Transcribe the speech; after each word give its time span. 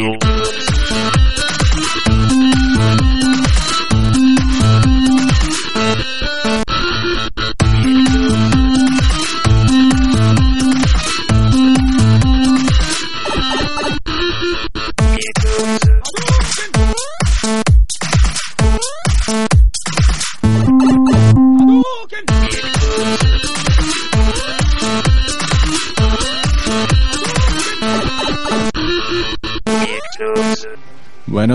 Bueno, 0.00 0.29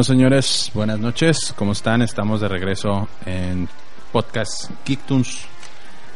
señores, 0.05 0.69
buenas 0.75 0.99
noches. 0.99 1.51
¿Cómo 1.57 1.71
están? 1.71 2.03
Estamos 2.03 2.39
de 2.39 2.47
regreso 2.47 3.07
en 3.25 3.67
podcast 4.11 4.69
Kicktunes. 4.83 5.47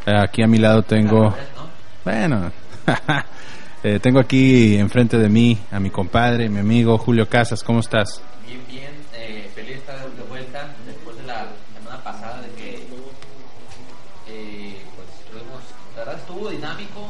Eh, 0.05 0.13
aquí 0.15 0.43
a 0.43 0.47
mi 0.47 0.59
lado 0.59 0.83
tengo. 0.83 1.33
Bueno, 2.05 2.51
eh, 3.83 3.99
tengo 3.99 4.19
aquí 4.19 4.77
enfrente 4.77 5.17
de 5.17 5.27
mí 5.27 5.57
a 5.71 5.79
mi 5.79 5.89
compadre, 5.89 6.49
mi 6.49 6.59
amigo 6.59 6.99
Julio 6.99 7.27
Casas. 7.27 7.63
¿Cómo 7.63 7.79
estás? 7.79 8.21
Bien, 8.45 8.61
bien, 8.69 8.91
eh, 9.15 9.49
feliz 9.55 9.69
de 9.69 9.75
estar 9.77 10.07
de 10.07 10.23
vuelta 10.23 10.69
después 10.85 11.17
de 11.17 11.23
la 11.23 11.47
semana 11.73 12.03
pasada 12.03 12.43
de 12.43 12.49
que, 12.49 12.75
eh, 14.27 14.81
pues, 14.95 15.07
tuvimos, 15.31 15.63
la 15.95 16.05
verdad 16.05 16.19
estuvo 16.19 16.49
dinámico, 16.49 17.08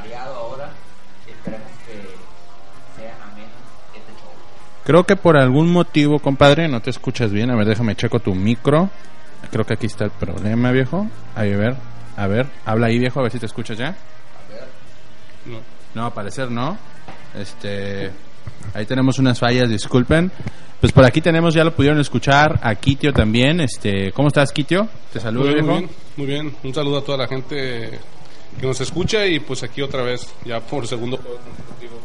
variado 0.00 0.34
ahora 0.34 0.70
esperemos 1.28 1.68
que 1.86 1.92
sea 3.00 3.14
ameno 3.30 3.48
este 3.94 4.12
show. 4.12 4.30
Creo 4.84 5.04
que 5.04 5.16
por 5.16 5.36
algún 5.36 5.70
motivo, 5.70 6.18
compadre, 6.18 6.68
no 6.68 6.80
te 6.80 6.90
escuchas 6.90 7.30
bien. 7.30 7.50
A 7.50 7.56
ver, 7.56 7.66
déjame 7.66 7.94
checo 7.96 8.20
tu 8.20 8.34
micro. 8.34 8.90
Creo 9.50 9.64
que 9.64 9.74
aquí 9.74 9.86
está 9.86 10.04
el 10.04 10.10
problema, 10.10 10.70
viejo. 10.70 11.06
Ahí, 11.34 11.52
a 11.52 11.56
ver, 11.56 11.76
a 12.16 12.26
ver, 12.26 12.46
habla 12.66 12.88
ahí, 12.88 12.98
viejo, 12.98 13.20
a 13.20 13.22
ver 13.24 13.32
si 13.32 13.38
te 13.38 13.46
escuchas 13.46 13.78
ya. 13.78 13.88
A 13.88 14.52
ver, 14.52 14.68
No, 15.46 15.58
no, 15.94 16.06
al 16.06 16.12
parecer 16.12 16.50
no. 16.50 16.76
Este, 17.34 18.10
ahí 18.74 18.84
tenemos 18.86 19.18
unas 19.18 19.38
fallas, 19.38 19.68
disculpen. 19.68 20.30
Pues 20.80 20.92
por 20.92 21.04
aquí 21.04 21.20
tenemos, 21.20 21.52
ya 21.54 21.62
lo 21.64 21.74
pudieron 21.74 22.00
escuchar, 22.00 22.58
a 22.62 22.74
Kitio 22.74 23.12
también. 23.12 23.60
Este, 23.60 24.12
¿cómo 24.12 24.28
estás, 24.28 24.50
Kitio? 24.52 24.88
Te 25.12 25.20
saludo, 25.20 25.44
Muy 25.44 25.54
bien, 25.54 25.66
viejo. 25.66 25.80
muy 25.80 25.86
bien, 25.86 25.96
muy 26.16 26.26
bien. 26.26 26.56
Un 26.64 26.74
saludo 26.74 26.98
a 26.98 27.04
toda 27.04 27.18
la 27.18 27.28
gente 27.28 27.98
que 28.58 28.66
nos 28.66 28.80
escucha 28.80 29.26
y 29.26 29.38
pues 29.40 29.62
aquí 29.62 29.82
otra 29.82 30.02
vez, 30.02 30.28
ya 30.44 30.60
por 30.60 30.86
segundo 30.86 31.16
jueves 31.16 31.40
consecutivo. 31.44 31.98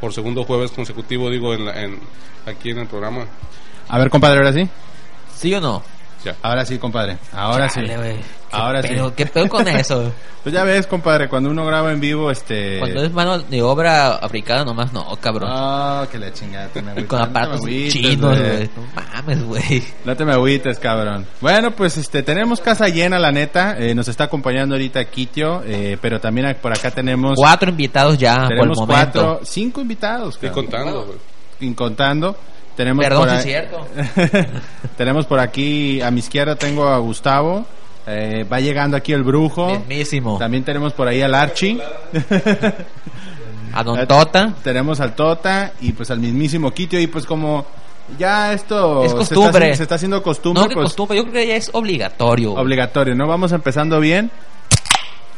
Por 0.00 0.12
segundo 0.12 0.44
jueves 0.44 0.70
consecutivo, 0.72 1.30
digo, 1.30 1.54
en 1.54 1.64
la- 1.64 1.82
en, 1.82 1.98
aquí 2.46 2.70
en 2.70 2.78
el 2.78 2.86
programa. 2.86 3.26
A 3.88 3.98
ver, 3.98 4.10
compadre, 4.10 4.38
ahora 4.38 4.52
sí. 4.52 4.68
¿Sí 5.34 5.54
o 5.54 5.60
no? 5.60 5.82
Ya. 6.24 6.36
Ahora 6.42 6.64
sí, 6.64 6.78
compadre. 6.78 7.18
Ahora 7.32 7.68
sí. 7.68 7.80
Chale. 7.80 8.16
¿Qué 8.50 8.56
Ahora 8.56 8.82
sí. 8.82 8.88
pedo- 8.88 9.14
¿Qué 9.14 9.26
pedo 9.26 9.48
con 9.48 9.66
eso? 9.68 10.12
Pues 10.44 10.52
ya 10.54 10.62
ves, 10.62 10.86
compadre, 10.86 11.26
cuando 11.26 11.48
uno 11.48 11.64
graba 11.64 11.90
en 11.90 12.00
vivo, 12.00 12.30
este. 12.30 12.78
Cuando 12.78 13.02
es 13.02 13.10
mano 13.14 13.38
de 13.38 13.62
obra 13.62 14.16
africana 14.16 14.62
nomás 14.62 14.92
no, 14.92 15.06
cabrón. 15.16 15.48
Ah, 15.50 16.06
que 16.12 16.18
la 16.18 16.30
chingada. 16.34 16.68
me 16.94 17.06
con 17.06 17.18
no 17.18 17.24
aparatos 17.24 17.60
agüites, 17.60 17.92
chinos, 17.94 18.38
güey. 18.38 18.68
No 18.76 18.82
mames, 18.94 19.42
güey. 19.42 19.82
No 20.04 20.14
te 20.14 20.24
me 20.26 20.32
agüites, 20.34 20.78
cabrón. 20.78 21.26
Bueno, 21.40 21.70
pues 21.70 21.96
este 21.96 22.22
tenemos 22.22 22.60
casa 22.60 22.88
llena, 22.90 23.18
la 23.18 23.32
neta. 23.32 23.74
Eh, 23.78 23.94
nos 23.94 24.06
está 24.08 24.24
acompañando 24.24 24.74
ahorita 24.74 25.02
Kitio, 25.06 25.62
eh, 25.64 25.96
pero 25.98 26.20
también 26.20 26.54
por 26.60 26.72
acá 26.72 26.90
tenemos 26.90 27.36
Cuatro 27.36 27.70
invitados 27.70 28.18
ya 28.18 28.34
por 28.34 28.42
el 28.42 28.48
tenemos 28.58 28.76
momento. 28.80 29.12
cuatro, 29.22 29.40
cinco 29.44 29.80
invitados, 29.80 30.36
cabrón. 30.36 30.52
contando, 30.66 31.04
güey. 31.06 31.18
Sin 31.58 31.72
contando. 31.74 32.36
Tenemos 32.76 33.04
Perdón, 33.04 33.20
por 33.22 33.28
ahí- 33.30 33.38
es 33.38 33.44
cierto. 33.44 33.86
tenemos 34.96 35.26
por 35.26 35.38
aquí 35.40 36.00
a 36.00 36.10
mi 36.10 36.20
izquierda 36.20 36.56
tengo 36.56 36.88
a 36.88 36.98
Gustavo. 36.98 37.64
Eh, 38.06 38.44
va 38.52 38.60
llegando 38.60 38.96
aquí 38.96 39.12
el 39.12 39.22
brujo. 39.22 39.66
Mismísimo. 39.78 40.38
También 40.38 40.62
tenemos 40.64 40.92
por 40.92 41.08
ahí 41.08 41.22
al 41.22 41.34
Archie. 41.34 41.80
A 43.72 43.82
Don 43.82 44.06
Tota. 44.06 44.52
Tenemos 44.62 45.00
al 45.00 45.14
Tota 45.14 45.72
y 45.80 45.92
pues 45.92 46.10
al 46.10 46.18
mismísimo 46.20 46.70
Kitio 46.70 47.00
y 47.00 47.06
pues 47.08 47.26
como 47.26 47.66
ya 48.18 48.52
esto 48.52 49.04
Es 49.04 49.10
se 49.12 49.16
está 49.22 49.34
costumbre. 49.34 49.74
se 49.74 49.82
está, 49.82 49.94
haciendo 49.96 50.22
costumbre, 50.22 50.62
No, 50.62 50.68
que 50.68 50.74
pues 50.74 50.84
costumbre. 50.86 51.16
Yo 51.16 51.22
creo 51.24 51.34
que 51.34 51.46
ya 51.48 51.56
es 51.56 51.70
obligatorio. 51.72 52.52
obligatorio, 52.52 53.14
¿no? 53.16 53.26
Vamos 53.26 53.50
empezando 53.52 53.98
bien. 53.98 54.30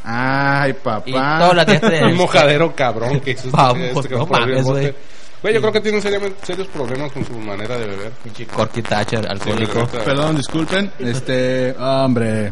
Ay, 0.03 0.71
Y 0.71 0.73
papá. 0.73 1.51
días 1.65 1.81
te- 1.81 2.03
Un 2.05 2.15
mojadero 2.15 2.75
cabrón 2.75 3.19
que 3.21 3.31
hizo 3.31 3.49
Vamos, 3.51 3.79
este- 4.03 4.15
no 4.15 4.27
por 4.27 4.39
el 4.41 4.47
mames, 4.49 4.65
güey. 4.65 4.93
Güey, 5.41 5.53
yo 5.53 5.61
creo 5.61 5.71
que 5.71 5.81
tiene 5.81 6.01
seriamente- 6.01 6.45
serios 6.45 6.67
problemas 6.67 7.11
con 7.11 7.23
su 7.25 7.33
manera 7.33 7.77
de 7.77 7.85
beber. 7.85 8.11
Corky 8.55 8.81
Thatcher, 8.81 9.27
alcohólico. 9.29 9.85
Sí, 9.91 9.97
Perdón, 10.03 10.37
disculpen. 10.37 10.91
Este, 10.99 11.75
hombre. 11.77 12.51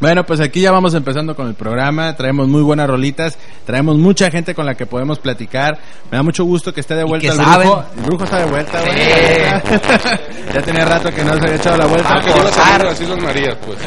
Bueno, 0.00 0.24
pues 0.24 0.40
aquí 0.40 0.60
ya 0.60 0.70
vamos 0.70 0.94
empezando 0.94 1.34
con 1.34 1.48
el 1.48 1.54
programa. 1.54 2.14
Traemos 2.14 2.46
muy 2.48 2.62
buenas 2.62 2.86
rolitas. 2.88 3.36
Traemos 3.66 3.96
mucha 3.98 4.30
gente 4.30 4.54
con 4.54 4.64
la 4.64 4.74
que 4.74 4.86
podemos 4.86 5.18
platicar. 5.18 5.78
Me 6.10 6.16
da 6.18 6.22
mucho 6.22 6.44
gusto 6.44 6.72
que 6.72 6.80
esté 6.80 6.94
de 6.94 7.04
vuelta 7.04 7.28
el 7.28 7.34
saben. 7.36 7.68
brujo. 7.68 7.84
El 7.96 8.02
brujo 8.04 8.24
está 8.24 8.38
de 8.38 8.44
vuelta, 8.50 8.80
güey. 8.80 10.18
Ya 10.54 10.62
tenía 10.62 10.84
rato 10.86 11.10
que 11.12 11.22
no 11.22 11.34
se 11.34 11.40
había 11.40 11.56
echado 11.56 11.76
la 11.76 11.86
vuelta. 11.86 12.08
Ah, 12.10 12.20
que 12.22 12.30
iba 12.30 12.48
a 12.48 12.52
salir 12.52 12.84
las 12.86 13.00
Islas 13.02 13.22
Marías, 13.22 13.56
pues. 13.66 13.78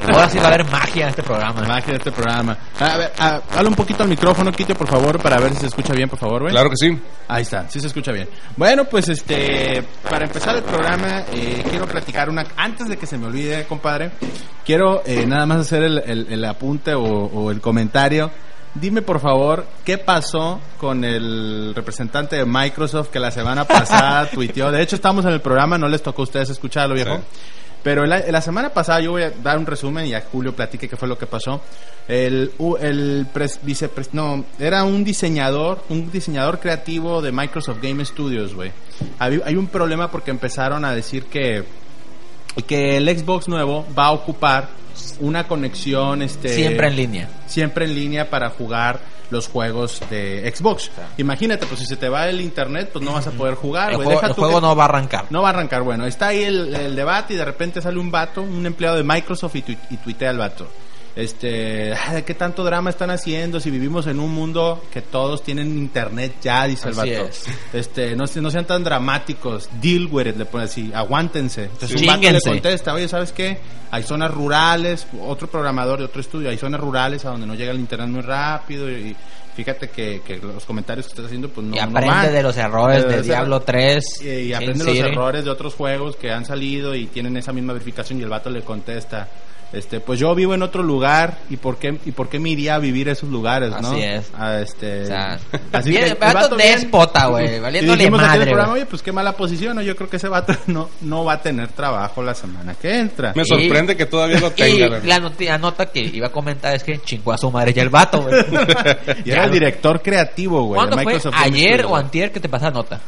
Ahora 0.08 0.28
sí 0.30 0.38
va 0.38 0.44
a 0.44 0.46
haber 0.48 0.64
magia 0.70 1.02
en 1.04 1.08
este 1.10 1.22
programa. 1.22 1.60
Magia 1.62 1.90
de 1.92 1.96
este 1.98 2.10
programa. 2.12 2.56
A 2.78 2.96
ver, 2.96 3.12
a- 3.18 3.40
habla 3.54 3.68
un 3.68 3.74
poquito 3.74 4.02
al 4.02 4.08
micrófono, 4.08 4.50
Quito, 4.50 4.74
por 4.74 4.88
favor, 4.88 5.20
para 5.20 5.38
ver 5.38 5.52
si 5.52 5.58
se 5.60 5.66
escucha 5.66 5.92
bien, 5.92 6.08
por 6.08 6.18
favor, 6.18 6.40
güey. 6.42 6.52
Claro 6.52 6.70
que 6.70 6.76
sí. 6.76 6.98
Ahí 7.28 7.42
está, 7.42 7.68
sí 7.68 7.80
se 7.80 7.88
escucha 7.88 8.12
bien. 8.12 8.28
Bueno, 8.56 8.84
pues 8.86 9.08
este, 9.10 9.82
para 10.08 10.24
empezar 10.24 10.56
el 10.56 10.62
programa, 10.62 11.22
eh, 11.34 11.62
quiero 11.68 11.86
platicar 11.86 12.30
una. 12.30 12.46
Antes 12.56 12.88
de 12.88 12.96
que 12.96 13.06
se 13.06 13.18
me 13.18 13.26
olvide, 13.26 13.66
compadre, 13.66 14.10
quiero 14.70 15.02
eh, 15.04 15.26
nada 15.26 15.46
más 15.46 15.58
hacer 15.62 15.82
el, 15.82 15.98
el- 15.98 16.26
el 16.30 16.44
apunte 16.44 16.94
o, 16.94 17.02
o 17.02 17.50
el 17.50 17.60
comentario. 17.60 18.30
Dime 18.72 19.02
por 19.02 19.18
favor, 19.18 19.66
¿qué 19.84 19.98
pasó 19.98 20.60
con 20.78 21.04
el 21.04 21.72
representante 21.74 22.36
de 22.36 22.44
Microsoft 22.44 23.08
que 23.08 23.18
la 23.18 23.32
semana 23.32 23.64
pasada 23.64 24.30
tuiteó? 24.32 24.70
De 24.70 24.80
hecho, 24.80 24.94
estamos 24.94 25.24
en 25.24 25.32
el 25.32 25.40
programa, 25.40 25.76
no 25.76 25.88
les 25.88 26.02
tocó 26.04 26.22
a 26.22 26.24
ustedes 26.24 26.50
escucharlo, 26.50 26.94
viejo. 26.94 27.16
Sí. 27.16 27.22
Pero 27.82 28.06
la, 28.06 28.20
la 28.30 28.40
semana 28.42 28.68
pasada 28.70 29.00
yo 29.00 29.10
voy 29.12 29.22
a 29.22 29.30
dar 29.30 29.58
un 29.58 29.66
resumen 29.66 30.06
y 30.06 30.14
a 30.14 30.20
Julio 30.30 30.54
platique 30.54 30.86
qué 30.88 30.96
fue 30.96 31.08
lo 31.08 31.18
que 31.18 31.26
pasó. 31.26 31.62
El, 32.06 32.52
el 32.80 33.26
pres- 33.34 34.10
no, 34.12 34.44
era 34.60 34.84
un 34.84 35.02
diseñador, 35.02 35.82
un 35.88 36.12
diseñador 36.12 36.60
creativo 36.60 37.20
de 37.22 37.32
Microsoft 37.32 37.78
Game 37.82 38.04
Studios, 38.04 38.54
güey. 38.54 38.70
Hay, 39.18 39.40
hay 39.44 39.56
un 39.56 39.66
problema 39.66 40.10
porque 40.12 40.30
empezaron 40.30 40.84
a 40.84 40.92
decir 40.94 41.24
que 41.24 41.64
que 42.66 42.96
el 42.96 43.08
Xbox 43.18 43.48
nuevo 43.48 43.86
va 43.98 44.06
a 44.06 44.12
ocupar 44.12 44.68
una 45.20 45.46
conexión 45.46 46.22
este 46.22 46.48
Siempre 46.54 46.88
en 46.88 46.96
línea. 46.96 47.28
siempre 47.46 47.84
en 47.86 47.94
línea 47.94 48.28
para 48.28 48.50
jugar 48.50 49.00
los 49.30 49.46
juegos 49.48 50.00
de 50.10 50.52
Xbox. 50.54 50.90
Imagínate, 51.16 51.64
pues 51.66 51.78
si 51.80 51.86
se 51.86 51.96
te 51.96 52.08
va 52.08 52.28
el 52.28 52.40
internet, 52.40 52.90
pues 52.92 53.04
no 53.04 53.12
vas 53.12 53.26
a 53.28 53.30
poder 53.30 53.54
jugar, 53.54 53.90
El 53.90 53.96
juego, 53.96 54.10
Deja 54.10 54.26
el 54.26 54.34
tú 54.34 54.40
juego 54.40 54.60
no 54.60 54.74
va 54.74 54.82
a 54.84 54.86
arrancar. 54.86 55.26
no 55.30 55.42
va 55.42 55.50
a 55.50 55.52
arrancar, 55.52 55.82
bueno, 55.82 56.04
está 56.06 56.28
ahí 56.28 56.42
el, 56.42 56.74
el 56.74 56.96
debate 56.96 57.34
y 57.34 57.36
de 57.36 57.44
repente 57.44 57.80
sale 57.80 57.98
un 58.00 58.10
vato, 58.10 58.42
un 58.42 58.66
empleado 58.66 58.96
de 58.96 59.04
Microsoft 59.04 59.54
y, 59.54 59.62
tui- 59.62 59.78
y 59.90 59.96
tuitea 59.98 60.30
al 60.30 60.38
vato. 60.38 60.66
Este, 61.16 61.92
"Ah, 61.94 62.14
¿de 62.14 62.24
qué 62.24 62.34
tanto 62.34 62.62
drama 62.64 62.90
están 62.90 63.10
haciendo 63.10 63.58
si 63.60 63.70
vivimos 63.70 64.06
en 64.06 64.20
un 64.20 64.32
mundo 64.32 64.82
que 64.92 65.02
todos 65.02 65.42
tienen 65.42 65.76
internet 65.76 66.34
ya? 66.40 66.66
Dice 66.66 66.88
el 66.88 66.94
vato. 66.94 67.08
es. 67.10 67.44
Este, 67.72 68.14
no, 68.16 68.24
no 68.34 68.50
sean 68.50 68.64
tan 68.64 68.84
dramáticos, 68.84 69.68
deal 69.80 70.06
with 70.10 70.26
it, 70.26 70.36
le 70.36 70.44
pone 70.46 70.64
así, 70.64 70.90
aguántense. 70.94 71.64
Entonces 71.64 72.00
Sí. 72.00 72.06
un 72.06 72.14
vato 72.14 72.30
le 72.32 72.40
contesta, 72.40 72.94
oye, 72.94 73.08
¿sabes 73.08 73.32
qué? 73.32 73.58
Hay 73.90 74.04
zonas 74.04 74.30
rurales, 74.32 75.06
otro 75.20 75.48
programador 75.50 75.98
de 75.98 76.04
otro 76.04 76.20
estudio, 76.20 76.48
hay 76.48 76.56
zonas 76.58 76.80
rurales 76.80 77.24
a 77.24 77.30
donde 77.30 77.46
no 77.46 77.54
llega 77.54 77.72
el 77.72 77.80
internet 77.80 78.08
muy 78.08 78.20
rápido 78.22 78.88
y 78.88 79.16
fíjate 79.56 79.90
que, 79.90 80.22
que 80.24 80.36
los 80.38 80.64
comentarios 80.64 81.06
que 81.06 81.10
estás 81.10 81.26
haciendo 81.26 81.48
pues 81.48 81.66
no, 81.66 81.74
y 81.74 81.78
aprende 81.80 82.30
de 82.30 82.42
los 82.42 82.56
errores 82.56 83.06
de 83.06 83.16
Eh, 83.18 83.22
Diablo 83.22 83.60
3. 83.62 84.04
y, 84.22 84.28
y 84.28 84.52
aprende 84.54 84.84
los 84.84 84.96
errores 84.96 85.44
de 85.44 85.50
otros 85.50 85.74
juegos 85.74 86.14
que 86.14 86.30
han 86.30 86.44
salido 86.44 86.94
y 86.94 87.06
tienen 87.08 87.36
esa 87.36 87.52
misma 87.52 87.72
verificación 87.72 88.20
y 88.20 88.22
el 88.22 88.28
vato 88.28 88.48
le 88.48 88.62
contesta 88.62 89.28
este 89.72 90.00
pues 90.00 90.18
yo 90.18 90.34
vivo 90.34 90.52
en 90.54 90.62
otro 90.62 90.82
lugar 90.82 91.38
y 91.48 91.56
por 91.56 91.76
qué 91.78 91.96
y 92.04 92.10
por 92.10 92.28
qué 92.28 92.40
me 92.40 92.50
iría 92.50 92.74
a 92.74 92.78
vivir 92.80 93.08
a 93.08 93.12
esos 93.12 93.28
lugares 93.28 93.70
no 93.80 93.90
Así 93.92 94.02
es. 94.02 94.30
Ah, 94.36 94.58
este 94.60 95.02
O 95.02 95.06
sea, 95.06 95.38
así 95.72 95.90
bien, 95.90 96.04
que 96.04 96.10
el 96.10 96.16
vato 96.16 96.56
déspota, 96.56 97.26
güey, 97.26 97.56
y 97.56 97.60
valiéndole 97.60 97.98
dijimos 97.98 98.20
aquí 98.20 98.26
en 98.26 98.32
el 98.32 98.38
madre, 98.38 98.50
programa, 98.50 98.72
oye 98.74 98.86
pues 98.86 99.00
qué 99.02 99.12
mala 99.12 99.32
posición 99.32 99.76
¿no? 99.76 99.82
yo 99.82 99.94
creo 99.94 100.10
que 100.10 100.16
ese 100.16 100.28
vato 100.28 100.54
no 100.66 100.88
no 101.02 101.24
va 101.24 101.34
a 101.34 101.40
tener 101.42 101.68
trabajo 101.68 102.22
la 102.22 102.34
semana 102.34 102.74
que 102.74 102.98
entra 102.98 103.32
Me 103.36 103.42
Y- 103.42 103.44
sorprende 103.44 103.96
que 103.96 104.06
todavía 104.06 104.40
lo 104.40 104.48
Y 104.50 104.50
tenga. 104.50 104.88
la- 105.04 105.20
la 105.38 105.58
nota 105.58 105.86
que 105.86 106.00
iba 106.00 106.26
a 106.26 106.32
comentar 106.32 106.74
es 106.74 106.82
que 106.82 106.98
chingó 106.98 107.32
a 107.32 107.38
su 107.38 107.50
madre 107.50 107.72
ya 107.72 107.82
el 107.82 107.90
vato, 107.90 108.22
güey. 108.22 108.34
y 109.24 109.30
era 109.30 109.44
el 109.44 109.50
director 109.52 110.02
creativo 110.02 110.64
güey 110.64 110.78
¿Cuándo 110.78 110.98
fue? 110.98 111.20
¿Ayer 111.32 111.84
o 111.86 111.94
antier 111.96 112.32
que 112.32 112.40
te 112.40 112.48
pasa 112.48 112.70
nota? 112.70 113.00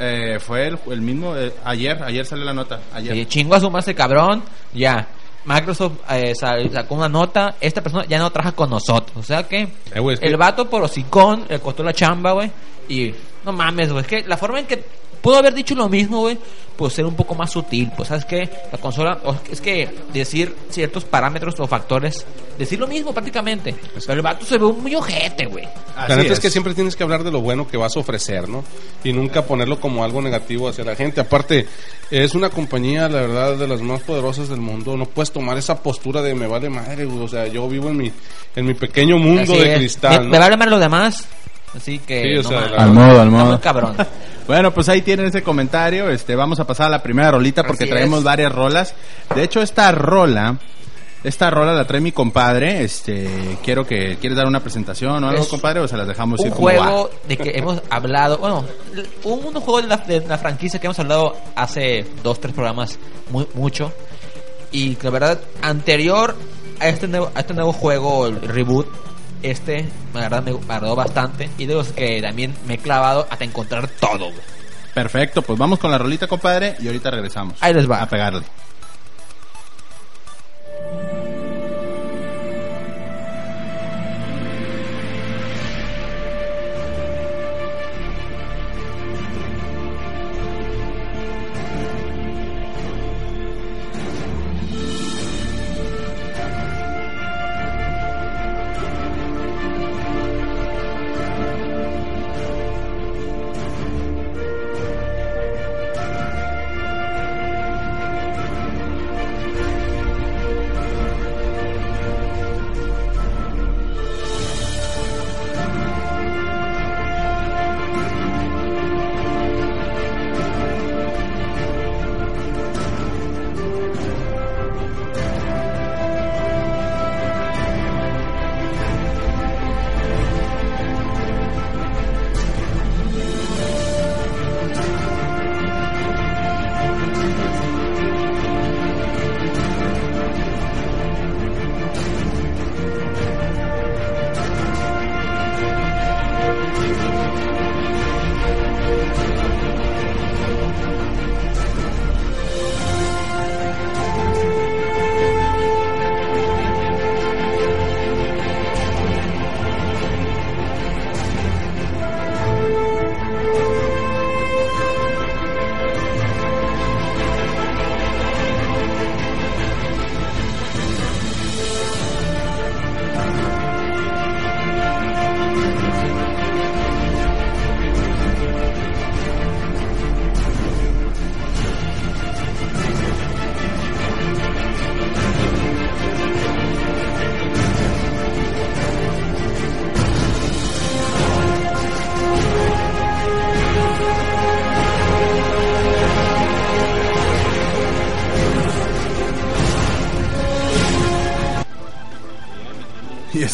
Eh, 0.00 0.38
fue 0.38 0.68
el, 0.68 0.78
el 0.92 1.00
mismo 1.00 1.36
eh, 1.36 1.52
ayer 1.64 2.00
ayer 2.04 2.24
salió 2.24 2.44
la 2.44 2.54
nota 2.54 2.78
ayer 2.94 3.14
Sí, 3.14 3.26
chingó 3.26 3.54
a 3.56 3.60
su 3.60 3.68
madre 3.68 3.94
cabrón, 3.96 4.44
ya. 4.72 5.08
Microsoft 5.44 5.98
eh, 6.10 6.34
sacó 6.34 6.94
una 6.94 7.08
nota, 7.08 7.56
esta 7.60 7.80
persona 7.82 8.04
ya 8.06 8.18
no 8.18 8.30
trabaja 8.30 8.52
con 8.54 8.70
nosotros. 8.70 9.16
O 9.16 9.22
sea 9.22 9.44
que 9.48 9.62
Eh, 9.62 9.70
que- 9.94 10.26
el 10.26 10.36
vato 10.36 10.68
por 10.68 10.82
hocicón 10.82 11.44
le 11.48 11.58
costó 11.60 11.82
la 11.82 11.92
chamba, 11.92 12.32
güey. 12.32 12.50
Y 12.88 13.14
no 13.44 13.52
mames, 13.52 13.90
güey. 13.92 14.02
Es 14.02 14.06
que 14.08 14.22
la 14.24 14.36
forma 14.36 14.60
en 14.60 14.66
que 14.66 14.84
pudo 15.20 15.36
haber 15.36 15.54
dicho 15.54 15.74
lo 15.74 15.88
mismo, 15.88 16.20
güey, 16.20 16.38
pues 16.76 16.92
ser 16.94 17.04
un 17.06 17.14
poco 17.14 17.34
más 17.34 17.50
sutil. 17.50 17.90
Pues 17.96 18.08
sabes 18.08 18.24
que 18.24 18.48
la 18.70 18.78
consola, 18.78 19.18
es 19.50 19.60
que 19.60 19.88
decir 20.12 20.54
ciertos 20.70 21.04
parámetros 21.04 21.58
o 21.58 21.66
factores, 21.66 22.24
decir 22.56 22.78
lo 22.78 22.86
mismo 22.86 23.12
prácticamente. 23.12 23.74
Pero 23.94 24.12
el 24.14 24.22
vato 24.22 24.44
se 24.46 24.58
ve 24.58 24.72
muy 24.72 24.94
ojete, 24.94 25.46
güey. 25.46 25.64
La 25.96 26.16
neta 26.16 26.22
es. 26.22 26.30
es. 26.32 26.40
que 26.40 26.50
siempre 26.50 26.74
tienes 26.74 26.94
que 26.94 27.02
hablar 27.02 27.24
de 27.24 27.30
lo 27.32 27.40
bueno 27.40 27.66
que 27.66 27.76
vas 27.76 27.96
a 27.96 28.00
ofrecer, 28.00 28.48
¿no? 28.48 28.64
Y 29.02 29.12
nunca 29.12 29.42
ponerlo 29.44 29.80
como 29.80 30.04
algo 30.04 30.22
negativo 30.22 30.68
hacia 30.68 30.84
la 30.84 30.94
gente. 30.94 31.20
Aparte, 31.20 31.66
es 32.10 32.34
una 32.34 32.50
compañía, 32.50 33.08
la 33.08 33.20
verdad, 33.22 33.56
de 33.56 33.66
las 33.66 33.80
más 33.80 34.00
poderosas 34.02 34.48
del 34.48 34.60
mundo. 34.60 34.96
No 34.96 35.06
puedes 35.06 35.32
tomar 35.32 35.58
esa 35.58 35.82
postura 35.82 36.22
de 36.22 36.34
me 36.34 36.46
vale 36.46 36.70
madre, 36.70 37.04
güey. 37.04 37.24
O 37.24 37.28
sea, 37.28 37.46
yo 37.48 37.68
vivo 37.68 37.88
en 37.88 37.96
mi, 37.96 38.12
en 38.54 38.66
mi 38.66 38.74
pequeño 38.74 39.18
mundo 39.18 39.52
Así 39.54 39.62
de 39.62 39.72
es. 39.72 39.78
cristal, 39.78 40.18
Me, 40.20 40.24
¿no? 40.26 40.30
me 40.30 40.38
vale 40.38 40.56
más 40.56 40.68
lo 40.68 40.78
demás. 40.78 41.28
Así 41.76 41.98
que. 41.98 42.22
Sí, 42.22 42.38
o 42.38 42.42
no 42.42 42.48
sea, 42.48 42.60
Al 42.78 42.92
modo, 42.92 43.20
al 43.20 43.30
modo. 43.30 43.46
muy 43.52 43.58
cabrón. 43.58 43.96
Bueno, 44.48 44.72
pues 44.72 44.88
ahí 44.88 45.02
tienen 45.02 45.26
ese 45.26 45.42
comentario. 45.42 46.08
Este, 46.08 46.34
vamos 46.34 46.58
a 46.58 46.66
pasar 46.66 46.86
a 46.86 46.88
la 46.88 47.02
primera 47.02 47.30
rolita 47.32 47.62
porque 47.64 47.84
Así 47.84 47.90
traemos 47.90 48.20
es. 48.20 48.24
varias 48.24 48.50
rolas. 48.50 48.94
De 49.34 49.42
hecho, 49.42 49.60
esta 49.60 49.92
rola, 49.92 50.56
esta 51.22 51.50
rola 51.50 51.74
la 51.74 51.86
trae 51.86 52.00
mi 52.00 52.12
compadre. 52.12 52.82
Este, 52.82 53.28
quiero 53.62 53.86
que 53.86 54.16
quieres 54.16 54.38
dar 54.38 54.46
una 54.46 54.60
presentación 54.60 55.22
o 55.22 55.28
algo, 55.28 55.42
Es 55.42 55.48
compadre, 55.48 55.80
o 55.80 55.86
se 55.88 55.98
las 55.98 56.08
dejamos 56.08 56.40
un 56.40 56.46
ir 56.46 56.52
juego 56.54 57.10
de 57.28 57.36
que 57.36 57.58
hemos 57.58 57.82
hablado, 57.90 58.38
bueno, 58.38 58.64
un, 59.24 59.44
un 59.44 59.60
juego 59.60 59.82
de 59.82 59.88
la, 59.88 59.98
de 59.98 60.20
la 60.26 60.38
franquicia 60.38 60.80
que 60.80 60.86
hemos 60.86 60.98
hablado 60.98 61.36
hace 61.54 62.06
dos, 62.22 62.40
tres 62.40 62.54
programas 62.54 62.98
muy, 63.28 63.46
mucho. 63.52 63.92
Y 64.72 64.94
que 64.94 65.04
la 65.04 65.10
verdad, 65.10 65.40
anterior 65.60 66.34
a 66.80 66.88
este 66.88 67.06
nuevo, 67.06 67.30
a 67.34 67.40
este 67.40 67.52
nuevo 67.52 67.74
juego, 67.74 68.26
el 68.28 68.40
reboot, 68.40 68.86
este, 69.42 69.86
la 70.14 70.20
verdad 70.20 70.42
me 70.42 70.52
agradó 70.74 70.94
bastante. 70.96 71.50
Y 71.58 71.66
de 71.66 71.74
los 71.74 71.92
que 71.92 72.20
también 72.22 72.54
me 72.66 72.74
he 72.74 72.78
clavado 72.78 73.26
hasta 73.30 73.44
encontrar 73.44 73.88
todo. 73.88 74.30
güey. 74.30 74.58
Perfecto, 74.94 75.42
pues 75.42 75.58
vamos 75.58 75.78
con 75.78 75.90
la 75.90 75.98
rolita, 75.98 76.26
compadre, 76.26 76.76
y 76.80 76.86
ahorita 76.86 77.10
regresamos. 77.10 77.54
Ahí 77.60 77.72
les 77.72 77.88
va. 77.88 78.02
A 78.02 78.08
pegarle. 78.08 78.42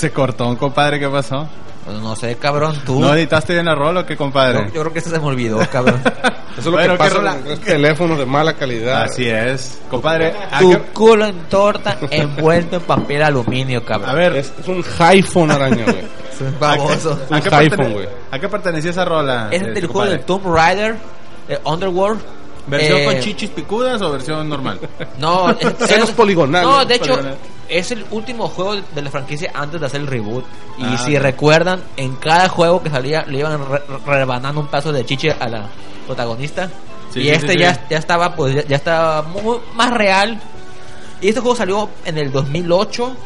¿Y 0.04 0.06
ese 0.08 0.12
cortón, 0.14 0.56
compadre, 0.56 0.98
qué 1.00 1.08
pasó? 1.08 1.48
Pues 1.86 1.96
no 1.98 2.14
sé, 2.14 2.36
cabrón, 2.36 2.78
tú. 2.84 3.00
¿No 3.00 3.14
editaste 3.14 3.54
bien 3.54 3.64
la 3.64 3.74
rola 3.74 4.00
o 4.00 4.06
qué, 4.06 4.12
yo, 4.14 4.18
compadre? 4.18 4.66
yo 4.74 4.80
creo 4.82 4.92
que 4.92 4.98
este 4.98 5.10
se 5.10 5.18
me 5.18 5.24
olvidó, 5.24 5.58
cabrón. 5.72 6.02
Eso 6.04 6.58
es 6.58 6.64
lo 6.66 6.72
Bueno, 6.72 6.92
que 6.92 6.92
¿qué 6.92 7.10
pasa 7.10 7.14
con 7.40 7.48
los 7.48 7.60
teléfonos 7.60 8.18
de 8.18 8.26
mala 8.26 8.52
calidad. 8.52 9.04
Así 9.04 9.26
es. 9.26 9.80
Compadre, 9.90 10.34
¿a 10.52 10.58
tu 10.58 10.70
qué- 10.72 10.78
culo 10.92 11.24
en 11.26 11.38
torta 11.48 11.96
envuelto 12.10 12.76
en 12.76 12.82
papel 12.82 13.22
aluminio, 13.22 13.82
cabrón. 13.84 14.10
a 14.10 14.14
ver, 14.14 14.36
Es, 14.36 14.52
es 14.60 14.68
un 14.68 14.84
iPhone 14.98 15.50
araña, 15.50 15.84
güey. 15.84 16.00
Es 16.00 16.58
baboso. 16.60 17.19
¿a 17.31 17.40
qué, 17.40 17.48
Un 17.48 17.55
iPhone, 17.55 17.79
pertene- 17.79 17.93
güey. 17.94 18.08
¿a 18.31 18.38
qué 18.38 18.48
pertenecía 18.48 18.90
esa 18.90 19.05
rola? 19.06 19.48
Es 19.50 19.62
eh, 19.62 19.67
del 19.67 19.74
juego 19.86 19.93
compadre? 19.93 20.19
de 20.19 20.24
Tomb 20.24 20.46
Raider, 20.55 20.96
eh, 21.48 21.58
Underworld. 21.64 22.20
¿Versión 22.67 22.98
Eh, 23.00 23.05
con 23.05 23.19
chichis 23.20 23.50
picudas 23.50 24.00
o 24.02 24.12
versión 24.12 24.48
normal? 24.48 24.79
No, 25.19 25.50
es, 25.58 25.74
Ceros 25.86 26.10
poligonales. 26.12 26.69
No, 26.69 26.84
de 26.84 26.94
hecho, 26.94 27.05
Poligonales. 27.12 27.38
Es 27.68 27.90
el 27.90 28.04
último 28.10 28.48
juego 28.48 28.76
de 28.76 29.02
la 29.02 29.10
franquicia 29.10 29.50
antes 29.54 29.80
de 29.80 29.86
hacer 29.86 30.00
el 30.00 30.06
reboot. 30.06 30.44
Y 30.78 30.84
Ah, 30.84 30.98
si 30.98 31.18
recuerdan, 31.18 31.82
en 31.96 32.16
cada 32.16 32.48
juego 32.48 32.82
que 32.82 32.90
salía 32.90 33.24
le 33.26 33.38
iban 33.38 33.68
re- 33.68 33.82
rebanando 34.06 34.60
un 34.60 34.66
paso 34.68 34.92
de 34.92 35.04
chiche 35.04 35.30
a 35.32 35.48
la 35.48 35.66
protagonista. 36.06 36.68
Sí, 37.12 37.20
y 37.20 37.22
sí, 37.24 37.28
este 37.30 37.52
sí, 37.52 37.58
ya, 37.58 37.86
ya 37.88 37.98
estaba, 37.98 38.34
pues, 38.34 38.54
ya, 38.54 38.64
ya 38.66 38.76
estaba 38.76 39.22
muy, 39.22 39.58
más 39.74 39.90
real. 39.92 40.40
Y 41.20 41.28
este 41.28 41.40
juego 41.40 41.56
salió 41.56 41.88
en 42.04 42.18
el 42.18 42.32
2008 42.32 43.16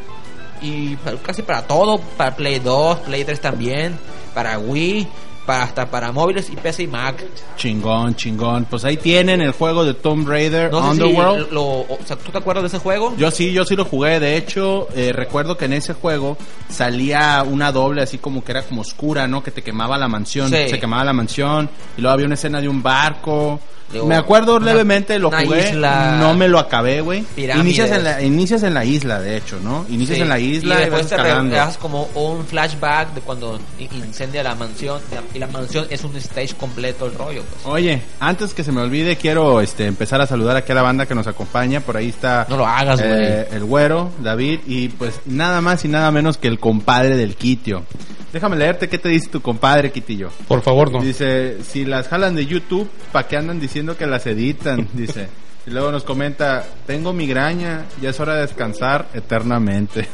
y 0.60 0.96
casi 1.22 1.42
para 1.42 1.62
todo, 1.66 1.98
para 2.16 2.34
Play 2.36 2.58
2, 2.58 2.98
Play 2.98 3.24
3 3.24 3.40
también, 3.40 3.98
para 4.34 4.58
Wii, 4.58 5.08
para 5.48 5.62
hasta 5.62 5.90
para 5.90 6.12
móviles 6.12 6.50
y 6.50 6.56
PC 6.56 6.82
y 6.82 6.86
Mac. 6.88 7.24
Chingón, 7.56 8.14
chingón. 8.14 8.66
Pues 8.66 8.84
ahí 8.84 8.98
tienen 8.98 9.40
el 9.40 9.52
juego 9.52 9.82
de 9.82 9.94
Tomb 9.94 10.28
Raider 10.28 10.70
No 10.70 10.90
sé 10.92 10.96
si 10.96 11.02
Underworld. 11.02 11.52
lo, 11.52 11.64
o 11.64 11.98
sea, 12.04 12.16
¿tú 12.16 12.30
te 12.30 12.36
acuerdas 12.36 12.64
de 12.64 12.68
ese 12.68 12.78
juego? 12.78 13.14
Yo 13.16 13.30
sí, 13.30 13.50
yo 13.50 13.64
sí 13.64 13.74
lo 13.74 13.86
jugué. 13.86 14.20
De 14.20 14.36
hecho, 14.36 14.88
eh, 14.94 15.10
recuerdo 15.10 15.56
que 15.56 15.64
en 15.64 15.72
ese 15.72 15.94
juego 15.94 16.36
salía 16.68 17.42
una 17.48 17.72
doble 17.72 18.02
así 18.02 18.18
como 18.18 18.44
que 18.44 18.52
era 18.52 18.62
como 18.62 18.82
oscura, 18.82 19.26
¿no? 19.26 19.42
Que 19.42 19.50
te 19.50 19.62
quemaba 19.62 19.96
la 19.96 20.06
mansión. 20.06 20.50
Sí. 20.50 20.68
Se 20.68 20.78
quemaba 20.78 21.02
la 21.02 21.14
mansión. 21.14 21.70
Y 21.96 22.02
luego 22.02 22.12
había 22.12 22.26
una 22.26 22.34
escena 22.34 22.60
de 22.60 22.68
un 22.68 22.82
barco. 22.82 23.58
Luego, 23.92 24.06
me 24.06 24.16
acuerdo 24.16 24.56
una- 24.56 24.66
levemente, 24.66 25.18
lo 25.18 25.30
jugué. 25.30 25.70
isla- 25.70 26.18
No 26.20 26.34
me 26.34 26.46
lo 26.48 26.58
acabé, 26.58 27.00
güey. 27.00 27.24
Inicias 27.36 27.90
en, 27.90 28.04
la, 28.04 28.22
inicias 28.22 28.62
en 28.62 28.74
la 28.74 28.84
isla, 28.84 29.20
de 29.20 29.36
hecho, 29.36 29.58
¿no? 29.62 29.86
Inicias 29.88 30.16
Sí. 30.16 30.22
en 30.22 30.28
la 30.28 30.38
isla 30.38 30.74
y 30.74 30.76
y, 30.76 30.80
después 30.80 31.10
vas 31.10 31.22
te 31.22 31.48
das 31.56 31.78
como 31.78 32.08
un 32.14 32.44
flashback 32.44 33.14
de 33.14 33.20
cuando 33.22 33.58
in- 33.78 33.88
incendia 34.04 34.42
la 34.42 34.54
mansión 34.54 35.00
y 35.34 35.38
la- 35.38 35.46
y 35.48 35.52
mansión 35.52 35.86
es 35.88 36.04
un 36.04 36.14
stage 36.16 36.54
completo 36.54 37.06
el 37.06 37.14
rollo 37.14 37.42
pues. 37.50 37.64
Oye, 37.66 38.02
antes 38.20 38.52
que 38.52 38.62
se 38.64 38.72
me 38.72 38.80
olvide, 38.82 39.16
quiero 39.16 39.60
este, 39.60 39.86
empezar 39.86 40.20
a 40.20 40.26
saludar 40.26 40.56
aquí 40.56 40.72
a 40.72 40.74
la 40.74 40.82
banda 40.82 41.06
que 41.06 41.14
nos 41.14 41.26
acompaña. 41.26 41.80
Por 41.80 41.96
ahí 41.96 42.08
está 42.08 42.46
No 42.48 42.56
lo 42.58 42.66
hagas, 42.66 43.00
güey. 43.00 43.10
eh, 43.12 43.48
el 43.52 43.64
güero, 43.64 44.10
David, 44.20 44.60
y 44.66 44.88
pues 44.88 45.20
nada 45.26 45.60
más 45.60 45.84
y 45.84 45.88
nada 45.88 46.10
menos 46.10 46.36
que 46.36 46.48
el 46.48 46.58
compadre 46.58 47.16
del 47.16 47.36
Quitio. 47.36 47.84
Déjame 48.30 48.56
leerte 48.56 48.90
qué 48.90 48.98
te 48.98 49.08
dice 49.08 49.28
tu 49.30 49.40
compadre, 49.40 49.90
Quitillo. 49.90 50.28
Por 50.46 50.60
favor, 50.60 50.92
no. 50.92 51.00
Dice, 51.00 51.56
si 51.62 51.86
las 51.86 52.08
jalan 52.08 52.34
de 52.36 52.44
YouTube, 52.44 52.86
¿pa' 53.10 53.26
qué 53.26 53.38
andan 53.38 53.58
diciendo 53.58 53.77
que 53.96 54.06
las 54.06 54.26
editan? 54.26 54.88
Dice, 54.92 55.28
Y 55.66 55.70
luego 55.70 55.90
nos 55.92 56.02
comenta, 56.04 56.64
tengo 56.86 57.12
migraña, 57.12 57.84
ya 58.00 58.10
es 58.10 58.20
hora 58.20 58.34
de 58.34 58.42
descansar 58.42 59.08
eternamente. 59.14 60.08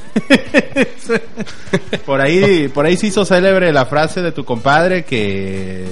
por 2.07 2.21
ahí, 2.21 2.69
por 2.69 2.87
ahí 2.87 2.97
se 2.97 3.07
hizo 3.09 3.25
célebre 3.25 3.73
la 3.73 3.87
frase 3.87 4.21
de 4.23 4.33
tu 4.33 4.45
compadre 4.45 5.05
que 5.05 5.85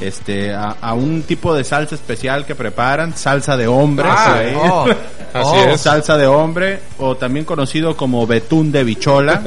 este 0.00 0.54
a, 0.54 0.76
a 0.80 0.94
un 0.94 1.22
tipo 1.24 1.54
de 1.54 1.64
salsa 1.64 1.96
especial 1.96 2.46
que 2.46 2.54
preparan, 2.54 3.16
salsa 3.16 3.56
de 3.56 3.66
hombre, 3.66 4.06
Ah, 4.08 4.42
oh, 4.56 4.86
Así 5.34 5.56
oh. 5.66 5.70
es. 5.74 5.80
salsa 5.80 6.16
de 6.16 6.26
hombre 6.26 6.78
o 6.98 7.16
también 7.16 7.44
conocido 7.44 7.96
como 7.96 8.26
betún 8.26 8.70
de 8.72 8.84
bichola. 8.84 9.42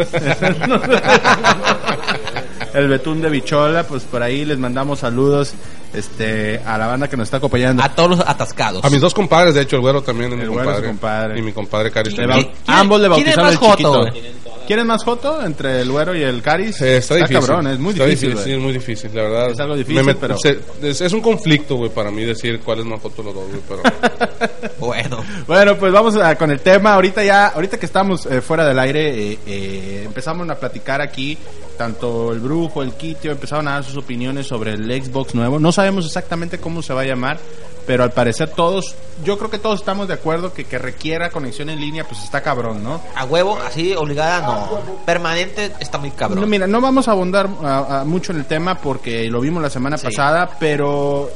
El 2.73 2.87
betún 2.87 3.21
de 3.21 3.29
bichola, 3.29 3.83
pues 3.83 4.03
por 4.03 4.21
ahí 4.23 4.45
les 4.45 4.57
mandamos 4.57 4.99
saludos 4.99 5.53
este 5.93 6.59
a 6.65 6.77
la 6.77 6.87
banda 6.87 7.07
que 7.09 7.17
nos 7.17 7.27
está 7.27 7.37
acompañando. 7.37 7.83
A 7.83 7.89
todos 7.89 8.09
los 8.11 8.19
atascados. 8.21 8.83
A 8.83 8.89
mis 8.89 9.01
dos 9.01 9.13
compadres, 9.13 9.55
de 9.55 9.61
hecho, 9.61 9.75
el 9.75 9.81
güero 9.81 10.01
también 10.01 10.31
es 10.33 10.37
mi 10.39 10.45
güero 10.45 10.69
compadre. 10.83 11.39
Y 11.39 11.41
mi 11.41 11.51
compadre 11.53 11.91
¿Quién- 12.35 12.51
ambos 12.67 13.01
le 13.01 13.07
quién 13.09 13.27
es 13.27 13.35
bautizaron 13.35 13.45
más 13.45 13.53
el 13.53 13.59
joto, 13.59 14.05
chiquito. 14.11 14.40
Es 14.79 14.85
más 14.85 15.03
joto 15.03 15.43
entre 15.45 15.81
el 15.81 15.91
güero 15.91 16.15
y 16.15 16.21
el 16.23 16.41
caris? 16.41 16.81
Eh, 16.81 16.97
está, 16.97 17.15
difícil. 17.15 17.39
cabrón, 17.39 17.67
es 17.67 17.79
muy 17.79 17.93
Está 17.93 18.05
difícil. 18.05 18.29
sí, 18.37 18.43
güey. 18.43 18.53
es 18.53 18.59
muy 18.59 18.73
difícil, 18.73 19.11
la 19.13 19.21
verdad. 19.23 19.49
Es 19.51 19.59
algo 19.59 19.75
difícil, 19.75 20.03
Me 20.03 20.15
pero- 20.15 20.37
se- 20.37 20.59
es, 20.81 21.01
es 21.01 21.13
un 21.13 21.21
conflicto, 21.21 21.75
güey, 21.75 21.89
para 21.89 22.11
mí 22.11 22.23
decir 22.23 22.59
cuál 22.61 22.79
es 22.79 22.85
más 22.85 23.01
foto 23.01 23.23
los 23.23 23.33
dos, 23.33 23.43
güey, 23.49 23.61
pero... 23.67 23.81
Bueno. 24.79 25.23
Bueno, 25.47 25.77
pues 25.77 25.91
vamos 25.93 26.15
a- 26.15 26.35
con 26.35 26.49
el 26.51 26.59
tema. 26.59 26.93
Ahorita 26.93 27.23
ya, 27.23 27.47
ahorita 27.47 27.77
que 27.79 27.85
estamos 27.85 28.25
eh, 28.25 28.41
fuera 28.41 28.65
del 28.67 28.79
aire, 28.79 29.31
eh, 29.33 29.39
eh, 29.45 30.03
empezamos 30.05 30.49
a 30.49 30.55
platicar 30.59 31.01
aquí. 31.01 31.37
Tanto 31.77 32.31
el 32.31 32.39
brujo, 32.39 32.83
el 32.83 32.93
kitio, 32.93 33.31
empezaron 33.31 33.67
a 33.67 33.71
dar 33.71 33.83
sus 33.83 33.97
opiniones 33.97 34.45
sobre 34.47 34.73
el 34.73 35.03
Xbox 35.03 35.33
nuevo. 35.33 35.59
No 35.59 35.71
sabemos 35.71 36.05
exactamente 36.05 36.59
cómo 36.59 36.83
se 36.83 36.93
va 36.93 37.01
a 37.01 37.05
llamar, 37.05 37.39
pero 37.85 38.03
al 38.03 38.11
parecer 38.11 38.49
todos, 38.49 38.95
yo 39.23 39.37
creo 39.37 39.49
que 39.49 39.57
todos 39.59 39.79
estamos 39.79 40.07
de 40.07 40.13
acuerdo 40.15 40.53
que 40.53 40.65
que 40.65 40.77
requiera 40.77 41.29
conexión 41.29 41.69
en 41.69 41.79
línea, 41.79 42.03
pues 42.03 42.23
está 42.23 42.41
cabrón, 42.41 42.83
¿no? 42.83 43.01
A 43.15 43.25
huevo, 43.25 43.57
así 43.65 43.93
obligada, 43.93 44.41
no. 44.41 44.79
Permanente 45.05 45.71
está 45.79 45.97
muy 45.97 46.11
cabrón. 46.11 46.41
No, 46.41 46.47
mira, 46.47 46.67
no 46.67 46.79
vamos 46.81 47.07
a 47.07 47.11
abundar 47.11 47.49
a- 47.63 48.01
a 48.01 48.05
mucho 48.05 48.31
en 48.31 48.39
el 48.39 48.45
tema 48.45 48.75
porque 48.75 49.29
lo 49.29 49.41
vimos 49.41 49.61
la 49.61 49.69
semana 49.69 49.97
Sí. 49.97 50.05
pasada, 50.05 50.57
pero 50.59 51.29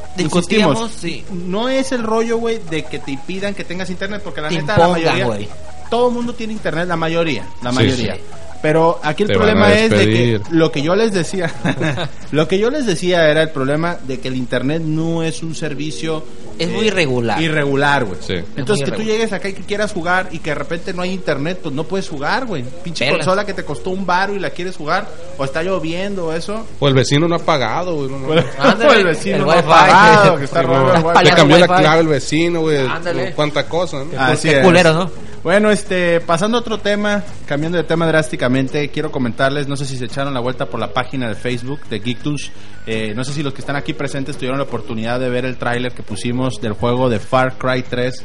sí. 0.90 1.26
no 1.32 1.70
es 1.70 1.92
el 1.92 2.04
rollo, 2.04 2.38
güey, 2.38 2.60
de 2.70 2.84
que 2.86 3.00
te 3.00 3.12
impidan 3.12 3.54
que 3.54 3.64
tengas 3.64 3.90
internet, 3.90 4.22
porque 4.24 4.42
la 4.42 4.50
Te 4.50 4.56
neta, 4.56 4.78
la 4.78 4.88
mayoría, 4.90 5.48
todo 5.90 6.08
el 6.10 6.14
mundo 6.14 6.34
tiene 6.34 6.54
internet, 6.54 6.88
la 6.88 6.96
mayoría, 6.96 7.46
la 7.62 7.70
Sí, 7.72 7.76
mayoría. 7.76 8.18
Pero 8.66 9.00
aquí 9.04 9.22
el 9.22 9.28
Te 9.30 9.36
problema 9.36 9.72
es 9.74 9.92
de 9.92 10.06
que 10.08 10.42
lo 10.50 10.72
que 10.72 10.82
yo 10.82 10.96
les 10.96 11.14
decía, 11.14 11.54
lo 12.32 12.48
que 12.48 12.58
yo 12.58 12.72
les 12.72 12.88
decía 12.88 13.30
era 13.30 13.44
el 13.44 13.50
problema 13.52 13.96
de 14.08 14.20
que 14.20 14.28
el 14.28 14.36
internet 14.36 14.82
no 14.82 15.22
es 15.22 15.44
un 15.44 15.54
servicio 15.54 16.24
eh, 16.58 16.64
Es 16.64 16.70
muy 16.72 16.88
irregular. 16.88 17.40
Irregular, 17.40 18.06
güey. 18.06 18.18
Sí. 18.22 18.34
Entonces 18.56 18.88
Es 18.88 18.92
que 18.92 18.98
tú 18.98 19.04
llegues 19.04 19.32
acá 19.34 19.50
y 19.50 19.54
que 19.54 19.62
quieras 19.62 19.94
jugar 19.94 20.30
y 20.32 20.40
que 20.40 20.50
de 20.50 20.56
repente 20.56 20.94
no 20.96 21.04
hay 21.04 21.12
internet, 21.12 21.60
pues 21.62 21.76
no 21.76 21.84
puedes 21.84 22.10
jugar, 22.10 22.48
güey. 22.48 22.64
Pinche 22.84 23.06
Pelas. 23.06 23.20
consola 23.20 23.46
que 23.46 23.54
te 23.54 23.64
costó 23.64 23.92
un 23.92 24.04
baro 24.04 24.34
y 24.34 24.40
la 24.40 24.50
quieres 24.50 24.76
jugar 24.78 25.08
o 25.38 25.46
está 25.46 25.62
lloviendo 25.62 26.26
o 26.26 26.34
eso. 26.34 26.66
O 26.80 26.88
el 26.88 26.96
vecino 26.96 27.28
no 27.28 27.36
ha 27.36 27.40
pagado, 27.46 27.98
güey. 27.98 28.10
no, 28.10 28.18
no. 28.18 28.44
Ándale, 28.58 28.96
el 29.00 29.06
vecino 29.06 29.36
el 29.36 29.42
no 29.44 29.52
ha 29.52 29.62
pagado, 29.62 30.38
que 30.40 30.46
está 30.46 30.62
Sí, 30.62 30.66
robando. 30.66 31.22
Le 31.22 31.32
cambió 31.34 31.60
la 31.60 31.68
clave 31.68 32.02
el 32.02 32.08
vecino, 32.08 32.62
güey. 32.62 32.80
Ándale. 32.88 33.32
Cuánta 33.34 33.68
cosa, 33.70 33.98
¿no? 34.04 34.20
Así 34.20 34.50
Qué 34.50 34.58
es. 34.58 34.66
culero, 34.66 34.92
¿no? 34.92 35.12
Bueno, 35.46 35.70
este, 35.70 36.22
pasando 36.22 36.58
a 36.58 36.62
otro 36.62 36.80
tema, 36.80 37.22
cambiando 37.46 37.78
de 37.78 37.84
tema 37.84 38.08
drásticamente, 38.08 38.90
quiero 38.90 39.12
comentarles, 39.12 39.68
no 39.68 39.78
sé 39.78 39.86
si 39.86 39.96
se 39.96 40.06
echaron 40.06 40.34
la 40.34 40.40
vuelta 40.40 40.66
por 40.66 40.80
la 40.80 40.92
página 40.92 41.28
de 41.30 41.36
Facebook 41.36 41.82
de 41.88 42.00
Geektunes, 42.00 42.50
eh, 42.88 43.14
no 43.16 43.24
sé 43.24 43.32
si 43.32 43.44
los 43.44 43.54
que 43.54 43.62
están 43.62 43.76
aquí 43.76 43.94
presentes 43.94 44.38
tuvieron 44.38 44.58
la 44.58 44.64
oportunidad 44.64 45.20
de 45.20 45.30
ver 45.30 45.46
el 45.46 45.58
tráiler 45.58 45.92
que 45.92 46.02
pusimos 46.02 46.60
del 46.60 46.74
juego 46.74 47.12
de 47.12 47.20
Far 47.20 47.60
Cry 47.60 47.84
3, 47.88 48.24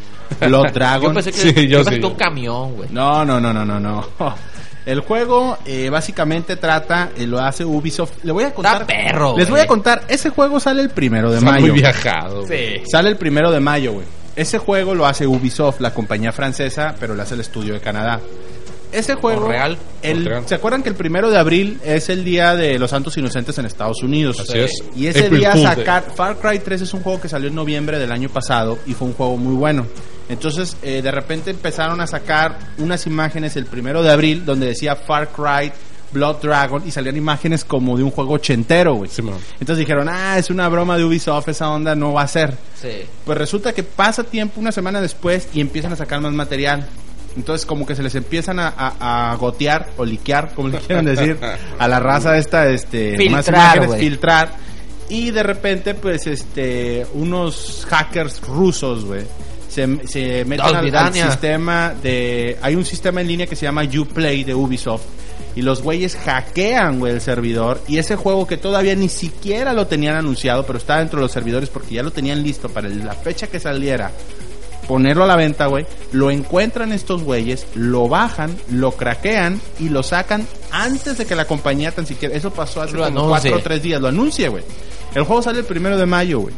Blood 0.48 0.70
Dragon. 0.72 1.10
Yo 1.10 1.22
pensé 1.22 1.30
que, 1.32 1.38
Sí, 1.60 1.68
yo 1.68 1.84
sí. 1.84 2.00
un 2.02 2.14
camión, 2.14 2.74
güey. 2.76 2.88
No, 2.90 3.22
no, 3.22 3.38
no, 3.38 3.52
no, 3.52 3.66
no, 3.66 3.78
no. 3.78 4.06
El 4.86 5.00
juego 5.00 5.58
eh, 5.66 5.90
básicamente 5.90 6.56
trata, 6.56 7.10
eh, 7.14 7.26
lo 7.26 7.38
hace 7.38 7.66
Ubisoft. 7.66 8.24
Le 8.24 8.32
voy 8.32 8.44
a 8.44 8.54
contar. 8.54 8.86
perro, 8.86 9.36
Les 9.36 9.50
voy 9.50 9.60
a 9.60 9.66
contar. 9.66 10.04
Ese 10.08 10.30
juego 10.30 10.58
sale 10.58 10.80
el 10.80 10.88
primero 10.88 11.30
de 11.30 11.36
Está 11.36 11.50
mayo. 11.50 11.66
muy 11.66 11.78
viajado. 11.78 12.46
güey. 12.46 12.82
Sale 12.90 13.10
el 13.10 13.16
primero 13.18 13.50
de 13.52 13.60
mayo, 13.60 13.92
güey. 13.92 14.06
Ese 14.40 14.56
juego 14.56 14.94
lo 14.94 15.04
hace 15.04 15.26
Ubisoft, 15.26 15.82
la 15.82 15.92
compañía 15.92 16.32
francesa, 16.32 16.94
pero 16.98 17.14
lo 17.14 17.22
hace 17.22 17.34
el 17.34 17.40
estudio 17.40 17.74
de 17.74 17.80
Canadá. 17.80 18.22
Ese 18.90 19.14
juego, 19.14 19.42
Montreal. 19.42 19.76
¿se 20.46 20.54
acuerdan 20.54 20.82
que 20.82 20.88
el 20.88 20.94
primero 20.94 21.28
de 21.28 21.36
abril 21.36 21.78
es 21.84 22.08
el 22.08 22.24
día 22.24 22.56
de 22.56 22.78
los 22.78 22.88
Santos 22.88 23.18
Inocentes 23.18 23.58
en 23.58 23.66
Estados 23.66 24.02
Unidos? 24.02 24.40
Así 24.40 24.58
es. 24.58 24.82
Y 24.96 25.08
ese 25.08 25.26
April 25.26 25.40
día 25.40 25.54
sacar 25.58 26.04
Far 26.16 26.38
Cry 26.38 26.58
3 26.58 26.80
es 26.80 26.94
un 26.94 27.02
juego 27.02 27.20
que 27.20 27.28
salió 27.28 27.50
en 27.50 27.54
noviembre 27.54 27.98
del 27.98 28.10
año 28.10 28.30
pasado 28.30 28.78
y 28.86 28.94
fue 28.94 29.08
un 29.08 29.12
juego 29.12 29.36
muy 29.36 29.54
bueno. 29.56 29.86
Entonces, 30.30 30.74
eh, 30.82 31.02
de 31.02 31.10
repente 31.10 31.50
empezaron 31.50 32.00
a 32.00 32.06
sacar 32.06 32.56
unas 32.78 33.06
imágenes 33.06 33.56
el 33.56 33.66
primero 33.66 34.02
de 34.02 34.10
abril 34.10 34.46
donde 34.46 34.68
decía 34.68 34.96
Far 34.96 35.28
Cry 35.28 35.70
Blood 36.12 36.36
Dragon 36.42 36.82
y 36.86 36.90
salían 36.90 37.16
imágenes 37.16 37.64
como 37.64 37.96
de 37.96 38.02
un 38.02 38.10
juego 38.10 38.34
ochentero, 38.34 38.94
güey. 38.94 39.10
Sí. 39.10 39.22
Entonces 39.22 39.78
dijeron, 39.78 40.08
ah, 40.10 40.38
es 40.38 40.50
una 40.50 40.68
broma 40.68 40.96
de 40.96 41.04
Ubisoft, 41.04 41.48
esa 41.48 41.70
onda 41.70 41.94
no 41.94 42.12
va 42.12 42.22
a 42.22 42.28
ser. 42.28 42.56
Sí. 42.80 42.88
Pues 43.24 43.38
resulta 43.38 43.72
que 43.72 43.82
pasa 43.82 44.24
tiempo, 44.24 44.60
una 44.60 44.72
semana 44.72 45.00
después, 45.00 45.48
y 45.54 45.60
empiezan 45.60 45.92
a 45.92 45.96
sacar 45.96 46.20
más 46.20 46.32
material. 46.32 46.86
Entonces 47.36 47.64
como 47.64 47.86
que 47.86 47.94
se 47.94 48.02
les 48.02 48.14
empiezan 48.16 48.58
a, 48.58 48.74
a- 48.76 49.30
a 49.30 49.36
gotear 49.36 49.90
o 49.96 50.04
liquear, 50.04 50.52
como 50.54 50.68
le 50.68 50.78
quieran 50.78 51.04
decir, 51.04 51.38
a 51.78 51.86
la 51.86 52.00
raza 52.00 52.36
esta, 52.36 52.68
este, 52.68 53.12
más 53.30 53.44
Filtrar, 53.46 53.76
imágenes, 53.76 54.00
filtrar. 54.00 54.52
Y 55.08 55.30
de 55.30 55.42
repente, 55.44 55.94
pues, 55.94 56.26
este, 56.26 57.06
unos 57.14 57.86
hackers 57.88 58.40
rusos, 58.42 59.04
güey, 59.04 59.22
se, 59.68 60.06
se 60.08 60.44
meten 60.44 60.60
al, 60.66 60.76
al 60.76 60.82
sistema 61.30 61.94
de... 62.02 62.56
Hay 62.62 62.74
un 62.74 62.84
sistema 62.84 63.20
en 63.20 63.28
línea 63.28 63.46
que 63.46 63.54
se 63.56 63.64
llama 63.66 63.82
Uplay 63.84 64.42
de 64.44 64.54
Ubisoft. 64.54 65.02
Y 65.56 65.62
los 65.62 65.82
güeyes 65.82 66.16
hackean, 66.16 67.00
güey, 67.00 67.14
el 67.14 67.20
servidor. 67.20 67.80
Y 67.88 67.98
ese 67.98 68.14
juego 68.16 68.46
que 68.46 68.56
todavía 68.56 68.94
ni 68.94 69.08
siquiera 69.08 69.72
lo 69.72 69.86
tenían 69.88 70.16
anunciado, 70.16 70.64
pero 70.64 70.78
está 70.78 70.98
dentro 70.98 71.18
de 71.18 71.24
los 71.24 71.32
servidores 71.32 71.68
porque 71.68 71.94
ya 71.96 72.02
lo 72.02 72.12
tenían 72.12 72.42
listo 72.42 72.68
para 72.68 72.88
la 72.88 73.14
fecha 73.14 73.48
que 73.48 73.58
saliera. 73.58 74.12
Ponerlo 74.86 75.24
a 75.24 75.26
la 75.26 75.36
venta, 75.36 75.66
güey. 75.66 75.86
Lo 76.12 76.30
encuentran 76.30 76.92
estos 76.92 77.22
güeyes, 77.22 77.66
lo 77.74 78.08
bajan, 78.08 78.56
lo 78.70 78.92
craquean 78.92 79.60
y 79.78 79.88
lo 79.88 80.02
sacan 80.02 80.46
antes 80.72 81.18
de 81.18 81.26
que 81.26 81.34
la 81.36 81.44
compañía 81.46 81.92
tan 81.92 82.06
siquiera. 82.06 82.34
Eso 82.34 82.50
pasó 82.52 82.82
hace 82.82 82.96
Lo 82.96 83.04
como 83.04 83.20
anuncie. 83.20 83.50
cuatro 83.50 83.58
o 83.58 83.62
tres 83.62 83.82
días. 83.82 84.00
Lo 84.00 84.08
anuncie, 84.08 84.48
güey. 84.48 84.64
El 85.14 85.24
juego 85.24 85.42
sale 85.42 85.58
el 85.60 85.64
primero 85.64 85.96
de 85.98 86.06
mayo, 86.06 86.40
güey. 86.40 86.54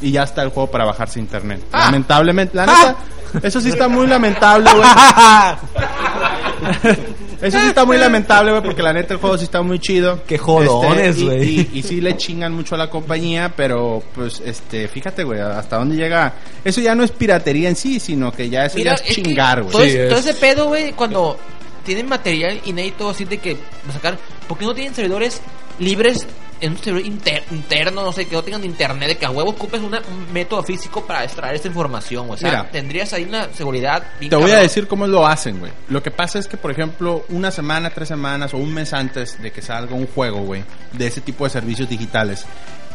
Y 0.00 0.12
ya 0.12 0.22
está 0.24 0.42
el 0.42 0.50
juego 0.50 0.70
para 0.70 0.84
bajarse 0.84 1.18
a 1.18 1.22
internet. 1.22 1.60
Ah. 1.72 1.86
Lamentablemente, 1.86 2.56
la 2.56 2.66
neta, 2.66 2.96
eso 3.42 3.60
sí 3.60 3.70
está 3.70 3.88
muy 3.88 4.06
lamentable, 4.06 4.70
güey. 4.72 4.88
Eso 7.46 7.60
sí 7.60 7.66
está 7.68 7.84
muy 7.84 7.96
lamentable, 7.98 8.50
güey, 8.50 8.62
porque 8.62 8.82
la 8.82 8.92
neta 8.92 9.14
el 9.14 9.20
juego 9.20 9.36
sí 9.38 9.44
está 9.44 9.62
muy 9.62 9.78
chido. 9.78 10.22
Qué 10.26 10.38
jodones, 10.38 11.16
Este, 11.16 11.20
y- 11.20 11.24
güey. 11.26 11.60
y, 11.72 11.78
y 11.78 11.82
sí 11.82 12.00
le 12.00 12.16
chingan 12.16 12.52
mucho 12.52 12.74
a 12.74 12.78
la 12.78 12.90
compañía, 12.90 13.52
pero 13.56 14.02
pues 14.14 14.40
este, 14.44 14.88
fíjate, 14.88 15.24
güey, 15.24 15.40
hasta 15.40 15.76
dónde 15.78 15.96
llega. 15.96 16.34
Eso 16.64 16.80
ya 16.80 16.94
no 16.94 17.04
es 17.04 17.10
piratería 17.12 17.68
en 17.68 17.76
sí, 17.76 18.00
sino 18.00 18.32
que 18.32 18.48
ya 18.50 18.66
eso 18.66 18.76
Mira, 18.76 18.96
ya 18.96 19.04
es, 19.04 19.14
chingar, 19.14 19.62
güey. 19.62 19.72
Todo, 19.72 19.82
Sí, 19.84 19.90
es- 19.96 20.08
todo 20.08 20.18
es. 20.18 20.26
ese 20.26 20.40
pedo, 20.40 20.66
güey, 20.68 20.92
cuando 20.92 21.38
tienen 21.84 22.08
material 22.08 22.60
inédito 22.64 23.08
así 23.10 23.24
de 23.24 23.38
que 23.38 23.56
sacar, 23.92 24.18
¿por 24.48 24.58
qué 24.58 24.64
no 24.64 24.74
tienen 24.74 24.94
servidores 24.94 25.40
libres 25.78 26.26
en 26.60 26.72
un 26.72 26.78
servidor 26.78 27.06
inter- 27.06 27.44
interno, 27.50 28.02
no 28.02 28.12
sé, 28.12 28.26
que 28.26 28.34
no 28.34 28.42
tengan 28.42 28.64
internet, 28.64 29.08
de 29.08 29.16
que 29.18 29.26
a 29.26 29.30
huevo 29.30 29.50
ocupes 29.50 29.80
una- 29.82 30.00
un 30.00 30.32
método 30.32 30.62
físico 30.62 31.04
para 31.06 31.24
extraer 31.24 31.54
esta 31.56 31.68
información, 31.68 32.30
o 32.30 32.36
sea, 32.36 32.50
Mira. 32.50 32.70
tendrías 32.70 33.12
ahí 33.12 33.24
una 33.24 33.52
seguridad 33.52 34.02
Te 34.20 34.34
voy 34.36 34.50
a 34.52 34.58
decir 34.58 34.86
cómo 34.88 35.06
lo 35.06 35.26
hacen, 35.26 35.58
güey. 35.58 35.72
Lo 35.88 36.02
que 36.02 36.10
pasa 36.10 36.38
es 36.38 36.48
que, 36.48 36.56
por 36.56 36.70
ejemplo, 36.70 37.24
una 37.28 37.50
semana, 37.50 37.90
tres 37.90 38.08
semanas 38.08 38.54
o 38.54 38.58
un 38.58 38.72
mes 38.72 38.92
antes 38.92 39.40
de 39.42 39.50
que 39.52 39.60
salga 39.62 39.94
un 39.94 40.06
juego, 40.06 40.40
güey, 40.40 40.64
de 40.92 41.06
ese 41.06 41.20
tipo 41.20 41.44
de 41.44 41.50
servicios 41.50 41.88
digitales, 41.88 42.44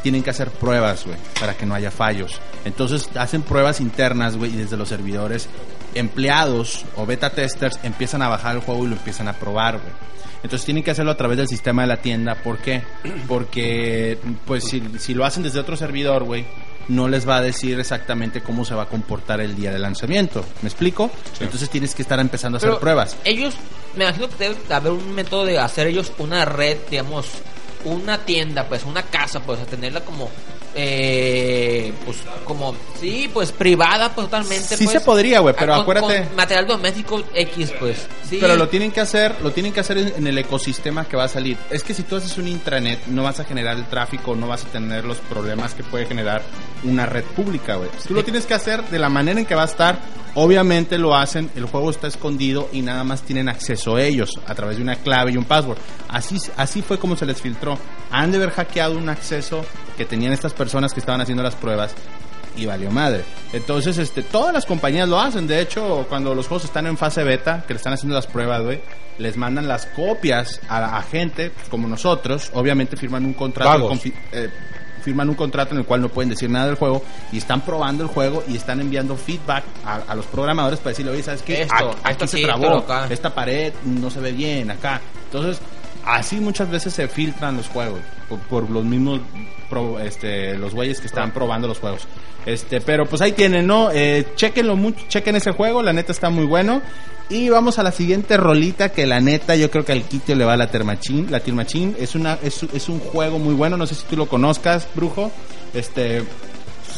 tienen 0.01 0.24
que 0.24 0.32
hacer 0.32 0.50
pruebas, 0.50 1.06
güey, 1.06 1.18
para 1.39 1.53
que 1.56 1.65
no 1.68 1.75
haya 1.75 1.91
fallos. 1.91 2.39
Entonces 2.65 3.08
hacen 3.15 3.44
pruebas 3.44 3.80
internas, 3.80 4.36
güey, 4.36 4.51
y 4.51 4.58
desde 4.58 4.75
los 4.75 4.89
servidores, 4.89 5.48
empleados 5.94 6.86
o 6.96 7.06
beta 7.06 7.30
testers 7.30 7.77
empiezan 7.84 8.22
a 8.22 8.27
bajar 8.30 8.56
el 8.56 8.62
juego 8.62 8.86
y 8.86 8.88
lo 8.89 8.96
empiezan 8.96 9.27
a 9.27 9.34
probar, 9.34 9.77
güey. 9.77 9.94
Entonces 10.44 10.66
tienen 10.66 10.84
que 10.84 10.92
hacerlo 10.92 11.12
a 11.12 11.18
través 11.18 11.38
del 11.38 11.48
sistema 11.48 11.84
de 11.84 11.88
la 11.88 11.98
tienda. 11.98 12.36
¿Por 12.36 12.58
qué? 12.58 12.82
Porque, 13.28 14.18
pues, 14.46 14.66
si, 14.66 14.82
si 15.00 15.14
lo 15.14 15.26
hacen 15.26 15.44
desde 15.44 15.60
otro 15.60 15.76
servidor, 15.76 16.24
güey, 16.24 16.46
no 16.88 17.08
les 17.08 17.28
va 17.28 17.38
a 17.38 17.42
decir 17.42 17.80
exactamente 17.80 18.42
cómo 18.42 18.66
se 18.66 18.76
va 18.76 18.84
a 18.84 18.88
comportar 18.88 19.40
el 19.42 19.56
día 19.56 19.72
de 19.72 19.80
lanzamiento. 19.80 20.44
¿Me 20.62 20.70
explico? 20.70 21.12
Entonces 21.40 21.70
tienes 21.70 21.96
que 21.96 22.02
estar 22.02 22.20
empezando 22.20 22.56
a 22.56 22.58
hacer 22.58 22.70
Pero 22.70 22.80
pruebas. 22.80 23.18
Ellos, 23.24 23.56
me 23.96 24.04
imagino 24.06 24.28
que 24.30 24.36
debe 24.36 24.56
de 24.68 24.74
haber 24.74 24.92
un 24.92 25.14
método 25.14 25.46
de 25.46 25.60
hacer 25.60 25.88
ellos 25.88 26.12
una 26.18 26.46
red, 26.46 26.78
digamos, 26.90 27.28
una 27.86 28.18
tienda, 28.20 28.68
pues, 28.68 28.84
una 28.86 29.04
casa, 29.04 29.40
pues, 29.42 29.60
a 29.60 29.66
tenerla 29.66 30.02
como 30.02 30.30
eh, 30.75 31.94
pues 32.06 32.18
como 32.46 32.75
sí 33.00 33.30
pues 33.34 33.51
privada 33.51 34.13
pues, 34.13 34.28
totalmente 34.28 34.78
Sí 34.78 34.84
pues. 34.86 34.92
se 35.00 35.01
podría, 35.01 35.40
güey, 35.40 35.56
pero 35.58 35.74
con- 35.74 35.82
acuérdate- 35.98 36.28
con 36.28 36.36
material 36.36 36.68
doméstico 36.68 37.22
X 37.34 37.74
pues 37.80 38.08
sí 38.30 38.38
Pero 38.40 38.56
lo 38.56 38.68
tienen 38.70 38.92
que 38.92 39.01
hacer, 39.01 39.36
lo 39.42 39.51
tienen 39.51 39.74
que 39.74 39.80
hacer 39.82 39.98
en, 39.98 40.13
en 40.18 40.28
el 40.28 40.38
ecosistema 40.38 41.06
que 41.06 41.18
va 41.18 41.25
a 41.25 41.28
salir. 41.28 41.58
Es 41.70 41.84
que 41.84 41.94
si 41.94 42.04
tú 42.04 42.16
haces 42.16 42.38
un 42.38 42.48
intranet, 42.48 43.06
no 43.08 43.24
vas 43.24 43.40
a 43.40 43.44
generar 43.46 43.75
el 43.78 43.86
tráfico, 43.86 44.36
no 44.36 44.48
vas 44.48 44.63
a 44.66 44.68
tener 44.70 45.06
los 45.06 45.18
problemas 45.18 45.74
que 45.74 45.84
puede 45.84 46.06
generar 46.06 46.42
una 46.84 47.06
red 47.06 47.24
pública, 47.24 47.75
güey. 47.75 47.90
Tú 48.08 48.13
lo 48.13 48.24
tienes 48.24 48.46
que 48.46 48.54
hacer 48.54 48.84
de 48.90 49.00
la 49.00 49.10
manera 49.10 49.40
en 49.40 49.46
que 49.46 49.56
va 49.56 49.63
a 49.63 49.66
estar. 49.66 50.00
Obviamente 50.34 50.98
lo 50.98 51.13
hacen, 51.13 51.51
el 51.58 51.66
juego 51.66 51.92
está 51.92 52.08
escondido 52.08 52.70
y 52.72 52.82
nada 52.82 53.04
más 53.04 53.22
tienen 53.24 53.50
acceso 53.50 53.98
a 53.98 54.04
ellos 54.04 54.40
a 54.48 54.56
través 54.56 54.78
de 54.78 54.84
una 54.84 54.96
clave 54.96 55.32
y 55.32 55.38
un 55.38 55.44
password. 55.44 55.78
Así, 56.08 56.38
así 56.56 56.82
fue 56.82 56.98
como 56.98 57.18
se 57.18 57.25
les 57.25 57.42
filtró. 57.42 57.78
Han 58.12 58.32
de 58.32 58.38
haber 58.38 58.51
hackeado 58.51 58.98
un 58.98 59.10
acceso 59.10 59.66
que 59.98 60.06
tenían 60.06 60.34
estas 60.34 60.54
personas 60.54 60.94
que 60.94 61.00
estaban 61.00 61.22
haciendo 61.22 61.44
las 61.44 61.56
pruebas 61.56 61.94
y 62.56 62.66
valió 62.66 62.92
madre. 62.92 63.24
Entonces, 63.54 63.98
este, 63.98 64.24
todas 64.24 64.54
las 64.54 64.66
compañías 64.66 65.08
lo 65.08 65.20
hacen. 65.20 65.48
De 65.48 65.62
hecho, 65.62 66.06
cuando 66.10 66.36
los 66.36 66.48
juegos 66.48 66.66
están 66.66 66.86
en 66.88 66.98
fase 66.98 67.24
beta, 67.24 67.64
que 67.66 67.74
le 67.74 67.78
están 67.78 67.94
haciendo 67.94 68.16
las 68.16 68.28
pruebas, 68.28 68.62
güey, 68.64 68.82
les 69.18 69.38
mandan 69.38 69.68
las 69.68 69.86
copias 69.86 70.60
a, 70.68 70.98
a 70.98 71.02
gente 71.04 71.52
pues, 71.52 71.70
como 71.70 71.88
nosotros. 71.88 72.52
Obviamente 72.54 72.98
firman 72.98 73.26
un 73.26 73.34
contrato, 73.34 73.92
eh, 74.32 74.50
firman 75.02 75.30
un 75.30 75.36
contrato 75.36 75.74
en 75.74 75.80
el 75.80 75.86
cual 75.86 76.02
no 76.02 76.10
pueden 76.10 76.30
decir 76.30 76.50
nada 76.50 76.68
del 76.68 76.76
juego 76.76 77.04
y 77.32 77.38
están 77.38 77.62
probando 77.62 78.04
el 78.04 78.10
juego 78.10 78.44
y 78.48 78.56
están 78.56 78.80
enviando 78.82 79.16
feedback 79.16 79.64
a, 79.86 79.96
a 80.08 80.16
los 80.16 80.26
programadores 80.26 80.80
para 80.80 80.90
decirle, 80.90 81.12
oye, 81.12 81.24
¿sabes 81.24 81.42
qué? 81.42 81.62
Esto, 81.62 81.92
aquí 82.04 82.12
esto 82.12 82.28
se 82.28 82.38
sí, 82.38 82.44
trabó, 82.44 82.62
pero 82.62 82.78
acá". 82.80 83.08
esta 83.10 83.34
pared 83.34 83.74
no 83.86 84.10
se 84.10 84.20
ve 84.20 84.32
bien 84.32 84.72
acá. 84.72 85.02
Entonces, 85.26 85.62
así 86.05 86.38
muchas 86.39 86.70
veces 86.70 86.93
se 86.93 87.08
filtran 87.08 87.58
los 87.58 87.67
juegos 87.67 88.00
por, 88.29 88.39
por 88.39 88.70
los 88.70 88.84
mismos 88.84 89.20
pro- 89.70 90.00
este, 90.00 90.58
los 90.58 90.74
güeyes 90.74 91.00
que 91.00 91.08
están 91.08 91.31
probando 91.31 91.67
los 91.67 91.79
juegos. 91.79 92.08
Este, 92.46 92.81
pero 92.81 93.05
pues 93.05 93.22
ahí 93.22 93.34
tienen, 93.34 93.67
¿no? 93.67 93.91
Eh, 93.91 94.27
chequenlo 94.36 94.75
mucho, 94.75 95.05
chequen 95.08 95.36
ese 95.36 95.51
juego, 95.51 95.81
la 95.84 95.93
neta 95.93 96.12
está 96.12 96.29
muy 96.29 96.46
bueno. 96.46 96.81
Y 97.29 97.48
vamos 97.50 97.79
a 97.79 97.84
la 97.84 97.93
siguiente 97.93 98.36
rolita 98.36 98.89
que 98.89 99.05
la 99.05 99.22
neta 99.22 99.55
yo 99.55 99.72
creo 99.72 99.86
que 99.86 99.93
al 99.93 100.03
Kitio 100.03 100.36
le 100.36 100.43
va 100.43 100.53
a 100.53 100.58
la 100.58 100.67
Termachín. 100.67 101.27
La 101.31 101.39
Termachín 101.39 101.96
es 101.98 102.13
una 102.15 102.38
es, 102.43 102.63
es 102.74 102.89
un 102.89 103.00
juego 103.00 103.39
muy 103.39 103.53
bueno, 103.53 103.77
no 103.77 103.88
sé 103.88 103.96
si 103.96 104.03
tú 104.05 104.17
lo 104.17 104.25
conozcas, 104.27 104.86
brujo. 104.96 105.31
Este 105.74 106.24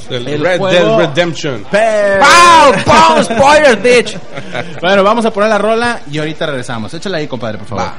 El, 0.10 0.27
El 0.27 0.41
Red 0.43 0.57
juego- 0.57 0.98
Dead 0.98 0.98
Redemption. 1.10 1.65
¡Pau! 1.69 2.74
¡Pau! 2.83 3.24
¡Spoilers, 3.24 3.83
bitch! 3.83 4.17
Bueno, 4.81 5.03
vamos 5.03 5.24
a 5.25 5.31
poner 5.31 5.50
la 5.50 5.57
rola 5.60 6.01
y 6.12 6.17
ahorita 6.17 6.48
regresamos. 6.48 6.91
Échala 6.95 7.17
ahí, 7.19 7.27
compadre, 7.27 7.60
por 7.60 7.67
favor. 7.67 7.83
Va. 7.86 7.95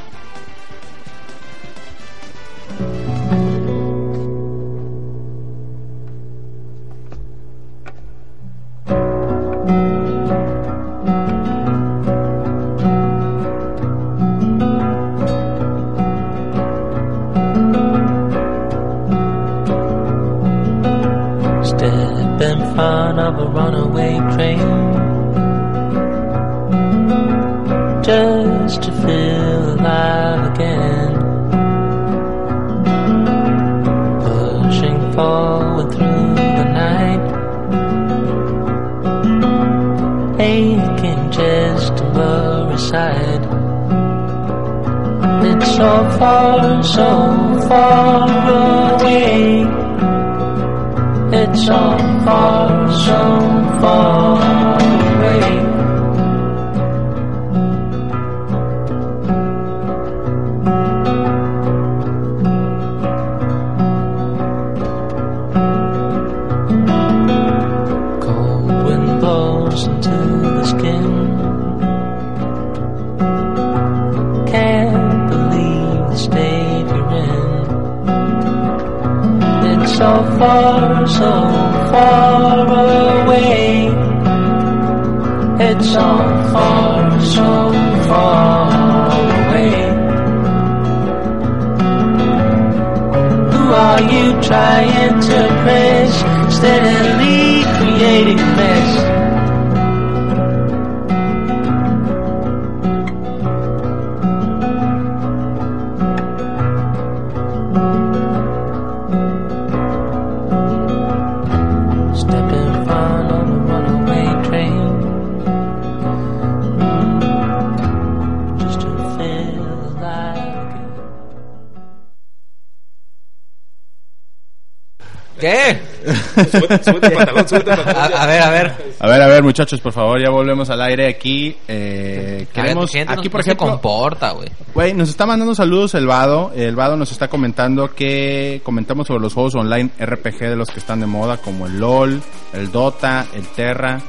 Súbete 127.47 127.71
el 127.71 127.77
pantalón, 127.77 128.13
A, 128.19 128.27
ver, 128.27 128.43
a 128.43 128.51
ver. 128.51 128.95
A 129.01 129.09
ver, 129.09 129.23
a 129.23 129.27
ver, 129.27 129.43
muchachos, 129.43 129.81
por 129.81 129.93
favor, 129.93 130.21
ya 130.23 130.31
volvemos 130.31 130.69
al 130.71 130.81
aire 130.83 131.09
aquí. 131.09 131.57
Eh, 131.69 132.47
queremos, 132.53 132.91
gente 132.91 133.13
aquí 133.13 133.29
por 133.29 133.41
no 133.41 133.45
se 133.45 133.51
ejemplo, 133.51 133.67
comporta, 133.71 134.31
güey. 134.33 134.49
güey, 134.75 134.95
nos 134.95 135.09
está 135.09 135.27
mandando 135.27 135.55
saludos 135.55 135.95
el 135.95 136.07
Vado. 136.07 136.53
El 136.55 136.77
Vado 136.77 136.97
nos 136.97 137.13
está 137.13 137.29
comentando 137.29 137.95
que 137.95 138.61
comentamos 138.65 139.07
sobre 139.07 139.21
los 139.21 139.35
juegos 139.35 139.55
online 139.55 139.91
RPG 139.99 140.39
de 140.41 140.57
los 140.57 140.71
que 140.71 140.79
están 140.81 141.01
de 141.01 141.07
moda, 141.07 141.37
como 141.39 141.67
el 141.67 141.79
LOL, 141.79 142.21
el 142.53 142.71
Dota, 142.73 143.27
el 143.35 143.47
Terra. 143.49 144.01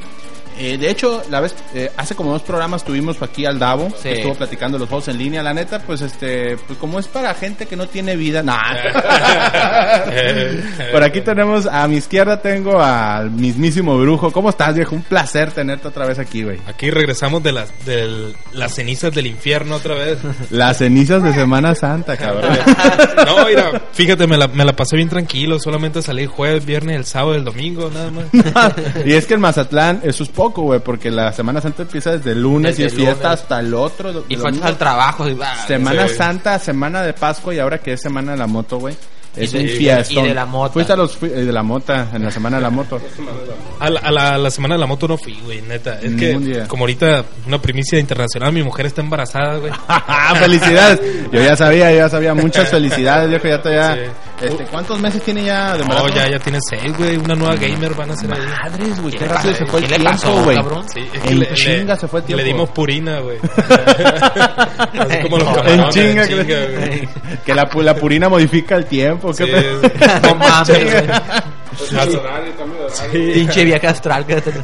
Eh, 0.58 0.78
de 0.78 0.90
hecho, 0.90 1.22
la 1.30 1.42
vez, 1.42 1.54
eh, 1.74 1.92
hace 1.98 2.16
como 2.16 2.32
dos 2.32 2.42
programas 2.44 2.86
tuvimos 2.86 3.22
aquí 3.22 3.46
al 3.46 3.60
Davo, 3.60 3.90
Sí. 3.90 4.04
que 4.04 4.14
estuvo 4.14 4.36
platicando 4.36 4.78
los 4.78 4.88
juegos 4.88 5.08
en 5.10 5.18
línea. 5.18 5.44
La 5.44 5.54
neta, 5.54 5.80
pues 5.80 6.02
este, 6.02 6.56
pues 6.68 6.78
como 6.80 7.00
es 7.00 7.08
para 7.08 7.34
gente 7.34 7.66
que 7.66 7.76
no 7.76 7.88
tiene 7.88 8.16
vida, 8.16 8.42
nah. 8.44 8.56
Por 10.92 11.04
aquí 11.04 11.22
tenemos, 11.22 11.66
a 11.66 11.88
mi 11.88 11.98
izquierda 11.98 12.42
tengo 12.42 12.82
al 12.82 13.32
mismísimo 13.32 13.98
brujo. 13.98 14.32
¿Cómo 14.32 14.50
estás, 14.50 14.76
viejo? 14.76 14.96
Un 14.96 15.04
placer 15.04 15.52
tenerte 15.52 15.88
otra 15.88 16.06
vez 16.06 16.20
aquí, 16.20 16.44
güey. 16.44 16.60
Aquí 16.68 16.90
regresamos 16.90 17.44
de 17.44 17.52
las, 17.52 17.70
de 17.86 18.34
las 18.54 18.74
cenizas 18.76 19.14
del 19.14 19.28
infierno 19.28 19.76
otra 19.76 19.96
vez. 19.96 20.20
Las 20.52 20.78
cenizas 20.78 21.24
de 21.24 21.34
Semana 21.34 21.76
Santa, 21.76 22.18
cabrón. 22.26 22.58
No, 23.26 23.46
mira, 23.46 23.82
fíjate, 23.94 24.28
me 24.28 24.38
la, 24.38 24.48
me 24.48 24.66
la 24.66 24.76
pasé 24.76 24.96
bien 24.96 25.10
tranquilo. 25.10 25.60
Solamente 25.60 26.02
salí 26.02 26.26
jueves, 26.26 26.66
viernes, 26.66 26.96
el 26.98 27.06
sábado, 27.06 27.36
el 27.36 27.44
domingo, 27.44 27.90
nada 27.94 28.12
más. 28.12 28.26
y 29.06 29.14
es 29.14 29.26
que 29.26 29.34
en 29.36 29.42
Mazatlán 29.42 30.02
eso 30.04 30.24
es 30.24 30.30
poco, 30.48 30.62
güey, 30.64 30.80
porque 30.80 31.10
la 31.12 31.32
Semana 31.34 31.62
Santa 31.62 31.84
empieza 31.84 32.12
desde 32.12 32.32
el 32.32 32.42
lunes 32.42 32.78
Desde 32.78 32.84
y 32.84 32.86
es 32.88 32.94
fiesta 32.94 33.24
lunes. 33.30 33.42
hasta 33.42 33.60
el 33.60 33.74
otro. 33.74 34.24
Y 34.30 34.36
faltas 34.36 34.64
al 34.64 34.78
trabajo. 34.78 35.28
y, 35.28 35.38
ah, 35.42 35.66
Semana 35.68 36.08
Sí. 36.08 36.16
Santa, 36.16 36.60
Semana 36.60 37.02
de 37.04 37.14
Pascua 37.14 37.54
y 37.54 37.60
ahora 37.60 37.78
que 37.80 37.94
es 37.94 38.02
Semana 38.02 38.34
de 38.34 38.38
la 38.38 38.48
Moto, 38.48 38.78
güey. 38.80 38.96
Es 39.38 39.54
Y 39.54 39.58
de- 39.58 39.64
un 39.64 39.66
y 39.70 39.72
de- 39.72 39.78
fiestón. 39.78 40.26
y 40.26 40.28
de 40.30 40.34
la 40.34 40.46
mota. 40.46 40.74
Fuiste 40.74 40.94
a 40.94 40.96
los 40.96 41.18
fui- 41.18 41.30
eh, 41.30 41.44
de 41.46 41.52
la 41.52 41.64
mota, 41.64 42.08
en 42.14 42.24
la 42.24 42.32
Semana 42.32 42.58
de 42.58 42.64
la 42.64 42.70
Moto. 42.70 43.00
A 43.80 43.90
la, 43.90 44.00
a 44.00 44.12
la, 44.12 44.36
a 44.36 44.38
la 44.38 44.50
semana 44.50 44.76
de 44.76 44.80
la 44.80 44.88
moto 44.88 45.08
no 45.08 45.18
fui, 45.18 45.38
güey, 45.44 45.62
neta. 45.62 46.00
Es 46.02 46.16
que, 46.16 46.38
día. 46.40 46.68
como 46.68 46.84
ahorita, 46.84 47.26
una 47.46 47.60
primicia 47.62 48.00
internacional, 48.00 48.54
mi 48.54 48.64
mujer 48.64 48.86
está 48.86 49.02
embarazada, 49.02 49.58
güey. 49.58 49.72
felicidades. 50.40 51.02
Yo 51.32 51.42
ya 51.44 51.56
sabía, 51.58 51.92
yo 51.92 51.98
ya 51.98 52.10
sabía. 52.10 52.34
Muchas 52.34 52.70
felicidades, 52.72 53.30
viejo. 53.30 53.48
Ya 53.48 53.62
te 53.62 53.74
ya. 53.76 53.94
Sí. 53.96 54.02
Este, 54.46 54.66
¿Cuántos 54.66 55.00
meses 55.00 55.22
tiene 55.24 55.46
ya 55.46 55.74
de 55.74 55.78
No, 55.80 55.84
embarazo? 55.84 56.08
ya, 56.10 56.30
ya 56.30 56.40
tiene 56.40 56.60
seis, 56.70 56.98
güey. 56.98 57.16
Una 57.18 57.36
nueva 57.36 57.56
gamer 57.56 57.94
van 57.94 58.12
a 58.12 58.16
ser 58.18 58.34
ahí. 58.34 58.40
Madres, 58.64 59.00
güey, 59.02 59.14
qué 59.14 59.20
¿Qué 59.20 59.26
rápido 59.28 59.52
le- 59.52 59.58
se 59.58 59.66
fue 59.66 59.80
el 59.80 59.88
tiempo, 59.88 60.42
güey. 60.44 60.56
cabrón? 60.58 60.86
Sí, 60.94 61.00
es 61.14 61.32
En 61.32 61.40
le- 61.40 61.54
chinga 61.54 61.96
se 61.96 62.08
fue 62.08 62.20
el 62.20 62.26
tiempo. 62.26 62.42
Le 62.44 62.48
dimos 62.48 62.70
purina, 62.70 63.20
güey. 63.20 63.38
Así 65.00 65.20
como 65.24 65.38
los 65.38 65.48
En 65.48 65.54
camarones, 65.56 65.90
chinga, 65.96 66.24
en 66.26 67.10
que, 67.46 67.54
la 67.56 67.96
purina 67.96 68.30
modifica 68.30 68.76
el 68.76 68.86
tiempo. 68.86 69.25
¿Qué 69.34 69.46
Sí, 69.46 69.52
pedo? 69.52 69.82
sí. 69.82 69.88
No 70.24 70.36
mames, 70.36 70.68
güey. 70.84 71.08
Horario, 72.16 72.56
cambio 72.58 72.80
de 72.80 72.86
horario. 72.86 73.34
Pinche 73.34 73.64
viaje 73.66 73.88
astral 73.88 74.26
que 74.26 74.36
Bueno. 74.42 74.62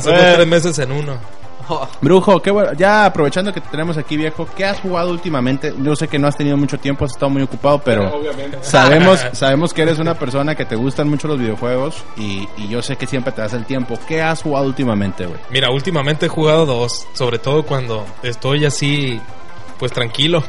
tres 0.00 0.46
meses 0.46 0.78
en 0.78 0.92
uno. 0.92 1.18
Oh, 1.66 1.88
Brujo, 2.02 2.42
qué 2.42 2.50
bueno. 2.50 2.72
Ya 2.74 3.06
aprovechando 3.06 3.50
que 3.50 3.60
te 3.62 3.68
tenemos 3.70 3.96
aquí, 3.96 4.18
viejo, 4.18 4.46
¿qué 4.54 4.66
has 4.66 4.80
jugado 4.80 5.10
últimamente? 5.10 5.72
Yo 5.78 5.96
sé 5.96 6.08
que 6.08 6.18
no 6.18 6.28
has 6.28 6.36
tenido 6.36 6.58
mucho 6.58 6.76
tiempo, 6.78 7.06
has 7.06 7.12
estado 7.12 7.30
muy 7.30 7.40
ocupado, 7.42 7.78
pero 7.78 8.20
sabemos, 8.60 9.24
sabemos 9.32 9.72
que 9.72 9.80
eres 9.82 9.98
una 9.98 10.12
persona 10.14 10.54
que 10.54 10.66
te 10.66 10.76
gustan 10.76 11.08
mucho 11.08 11.26
los 11.26 11.38
videojuegos 11.38 12.04
y, 12.18 12.46
y 12.58 12.68
yo 12.68 12.82
sé 12.82 12.96
que 12.96 13.06
siempre 13.06 13.32
te 13.32 13.40
das 13.40 13.54
el 13.54 13.64
tiempo. 13.64 13.98
¿Qué 14.06 14.20
has 14.20 14.42
jugado 14.42 14.66
últimamente, 14.66 15.24
güey? 15.24 15.38
Mira, 15.50 15.70
últimamente 15.70 16.26
he 16.26 16.28
jugado 16.28 16.66
dos, 16.66 17.06
sobre 17.14 17.38
todo 17.38 17.62
cuando 17.62 18.04
estoy 18.22 18.66
así, 18.66 19.18
pues 19.78 19.90
tranquilo. 19.90 20.42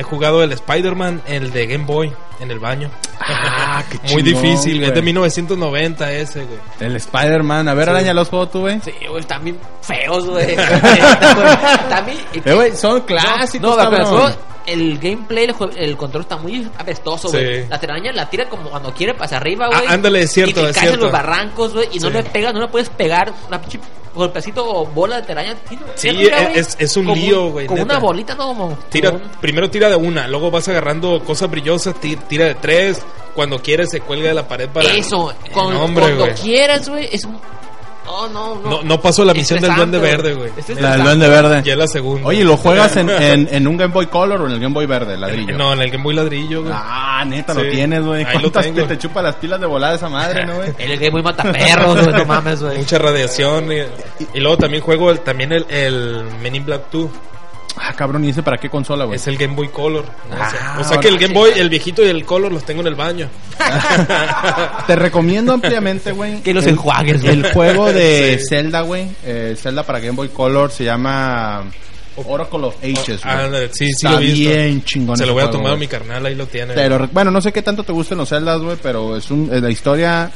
He 0.00 0.02
jugado 0.02 0.42
el 0.42 0.50
Spider-Man, 0.52 1.20
el 1.26 1.52
de 1.52 1.66
Game 1.66 1.84
Boy, 1.84 2.10
en 2.40 2.50
el 2.50 2.58
baño. 2.58 2.90
Ah, 3.20 3.84
qué 3.90 3.98
Muy 4.14 4.22
difícil, 4.22 4.78
güey. 4.78 4.88
es 4.88 4.94
de 4.94 5.02
1990 5.02 6.12
ese, 6.12 6.44
güey. 6.46 6.58
El 6.80 6.96
Spider-Man. 6.96 7.68
A 7.68 7.74
ver, 7.74 7.90
araña 7.90 8.14
los 8.14 8.30
juegos 8.30 8.50
tú, 8.50 8.60
güey. 8.60 8.80
sí, 8.80 8.94
güey, 9.06 9.20
están 9.20 9.44
bien 9.44 9.58
feos, 9.82 10.26
güey. 10.26 10.56
También. 11.90 12.18
Eh, 12.32 12.54
güey, 12.54 12.74
son 12.74 13.02
clásicos, 13.02 13.76
No, 13.76 13.90
pero 13.90 14.30
el, 14.66 14.98
gameplay, 14.98 15.48
el, 15.76 15.96
control 15.98 16.22
está 16.22 16.38
muy 16.38 16.66
apestoso, 16.78 17.28
güey. 17.28 17.62
Sí. 17.64 17.68
La 17.68 17.78
telaraña 17.78 18.12
la 18.12 18.30
tira 18.30 18.48
como 18.48 18.70
cuando 18.70 18.94
quiere 18.94 19.12
para 19.12 19.36
arriba, 19.36 19.66
güey. 19.66 19.80
Ah, 19.86 19.92
ándale, 19.92 20.22
es 20.22 20.32
cierto, 20.32 20.60
Y 20.60 20.64
te 20.64 20.70
es 20.70 20.76
caes 20.78 20.94
en 20.94 21.00
los 21.00 21.12
barrancos, 21.12 21.74
güey, 21.74 21.88
y 21.92 21.98
no 21.98 22.08
Sí. 22.08 22.14
le 22.14 22.22
pegas, 22.22 22.54
no 22.54 22.60
le 22.60 22.68
puedes 22.68 22.88
pegar 22.88 23.34
una 23.48 23.60
pinche 23.60 23.80
golpecito 24.14 24.84
bola 24.86 25.16
de 25.16 25.22
telaraña. 25.22 25.54
Tira- 25.68 25.82
Sí, 25.94 26.08
tira, 26.10 26.52
es- 26.52 26.76
es 26.78 26.96
un 26.96 27.06
lío, 27.06 27.50
güey, 27.50 27.68
neta. 27.68 27.82
una 27.82 27.98
bolita, 27.98 28.34
no, 28.34 28.48
como. 28.48 28.78
Tira, 28.90 29.12
primero 29.40 29.70
tira 29.70 29.88
de 29.88 29.96
una, 29.96 30.26
luego 30.28 30.50
vas 30.50 30.68
agarrando 30.68 31.22
cosas 31.24 31.50
brillosas, 31.50 31.94
ti- 32.00 32.16
tira 32.16 32.46
de 32.46 32.54
tres. 32.56 33.02
Cuando 33.34 33.62
quieres 33.62 33.90
se 33.90 34.00
cuelga 34.00 34.28
de 34.28 34.34
la 34.34 34.48
pared 34.48 34.68
para... 34.68 34.92
Eso, 34.92 35.32
con- 35.52 35.72
cuando 35.92 36.28
quieras, 36.42 36.88
güey, 36.88 37.08
es 37.12 37.24
un. 37.24 37.38
No, 38.10 38.28
no, 38.28 38.60
no. 38.60 38.70
No, 38.70 38.82
no 38.82 39.00
pasó 39.00 39.24
la 39.24 39.32
misión 39.32 39.60
del 39.60 39.74
Duende 39.74 39.98
Verde, 39.98 40.34
güey. 40.34 40.50
La 40.80 40.92
del. 40.92 41.04
Duende 41.04 41.28
Verde. 41.28 41.62
Ya 41.64 41.72
es 41.72 41.78
la 41.78 41.86
segunda. 41.86 42.26
Oye, 42.26 42.44
¿lo 42.44 42.56
juegas 42.56 42.96
en, 42.96 43.08
en, 43.22 43.48
en 43.50 43.66
un 43.68 43.76
Game 43.76 43.92
Boy 43.92 44.06
Color 44.06 44.42
o 44.42 44.46
en 44.46 44.52
el 44.52 44.60
Game 44.60 44.74
Boy 44.74 44.86
Verde, 44.86 45.16
ladrillo? 45.16 45.56
No, 45.56 45.72
en 45.72 45.82
el 45.82 45.90
Game 45.90 46.02
Boy 46.02 46.14
ladrillo, 46.14 46.62
güey. 46.62 46.74
Ah, 46.74 47.24
neta, 47.26 47.54
lo 47.54 47.62
tienes, 47.62 48.02
güey. 48.02 48.24
Ahí 48.24 48.34
lo 48.34 48.50
¿Cuántas 48.50 48.72
te, 48.74 48.82
te 48.82 48.98
chupa 48.98 49.22
las 49.22 49.36
pilas 49.36 49.60
de 49.60 49.66
volada 49.66 49.94
esa 49.94 50.08
madre, 50.08 50.44
no, 50.44 50.56
güey? 50.56 50.72
El 50.78 50.98
Game 50.98 51.10
Boy 51.10 51.22
mata 51.22 51.52
perros, 51.52 52.02
güey, 52.02 52.16
no 52.16 52.24
mames, 52.24 52.62
güey. 52.62 52.78
Mucha 52.78 52.98
radiación. 52.98 53.70
Y, 53.72 53.76
y 54.34 54.40
luego 54.40 54.56
también 54.56 54.82
juego 54.82 55.10
el, 55.10 55.20
también 55.20 55.52
el, 55.52 55.66
el 55.68 56.24
Men 56.42 56.56
in 56.56 56.64
Black 56.64 56.82
2. 56.90 57.10
Ah, 57.82 57.94
cabrón, 57.94 58.24
¿y 58.24 58.28
ese 58.28 58.42
para 58.42 58.58
qué 58.58 58.68
consola, 58.68 59.04
güey? 59.06 59.16
Es 59.16 59.26
el 59.26 59.38
Game 59.38 59.54
Boy 59.54 59.68
Color. 59.68 60.04
No. 60.28 60.36
Ah, 60.38 60.78
o 60.80 60.84
sea 60.84 60.98
que 60.98 61.08
el 61.08 61.18
Game 61.18 61.32
Boy, 61.32 61.52
el 61.56 61.70
viejito 61.70 62.04
y 62.04 62.08
el 62.08 62.24
Color 62.26 62.52
los 62.52 62.64
tengo 62.64 62.82
en 62.82 62.88
el 62.88 62.94
baño. 62.94 63.28
Te 64.86 64.96
recomiendo 64.96 65.52
ampliamente, 65.52 66.12
güey. 66.12 66.40
Que 66.42 66.52
los 66.54 66.64
el- 66.64 66.70
enjuagues, 66.70 67.22
güey. 67.22 67.34
El 67.34 67.52
juego 67.52 67.92
de 67.92 68.38
Sí. 68.40 68.46
Zelda, 68.48 68.82
güey. 68.82 69.08
Eh, 69.24 69.56
Zelda 69.58 69.82
para 69.82 69.98
Game 70.00 70.12
Boy 70.16 70.28
Color 70.28 70.70
se 70.70 70.84
llama 70.84 71.64
Oracle 72.16 72.64
of 72.66 72.76
Ages, 72.82 73.22
güey. 73.22 73.34
Ah, 73.34 73.48
sí, 73.72 73.86
sí 73.86 73.90
Está 73.92 74.10
lo 74.12 74.18
he 74.18 74.24
visto. 74.24 74.50
bien 74.50 74.84
chingón 74.84 75.16
Se 75.16 75.26
lo 75.26 75.32
voy 75.32 75.42
a 75.44 75.50
tomar 75.50 75.72
a 75.72 75.76
mi 75.76 75.86
carnal, 75.88 76.24
ahí 76.26 76.34
lo 76.34 76.46
tiene. 76.46 76.74
Bueno, 77.12 77.30
no 77.30 77.40
sé 77.40 77.52
qué 77.52 77.62
tanto 77.62 77.82
te 77.82 77.92
gustan 77.92 78.18
los 78.18 78.28
Zeldas, 78.28 78.60
güey, 78.60 78.76
pero 78.82 79.16
es 79.16 79.30
un, 79.30 79.48
eh, 79.52 79.60
la 79.60 79.70
historia 79.70 80.30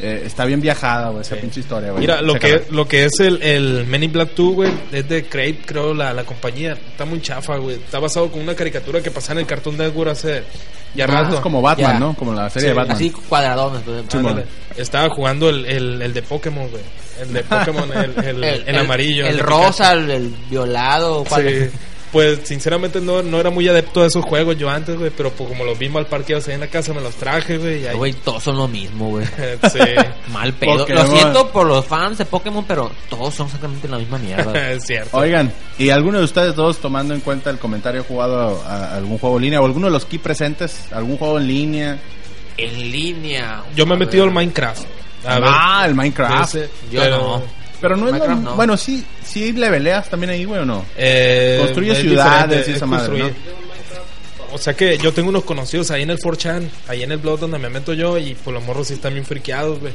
eh, 0.00 0.22
está 0.26 0.44
bien 0.44 0.60
viajada, 0.60 1.10
güey, 1.10 1.22
esa 1.22 1.36
pinche 1.36 1.60
historia, 1.60 1.90
güey. 1.90 2.00
Mira, 2.00 2.20
lo 2.20 2.34
Chécala. 2.34 2.58
que, 2.64 2.72
lo 2.72 2.88
que 2.88 3.04
es 3.04 3.20
el, 3.20 3.42
el 3.42 3.86
Men 3.86 4.02
in 4.02 4.12
Black 4.12 4.30
2, 4.34 4.54
güey, 4.54 4.70
es 4.92 5.08
de 5.08 5.24
Crate, 5.24 5.58
creo, 5.64 5.94
la, 5.94 6.12
la 6.12 6.24
compañía. 6.24 6.72
Está 6.72 7.04
muy 7.04 7.20
chafa, 7.20 7.56
güey. 7.58 7.76
Está 7.76 7.98
basado 8.00 8.30
con 8.30 8.40
una 8.42 8.54
caricatura 8.54 9.00
que 9.00 9.10
pasaba 9.10 9.34
en 9.34 9.38
el 9.40 9.46
Cartoon 9.46 9.76
Network 9.76 10.10
hace 10.10 10.42
ya 10.94 11.04
Ah, 11.04 11.08
rato. 11.08 11.34
es 11.36 11.40
como 11.40 11.60
Batman, 11.62 11.92
Ya. 11.94 11.98
¿no? 11.98 12.14
Como 12.14 12.32
la 12.34 12.48
serie 12.50 12.68
Sí. 12.68 12.68
de 12.68 12.74
Batman. 12.74 12.96
Así 12.96 13.10
cuadradones, 13.10 13.82
pues. 13.84 14.14
Ándale. 14.14 14.44
Estaba 14.76 15.08
jugando 15.10 15.48
el, 15.50 15.64
el, 15.66 16.02
el 16.02 16.12
de 16.14 16.22
Pokémon, 16.22 16.68
güey. 16.70 16.82
El 17.20 17.32
de 17.32 17.42
Pokémon, 17.44 17.88
el, 17.92 18.24
el, 18.24 18.44
el 18.66 18.78
amarillo. 18.78 19.26
El 19.26 19.38
rosa, 19.38 19.92
el, 19.92 20.10
el 20.10 20.34
violado. 20.50 21.24
¿cuál? 21.24 21.48
Sí. 21.48 21.70
Pues 22.14 22.40
sinceramente 22.44 23.00
no, 23.00 23.22
no 23.22 23.38
era 23.38 23.50
muy 23.50 23.68
adepto 23.68 24.02
a 24.02 24.06
esos 24.06 24.24
juegos 24.24 24.56
yo 24.56 24.70
antes, 24.70 24.96
güey. 24.96 25.10
Pero 25.14 25.30
pues, 25.32 25.50
como 25.50 25.64
los 25.64 25.78
vi 25.78 25.90
mal 25.90 26.06
parqueados 26.06 26.48
ahí 26.48 26.54
en 26.54 26.60
la 26.60 26.68
casa, 26.68 26.94
me 26.94 27.02
los 27.02 27.14
traje, 27.16 27.58
güey. 27.58 27.82
Y 27.82 27.86
ahí, 27.88 27.96
Güey, 27.96 28.12
todos 28.12 28.42
son 28.42 28.56
lo 28.56 28.68
mismo, 28.68 29.10
güey. 29.10 29.26
sí. 29.72 29.80
Mal 30.32 30.54
pedo. 30.54 30.78
Pokémon. 30.78 31.04
Lo 31.04 31.12
siento 31.12 31.48
por 31.50 31.66
los 31.66 31.84
fans 31.84 32.16
de 32.18 32.24
Pokémon, 32.24 32.64
pero 32.66 32.90
todos 33.10 33.34
son 33.34 33.46
exactamente 33.46 33.88
la 33.88 33.98
misma 33.98 34.16
mierda. 34.16 34.70
es 34.72 34.86
cierto. 34.86 35.18
Oigan, 35.18 35.52
¿y 35.76 35.90
alguno 35.90 36.18
de 36.18 36.24
ustedes 36.24 36.54
dos 36.54 36.78
tomando 36.78 37.12
en 37.12 37.20
cuenta 37.20 37.50
el 37.50 37.58
comentario 37.58 38.00
ha 38.00 38.04
jugado 38.04 38.62
a, 38.64 38.76
a 38.76 38.96
algún 38.96 39.18
juego 39.18 39.36
en 39.36 39.42
línea 39.42 39.60
o 39.60 39.66
alguno 39.66 39.88
de 39.88 39.92
los 39.92 40.04
aquí 40.04 40.18
presentes, 40.18 40.92
algún 40.92 41.18
juego 41.18 41.38
en 41.38 41.46
línea? 41.46 41.98
en 42.56 42.90
línea. 42.90 43.62
Yo 43.74 43.86
me 43.86 43.94
he 43.94 43.98
metido 43.98 44.24
al 44.24 44.30
Minecraft. 44.30 44.84
A 45.26 45.40
ver, 45.40 45.48
ah, 45.52 45.84
el 45.86 45.94
Minecraft. 45.94 46.54
ese, 46.54 46.70
yo 46.90 47.00
pero, 47.00 47.18
no. 47.18 47.42
Pero 47.88 47.96
no 47.96 48.06
es 48.06 48.12
lo- 48.12 48.18
Minecraft 48.18 48.42
no. 48.42 48.56
bueno, 48.56 48.76
sí, 48.76 49.04
sí 49.24 49.52
leveleas 49.52 50.08
también 50.10 50.30
ahí, 50.30 50.44
güey, 50.44 50.60
o 50.60 50.64
no? 50.64 50.84
eh, 50.96 51.58
Construye 51.60 51.92
es 51.92 51.98
ciudades 51.98 52.68
y 52.68 52.70
esa 52.72 52.84
es 52.84 52.90
madre, 52.90 53.06
construir. 53.08 53.34
O 54.52 54.58
sea 54.58 54.74
que 54.74 54.96
yo 54.98 55.12
tengo 55.12 55.28
unos 55.30 55.44
conocidos 55.44 55.90
ahí 55.90 56.02
en 56.02 56.10
el 56.10 56.18
4chan, 56.18 56.68
ahí 56.88 57.02
en 57.02 57.10
el 57.12 57.18
blog 57.18 57.40
donde 57.40 57.58
me 57.58 57.68
meto 57.68 57.92
yo 57.92 58.18
y 58.18 58.34
pues 58.34 58.54
los 58.54 58.62
morros 58.62 58.86
sí 58.88 58.94
están 58.94 59.12
bien 59.14 59.24
friqueados, 59.26 59.80
güey. 59.80 59.92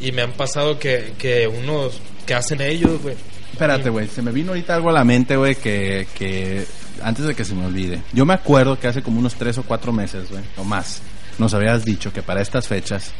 Y 0.00 0.12
me 0.12 0.22
han 0.22 0.32
pasado 0.32 0.78
que, 0.78 1.14
que 1.18 1.46
unos 1.46 1.98
que 2.26 2.34
hacen 2.34 2.60
ellos, 2.60 3.00
güey. 3.02 3.14
Espérate, 3.52 3.88
güey, 3.90 4.08
se 4.08 4.20
me 4.22 4.30
vino 4.32 4.50
ahorita 4.50 4.74
algo 4.74 4.90
a 4.90 4.92
la 4.92 5.04
mente, 5.04 5.36
güey, 5.36 5.54
que, 5.54 6.06
que 6.14 6.64
antes 7.02 7.24
de 7.26 7.34
que 7.34 7.44
se 7.44 7.54
me 7.54 7.64
olvide. 7.66 8.02
Yo 8.12 8.26
me 8.26 8.34
acuerdo 8.34 8.78
que 8.78 8.86
hace 8.88 9.02
como 9.02 9.18
unos 9.18 9.34
tres 9.34 9.56
o 9.58 9.62
cuatro 9.62 9.92
meses, 9.92 10.28
güey, 10.30 10.42
o 10.56 10.64
más, 10.64 11.00
nos 11.38 11.54
habías 11.54 11.84
dicho 11.84 12.12
que 12.12 12.22
para 12.22 12.42
estas 12.42 12.66
fechas 12.68 13.12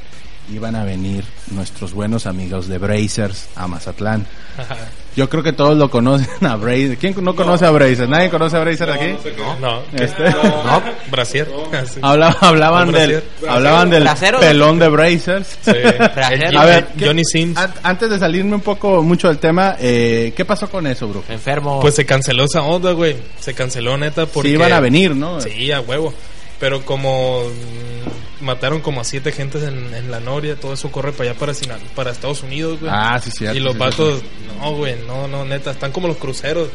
iban 0.53 0.75
a 0.77 0.85
venir 0.85 1.25
nuestros 1.51 1.93
buenos 1.93 2.27
amigos 2.27 2.69
de 2.69 2.79
Brazers 2.79 3.49
a 3.57 3.67
Mazatlán. 3.69 4.27
Yo 5.15 5.29
creo 5.29 5.43
que 5.43 5.53
todos 5.53 5.77
lo 5.77 5.91
conocen 5.91 6.29
a 6.47 6.57
Brazers. 6.57 6.99
¿Quién 6.99 7.15
no 7.23 7.35
conoce 7.37 7.67
a 7.67 7.71
Brazers? 7.71 8.09
¿Nadie 8.09 8.31
conoce 8.31 8.57
a 8.57 8.61
Brazers 8.61 8.93
aquí? 8.93 9.15
No, 9.61 9.83
¿qué? 9.95 10.05
Este. 10.05 10.25
no, 10.31 10.83
Brasier. 11.11 11.49
Hablaban 12.01 12.89
El 12.89 12.95
del, 12.95 13.11
brasier. 13.11 13.25
hablaban 13.51 13.91
del 13.91 14.03
Brasero. 14.05 14.41
pelón 14.41 14.79
de 14.79 14.89
Brazers. 14.89 15.59
Sí. 15.63 15.71
A 16.57 16.65
ver, 16.65 16.89
Johnny 16.99 17.25
Sims. 17.25 17.57
An- 17.59 17.75
Antes 17.83 18.11
de 18.11 18.19
salirme 18.19 18.55
un 18.55 18.61
poco 18.63 19.03
mucho 19.03 19.29
del 19.29 19.39
tema, 19.39 19.77
eh, 19.79 20.33
¿qué 20.37 20.45
pasó 20.45 20.69
con 20.69 20.87
eso, 20.87 21.09
bro? 21.09 21.23
Enfermo. 21.29 21.81
Pues 21.81 21.95
se 21.95 22.05
canceló 22.07 22.45
esa 22.45 22.63
onda, 22.63 22.93
güey. 22.93 23.17
Se 23.41 23.55
canceló 23.55 23.97
neta 23.97 24.27
porque... 24.27 24.49
Sí 24.49 24.55
iban 24.55 24.73
a 24.73 24.81
venir, 24.81 25.15
¿no? 25.15 25.41
Sí, 25.41 25.71
a 25.73 25.81
huevo. 25.81 26.13
Pero 26.63 26.85
como 26.85 27.43
mm, 27.43 28.45
mataron 28.45 28.83
como 28.83 29.01
a 29.01 29.05
siete 29.05 29.33
gentes 29.33 29.65
en, 29.65 29.93
en 29.93 30.13
la 30.13 30.21
Noria, 30.21 30.55
todo 30.55 30.75
eso 30.75 30.93
corre 30.93 31.11
para 31.11 31.31
allá, 31.31 31.39
para, 31.41 31.55
Sinal- 31.55 31.81
para 31.97 32.13
Estados 32.13 32.45
Unidos, 32.45 32.79
güey. 32.79 32.93
Ah, 32.95 33.21
sí, 33.21 33.33
cierto. 33.33 33.57
y 33.59 33.61
los 33.61 33.73
sí, 33.73 33.79
vatos, 33.81 34.23
no, 34.61 34.77
güey, 34.77 34.95
no, 35.05 35.27
no, 35.27 35.45
neta, 35.45 35.73
están 35.73 35.91
como 35.91 36.07
los 36.07 36.19
cruceros. 36.19 36.69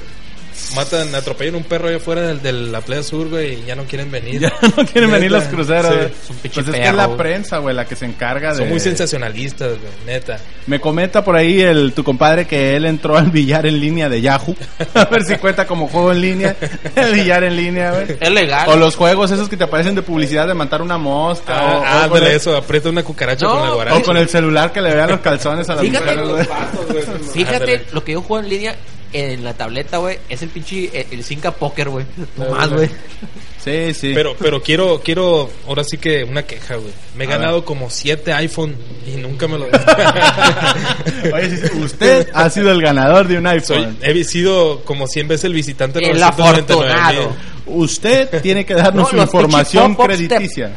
Matan, 0.75 1.13
atropellan 1.15 1.55
un 1.55 1.63
perro 1.63 1.87
allá 1.87 1.97
afuera 1.97 2.21
del- 2.21 2.41
de, 2.41 2.51
la 2.51 2.81
playa 2.81 3.03
sur, 3.03 3.29
güey, 3.29 3.61
y 3.61 3.65
ya 3.65 3.75
no 3.75 3.83
quieren 3.85 4.11
venir. 4.11 4.41
Ya 4.41 4.51
no 4.75 4.85
quieren 4.85 5.11
venir 5.11 5.31
los 5.31 5.43
cruceros. 5.45 5.91
sí. 5.91 5.97
güey. 5.97 6.53
Pues 6.53 6.67
es 6.67 6.75
que 6.75 6.87
es 6.87 6.93
la 6.93 7.15
prensa, 7.15 7.57
güey, 7.59 7.75
la 7.75 7.85
que 7.85 7.95
se 7.95 8.05
encarga 8.05 8.51
de... 8.51 8.57
Son 8.57 8.69
muy 8.69 8.79
sensacionalistas, 8.79 9.69
güey, 9.69 9.91
neta. 10.05 10.37
Me 10.67 10.79
comenta 10.79 11.23
por 11.23 11.35
ahí 11.35 11.61
el 11.61 11.93
tu 11.93 12.03
compadre 12.03 12.45
que 12.45 12.75
él 12.75 12.85
entró 12.85 13.17
al 13.17 13.31
billar 13.31 13.65
en 13.65 13.79
línea 13.79 14.09
de 14.09 14.21
Yahoo. 14.21 14.55
A 14.93 15.05
ver 15.05 15.23
si 15.23 15.35
cuenta 15.37 15.65
como 15.65 15.87
juego 15.87 16.11
en 16.11 16.21
línea. 16.21 16.55
El 16.95 17.13
billar 17.13 17.43
en 17.43 17.55
línea, 17.55 17.91
güey. 17.91 18.17
es 18.19 18.31
legal. 18.31 18.67
O 18.69 18.75
los 18.75 18.95
juegos 18.95 19.31
esos 19.31 19.47
que 19.49 19.55
te 19.57 19.63
aparecen 19.63 19.95
de 19.95 20.01
publicidad 20.01 20.47
de 20.47 20.53
matar 20.53 20.81
una 20.81 20.97
mosca. 20.97 21.53
o, 21.63 21.77
o 21.79 21.83
Ah, 21.85 22.07
con 22.07 22.17
ándale, 22.17 22.31
el, 22.31 22.35
eso, 22.37 22.55
aprieta 22.55 22.89
una 22.89 23.03
cucaracha 23.03 23.45
No, 23.45 23.51
con 23.53 23.61
la 23.63 23.71
o 23.71 23.75
guaracha. 23.75 24.01
con 24.03 24.17
el 24.17 24.27
celular 24.29 24.71
que 24.73 24.81
le 24.81 24.93
vean 24.93 25.09
los 25.09 25.19
calzones 25.21 25.69
a 25.69 25.75
las 25.75 25.83
Fíjate, 25.85 26.15
mujeres, 26.17 26.29
güey. 26.29 26.45
Fíjate, 27.33 27.55
Ándale. 27.55 27.85
lo 27.93 28.03
que 28.03 28.11
yo 28.13 28.21
juego 28.21 28.43
en 28.43 28.49
línea 28.49 28.75
en 29.13 29.43
la 29.43 29.53
tableta, 29.53 29.97
güey, 29.97 30.19
es 30.29 30.41
el 30.41 30.49
pinche, 30.49 30.89
el, 30.93 31.05
el 31.11 31.23
Cinca 31.23 31.51
Poker, 31.51 31.89
güey. 31.89 32.05
No 32.37 32.49
más, 32.51 32.69
güey. 32.69 32.89
Sí, 33.63 33.93
sí. 33.93 34.11
Pero, 34.15 34.33
pero 34.39 34.61
quiero, 34.61 35.01
quiero, 35.03 35.49
ahora 35.67 35.83
sí 35.83 35.97
que 35.97 36.23
una 36.23 36.43
queja, 36.43 36.75
güey. 36.75 36.91
Me 37.17 37.25
he 37.25 37.27
A 37.27 37.31
ganado 37.31 37.55
ver. 37.55 37.63
como 37.65 37.89
siete 37.89 38.31
iPhone 38.31 38.75
y 39.05 39.17
nunca 39.19 39.47
me 39.47 39.57
lo... 39.57 39.65
Oye, 41.33 41.71
usted 41.83 42.29
ha 42.33 42.49
sido 42.49 42.71
el 42.71 42.81
ganador 42.81 43.27
de 43.27 43.37
un 43.37 43.43
Soy, 43.63 43.77
iPhone. 43.79 43.97
he 44.01 44.23
sido 44.23 44.81
como 44.85 45.07
100 45.07 45.27
veces 45.27 45.43
el 45.45 45.53
visitante 45.53 45.99
El 45.99 46.19
999 46.19 46.91
afortunado. 46.93 47.35
Usted 47.65 48.29
tiene 48.41 48.65
que 48.65 48.73
darnos 48.75 49.09
su 49.09 49.17
los 49.17 49.25
información 49.25 49.95
crediticia. 49.95 50.71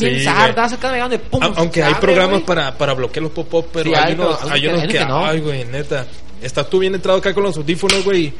bien 0.00 0.18
Sí, 0.18 0.24
sardas, 0.24 0.72
de 1.10 1.18
pum. 1.18 1.40
Aunque 1.56 1.82
hay 1.82 1.94
programas 1.94 2.40
para, 2.42 2.76
para 2.78 2.94
bloquear 2.94 3.24
los 3.24 3.32
pop-up, 3.32 3.66
pero 3.72 3.90
Sí, 3.90 3.94
hay, 3.94 4.04
hay, 4.04 4.14
unos, 4.14 4.42
hay 4.50 4.60
que- 4.88 4.98
que 4.98 5.04
no. 5.04 5.26
ay, 5.26 5.40
güey, 5.40 5.64
neta. 5.66 6.06
Estás 6.42 6.68
tú 6.68 6.80
bien 6.80 6.94
entrado 6.94 7.18
acá 7.18 7.32
con 7.32 7.44
los 7.44 7.56
audífonos, 7.56 8.04
güey. 8.04 8.32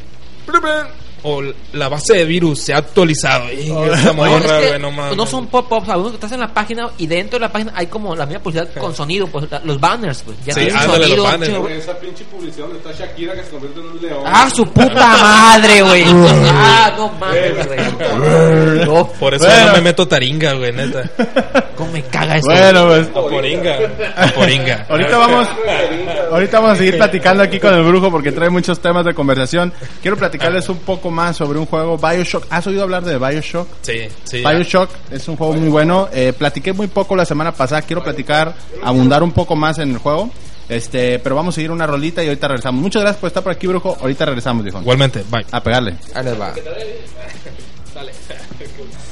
O 1.24 1.42
la 1.72 1.88
base 1.88 2.14
de 2.16 2.24
virus 2.24 2.60
se 2.60 2.74
ha 2.74 2.78
actualizado. 2.78 3.50
Y 3.52 3.70
esta 3.70 4.12
No, 4.12 4.26
es 4.38 4.44
que 4.72 4.78
no 4.78 4.90
mames. 4.90 5.16
no 5.16 5.26
son 5.26 5.46
pop-ups, 5.46 5.88
algunos 5.88 6.12
que 6.12 6.16
estás 6.16 6.32
en 6.32 6.40
la 6.40 6.52
página 6.52 6.88
y 6.98 7.06
dentro 7.06 7.38
de 7.38 7.46
la 7.46 7.52
página 7.52 7.72
hay 7.76 7.86
como 7.86 8.14
la 8.16 8.26
misma 8.26 8.42
publicidad 8.42 8.68
con 8.74 8.94
sonido, 8.94 9.26
pues 9.28 9.50
la- 9.50 9.60
los 9.64 9.78
banners, 9.80 10.22
pues. 10.24 10.36
Ya 10.44 10.54
Sí, 10.54 10.60
tienen 10.60 10.76
ándale, 10.78 10.98
los 10.98 11.06
sonido. 11.08 11.24
banners. 11.24 11.50
chido. 11.52 11.68
Esa 11.68 11.98
pinche 11.98 12.24
publicidad 12.24 12.66
donde 12.66 12.78
está 12.78 12.92
Shakira 13.04 13.34
que 13.34 13.42
se 13.44 13.50
convierte 13.50 13.80
en 13.80 13.86
un 13.86 14.02
león. 14.02 14.22
Ah, 14.26 14.50
su 14.54 14.64
puta 14.66 14.94
madre, 15.16 15.82
güey. 15.82 16.04
ah, 16.50 16.92
no 16.96 17.08
mames, 17.20 17.66
güey. 17.66 18.86
No, 18.86 19.06
Por 19.18 19.34
eso 19.34 19.44
Bueno. 19.46 19.66
no 19.66 19.72
me 19.74 19.80
meto 19.80 20.08
taringa, 20.08 20.52
güey, 20.54 20.72
neta. 20.72 21.02
cómo 21.76 21.92
me 21.92 22.02
caga 22.04 22.36
eso. 22.36 22.46
Bueno, 22.46 22.86
pues. 22.88 23.08
A 23.08 23.12
poringa. 23.28 23.78
A 24.16 24.26
poringa. 24.28 24.86
Ahorita 24.88 25.18
vamos, 25.18 25.48
ahorita 26.32 26.60
vamos 26.60 26.74
a 26.74 26.78
seguir 26.78 26.96
platicando 26.96 27.42
aquí 27.42 27.58
con 27.60 27.74
el 27.74 27.82
brujo 27.84 28.10
porque 28.10 28.32
trae 28.32 28.50
muchos 28.50 28.80
temas 28.80 29.04
de 29.04 29.14
conversación. 29.14 29.72
Quiero 30.00 30.16
platicarles 30.16 30.68
un 30.68 30.78
poco 30.78 31.10
más 31.12 31.36
sobre 31.36 31.58
un 31.58 31.66
juego 31.66 31.98
Bioshock. 31.98 32.46
¿Has 32.50 32.66
oído 32.66 32.82
hablar 32.82 33.04
de 33.04 33.18
Bioshock? 33.18 33.68
Sí, 33.82 34.08
sí. 34.24 34.38
Bioshock 34.38 34.90
es 35.10 35.28
un 35.28 35.36
juego 35.36 35.52
muy 35.52 35.68
bueno. 35.68 36.08
Eh, 36.12 36.32
platiqué 36.32 36.72
muy 36.72 36.88
poco 36.88 37.14
la 37.14 37.24
semana 37.24 37.52
pasada. 37.52 37.82
Quiero 37.82 38.02
platicar, 38.02 38.54
abundar 38.82 39.22
un 39.22 39.32
poco 39.32 39.54
más 39.54 39.78
en 39.78 39.90
el 39.90 39.98
juego. 39.98 40.30
Este, 40.68 41.18
pero 41.18 41.36
vamos 41.36 41.54
a 41.54 41.56
seguir 41.56 41.70
una 41.70 41.86
rolita 41.86 42.24
y 42.24 42.28
ahorita 42.28 42.48
regresamos. 42.48 42.82
Muchas 42.82 43.02
gracias 43.02 43.20
por 43.20 43.28
estar 43.28 43.42
por 43.42 43.52
aquí, 43.52 43.66
brujo. 43.66 43.96
Ahorita 44.00 44.24
regresamos, 44.24 44.64
dijo. 44.64 44.80
Igualmente, 44.80 45.22
bye. 45.30 45.44
A 45.50 45.62
pegarle. 45.62 45.96
Ahí 46.14 46.24
les 46.24 46.40
va. 46.40 46.54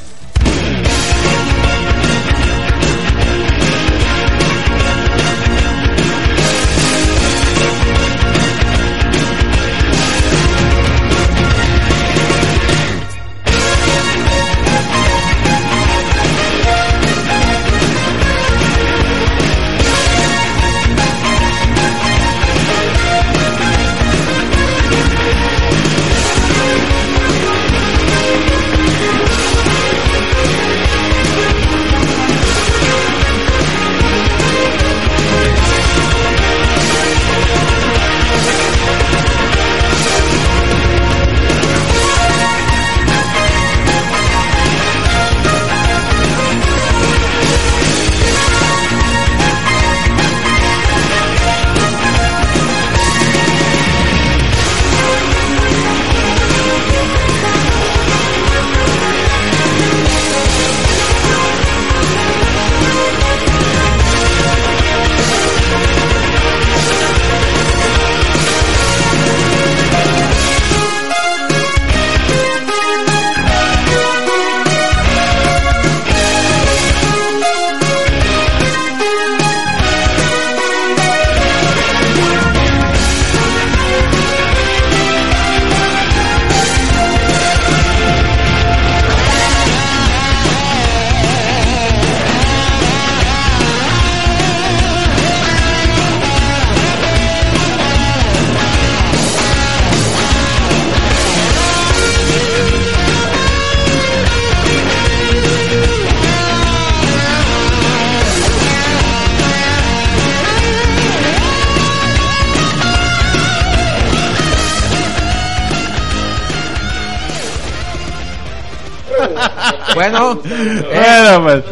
Bueno, 120.01 120.41
eh, 120.45 120.83
Bueno, 120.95 121.43
pues. 121.45 121.65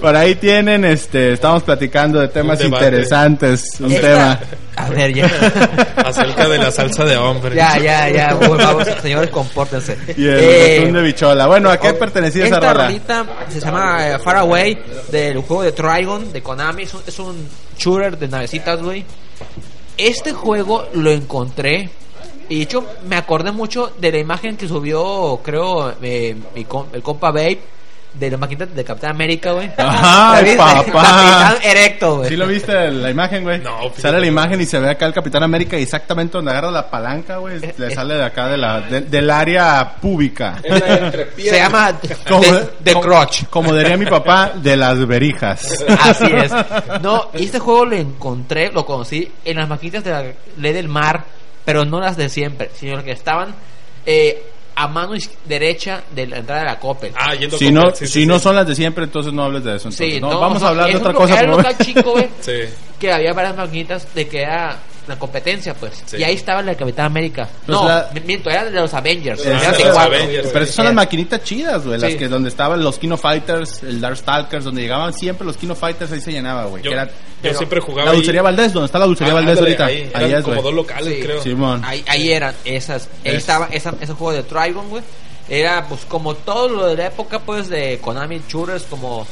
Por 0.00 0.14
ahí 0.14 0.34
tienen, 0.34 0.84
este, 0.84 1.32
estamos 1.32 1.62
platicando 1.62 2.20
de 2.20 2.28
temas 2.28 2.60
Un 2.60 2.66
interesantes. 2.66 3.64
Un 3.80 3.90
esta- 3.92 4.08
tema. 4.08 4.40
A 4.76 4.90
ver, 4.90 5.14
ya. 5.14 5.24
Acerca 6.04 6.46
de 6.48 6.58
la 6.58 6.70
salsa 6.70 7.04
de 7.04 7.16
hombre. 7.16 7.56
Ya, 7.56 7.78
ya, 7.78 8.10
ya. 8.10 8.36
Favor, 8.36 8.84
señores, 9.00 9.30
compórtense. 9.30 9.96
Y 10.18 10.26
el 10.26 10.38
Eh, 10.38 10.90
de 10.92 11.02
bichola. 11.02 11.46
Bueno, 11.46 11.70
¿a 11.70 11.78
qué 11.80 11.94
pertenecía 11.94 12.44
esa 12.44 12.56
Esta 12.56 12.72
rola? 12.74 12.86
rolita 12.86 13.24
se 13.48 13.58
llama 13.60 14.06
eh, 14.06 14.18
Far 14.18 14.36
Away 14.36 14.78
del 15.10 15.38
juego 15.38 15.62
de 15.62 15.72
Trigon 15.72 16.30
de 16.30 16.42
Konami. 16.42 16.82
Es 16.82 16.92
un, 16.92 17.00
es 17.06 17.18
un 17.18 17.48
shooter 17.78 18.18
de 18.18 18.28
navecitas, 18.28 18.82
güey. 18.82 19.02
Este 19.96 20.32
juego 20.32 20.86
lo 20.92 21.10
encontré. 21.10 21.88
Y 22.48 22.56
de 22.58 22.62
hecho, 22.62 22.84
me 23.08 23.16
acordé 23.16 23.52
mucho 23.52 23.92
de 23.98 24.12
la 24.12 24.18
imagen 24.18 24.56
que 24.56 24.68
subió, 24.68 25.40
creo, 25.42 25.94
eh, 26.02 26.36
mi 26.54 26.64
com- 26.64 26.86
el 26.92 27.02
compa 27.02 27.30
Babe. 27.30 27.60
De 28.14 28.30
la 28.30 28.38
maquinita 28.38 28.64
de 28.64 28.82
Capitán 28.82 29.10
América, 29.10 29.52
güey. 29.52 29.70
Ajá, 29.76 30.40
papá. 30.56 30.84
Capitán 30.86 31.56
Erecto, 31.62 32.16
güey. 32.16 32.30
¿Sí 32.30 32.36
lo 32.36 32.46
viste 32.46 32.90
la 32.90 33.10
imagen, 33.10 33.42
güey? 33.42 33.58
No, 33.58 33.76
fíjate. 33.80 34.00
Sale 34.00 34.20
la 34.20 34.26
imagen 34.26 34.58
y 34.58 34.64
se 34.64 34.80
ve 34.80 34.88
acá 34.88 35.04
el 35.04 35.12
Capitán 35.12 35.42
América 35.42 35.78
y 35.78 35.82
exactamente 35.82 36.32
donde 36.38 36.50
agarra 36.50 36.70
la 36.70 36.88
palanca, 36.88 37.36
güey, 37.36 37.58
Eh, 37.62 37.74
le 37.76 37.88
eh. 37.88 37.94
sale 37.94 38.14
de 38.14 38.24
acá 38.24 38.48
de 38.48 38.56
la, 38.56 38.80
de- 38.80 39.02
del 39.02 39.28
área 39.30 39.96
pública. 40.00 40.62
Se 41.36 41.56
llama 41.58 41.92
como- 42.26 43.00
Crotch. 43.02 43.44
Como 43.50 43.74
diría 43.74 43.98
mi 43.98 44.06
papá, 44.06 44.52
de 44.54 44.78
las 44.78 45.06
verijas. 45.06 45.84
Así 46.00 46.24
es. 46.32 46.50
No, 47.02 47.28
este 47.34 47.58
juego 47.58 47.84
lo 47.84 47.96
encontré, 47.96 48.72
lo 48.72 48.86
conocí 48.86 49.30
en 49.44 49.56
las 49.58 49.68
maquinitas 49.68 50.02
de 50.02 50.10
la 50.10 50.22
ley 50.56 50.72
del 50.72 50.88
mar, 50.88 51.22
pero 51.66 51.84
no 51.84 52.00
las 52.00 52.16
de 52.16 52.30
siempre, 52.30 52.70
sino 52.72 52.94
las 52.94 53.04
que 53.04 53.10
estaban 53.10 53.54
eh, 54.06 54.42
a 54.76 54.88
mano 54.88 55.14
derecha 55.46 56.04
de 56.14 56.26
la 56.28 56.38
entrada 56.38 56.60
de 56.60 56.66
la 56.66 56.78
Coppel. 56.78 57.12
Ah, 57.16 57.34
yendo 57.34 57.58
Si 57.58 57.72
no, 57.72 57.90
sí, 57.90 58.06
si 58.06 58.20
sí. 58.20 58.26
no 58.26 58.38
son 58.38 58.54
las 58.54 58.66
de 58.66 58.74
siempre, 58.74 59.04
entonces 59.04 59.32
no 59.32 59.42
hables 59.42 59.64
de 59.64 59.76
eso. 59.76 59.88
Entonces, 59.88 60.14
Sí, 60.14 60.20
no, 60.20 60.30
no, 60.30 60.40
vamos 60.40 60.62
a 60.62 60.68
hablar 60.68 60.88
de 60.88 60.96
otra 60.96 61.12
cosa. 61.12 61.40
Era 61.40 61.50
un 61.50 61.56
local 61.58 61.76
chico, 61.78 62.12
güey, 62.12 62.28
que 63.00 63.12
había 63.12 63.32
varias 63.32 63.56
maquinitas 63.56 64.14
de 64.14 64.28
que 64.28 64.42
era 64.42 64.78
la 65.06 65.18
competencia, 65.18 65.74
pues. 65.74 66.02
Sí. 66.06 66.16
Y 66.18 66.24
ahí 66.24 66.34
estaba 66.34 66.62
la 66.62 66.72
de 66.72 66.76
Capitán 66.76 67.06
América. 67.06 67.48
Pues 67.64 67.78
no, 67.78 67.86
la- 67.88 68.08
mi- 68.14 68.20
miento, 68.20 68.50
era 68.50 68.64
de 68.64 68.70
los 68.72 68.92
Avengers. 68.94 69.40
Ah, 69.46 69.48
eran 69.48 69.60
de 69.60 69.84
los 69.84 69.92
cuatro. 69.92 70.14
Avengers. 70.14 70.48
Pero 70.52 70.64
esas 70.64 70.74
son 70.76 70.84
las 70.86 70.94
maquinitas 70.94 71.42
chidas, 71.44 71.86
güey. 71.86 71.98
Las 71.98 72.12
Sí. 72.12 72.18
que 72.18 72.28
donde 72.28 72.48
estaban 72.48 72.82
los 72.82 72.98
Kino 72.98 73.16
Fighters, 73.16 73.82
el 73.82 74.00
Dark 74.00 74.16
Stalkers, 74.16 74.64
donde 74.64 74.82
llegaban 74.82 75.12
siempre 75.12 75.46
los 75.46 75.56
Kino 75.56 75.74
Fighters, 75.74 76.10
ahí 76.12 76.20
se 76.20 76.32
llenaba, 76.32 76.64
güey. 76.66 76.82
Yo, 76.82 76.90
que 76.90 76.94
era- 76.96 77.06
yo 77.06 77.12
pero- 77.42 77.58
siempre 77.58 77.80
jugaba 77.80 78.04
la 78.06 78.10
ahí. 78.12 78.16
dulcería 78.16 78.42
Valdés, 78.42 78.72
donde 78.72 78.86
está 78.86 78.98
la 78.98 79.06
dulcería 79.06 79.32
Ah, 79.32 79.34
Valdés 79.36 79.58
ándale, 79.58 79.76
ahorita. 79.76 79.86
Ahí, 79.86 80.10
Ahí, 80.14 80.24
eran 80.30 80.38
es, 80.38 80.44
como 80.44 80.54
güey. 80.56 80.64
dos 80.64 80.74
locales, 80.74 81.14
Sí. 81.14 81.22
creo. 81.22 81.42
Simón. 81.42 81.82
Ahí, 81.84 82.04
ahí 82.08 82.30
eran 82.32 82.54
esas. 82.64 83.08
Ahí 83.24 83.32
Es- 83.32 83.34
estaba 83.38 83.68
esa, 83.70 83.94
ese 84.00 84.12
juego 84.12 84.32
de 84.32 84.42
Trigon, 84.42 84.88
güey. 84.88 85.02
Era 85.48 85.84
pues 85.88 86.00
como 86.08 86.34
todo 86.34 86.68
lo 86.68 86.86
de 86.88 86.96
la 86.96 87.06
época 87.06 87.38
pues 87.38 87.68
de 87.68 87.98
Konami 88.00 88.42
Shooters 88.48 88.82
como 88.90 89.24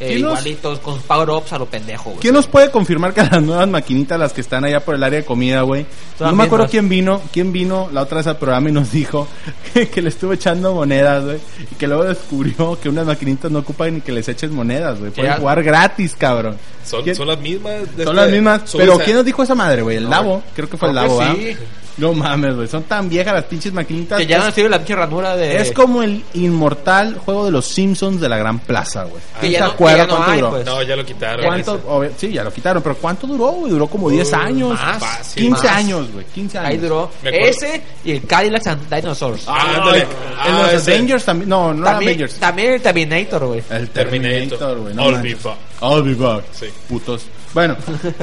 eh, 0.00 0.06
¿Quién 0.10 0.22
nos- 0.22 0.32
igualitos 0.32 0.78
con 0.78 1.00
power-ups 1.00 1.52
a 1.52 1.58
lo 1.58 1.66
pendejo, 1.66 2.10
güey. 2.10 2.20
¿Quién 2.20 2.34
nos 2.34 2.46
puede 2.46 2.70
confirmar 2.70 3.12
que 3.12 3.22
las 3.22 3.42
nuevas 3.42 3.66
maquinitas, 3.68 4.18
las 4.18 4.32
que 4.32 4.40
están 4.40 4.64
allá 4.64 4.80
por 4.80 4.94
el 4.94 5.02
área 5.02 5.18
de 5.20 5.24
comida, 5.24 5.62
güey? 5.62 5.86
No 6.20 6.32
me 6.32 6.44
acuerdo 6.44 6.66
quién 6.68 6.88
vino, 6.88 7.20
quién 7.32 7.52
vino 7.52 7.88
la 7.92 8.02
otra 8.02 8.18
vez 8.18 8.26
al 8.28 8.36
programa 8.38 8.68
y 8.68 8.72
nos 8.72 8.90
dijo 8.92 9.26
que, 9.74 9.88
que 9.88 10.00
le 10.02 10.08
estuvo 10.10 10.32
echando 10.32 10.72
monedas, 10.74 11.24
güey. 11.24 11.38
Y 11.70 11.74
que 11.74 11.86
luego 11.88 12.04
descubrió 12.04 12.78
que 12.80 12.88
unas 12.88 13.06
maquinitas 13.06 13.50
no 13.50 13.58
ocupan 13.60 13.94
ni 13.94 14.00
que 14.00 14.12
les 14.12 14.28
eches 14.28 14.50
monedas, 14.50 14.98
güey. 14.98 15.10
Pueden 15.10 15.32
Ya. 15.32 15.38
jugar 15.38 15.62
gratis, 15.62 16.14
cabrón. 16.16 16.56
Son, 16.84 17.02
¿Quién- 17.02 17.16
son 17.16 17.26
las 17.28 17.38
mismas. 17.40 17.82
de 17.96 18.04
Son 18.04 18.14
este- 18.16 18.24
las 18.26 18.30
mismas. 18.30 18.62
son 18.70 18.80
Pero 18.80 18.92
esa- 18.94 19.04
¿quién 19.04 19.16
nos 19.16 19.24
dijo 19.26 19.42
esa 19.42 19.54
madre, 19.54 19.82
güey? 19.82 19.96
El 19.96 20.08
Lavo. 20.08 20.42
Creo 20.54 20.68
que 20.70 20.76
fue 20.76 20.88
el 20.90 20.94
Creo 20.96 21.08
que 21.08 21.24
Lavo, 21.24 21.32
¿ah? 21.32 21.36
sí. 21.38 21.56
No 21.98 22.12
mames, 22.14 22.54
güey. 22.54 22.68
Son 22.68 22.84
tan 22.84 23.08
viejas 23.08 23.34
las 23.34 23.44
pinches 23.44 23.72
maquinitas. 23.72 24.18
Que 24.18 24.26
ya 24.26 24.38
es, 24.38 24.44
no 24.44 24.50
sirve 24.52 24.68
la 24.70 24.78
pinche 24.78 24.94
ranura 24.96 25.36
de. 25.36 25.60
es 25.60 25.72
como 25.72 26.02
el 26.02 26.22
inmortal 26.34 27.18
juego 27.18 27.44
de 27.44 27.50
los 27.50 27.66
Simpsons 27.66 28.20
de 28.20 28.28
la 28.28 28.36
Gran 28.38 28.60
Plaza, 28.60 29.04
güey. 29.04 29.20
Que 29.40 29.46
¿No 29.48 29.52
ya 29.52 29.58
te 29.58 29.64
no- 29.64 29.70
acuerdas 29.72 29.98
ya 29.98 30.06
no 30.06 30.14
cuánto 30.16 30.30
hay, 30.30 30.38
duró? 30.38 30.50
pues. 30.50 30.64
No, 30.66 30.82
ya 30.82 30.96
lo 30.96 31.04
quitaron. 31.04 31.44
¿Cuánto? 31.46 31.82
obvio- 31.88 32.12
sí, 32.16 32.32
ya 32.32 32.44
lo 32.44 32.52
quitaron, 32.52 32.82
pero 32.82 32.96
¿cuánto 32.96 33.26
duró, 33.26 33.48
güey? 33.50 33.72
Duró 33.72 33.86
como 33.88 34.08
10 34.10 34.32
años. 34.32 34.70
más, 34.74 34.98
fácil. 34.98 35.42
15 35.44 35.66
más. 35.66 35.76
años, 35.76 36.12
güey. 36.12 36.24
15 36.26 36.58
años. 36.58 36.70
Ahí 36.70 36.76
duró. 36.78 37.10
Ese 37.24 37.82
y 38.04 38.12
el 38.12 38.26
Cadillac 38.26 38.66
and 38.68 38.94
Dinosaurs. 38.94 39.44
Ah, 39.48 39.92
en 39.94 40.06
Ah, 40.38 40.62
los 40.62 40.72
ese. 40.74 40.92
Avengers 40.94 41.24
también. 41.24 41.48
No, 41.48 41.74
no 41.74 41.84
también, 41.84 42.10
Avengers. 42.10 42.34
también 42.38 42.72
el 42.74 42.80
Terminator, 42.80 43.46
güey. 43.46 43.62
El 43.70 43.90
Terminator. 43.90 44.78
Güey. 44.78 44.94
no 44.94 45.02
All 45.04 45.20
be 45.22 45.34
back. 45.34 45.56
I'll 45.82 46.02
be 46.02 46.14
back. 46.14 46.44
Sí. 46.52 46.66
Putos. 46.88 47.26
Bueno, 47.58 47.76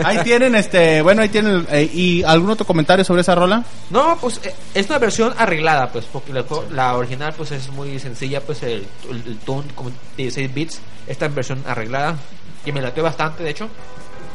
ahí 0.04 0.20
tienen 0.24 0.56
este, 0.56 1.02
bueno, 1.02 1.22
ahí 1.22 1.28
tienen 1.30 1.68
eh, 1.70 1.90
y 1.94 2.24
algún 2.24 2.50
otro 2.52 2.66
comentario 2.66 3.04
sobre 3.04 3.20
esa 3.22 3.36
rola? 3.36 3.64
No, 3.90 4.18
pues 4.22 4.40
eh, 4.46 4.54
es 4.74 4.88
una 4.90 4.98
versión 4.98 5.34
arreglada, 5.38 5.92
pues, 5.92 6.06
porque 6.06 6.32
la, 6.32 6.46
la 6.72 6.96
original 6.96 7.34
pues 7.36 7.52
es 7.52 7.70
muy 7.70 8.00
sencilla, 8.00 8.40
pues 8.40 8.64
el, 8.64 8.88
el, 9.10 9.24
el 9.28 9.38
tune 9.40 9.68
como 9.76 9.92
16 10.16 10.54
bits, 10.54 10.80
esta 11.08 11.28
versión 11.28 11.62
arreglada, 11.68 12.16
que 12.64 12.72
me 12.72 12.82
latió 12.82 13.04
bastante, 13.04 13.44
de 13.44 13.50
hecho. 13.50 13.68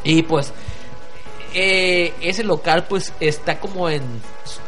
Y 0.05 0.23
pues 0.23 0.53
eh, 1.55 2.13
ese 2.21 2.45
local 2.45 2.85
pues 2.89 3.13
está 3.19 3.59
como 3.59 3.89
en, 3.91 4.03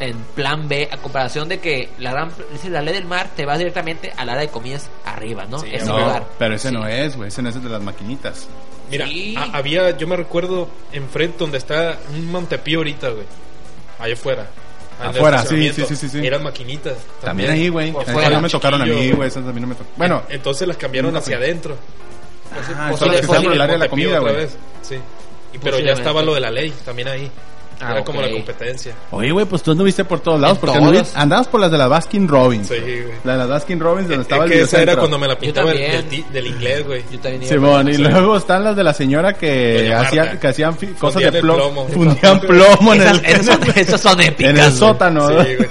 en 0.01 0.17
plan 0.35 0.67
B 0.67 0.89
a 0.91 0.97
comparación 0.97 1.49
de 1.49 1.61
que 1.61 1.91
la 1.99 2.11
gran 2.11 2.33
dice 2.53 2.71
la 2.71 2.81
ley 2.83 2.93
del 2.95 3.05
mar 3.05 3.29
te 3.37 3.47
va 3.47 3.57
directamente 3.57 4.13
al 4.17 4.29
área 4.29 4.43
de 4.43 4.49
comidas 4.49 4.91
arriba, 5.05 5.45
¿no? 5.49 5.59
Sí, 5.61 5.69
ese 5.73 5.87
no, 5.87 5.99
lugar. 6.01 6.25
pero 6.39 6.55
ese 6.57 6.71
Sí. 6.71 6.75
no 6.75 6.87
es, 6.87 7.17
güey, 7.17 7.29
ese 7.29 7.41
no 7.43 7.51
es 7.51 7.57
el 7.57 7.63
de 7.63 7.69
las 7.69 7.83
maquinitas. 7.83 8.49
Mira, 8.93 9.07
Sí. 9.07 9.35
había, 9.53 9.97
yo 9.97 10.07
me 10.07 10.17
recuerdo 10.17 10.69
enfrente 10.93 11.39
donde 11.39 11.59
está 11.59 11.99
un 12.15 12.27
Montepío 12.31 12.79
ahorita, 12.79 13.09
güey. 13.09 13.25
Allá 13.99 14.15
afuera. 14.15 14.47
Afuera, 15.03 15.45
sí, 15.45 15.73
sí, 15.73 15.85
sí, 15.97 16.09
sí. 16.09 16.25
Eran 16.25 16.45
maquinitas. 16.45 16.95
También 17.21 17.51
ahí, 17.51 17.69
güey. 17.69 17.91
No 17.91 18.41
me 18.41 18.49
tocaron 18.49 18.83
a 18.83 18.87
mí, 18.87 19.11
güey, 19.11 19.27
esas 19.29 19.45
a 19.47 19.53
mí 19.53 19.61
no 19.61 19.67
me 19.67 19.75
tocaron. 19.75 19.95
Bueno, 19.97 20.23
Entonces 20.29 20.69
las 20.69 20.77
cambiaron 20.77 21.11
nunca 21.13 21.25
hacia 21.25 21.39
adentro. 21.39 21.77
ah, 22.77 22.87
Pues 22.91 22.99
son 23.01 23.09
las 23.09 23.17
sí, 23.17 23.21
que 23.27 23.27
están 23.33 23.43
por 23.45 23.53
el 23.55 23.61
área 23.61 23.73
de 23.75 23.79
la 23.81 23.89
comida, 23.89 24.09
otra 24.21 24.21
güey. 24.21 24.35
vez. 24.37 24.57
Sí. 24.83 24.97
Y, 25.55 25.59
pero 25.59 25.79
ya 25.81 25.93
estaba 25.95 26.23
lo 26.23 26.35
de 26.35 26.41
la 26.41 26.51
ley 26.51 26.73
también 26.85 27.09
ahí. 27.09 27.31
Ah, 27.83 27.93
Era 27.93 28.05
como 28.05 28.23
la 28.23 28.31
competencia. 28.31 28.95
Oye, 29.11 29.33
güey, 29.33 29.45
pues 29.47 29.63
tú 29.63 29.73
anduviste 29.73 30.05
por 30.05 30.21
todos 30.21 30.41
lados, 30.41 30.57
En 30.59 30.61
porque 30.61 30.79
anduviste- 30.79 31.13
andabas 31.17 31.49
por 31.49 31.61
las 31.61 31.71
de 31.71 31.79
la 31.79 31.89
Baskin 31.89 32.29
Robbins. 32.29 32.69
Sí, 32.69 32.75
güey. 32.79 33.05
La 33.25 33.33
de 33.33 33.39
la 33.39 33.47
Baskin 33.47 33.81
Robbins 33.81 34.09
donde 34.09 34.23
Es 34.23 34.29
estaba 34.29 34.45
el 34.45 34.51
que 34.53 34.61
esa 34.63 34.83
era 34.83 34.97
cuando 34.97 35.19
me 35.19 35.27
la 35.27 35.37
pintaba 35.39 35.71
del, 35.73 35.81
también. 35.81 36.01
del 36.01 36.09
ti- 36.09 36.25
del 36.33 36.47
inglés, 36.47 36.87
güey. 36.87 37.03
Yo 37.11 37.19
también 37.19 37.43
iba 37.43 37.49
Simón, 37.53 37.89
y 37.89 37.97
luego 37.97 38.37
están 38.37 38.65
las 38.65 38.77
de 38.77 38.85
la 38.85 38.95
señora 38.95 39.33
que 39.35 39.93
hacían, 39.93 40.39
que 40.39 40.47
hacían 40.49 40.77
fi- 40.77 40.87
cosas 40.89 41.23
de 41.23 41.29
el 41.29 41.41
plomo. 41.41 41.87
plomo. 41.87 41.89
Fundían 41.89 42.41
plomo 42.41 42.95
en 42.95 43.03
Esas, 43.03 43.19
el, 43.19 43.25
esas 43.27 43.47
son, 43.47 43.61
esas 43.77 44.01
son 44.01 44.21
épicas. 44.21 44.51
en 44.51 44.57
el 44.59 44.67
güey. 44.67 44.79
sótano. 44.79 45.29
Sí, 45.29 45.35
¿no? 45.35 45.43
güey. 45.45 45.69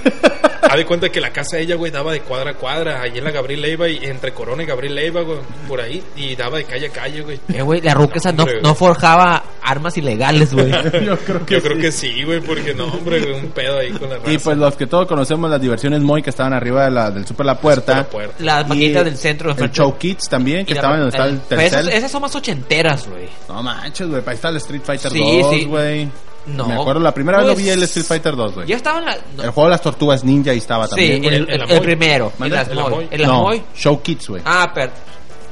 Haz 0.62 0.76
de 0.76 0.86
cuenta 0.86 1.08
que 1.10 1.20
la 1.20 1.30
casa 1.30 1.56
de 1.56 1.64
ella, 1.64 1.74
güey, 1.74 1.90
daba 1.90 2.12
de 2.12 2.20
cuadra 2.20 2.52
a 2.52 2.54
cuadra. 2.54 3.02
Allí 3.02 3.18
en 3.18 3.24
la 3.24 3.30
Gabriel 3.30 3.60
Leiva 3.62 3.88
y 3.88 3.96
entre 4.04 4.32
Corona 4.32 4.62
y 4.62 4.66
Gabriel 4.66 4.94
Leiva, 4.94 5.22
güey, 5.22 5.38
por 5.68 5.80
ahí. 5.80 6.02
Y 6.16 6.34
daba 6.36 6.58
de 6.58 6.64
calle 6.64 6.86
a 6.86 6.90
calle, 6.90 7.20
güey. 7.22 7.40
Eh, 7.52 7.62
güey, 7.62 7.80
la 7.80 7.94
ruca 7.94 8.14
esa 8.16 8.32
no, 8.32 8.44
Hombre, 8.44 8.60
no 8.62 8.68
güey. 8.70 8.74
forjaba 8.76 9.42
armas 9.62 9.96
ilegales, 9.98 10.52
güey. 10.54 10.70
Yo 11.04 11.18
creo 11.18 11.44
que 11.46 11.54
Yo 11.54 11.62
creo 11.62 11.76
sí. 11.76 11.80
que 11.82 11.92
sí, 11.92 12.22
güey, 12.24 12.40
porque 12.40 12.74
no, 12.74 12.86
hombre, 12.86 13.20
güey, 13.20 13.32
un 13.34 13.50
pedo 13.50 13.78
ahí 13.78 13.90
con 13.90 14.08
la 14.08 14.18
raza. 14.18 14.32
Y 14.32 14.38
pues 14.38 14.56
los 14.56 14.76
que 14.76 14.86
todos 14.86 15.06
conocemos 15.08 15.50
las 15.50 15.60
diversiones 15.60 16.00
Moy 16.00 16.22
que 16.22 16.30
estaban 16.30 16.52
arriba 16.52 16.84
de 16.84 16.90
la, 16.92 17.10
del 17.10 17.26
Super 17.26 17.44
La 17.46 17.58
Puerta. 17.58 17.96
la 17.96 18.04
puerta. 18.04 18.34
Las 18.38 18.68
maquinitas 18.68 19.04
del 19.04 19.16
centro. 19.16 19.48
El 19.50 19.52
enfrente. 19.52 19.76
Show 19.76 19.98
Kids 19.98 20.28
también, 20.28 20.64
que 20.64 20.74
estaban 20.74 21.00
donde 21.00 21.16
está 21.16 21.26
el 21.26 21.40
pero 21.48 21.60
esas, 21.60 21.80
tercer. 21.82 21.98
esas 21.98 22.10
son 22.10 22.22
más 22.22 22.34
ochenteras, 22.34 23.08
güey. 23.08 23.28
No 23.48 23.62
manches, 23.62 24.08
güey. 24.08 24.22
Ahí 24.24 24.34
está 24.34 24.48
el 24.48 24.56
Street 24.56 24.82
Fighter 24.84 25.10
Sí, 25.12 25.40
2, 25.40 25.50
sí. 25.54 26.08
No. 26.46 26.66
Me 26.66 26.74
acuerdo, 26.74 27.00
la 27.00 27.14
primera 27.14 27.38
vez 27.38 27.46
lo 27.46 27.52
Pues, 27.54 27.64
vi 27.64 27.70
el 27.70 27.82
Street 27.84 28.04
Fighter 28.06 28.34
2, 28.36 28.54
güey. 28.54 28.66
Ya 28.66 28.76
estaba 28.76 28.98
en 28.98 29.04
la... 29.04 29.16
no. 29.36 29.42
El 29.44 29.50
juego 29.50 29.68
de 29.68 29.70
las 29.70 29.82
tortugas 29.82 30.24
ninja 30.24 30.50
ahí 30.50 30.58
estaba 30.58 30.84
sí, 30.86 30.90
también, 30.90 31.22
güey. 31.22 31.34
el, 31.36 31.42
El- 31.42 31.48
el- 31.48 31.54
el 31.54 31.60
el 31.62 31.70
Amoy. 31.70 31.80
primero. 31.80 32.26
El 32.34 32.38
¿Mande? 32.40 32.56
El 32.56 32.62
Asmoy. 32.62 32.84
Amoy. 32.86 33.08
El 33.10 33.22
no, 33.22 33.32
Asmoy. 33.34 33.62
Show 33.76 34.02
Kids, 34.02 34.28
güey. 34.28 34.42
Ah, 34.44 34.70
pero... 34.74 34.90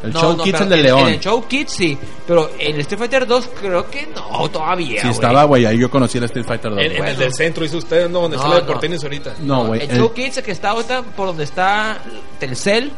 el 0.02 0.12
no, 0.12 0.20
Show 0.20 0.36
no, 0.36 0.42
Kids, 0.44 0.52
pero 0.58 0.64
el 0.64 0.70
de 0.70 0.76
en- 0.76 0.82
León. 0.82 1.00
En 1.00 1.06
el 1.14 1.20
Show 1.20 1.46
Kids 1.46 1.72
sí, 1.72 1.98
pero 2.26 2.50
el 2.58 2.80
Street 2.80 2.98
Fighter 2.98 3.26
2 3.26 3.50
creo 3.60 3.90
que 3.90 4.08
no, 4.08 4.48
todavía, 4.50 5.02
Sí, 5.02 5.08
estaba, 5.08 5.44
güey. 5.44 5.64
Ahí 5.66 5.78
yo 5.78 5.90
conocí 5.90 6.18
el 6.18 6.24
Street 6.24 6.46
Fighter 6.46 6.70
2. 6.72 6.80
En, 6.80 7.04
el 7.06 7.16
del 7.16 7.34
centro 7.34 7.64
hizo 7.64 7.78
usted, 7.78 8.08
¿no? 8.08 8.22
Donde 8.22 8.36
No, 8.36 8.54
de 8.54 8.60
no. 8.62 8.66
Porteños 8.66 9.02
ahorita. 9.04 9.34
No, 9.40 9.66
güey. 9.66 9.82
El 9.82 9.90
el- 9.90 9.96
Show 9.98 10.12
Kids 10.12 10.38
el 10.38 10.44
que 10.44 10.52
está 10.52 10.70
ahorita 10.70 11.02
por 11.02 11.28
donde 11.28 11.44
está 11.44 11.98
Telcel, 12.40 12.90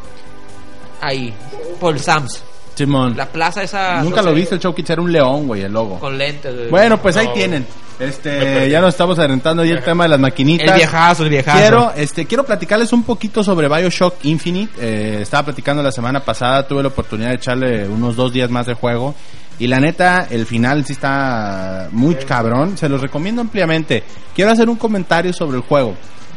ahí, 1.00 1.34
por 1.80 1.94
el 1.94 2.00
Sams. 2.00 2.42
Simón. 2.74 3.16
La 3.16 3.26
plaza 3.26 3.62
esa... 3.62 4.02
Nunca 4.02 4.16
no 4.16 4.28
lo 4.28 4.30
sé, 4.30 4.36
viste, 4.40 4.54
el 4.56 4.60
Show 4.60 4.74
Kids 4.74 4.90
era 4.90 5.02
un 5.02 5.12
león, 5.12 5.46
güey, 5.46 5.62
el 5.62 5.72
logo. 5.72 5.98
Con 5.98 6.16
lentes. 6.16 6.54
güey. 6.54 6.70
Bueno, 6.70 7.00
pues 7.00 7.16
ahí 7.16 7.26
No, 7.26 7.32
tienen. 7.32 7.66
Este, 7.98 8.68
ya 8.68 8.80
nos 8.80 8.94
estamos 8.94 9.18
adelantando 9.18 9.62
ahí 9.62 9.70
el 9.70 9.82
tema 9.82 10.04
de 10.04 10.10
las 10.10 10.18
maquinitas. 10.20 10.68
El 10.68 10.74
viejazo, 10.74 11.22
el 11.22 11.28
viejazo. 11.28 11.58
Quiero, 11.58 11.92
este, 11.96 12.26
quiero 12.26 12.44
platicarles 12.44 12.92
un 12.92 13.04
poquito 13.04 13.44
sobre 13.44 13.68
Bioshock 13.68 14.24
Infinite. 14.24 14.72
Eh, 14.80 15.18
estaba 15.22 15.44
platicando 15.44 15.82
la 15.82 15.92
semana 15.92 16.20
pasada, 16.20 16.66
tuve 16.66 16.82
la 16.82 16.88
oportunidad 16.88 17.28
de 17.28 17.36
echarle 17.36 17.88
unos 17.88 18.16
dos 18.16 18.32
días 18.32 18.50
más 18.50 18.66
de 18.66 18.74
juego. 18.74 19.14
Y 19.58 19.68
la 19.68 19.78
neta, 19.78 20.26
el 20.30 20.46
final 20.46 20.84
sí 20.84 20.94
está 20.94 21.88
muy 21.92 22.16
cabrón. 22.16 22.76
Se 22.76 22.88
los 22.88 23.00
recomiendo 23.00 23.40
ampliamente. 23.40 24.02
Quiero 24.34 24.50
hacer 24.50 24.68
un 24.68 24.76
comentario 24.76 25.32
sobre 25.32 25.58
el 25.58 25.62
juego. 25.62 25.94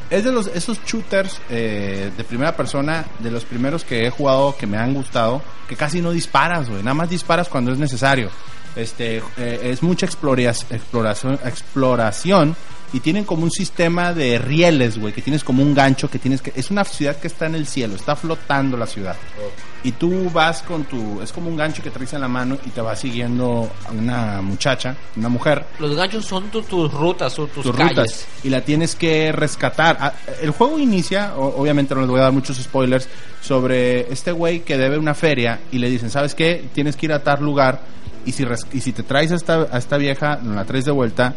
Es 0.10 0.24
de 0.24 0.32
los, 0.32 0.48
esos 0.48 0.80
shooters 0.86 1.40
eh, 1.50 2.12
de 2.16 2.24
primera 2.24 2.56
persona, 2.56 3.06
de 3.20 3.32
los 3.32 3.44
primeros 3.44 3.84
que 3.84 4.06
he 4.06 4.10
jugado 4.10 4.56
que 4.56 4.68
me 4.68 4.78
han 4.78 4.94
gustado, 4.94 5.42
que 5.68 5.76
casi 5.76 6.02
no 6.02 6.12
disparas, 6.12 6.70
güey. 6.70 6.84
Nada 6.84 6.94
más 6.94 7.10
disparas 7.10 7.50
cuando 7.50 7.72
es 7.72 7.80
necesario. 7.80 8.30
Este, 8.76 9.18
eh, 9.38 9.60
es 9.64 9.82
mucha 9.82 10.06
exploras- 10.06 10.66
exploración, 10.70 11.40
exploración 11.46 12.56
y 12.94 13.00
tienen 13.02 13.26
como 13.26 13.44
un 13.44 13.52
sistema 13.52 14.14
de 14.14 14.38
rieles, 14.40 14.98
güey, 14.98 15.14
que 15.14 15.22
tienes 15.22 15.44
como 15.44 15.62
un 15.64 15.74
gancho 15.74 16.10
que 16.10 16.20
tienes 16.20 16.42
que... 16.42 16.54
Es 16.56 16.72
una 16.72 16.84
ciudad 16.86 17.18
que 17.18 17.28
está 17.28 17.46
en 17.46 17.56
el 17.56 17.68
cielo, 17.68 17.96
está 17.96 18.16
flotando 18.16 18.78
la 18.78 18.88
ciudad. 18.88 19.16
Y 19.84 19.92
tú 19.92 20.30
vas 20.32 20.62
con 20.64 20.86
tu... 20.86 21.22
Es 21.22 21.32
como 21.34 21.50
un 21.50 21.58
gancho 21.58 21.84
que 21.84 21.92
traes 21.92 22.14
en 22.14 22.22
la 22.22 22.28
mano 22.28 22.58
y 22.66 22.70
te 22.70 22.82
va 22.82 22.96
siguiendo 22.96 23.70
una 23.92 24.42
muchacha, 24.42 24.96
una 25.16 25.30
mujer, 25.30 25.66
Los 25.80 25.96
ganchos 25.96 26.26
son 26.26 26.50
tu- 26.50 26.62
tus 26.64 26.92
rutas, 26.94 27.34
son 27.34 27.48
tus, 27.50 27.64
tus 27.64 27.76
calles. 27.76 27.90
rutas 27.98 28.28
y 28.44 28.50
la 28.50 28.62
tienes 28.62 28.96
que 28.96 29.32
rescatar. 29.32 29.98
Ah, 30.00 30.14
El 30.42 30.52
juego 30.52 30.80
inicia, 30.80 31.34
o- 31.36 31.62
obviamente 31.62 31.94
no 31.94 32.02
les 32.02 32.10
voy 32.10 32.20
a 32.20 32.24
dar 32.24 32.32
muchos 32.32 32.58
spoilers, 32.58 33.08
sobre 33.42 34.12
este 34.12 34.32
güey 34.32 34.62
que 34.62 34.78
debe 34.78 34.98
una 34.98 35.14
feria 35.14 35.60
y 35.72 35.78
le 35.80 35.90
dicen, 35.90 36.10
¿sabes 36.10 36.34
qué? 36.34 36.66
Tienes 36.74 36.96
que 36.96 37.06
ir 37.08 37.14
a 37.14 37.22
tal 37.24 37.44
lugar 37.44 37.82
y 38.26 38.32
si, 38.32 38.44
y 38.74 38.80
si 38.82 38.92
te 38.92 39.04
traes 39.04 39.32
a 39.32 39.36
esta, 39.36 39.68
a 39.72 39.78
esta 39.78 39.98
vieja, 39.98 40.40
la 40.44 40.66
traes 40.66 40.86
de 40.86 40.92
vuelta, 40.92 41.36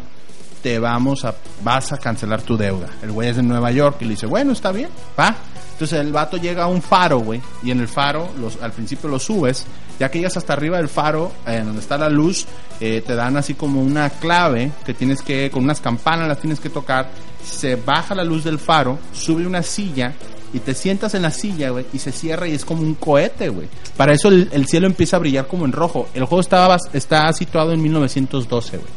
te 0.61 0.79
vamos 0.79 1.25
a, 1.25 1.35
vas 1.63 1.91
a 1.91 1.97
cancelar 1.97 2.41
tu 2.41 2.57
deuda. 2.57 2.87
El 3.01 3.11
güey 3.11 3.29
es 3.29 3.37
de 3.37 3.43
Nueva 3.43 3.71
York 3.71 3.97
y 4.01 4.05
le 4.05 4.11
dice, 4.11 4.25
bueno, 4.25 4.51
está 4.53 4.71
bien, 4.71 4.89
va. 5.17 5.35
Entonces 5.71 5.99
el 6.01 6.11
vato 6.11 6.35
llega 6.35 6.63
a 6.63 6.67
un 6.67 6.81
faro, 6.81 7.19
güey, 7.19 7.41
y 7.63 7.71
en 7.71 7.79
el 7.79 7.87
faro, 7.87 8.29
los, 8.37 8.61
al 8.61 8.73
principio 8.73 9.09
lo 9.09 9.17
subes, 9.17 9.65
ya 9.97 10.11
que 10.11 10.17
llegas 10.17 10.35
hasta 10.35 10.51
arriba 10.51 10.75
del 10.75 10.89
faro, 10.89 11.31
en 11.45 11.67
donde 11.67 11.79
está 11.79 11.97
la 11.97 12.09
luz, 12.09 12.45
eh, 12.81 13.01
te 13.05 13.15
dan 13.15 13.37
así 13.37 13.53
como 13.53 13.81
una 13.81 14.09
clave 14.09 14.73
que 14.85 14.93
tienes 14.93 15.21
que, 15.21 15.49
con 15.49 15.63
unas 15.63 15.79
campanas 15.79 16.27
las 16.27 16.39
tienes 16.39 16.59
que 16.59 16.69
tocar, 16.69 17.09
se 17.41 17.77
baja 17.77 18.13
la 18.13 18.25
luz 18.25 18.43
del 18.43 18.59
faro, 18.59 18.99
sube 19.13 19.47
una 19.47 19.63
silla 19.63 20.13
y 20.51 20.59
te 20.59 20.73
sientas 20.73 21.13
en 21.13 21.21
la 21.21 21.31
silla, 21.31 21.69
güey, 21.69 21.85
y 21.93 21.99
se 21.99 22.11
cierra 22.11 22.45
y 22.45 22.55
es 22.55 22.65
como 22.65 22.81
un 22.81 22.95
cohete, 22.95 23.47
güey. 23.47 23.69
Para 23.95 24.13
eso 24.13 24.27
el, 24.27 24.49
el 24.51 24.67
cielo 24.67 24.85
empieza 24.85 25.15
a 25.15 25.19
brillar 25.19 25.47
como 25.47 25.63
en 25.63 25.71
rojo. 25.71 26.09
El 26.13 26.25
juego 26.25 26.41
estaba, 26.41 26.75
está 26.91 27.31
situado 27.31 27.71
en 27.71 27.81
1912, 27.81 28.77
güey. 28.77 28.89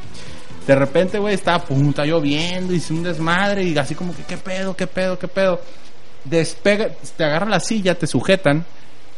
De 0.67 0.75
repente, 0.75 1.19
güey, 1.19 1.35
está, 1.35 1.59
pum, 1.59 1.89
está 1.89 2.05
lloviendo 2.05 2.73
y 2.73 2.77
es 2.77 2.91
un 2.91 3.03
desmadre 3.03 3.65
y 3.65 3.77
así 3.77 3.95
como 3.95 4.15
que, 4.15 4.23
¿qué 4.23 4.37
pedo, 4.37 4.77
qué 4.77 4.87
pedo, 4.87 5.19
qué 5.19 5.29
pedo? 5.29 5.61
Despega, 6.25 6.91
te 7.17 7.25
agarra 7.25 7.47
la 7.47 7.59
silla, 7.59 7.97
te 7.97 8.07
sujetan, 8.07 8.65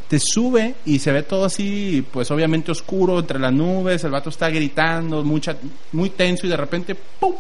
te 0.09 0.19
sube 0.19 0.75
y 0.87 0.99
se 0.99 1.13
ve 1.13 1.23
todo 1.23 1.45
así, 1.45 2.07
pues 2.11 2.31
obviamente 2.31 2.73
oscuro, 2.73 3.19
entre 3.19 3.39
las 3.39 3.53
nubes, 3.53 4.03
el 4.05 4.11
vato 4.11 4.31
está 4.31 4.49
gritando, 4.49 5.23
mucha, 5.23 5.57
muy 5.93 6.11
tenso 6.11 6.47
y 6.47 6.51
de 6.51 6.57
repente, 6.57 6.95
¡pum! 6.95 7.35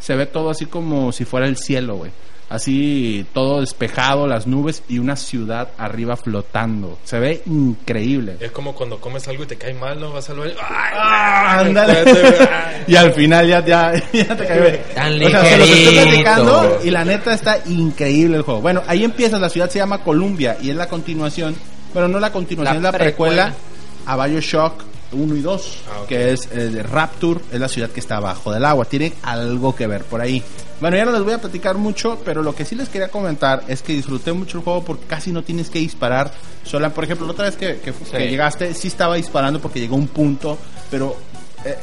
Se 0.00 0.16
ve 0.16 0.26
todo 0.26 0.50
así 0.50 0.66
como 0.66 1.12
si 1.12 1.24
fuera 1.24 1.46
el 1.46 1.56
cielo, 1.56 1.96
güey. 1.96 2.10
Así 2.48 3.26
todo 3.34 3.60
despejado, 3.60 4.28
las 4.28 4.46
nubes 4.46 4.82
y 4.88 4.98
una 4.98 5.16
ciudad 5.16 5.70
arriba 5.78 6.16
flotando. 6.16 6.96
Se 7.04 7.18
ve 7.18 7.42
increíble. 7.46 8.36
Es 8.38 8.52
como 8.52 8.72
cuando 8.74 9.00
comes 9.00 9.26
algo 9.26 9.42
y 9.42 9.46
te 9.46 9.56
cae 9.56 9.74
mal, 9.74 9.98
¿no? 10.00 10.12
Vas 10.12 10.30
al 10.30 10.38
baño. 10.38 10.54
Ah, 10.60 11.58
ándale. 11.60 12.04
Y 12.88 12.94
al 12.94 13.12
final 13.14 13.48
ya, 13.48 13.64
ya, 13.64 13.92
ya 14.12 14.36
te 14.36 14.46
cae. 14.46 14.76
Tan 14.94 15.20
O 15.24 15.28
sea, 15.28 15.44
se 15.44 15.56
los 15.58 15.68
estoy 15.70 15.94
platicando 15.98 16.78
y 16.84 16.90
la 16.90 17.04
neta 17.04 17.34
está 17.34 17.58
increíble 17.66 18.36
el 18.36 18.42
juego. 18.42 18.60
Bueno, 18.60 18.82
ahí 18.86 19.02
empieza, 19.02 19.40
la 19.40 19.48
ciudad 19.48 19.68
se 19.68 19.80
llama 19.80 20.04
Columbia 20.04 20.56
y 20.62 20.70
es 20.70 20.76
la 20.76 20.86
continuación, 20.88 21.56
pero 21.92 22.06
no 22.06 22.20
la 22.20 22.30
continuación, 22.30 22.80
La 22.82 22.90
es 22.90 22.92
la 22.94 22.98
precuela, 22.98 23.44
precuela. 23.46 24.22
a 24.22 24.26
Bioshock 24.28 24.84
1 25.12 25.36
y 25.36 25.40
2, 25.40 25.78
Ah, 25.88 26.04
que 26.08 26.32
es 26.32 26.46
eh, 26.52 26.68
de 26.70 26.82
Rapture, 26.82 27.40
es 27.52 27.60
la 27.60 27.68
ciudad 27.68 27.90
que 27.90 28.00
está 28.00 28.16
abajo 28.16 28.52
del 28.52 28.64
agua. 28.64 28.84
Tiene 28.84 29.12
algo 29.22 29.74
que 29.74 29.86
ver 29.86 30.04
por 30.04 30.20
ahí. 30.20 30.42
Bueno, 30.80 30.96
ya 30.96 31.04
no 31.06 31.12
les 31.12 31.22
voy 31.22 31.32
a 31.32 31.38
platicar 31.40 31.76
mucho, 31.76 32.18
pero 32.24 32.42
lo 32.42 32.54
que 32.54 32.64
sí 32.66 32.74
les 32.74 32.88
quería 32.90 33.08
comentar 33.08 33.64
es 33.68 33.80
que 33.82 33.94
disfruté 33.94 34.32
mucho 34.32 34.58
el 34.58 34.64
juego 34.64 34.84
porque 34.84 35.06
casi 35.06 35.32
no 35.32 35.42
tienes 35.42 35.70
que 35.70 35.78
disparar. 35.78 36.30
Sola, 36.64 36.90
por 36.90 37.04
ejemplo, 37.04 37.26
la 37.26 37.32
otra 37.32 37.44
vez 37.46 37.56
que, 37.56 37.76
que- 37.80 37.92
que 37.92 38.28
llegaste, 38.28 38.74
sí 38.74 38.88
estaba 38.88 39.14
disparando 39.16 39.60
porque 39.60 39.80
llegó 39.80 39.96
un 39.96 40.08
punto, 40.08 40.58
pero 40.90 41.16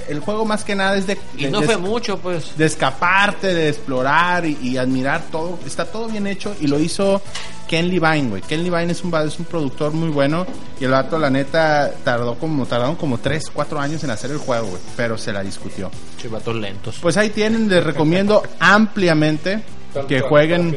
el 0.08 0.20
juego 0.20 0.46
más 0.46 0.64
que 0.64 0.76
nada 0.76 0.96
es 0.98 1.08
de, 1.08 1.18
Y 1.38 1.46
de- 1.46 1.52
no 1.52 1.62
de- 1.62 1.66
fue 1.68 1.78
mucho, 1.78 2.18
pues. 2.18 2.58
de 2.58 2.66
escaparte, 2.66 3.54
de 3.54 3.70
explorar 3.70 4.46
y, 4.46 4.58
y 4.62 4.78
admirar 4.78 5.24
todo. 5.32 5.60
Está 5.66 5.86
todo 5.86 6.08
bien 6.08 6.28
hecho 6.28 6.56
y 6.60 6.68
lo 6.68 6.80
hizo 6.80 7.22
Ken 7.68 7.88
Levine, 7.90 8.30
güey. 8.30 8.42
Ken 8.42 8.64
Levine 8.64 8.92
es 8.92 9.04
un, 9.04 9.14
es 9.16 9.40
un 9.40 9.46
productor 9.46 9.92
muy 9.94 10.10
bueno 10.10 10.46
y 10.80 10.86
el 10.86 10.92
vato, 10.92 11.18
la 11.18 11.30
neta, 11.30 11.92
tardó 12.04 12.36
como, 12.36 12.66
tardaron 12.66 12.96
como 12.96 13.18
3, 13.18 13.44
4 13.54 13.80
años 13.80 14.04
en 14.04 14.12
hacer 14.12 14.32
el 14.32 14.38
juego, 14.38 14.68
güey. 14.68 14.82
Pero 14.96 15.18
se 15.18 15.32
la 15.34 15.42
discutió. 15.44 15.90
Chivatos 16.22 16.56
lentos. 16.56 16.98
Pues 17.02 17.18
ahí 17.18 17.30
tienen, 17.30 17.68
les 17.70 17.84
recomiendo 17.84 18.44
ampliamente 18.60 19.62
que 20.08 20.22
jueguen 20.22 20.76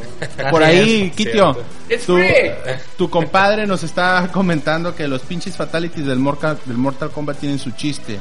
por 0.50 0.62
ahí. 0.62 1.10
Kitio. 1.16 1.56
It's 1.88 2.04
Tu, 2.06 2.18
tu 2.98 3.08
compadre 3.10 3.66
nos 3.66 3.82
está 3.82 4.28
comentando 4.32 4.94
que 4.94 5.08
los 5.08 5.22
pinches 5.22 5.56
fatalities 5.56 6.04
del 6.06 6.18
Mortal, 6.18 6.58
del 6.66 6.76
Mortal 6.76 7.10
Kombat 7.10 7.38
tienen 7.38 7.58
su 7.58 7.70
chiste. 7.72 8.18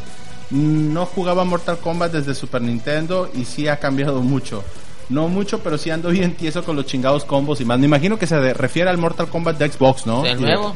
No 0.50 1.06
jugaba 1.06 1.44
Mortal 1.44 1.78
Kombat 1.80 2.12
desde 2.14 2.34
Super 2.34 2.62
Nintendo 2.62 3.30
y 3.34 3.44
sí 3.46 3.68
ha 3.68 3.78
cambiado 3.78 4.22
mucho. 4.22 4.64
No 5.10 5.28
mucho, 5.30 5.60
pero 5.60 5.78
sí 5.78 5.90
ando 5.90 6.10
bien 6.10 6.36
tieso 6.36 6.64
con 6.64 6.76
los 6.76 6.86
chingados 6.86 7.26
combos 7.26 7.62
y 7.62 7.66
más. 7.66 7.80
Me 7.80 7.86
imagino 7.86 8.18
que 8.20 8.28
se 8.28 8.54
refiere 8.54 8.90
al 8.90 8.98
Mortal 8.98 9.28
Kombat 9.28 9.58
de 9.58 9.70
Xbox, 9.72 10.06
¿no? 10.06 10.26
¿El 10.26 10.40
nuevo? 10.42 10.76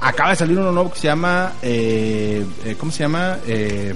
Acaba 0.00 0.30
de 0.30 0.36
salir 0.36 0.58
uno 0.58 0.70
nuevo 0.72 0.92
que 0.92 0.98
se 1.00 1.08
llama. 1.08 1.52
eh, 1.62 2.44
eh, 2.64 2.76
¿Cómo 2.78 2.92
se 2.92 3.00
llama? 3.04 3.38
Eh, 3.46 3.94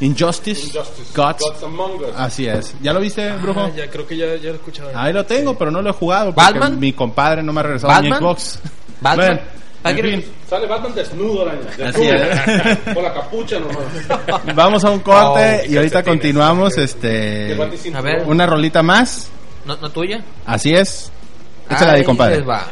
Injustice, 0.00 0.66
Injustice. 0.66 1.12
Gods. 1.14 1.38
Gods 1.40 1.62
Among 1.62 1.92
Us. 2.00 2.06
Así 2.16 2.46
es. 2.46 2.74
¿Ya 2.82 2.92
lo 2.92 2.98
viste, 3.00 3.30
Brujo? 3.36 3.60
Ah, 3.60 3.70
ya 3.76 3.88
creo 3.88 4.06
que 4.06 4.16
ya, 4.16 4.26
ya 4.36 4.48
lo 4.48 4.50
he 4.50 4.56
escuchado. 4.56 4.90
Ahí 4.94 5.12
lo 5.12 5.24
tengo, 5.24 5.56
pero 5.56 5.70
no 5.70 5.80
lo 5.82 5.90
he 5.90 5.92
jugado 5.92 6.34
porque 6.34 6.58
¿Batman? 6.58 6.80
mi 6.80 6.92
compadre 6.92 7.42
no 7.42 7.52
me 7.52 7.60
ha 7.60 7.62
regresado 7.64 7.92
mi 8.02 8.10
¿Batman? 8.10 8.18
Xbox. 8.20 8.58
¿Batman? 9.00 9.26
Bueno, 9.28 9.40
en 9.84 9.96
fin, 9.96 10.24
Sale 10.48 10.66
Batman 10.66 10.94
desnudo, 10.94 11.42
araña. 11.42 11.60
Así 11.88 12.06
Desnudo. 12.06 12.84
Con 12.94 13.02
la 13.02 13.14
capucha 13.14 13.58
nomás. 13.58 14.54
vamos 14.54 14.84
a 14.84 14.90
un 14.90 15.00
corte 15.00 15.62
Oh, 15.66 15.72
y 15.72 15.76
ahorita 15.76 16.02
continuamos. 16.02 16.78
Este, 16.78 17.56
A 17.94 18.00
ver. 18.00 18.22
una 18.26 18.46
rolita 18.46 18.82
más. 18.82 19.28
¿No, 19.64 19.76
no 19.76 19.90
tuya? 19.90 20.22
Así 20.46 20.72
es. 20.74 21.10
Échala 21.70 21.92
ahí, 21.92 22.00
Ahí 22.00 22.04
compadre. 22.04 22.38
les 22.38 22.48
va. 22.48 22.66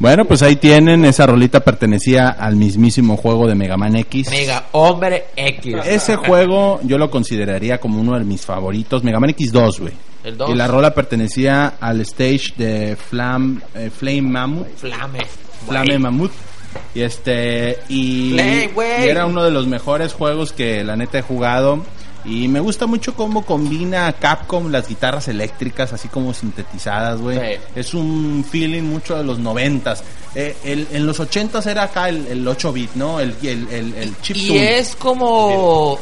Bueno, 0.00 0.24
pues 0.24 0.42
ahí 0.42 0.56
tienen. 0.56 1.04
Esa 1.04 1.26
rolita 1.26 1.60
pertenecía 1.60 2.30
al 2.30 2.56
mismísimo 2.56 3.18
juego 3.18 3.46
de 3.46 3.54
Mega 3.54 3.76
Man 3.76 3.96
X. 3.96 4.30
Mega 4.30 4.64
Hombre 4.72 5.26
X. 5.36 5.76
Ese 5.84 6.16
juego 6.16 6.80
yo 6.84 6.96
lo 6.96 7.10
consideraría 7.10 7.78
como 7.78 8.00
uno 8.00 8.18
de 8.18 8.24
mis 8.24 8.46
favoritos. 8.46 9.04
Mega 9.04 9.20
Man 9.20 9.30
X2, 9.30 9.78
güey. 9.78 9.92
El 10.24 10.38
2. 10.38 10.50
Y 10.50 10.54
la 10.54 10.66
rola 10.66 10.94
pertenecía 10.94 11.74
al 11.78 12.00
stage 12.00 12.54
de 12.56 12.96
Flam, 12.96 13.60
eh, 13.74 13.90
Flame 13.90 14.22
Mammoth. 14.22 14.68
Flame. 14.76 15.18
Flame. 15.68 15.98
Mammoth. 15.98 16.32
Y 16.94 17.02
este 17.02 17.78
y 17.88 18.38
era 18.38 19.26
uno 19.26 19.44
de 19.44 19.50
los 19.50 19.66
mejores 19.66 20.14
juegos 20.14 20.52
que 20.54 20.82
la 20.82 20.96
neta 20.96 21.18
he 21.18 21.22
jugado. 21.22 21.84
Y 22.24 22.48
me 22.48 22.60
gusta 22.60 22.86
mucho 22.86 23.14
cómo 23.14 23.44
combina 23.46 24.12
Capcom 24.12 24.70
las 24.70 24.88
guitarras 24.88 25.28
eléctricas, 25.28 25.92
así 25.92 26.08
como 26.08 26.34
sintetizadas, 26.34 27.20
güey. 27.20 27.38
Sí. 27.38 27.60
Es 27.74 27.94
un 27.94 28.44
feeling 28.48 28.82
mucho 28.82 29.16
de 29.16 29.24
los 29.24 29.38
noventas. 29.38 30.04
Eh, 30.34 30.56
el- 30.64 30.86
en 30.92 31.06
los 31.06 31.18
ochentas 31.18 31.66
era 31.66 31.84
acá 31.84 32.08
el, 32.08 32.26
el 32.26 32.46
8 32.46 32.72
bit, 32.72 32.90
¿no? 32.94 33.20
El, 33.20 33.34
el, 33.42 33.66
el, 33.70 33.94
el 33.94 34.20
chip 34.20 34.36
Y 34.36 34.48
tune. 34.48 34.78
es 34.78 34.94
como 34.96 35.98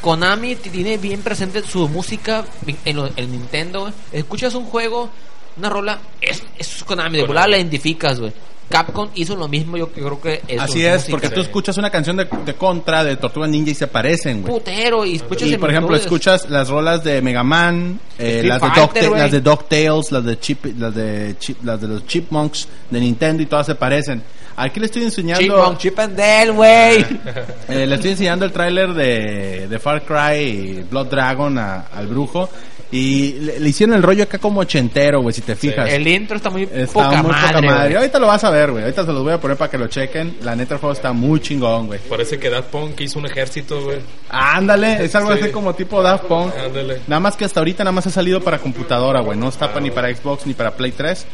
Konami 0.00 0.56
tiene 0.56 0.98
bien 0.98 1.22
presente 1.22 1.62
su 1.62 1.88
música 1.88 2.44
en 2.84 2.96
lo- 2.96 3.10
el 3.16 3.30
Nintendo. 3.30 3.82
güey. 3.82 3.92
Escuchas 4.12 4.54
un 4.54 4.66
juego, 4.66 5.08
una 5.56 5.68
rola, 5.70 5.98
es, 6.20 6.42
es 6.58 6.82
Konami, 6.84 7.18
de 7.18 7.26
volada 7.26 7.46
la 7.48 7.56
identificas, 7.58 8.18
güey. 8.20 8.32
Capcom 8.68 9.08
hizo 9.14 9.36
lo 9.36 9.46
mismo, 9.46 9.76
yo 9.76 9.88
creo 9.90 10.20
que 10.20 10.40
es 10.48 10.60
Así 10.60 10.84
es, 10.84 11.04
porque 11.04 11.28
tú 11.28 11.40
escuchas 11.40 11.76
una 11.76 11.90
canción 11.90 12.16
de, 12.16 12.26
de 12.46 12.54
Contra, 12.54 13.04
de 13.04 13.16
Tortuga 13.16 13.46
Ninja 13.46 13.70
y 13.70 13.74
se 13.74 13.86
parecen, 13.86 14.42
güey. 14.42 14.54
putero 14.54 15.04
y 15.04 15.16
escuchas 15.16 15.48
Y 15.48 15.56
por 15.58 15.70
ejemplo, 15.70 15.94
escuchas 15.96 16.48
las 16.48 16.68
rolas 16.68 17.04
de 17.04 17.20
Mega 17.22 17.42
Man, 17.42 18.00
eh, 18.18 18.42
las, 18.44 18.60
de 18.60 18.68
Fighter, 18.70 19.10
las 19.10 19.30
de 19.30 19.40
DuckTales, 19.40 20.12
las 20.12 20.24
de 20.24 20.38
Chip, 20.40 20.64
las 20.78 20.94
de 20.94 21.36
Chip- 21.38 21.56
las 21.62 21.80
de 21.80 21.88
los 21.88 22.06
Chipmunks 22.06 22.66
de 22.90 23.00
Nintendo 23.00 23.42
y 23.42 23.46
todas 23.46 23.66
se 23.66 23.74
parecen. 23.74 24.22
Aquí 24.56 24.78
le 24.80 24.86
estoy 24.86 25.02
enseñando, 25.02 25.42
Chipmunk, 25.42 25.78
Chip 25.78 25.98
and 25.98 26.16
Dale, 26.16 26.50
güey. 26.52 27.00
eh, 27.68 27.86
le 27.86 27.94
estoy 27.96 28.12
enseñando 28.12 28.44
el 28.44 28.52
tráiler 28.52 28.94
de, 28.94 29.66
de 29.68 29.78
Far 29.78 30.04
Cry 30.04 30.38
y 30.40 30.82
Blood 30.88 31.06
Dragon 31.08 31.58
a- 31.58 31.86
al 31.94 32.06
brujo 32.06 32.48
y 32.96 33.32
le, 33.40 33.58
le 33.60 33.68
hicieron 33.68 33.96
el 33.96 34.02
rollo 34.02 34.22
acá 34.22 34.38
como 34.38 34.60
ochentero, 34.60 35.20
güey, 35.20 35.34
si 35.34 35.40
te 35.40 35.56
fijas. 35.56 35.90
El 35.92 36.06
intro 36.06 36.36
está 36.36 36.48
muy 36.50 36.62
Está 36.62 36.92
poca 36.92 37.22
muy 37.22 37.32
madre. 37.32 37.46
poca 37.48 37.62
madre. 37.62 37.96
Ahorita 37.96 38.18
lo 38.20 38.26
vas 38.28 38.44
a 38.44 38.50
ver, 38.50 38.70
güey. 38.70 38.84
Ahorita 38.84 39.04
se 39.04 39.12
los 39.12 39.22
voy 39.24 39.32
a 39.32 39.40
poner 39.40 39.56
para 39.56 39.70
que 39.70 39.78
lo 39.78 39.86
chequen. 39.88 40.36
La 40.42 40.54
neta 40.54 40.74
el 40.74 40.80
juego 40.80 40.92
está 40.92 41.12
muy 41.12 41.40
chingón, 41.40 41.88
güey. 41.88 41.98
Parece 42.08 42.38
que 42.38 42.48
Daft 42.50 42.68
Punk 42.70 43.00
hizo 43.00 43.18
un 43.18 43.26
ejército, 43.26 43.82
güey. 43.82 43.98
Ándale, 44.30 45.04
es 45.04 45.14
algo 45.14 45.32
Sí. 45.34 45.40
así 45.42 45.50
como 45.50 45.74
tipo 45.74 46.02
Daft 46.02 46.24
Punk. 46.26 46.52
Ándale. 46.56 47.00
Nada 47.06 47.20
más 47.20 47.36
que 47.36 47.44
hasta 47.44 47.60
ahorita 47.60 47.82
nada 47.84 47.92
más 47.92 48.06
ha 48.06 48.10
salido 48.10 48.40
para 48.40 48.58
computadora, 48.58 49.20
güey. 49.20 49.36
No 49.38 49.48
está 49.48 49.72
pa- 49.72 49.80
ni 49.80 49.90
para 49.90 50.14
Xbox 50.14 50.46
ni 50.46 50.54
para 50.54 50.70
Play 50.76 50.92
3. 50.92 51.26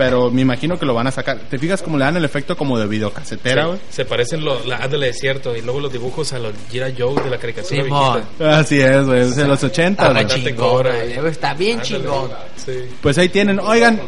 Pero 0.00 0.30
me 0.30 0.40
imagino 0.40 0.78
que 0.78 0.86
lo 0.86 0.94
van 0.94 1.06
a 1.08 1.10
sacar. 1.10 1.38
¿Te 1.50 1.58
fijas 1.58 1.82
cómo 1.82 1.98
le 1.98 2.06
dan 2.06 2.16
el 2.16 2.24
efecto 2.24 2.56
como 2.56 2.78
de 2.78 2.86
videocasetera, 2.86 3.66
güey? 3.66 3.78
Se 3.90 4.06
parecen 4.06 4.42
los, 4.42 4.64
la 4.66 4.88
del 4.88 5.00
desierto 5.02 5.54
y 5.54 5.60
luego 5.60 5.78
los 5.80 5.92
dibujos 5.92 6.32
a 6.32 6.38
los 6.38 6.54
Gira 6.70 6.88
Joe 6.96 7.22
de 7.22 7.28
la 7.28 7.36
caricatura 7.36 7.82
viejita. 7.82 8.58
Así 8.58 8.80
es, 8.80 9.04
güey, 9.06 9.20
es 9.20 9.36
de 9.36 9.46
los 9.46 9.62
80, 9.62 9.90
Está 9.90 10.04
güey. 10.12 10.24
bien 10.24 10.26
Bastante 10.26 10.50
chingón. 10.50 11.26
Está 11.26 11.54
bien 11.54 11.72
Ándale. 11.80 11.88
chingón. 11.88 12.30
Sí. 12.56 12.72
Pues 13.02 13.18
ahí 13.18 13.28
tienen. 13.28 13.60
Oigan, 13.60 14.00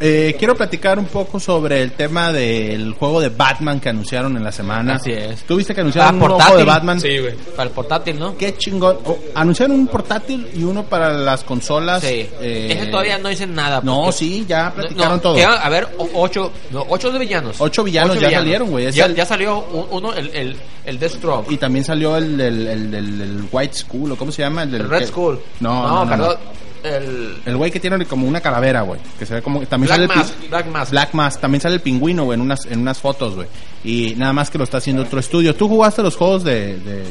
eh, 0.00 0.36
quiero 0.38 0.54
platicar 0.54 0.98
un 0.98 1.06
poco 1.06 1.40
sobre 1.40 1.80
el 1.82 1.92
tema 1.92 2.30
del 2.32 2.92
juego 2.92 3.20
de 3.20 3.30
Batman 3.30 3.80
que 3.80 3.88
anunciaron 3.88 4.36
en 4.36 4.44
la 4.44 4.52
semana. 4.52 4.96
Así 4.96 5.12
es. 5.12 5.44
¿Tú 5.44 5.56
viste 5.56 5.74
que 5.74 5.80
anunciaron 5.80 6.10
Ah, 6.10 6.12
un 6.12 6.18
portátil. 6.20 6.44
juego 6.46 6.58
de 6.58 6.64
Batman? 6.64 7.00
Sí, 7.00 7.18
güey. 7.18 7.34
Para 7.56 7.68
el 7.68 7.74
portátil, 7.74 8.18
¿no? 8.18 8.36
Qué 8.36 8.54
chingón. 8.56 8.98
Oh, 9.04 9.18
anunciaron 9.34 9.76
un 9.76 9.86
portátil 9.88 10.48
y 10.54 10.62
uno 10.62 10.84
para 10.84 11.12
las 11.12 11.42
consolas. 11.44 12.02
Sí. 12.02 12.28
eh, 12.40 12.68
Ese 12.78 12.86
todavía 12.90 13.18
no 13.18 13.28
dicen 13.30 13.54
nada. 13.54 13.80
No, 13.82 14.12
sí, 14.12 14.44
ya 14.48 14.66
No, 14.68 14.74
platicaron 14.74 15.16
no, 15.16 15.20
todo. 15.20 15.37
A 15.44 15.68
ver, 15.68 15.88
o- 15.98 16.08
ocho, 16.14 16.52
no, 16.70 16.84
ocho 16.88 17.10
de 17.10 17.18
villanos. 17.18 17.56
Ocho 17.60 17.84
villanos 17.84 18.18
ya 18.18 18.30
salieron, 18.30 18.70
güey. 18.70 18.90
Ya, 18.92 19.06
el- 19.06 19.14
ya 19.14 19.24
salió 19.26 19.60
un- 19.60 19.86
uno, 19.90 20.14
el, 20.14 20.28
el, 20.34 20.56
el 20.84 20.98
Deathstroke. 20.98 21.50
Y 21.52 21.56
también 21.56 21.84
salió 21.84 22.16
el, 22.16 22.40
el, 22.40 23.44
White 23.50 23.74
School, 23.74 24.12
¿o 24.12 24.16
cómo 24.16 24.32
se 24.32 24.42
llama? 24.42 24.62
El, 24.62 24.70
del 24.72 24.88
Red 24.88 24.98
que- 25.00 25.06
Skull. 25.06 25.38
No, 25.60 25.88
no, 25.88 26.04
no, 26.04 26.10
perdón. 26.10 26.36
no. 26.44 26.58
El 26.84 27.34
El 27.44 27.56
güey 27.56 27.72
que 27.72 27.80
tiene 27.80 28.06
como 28.06 28.28
una 28.28 28.40
calavera, 28.40 28.82
güey. 28.82 29.00
Que 29.18 29.26
se 29.26 29.34
ve 29.34 29.42
como. 29.42 29.60
También 29.66 29.88
Black 29.96 30.12
sale 30.12 30.30
el. 30.44 30.48
Black 30.48 30.66
Mask. 30.68 30.90
Black 30.92 31.12
Mask. 31.14 31.40
También 31.40 31.60
sale 31.60 31.74
el 31.74 31.80
pingüino, 31.80 32.22
güey, 32.24 32.36
en 32.36 32.40
unas, 32.40 32.66
en 32.66 32.78
unas 32.78 32.98
fotos, 33.00 33.34
güey. 33.34 33.48
Y 33.82 34.14
nada 34.16 34.32
más 34.32 34.48
que 34.48 34.58
lo 34.58 34.64
está 34.64 34.76
haciendo 34.78 35.02
otro 35.02 35.18
estudio. 35.18 35.56
¿Tú 35.56 35.66
jugaste 35.68 36.02
los 36.02 36.14
juegos 36.16 36.44
de, 36.44 36.76
de, 36.78 37.02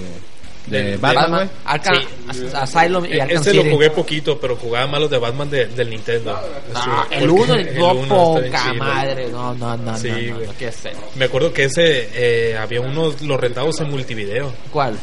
de 0.68 0.84
De- 0.84 0.98
Batman? 0.98 1.50
Batman, 1.64 2.02
Sí. 2.32 2.46
Asylum 2.54 3.06
y 3.06 3.20
Arkham 3.20 3.38
Este 3.38 3.54
lo 3.54 3.64
jugué 3.64 3.90
poquito, 3.90 4.38
pero 4.40 4.56
jugaba 4.56 4.88
más 4.88 5.00
los 5.02 5.10
de 5.10 5.18
Batman 5.18 5.50
de- 5.50 5.66
del 5.68 5.90
Nintendo. 5.90 6.38
Ah, 6.76 7.06
Sí, 7.10 7.16
el 7.16 7.30
uno, 7.30 7.54
el 7.56 7.78
no 7.78 8.08
poca 8.08 8.74
madre. 8.74 9.28
No, 9.30 9.54
no, 9.56 9.78
no, 9.78 9.98
Sí, 9.98 10.10
no, 10.10 10.18
no, 10.18 10.36
güey. 10.36 10.48
no, 10.48 10.54
qué 10.60 10.72
sé. 10.72 10.92
Me 11.16 11.26
acuerdo 11.26 11.54
que 11.54 11.64
ese 11.66 12.10
eh, 12.14 12.58
había 12.58 12.82
unos 12.82 13.22
los 13.22 13.40
rentados 13.40 13.80
en 13.80 13.90
multivideo, 13.90 14.52
¿Cuál? 14.72 14.98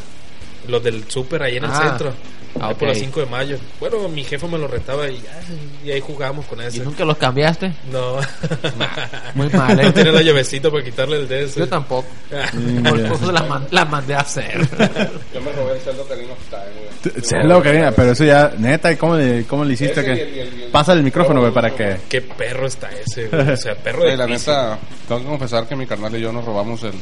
los 0.67 0.83
del 0.83 1.09
super 1.09 1.41
ahí 1.43 1.57
en 1.57 1.63
el 1.65 1.71
Ah, 1.71 1.81
centro. 1.89 2.13
Ah, 2.59 2.67
ahí 2.67 2.71
ok. 2.71 2.77
Por 2.79 2.87
las 2.89 2.97
5 2.97 3.19
de 3.21 3.25
mayo. 3.27 3.57
Bueno, 3.79 4.07
mi 4.09 4.23
jefe 4.23 4.47
me 4.47 4.57
lo 4.57 4.67
rentaba 4.67 5.09
y, 5.09 5.21
y 5.83 5.91
ahí 5.91 5.99
jugábamos 5.99 6.45
con 6.45 6.59
¿Y 6.61 6.65
ese. 6.65 6.79
nunca 6.83 7.05
los 7.05 7.17
cambiaste? 7.17 7.73
No. 7.91 8.17
Muy 9.35 9.49
mal, 9.53 9.79
¿eh? 9.79 9.83
No 9.83 9.93
tenía 9.93 10.11
la 10.11 10.21
llavecita 10.21 10.69
para 10.69 10.83
quitarle 10.83 11.17
el 11.17 11.27
DS. 11.27 11.55
Yo 11.55 11.67
tampoco. 11.67 12.07
Por 12.89 12.99
eso 12.99 13.31
la, 13.31 13.43
man- 13.43 13.67
la 13.71 13.85
mandé 13.85 14.15
a 14.15 14.19
hacer. 14.19 14.59
Yo 15.33 15.41
me 15.41 15.51
robé 15.51 15.73
el 15.73 15.79
Zelda 15.81 16.01
Ocarina 16.03 16.33
of 16.33 16.39
Time, 16.49 17.43
lo 17.43 17.61
que 17.61 17.91
pero 17.95 18.11
eso 18.11 18.23
ya, 18.25 18.51
neta, 18.57 18.91
¿y 18.91 18.95
¿cómo 18.95 19.15
le, 19.15 19.45
cómo 19.45 19.63
le 19.63 19.73
hiciste? 19.73 20.01
Ese 20.01 20.11
y 20.11 20.15
que 20.15 20.21
el- 20.23 20.35
y 20.35 20.39
el- 20.39 20.59
y 20.59 20.63
el- 20.63 20.71
Pasa 20.71 20.93
el 20.93 21.03
micrófono, 21.03 21.39
güey, 21.41 21.53
para 21.53 21.69
que... 21.75 21.97
Qué 22.09 22.21
perro 22.21 22.67
está 22.67 22.89
ese, 22.91 23.27
güey. 23.27 23.51
O 23.51 23.57
sea, 23.57 23.75
perro 23.75 24.03
de 24.03 24.17
la 24.17 24.25
neta, 24.27 24.77
tengo 25.07 25.21
que 25.21 25.27
confesar 25.27 25.67
que 25.67 25.75
mi 25.75 25.85
carnal 25.85 26.15
y 26.15 26.21
yo 26.21 26.31
nos 26.31 26.43
robamos 26.43 26.81
el 26.83 26.93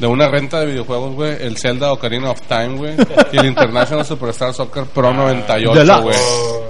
de 0.00 0.06
una 0.06 0.28
renta 0.28 0.60
de 0.60 0.66
videojuegos, 0.66 1.14
güey, 1.14 1.36
el 1.40 1.58
Zelda 1.58 1.92
Ocarina 1.92 2.30
of 2.30 2.40
Time, 2.48 2.76
güey, 2.76 2.94
y 3.32 3.36
el 3.36 3.46
International 3.46 4.04
Superstar 4.04 4.54
Soccer 4.54 4.84
Pro 4.84 5.12
98, 5.12 5.78
Deluxe. 5.78 6.02
güey. 6.02 6.16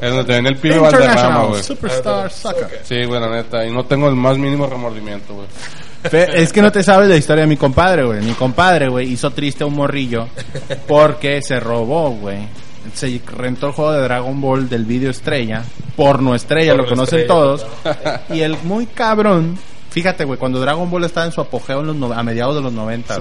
Es 0.02 0.10
donde 0.10 0.34
ven 0.34 0.46
el 0.46 0.56
pibe 0.56 0.78
Valderrama, 0.78 1.04
International 1.12 1.48
güey. 1.48 1.62
Superstar 1.62 2.30
Soccer. 2.32 2.80
Sí, 2.82 3.04
güey, 3.04 3.20
la 3.20 3.30
neta, 3.30 3.64
y 3.64 3.72
no 3.72 3.84
tengo 3.84 4.08
el 4.08 4.16
más 4.16 4.36
mínimo 4.36 4.66
remordimiento, 4.66 5.34
güey. 5.34 5.46
Es 6.34 6.52
que 6.52 6.62
no 6.62 6.72
te 6.72 6.82
sabes 6.82 7.08
la 7.08 7.16
historia 7.16 7.42
de 7.42 7.48
mi 7.48 7.56
compadre, 7.56 8.04
güey. 8.04 8.20
Mi 8.22 8.32
compadre, 8.32 8.88
güey, 8.88 9.12
hizo 9.12 9.30
triste 9.30 9.64
a 9.64 9.66
un 9.66 9.74
morrillo 9.74 10.26
porque 10.88 11.40
se 11.42 11.60
robó, 11.60 12.10
güey. 12.10 12.38
Se 12.94 13.20
rentó 13.36 13.66
el 13.68 13.72
juego 13.74 13.92
de 13.92 14.00
Dragon 14.02 14.40
Ball 14.40 14.68
del 14.68 14.86
video 14.86 15.10
estrella, 15.10 15.62
porno 15.96 16.34
estrella, 16.34 16.72
Porno 16.72 16.84
lo 16.84 16.88
conocen 16.88 17.20
estrella. 17.20 17.40
todos. 17.40 17.66
Y 18.30 18.40
el 18.40 18.56
muy 18.64 18.86
cabrón, 18.86 19.58
fíjate, 19.90 20.24
güey, 20.24 20.38
cuando 20.38 20.60
Dragon 20.60 20.88
Ball 20.90 21.04
estaba 21.04 21.26
en 21.26 21.32
su 21.32 21.40
apogeo 21.40 21.80
en 21.80 21.86
los 21.88 21.96
no- 21.96 22.12
a 22.12 22.22
mediados 22.22 22.54
de 22.54 22.62
los 22.62 22.72
90, 22.72 23.16
Sí, 23.16 23.20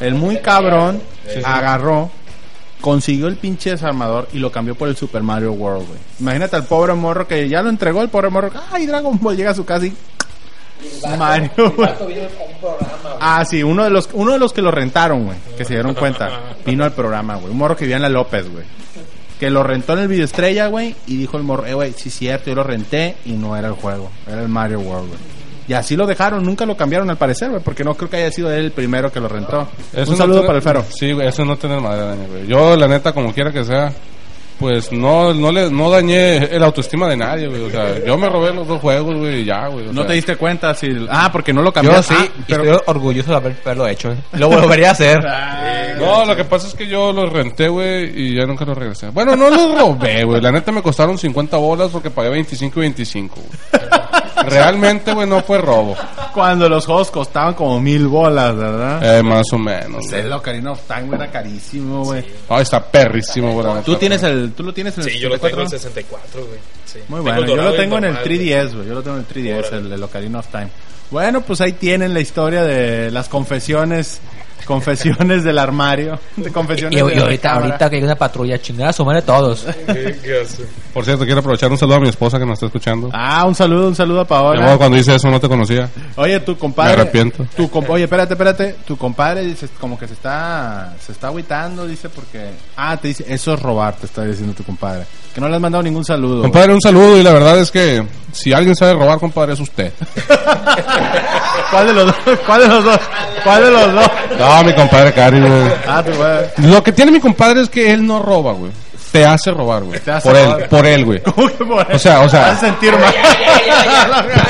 el 0.00 0.14
muy 0.14 0.38
cabrón 0.38 1.02
agarró, 1.44 2.10
consiguió 2.80 3.26
el 3.28 3.36
pinche 3.36 3.70
desarmador 3.70 4.28
y 4.32 4.38
lo 4.38 4.50
cambió 4.52 4.74
por 4.74 4.88
el 4.88 4.96
Super 4.96 5.22
Mario 5.22 5.52
World, 5.52 5.86
güey. 5.86 5.98
Imagínate 6.20 6.56
al 6.56 6.64
pobre 6.64 6.94
morro 6.94 7.26
que 7.26 7.48
ya 7.48 7.62
lo 7.62 7.68
entregó 7.70 8.02
el 8.02 8.08
pobre 8.08 8.28
morro. 8.30 8.50
Ay, 8.70 8.86
Dragon 8.86 9.18
Ball 9.20 9.36
llega 9.36 9.50
a 9.50 9.54
su 9.54 9.64
casa 9.64 9.86
y 9.86 9.94
Mario. 11.18 11.50
Ah, 13.20 13.44
sí, 13.44 13.62
uno 13.62 13.84
de 13.84 13.90
los 13.90 14.08
uno 14.12 14.32
de 14.32 14.38
los 14.38 14.52
que 14.52 14.60
lo 14.62 14.70
rentaron, 14.70 15.24
güey, 15.24 15.38
que 15.56 15.64
se 15.64 15.74
dieron 15.74 15.94
cuenta, 15.94 16.28
vino 16.66 16.84
al 16.84 16.92
programa, 16.92 17.36
güey. 17.36 17.50
Un 17.52 17.58
morro 17.58 17.76
que 17.76 17.84
vivía 17.84 17.96
en 17.96 18.02
la 18.02 18.08
López, 18.08 18.50
güey. 18.50 18.64
Que 19.40 19.50
lo 19.50 19.62
rentó 19.62 19.94
en 19.94 20.00
el 20.00 20.08
video 20.08 20.24
estrella, 20.24 20.66
güey, 20.68 20.94
y 21.06 21.16
dijo 21.16 21.36
el 21.36 21.42
morro, 21.42 21.66
eh, 21.66 21.74
güey, 21.74 21.92
sí 21.92 22.08
es 22.08 22.14
cierto, 22.16 22.50
yo 22.50 22.54
lo 22.56 22.62
renté 22.64 23.16
y 23.24 23.32
no 23.32 23.56
era 23.56 23.68
el 23.68 23.74
juego, 23.74 24.10
era 24.26 24.42
el 24.42 24.48
Mario 24.48 24.80
World, 24.80 25.08
güey. 25.08 25.20
Y 25.66 25.72
así 25.72 25.96
lo 25.96 26.06
dejaron, 26.06 26.44
nunca 26.44 26.66
lo 26.66 26.76
cambiaron 26.76 27.08
al 27.10 27.16
parecer, 27.16 27.50
güey, 27.50 27.62
porque 27.62 27.84
no 27.84 27.94
creo 27.94 28.10
que 28.10 28.16
haya 28.18 28.30
sido 28.30 28.52
él 28.52 28.66
el 28.66 28.72
primero 28.72 29.10
que 29.10 29.20
lo 29.20 29.28
rentó. 29.28 29.66
Eso 29.92 30.02
Un 30.04 30.10
no 30.10 30.16
saludo 30.16 30.36
tener- 30.42 30.46
para 30.46 30.58
el 30.58 30.62
Fero. 30.62 30.84
Sí, 30.90 31.12
güey, 31.12 31.26
eso 31.28 31.44
no 31.44 31.56
tener 31.56 31.80
madre, 31.80 32.16
güey. 32.28 32.46
Yo, 32.46 32.76
la 32.76 32.86
neta, 32.86 33.12
como 33.12 33.32
quiera 33.32 33.50
que 33.50 33.64
sea, 33.64 33.90
pues 34.58 34.92
no, 34.92 35.32
no 35.34 35.50
le, 35.50 35.70
no 35.70 35.90
dañé 35.90 36.36
el 36.54 36.62
autoestima 36.62 37.08
de 37.08 37.16
nadie, 37.16 37.48
güey. 37.48 37.62
O 37.62 37.70
sea, 37.70 38.04
yo 38.04 38.16
me 38.18 38.28
robé 38.28 38.52
los 38.54 38.68
dos 38.68 38.80
juegos, 38.80 39.16
güey, 39.16 39.40
y 39.40 39.44
ya, 39.46 39.66
güey. 39.68 39.86
No 39.86 40.02
sea. 40.02 40.06
te 40.06 40.12
diste 40.12 40.36
cuenta 40.36 40.74
si... 40.74 40.88
Ah, 41.10 41.30
porque 41.32 41.52
no 41.52 41.60
lo 41.62 41.70
Yo 41.70 41.72
cambiaste. 41.72 42.14
sí, 42.14 42.30
Ah, 42.30 42.44
pero... 42.46 42.62
estoy 42.64 42.78
orgulloso 42.86 43.30
de 43.30 43.36
haber- 43.36 43.56
haberlo 43.64 43.88
hecho. 43.88 44.12
¿eh? 44.12 44.16
Lo 44.34 44.48
volvería 44.48 44.90
a 44.90 44.92
hacer. 44.92 45.24
No, 45.94 46.24
lo 46.24 46.34
que 46.34 46.44
pasa 46.44 46.66
es 46.66 46.74
que 46.74 46.88
yo 46.88 47.12
los 47.12 47.32
renté, 47.32 47.68
güey, 47.68 48.10
y 48.20 48.34
ya 48.36 48.44
nunca 48.46 48.64
los 48.64 48.76
regresé. 48.76 49.10
Bueno, 49.10 49.36
no 49.36 49.48
los 49.48 49.78
robé, 49.78 50.24
güey. 50.24 50.40
La 50.40 50.50
neta 50.50 50.72
me 50.72 50.82
costaron 50.82 51.16
50 51.16 51.56
bolas 51.56 51.88
porque 51.90 52.10
pagué 52.10 52.30
25 52.30 52.80
y 52.80 52.82
25, 52.82 53.36
güey. 53.36 53.82
Realmente, 54.46 55.12
güey, 55.12 55.26
no 55.28 55.40
fue 55.42 55.58
robo. 55.58 55.96
Cuando 56.32 56.68
los 56.68 56.86
juegos 56.86 57.10
costaban 57.10 57.54
como 57.54 57.80
mil 57.80 58.06
bolas, 58.08 58.56
¿verdad? 58.56 59.18
Eh, 59.18 59.22
más 59.22 59.46
o 59.52 59.58
menos. 59.58 60.12
El 60.12 60.32
Ocarina 60.32 60.72
of 60.72 60.80
Time 60.86 61.02
güey, 61.04 61.20
era 61.20 61.30
carísimo, 61.30 62.04
güey. 62.04 62.24
Ay, 62.48 62.62
está 62.62 62.82
perrísimo, 62.84 63.52
güey. 63.52 63.82
¿Tú 63.84 63.96
tienes 63.96 64.22
el, 64.22 64.52
tú 64.52 64.62
lo 64.62 64.72
tienes 64.74 64.96
en 64.98 65.04
el 65.04 65.10
Sí, 65.10 65.18
yo 65.18 65.28
lo 65.28 65.38
tengo 65.38 65.60
en 65.62 65.68
64? 65.68 66.28
64, 66.28 66.46
güey. 66.46 66.58
Sí. 66.84 66.98
Muy 67.08 67.20
bueno, 67.20 67.44
yo 67.46 67.56
lo 67.56 67.72
tengo 67.74 67.98
en 67.98 68.04
el 68.04 68.14
normal, 68.14 68.28
güey. 68.28 68.48
3DS, 68.48 68.74
güey. 68.74 68.88
Yo 68.88 68.94
lo 68.94 69.02
tengo 69.02 69.16
en 69.18 69.26
el 69.28 69.44
3DS, 69.44 69.66
Órale. 69.68 69.86
el, 69.86 69.92
el 69.92 70.02
Ocarina 70.02 70.38
of 70.40 70.46
Time. 70.48 70.68
Bueno, 71.10 71.40
pues 71.42 71.60
ahí 71.60 71.72
tienen 71.72 72.12
la 72.14 72.20
historia 72.20 72.64
de 72.64 73.10
las 73.10 73.28
confesiones, 73.28 74.20
confesiones 74.66 75.44
del 75.44 75.58
armario, 75.58 76.18
de 76.36 76.48
Y, 76.48 76.52
confesiones 76.52 76.98
y 76.98 77.04
de 77.04 77.14
la 77.16 77.22
ahorita, 77.22 77.52
ahorita 77.54 77.90
que 77.90 77.96
hay 77.96 78.02
una 78.02 78.14
patrulla 78.16 78.58
chingada, 78.60 78.92
sumar 78.92 79.20
todos. 79.22 79.66
Qué- 79.86 80.18
qué 80.22 80.40
hace. 80.40 80.64
Por 80.94 81.04
cierto, 81.04 81.24
quiero 81.24 81.40
aprovechar 81.40 81.70
un 81.70 81.76
saludo 81.76 81.96
a 81.96 82.00
mi 82.00 82.08
esposa 82.08 82.38
que 82.38 82.46
nos 82.46 82.54
está 82.54 82.66
escuchando. 82.66 83.10
Ah, 83.12 83.44
un 83.46 83.54
saludo, 83.54 83.88
un 83.88 83.94
saludo 83.94 84.20
a 84.20 84.24
Paola. 84.24 84.76
cuando 84.78 84.96
dice 84.96 85.14
eso 85.14 85.30
no 85.30 85.38
te 85.40 85.48
conocía. 85.48 85.88
Oye, 86.16 86.40
tu 86.40 86.56
compadre. 86.56 86.94
Me 86.96 87.02
arrepiento. 87.02 87.46
Tu 87.56 87.68
comp- 87.70 87.88
Oye, 87.90 88.04
espérate, 88.04 88.34
espérate. 88.34 88.76
Tu 88.86 88.96
compadre 88.96 89.42
dice 89.44 89.68
como 89.80 89.98
que 89.98 90.06
se 90.06 90.14
está 90.14 90.94
se 91.04 91.12
está 91.12 91.26
agüitando, 91.28 91.86
dice 91.86 92.08
porque 92.08 92.50
Ah, 92.76 92.96
te 92.96 93.08
dice, 93.08 93.24
eso 93.28 93.54
es 93.54 93.60
robar, 93.60 93.96
te 93.96 94.06
está 94.06 94.22
diciendo 94.24 94.54
tu 94.54 94.62
compadre. 94.64 95.04
Que 95.34 95.40
no 95.40 95.48
le 95.48 95.56
has 95.56 95.60
mandado 95.60 95.82
ningún 95.82 96.04
saludo. 96.04 96.38
güey. 96.38 96.42
Compadre, 96.44 96.74
un 96.74 96.80
saludo 96.80 97.18
y 97.18 97.22
la 97.24 97.32
verdad 97.32 97.58
es 97.58 97.70
que 97.72 98.06
si 98.32 98.52
alguien 98.52 98.76
sabe 98.76 98.94
robar, 98.94 99.18
compadre, 99.18 99.54
es 99.54 99.60
usted. 99.60 99.92
¿Cuál 101.70 101.86
de 101.88 101.92
los 101.92 102.06
dos? 102.06 102.38
¿Cuál 102.46 102.60
de 102.62 102.68
los 102.68 102.84
dos? 102.84 103.00
¿Cuál 103.42 103.64
de 103.64 103.70
los 103.70 103.92
dos? 103.94 104.10
No, 104.44 104.64
mi 104.64 104.74
compadre 104.74 105.12
Cari, 105.12 105.40
güey. 105.40 105.72
Ah, 105.86 106.02
tu 106.02 106.10
compadre. 106.10 106.50
Lo 106.58 106.82
que 106.82 106.92
tiene 106.92 107.12
mi 107.12 107.20
compadre 107.20 107.62
es 107.62 107.68
que 107.68 107.92
él 107.92 108.06
no 108.06 108.20
roba, 108.20 108.52
güey. 108.52 108.70
Te 109.14 109.24
hace 109.24 109.52
robar, 109.52 109.84
güey. 109.84 110.00
Te 110.00 110.10
hace 110.10 110.28
Por 110.28 110.36
robar. 110.36 110.60
él, 110.62 110.68
por 110.68 110.86
él, 110.86 111.04
güey. 111.04 111.22
¿Cómo 111.22 111.46
que 111.46 111.64
por 111.64 111.92
O 111.92 111.98
sea, 112.00 112.20
o 112.22 112.28
sea- 112.28 112.46
Te 112.46 112.50
vas 112.50 112.56
a 112.56 112.66
sentir 112.66 112.92
mal. 112.98 113.14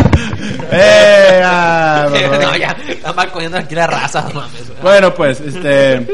Eh, 0.76 1.40
ah, 1.44 2.08
no, 2.10 2.56
ya, 2.58 2.76
está 2.88 3.12
balconeando 3.12 3.58
aquí 3.58 3.74
la 3.74 3.86
raza, 3.86 4.22
no 4.22 4.40
mames. 4.40 4.62
Bueno, 4.82 5.14
pues, 5.14 5.40
este, 5.40 6.04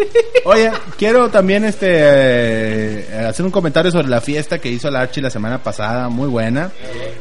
oye, 0.44 0.70
quiero 0.98 1.28
también, 1.30 1.64
este, 1.64 1.86
eh, 1.90 3.26
hacer 3.28 3.44
un 3.46 3.50
comentario 3.50 3.90
sobre 3.90 4.08
la 4.08 4.20
fiesta 4.20 4.58
que 4.58 4.68
hizo 4.68 4.90
la 4.90 5.00
Archie 5.00 5.22
la 5.22 5.30
semana 5.30 5.58
pasada, 5.62 6.08
muy 6.08 6.28
buena. 6.28 6.70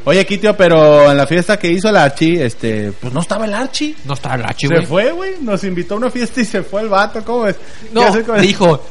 Oye, 0.05 0.25
Kitio, 0.25 0.55
pero 0.57 1.09
en 1.09 1.17
la 1.17 1.25
fiesta 1.27 1.57
que 1.57 1.69
hizo 1.71 1.91
la 1.91 2.03
Archie, 2.03 2.43
este, 2.45 2.91
pues 2.99 3.13
no 3.13 3.21
estaba 3.21 3.45
el 3.45 3.53
Archie. 3.53 3.95
No 4.05 4.13
está 4.15 4.35
el 4.35 4.43
Archie, 4.43 4.67
Se 4.67 4.75
güey. 4.75 4.85
fue, 4.85 5.11
güey, 5.11 5.31
nos 5.41 5.63
invitó 5.63 5.93
a 5.93 5.97
una 5.97 6.09
fiesta 6.11 6.41
y 6.41 6.45
se 6.45 6.61
fue 6.63 6.81
el 6.81 6.89
vato, 6.89 7.23
¿cómo 7.23 7.43
ves? 7.43 7.55
No, 7.93 8.01
¿Qué 8.01 8.07
hace 8.07 8.23
con- 8.23 8.41
dijo, 8.41 8.83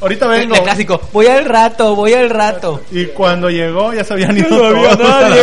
ahorita 0.00 0.24
el 0.36 0.48
vengo. 0.48 0.62
clásico, 0.62 1.00
voy 1.12 1.26
al 1.26 1.44
rato, 1.44 1.94
voy 1.94 2.12
al 2.14 2.30
rato. 2.30 2.82
Y 2.90 3.06
cuando 3.06 3.48
llegó 3.50 3.92
ya 3.92 4.04
se 4.04 4.14
habían 4.14 4.36
ido 4.38 4.48
No 4.50 4.66
había 4.66 4.96
todos. 4.96 5.38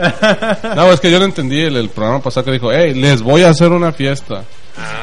No, 0.76 0.92
es 0.92 1.00
que 1.00 1.10
yo 1.10 1.18
lo 1.18 1.24
entendí 1.26 1.60
el, 1.60 1.76
el 1.76 1.88
programa 1.90 2.20
pasado 2.22 2.44
que 2.46 2.52
dijo, 2.52 2.72
hey, 2.72 2.94
les 2.94 3.20
voy 3.22 3.42
a 3.42 3.50
hacer 3.50 3.70
una 3.70 3.92
fiesta. 3.92 4.44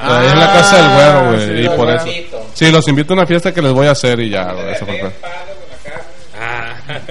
Ahí 0.01 0.27
en 0.31 0.39
la 0.39 0.47
casa 0.47 0.77
del 0.77 0.95
güero, 0.95 1.27
güey. 1.31 1.47
sí, 1.47 1.65
y 1.65 1.69
por 1.77 1.89
eso. 1.89 2.05
Sí, 2.53 2.71
los 2.71 2.87
invito 2.87 3.13
a 3.13 3.17
una 3.17 3.27
fiesta 3.27 3.53
que 3.53 3.61
les 3.61 3.73
voy 3.73 3.85
a 3.85 3.91
hacer 3.91 4.19
y 4.21 4.29
ya, 4.31 4.51
güey. 4.53 4.71
Eso 4.71 4.85
fue. 4.85 5.11
Ah, 5.23 5.36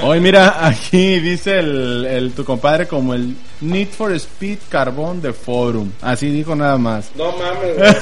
Hoy 0.03 0.21
mira, 0.21 0.67
aquí 0.67 1.19
dice 1.21 1.59
el, 1.59 2.05
el- 2.05 2.33
tu 2.33 2.45
compadre 2.45 2.87
como 2.87 3.15
el 3.15 3.35
Need 3.61 3.89
for 3.89 4.13
Speed 4.13 4.59
Carbón 4.69 5.23
de 5.23 5.33
Forum. 5.33 5.91
Así 6.03 6.31
dijo 6.31 6.55
nada 6.55 6.77
más. 6.79 7.11
No 7.17 7.33
mames, 7.33 7.97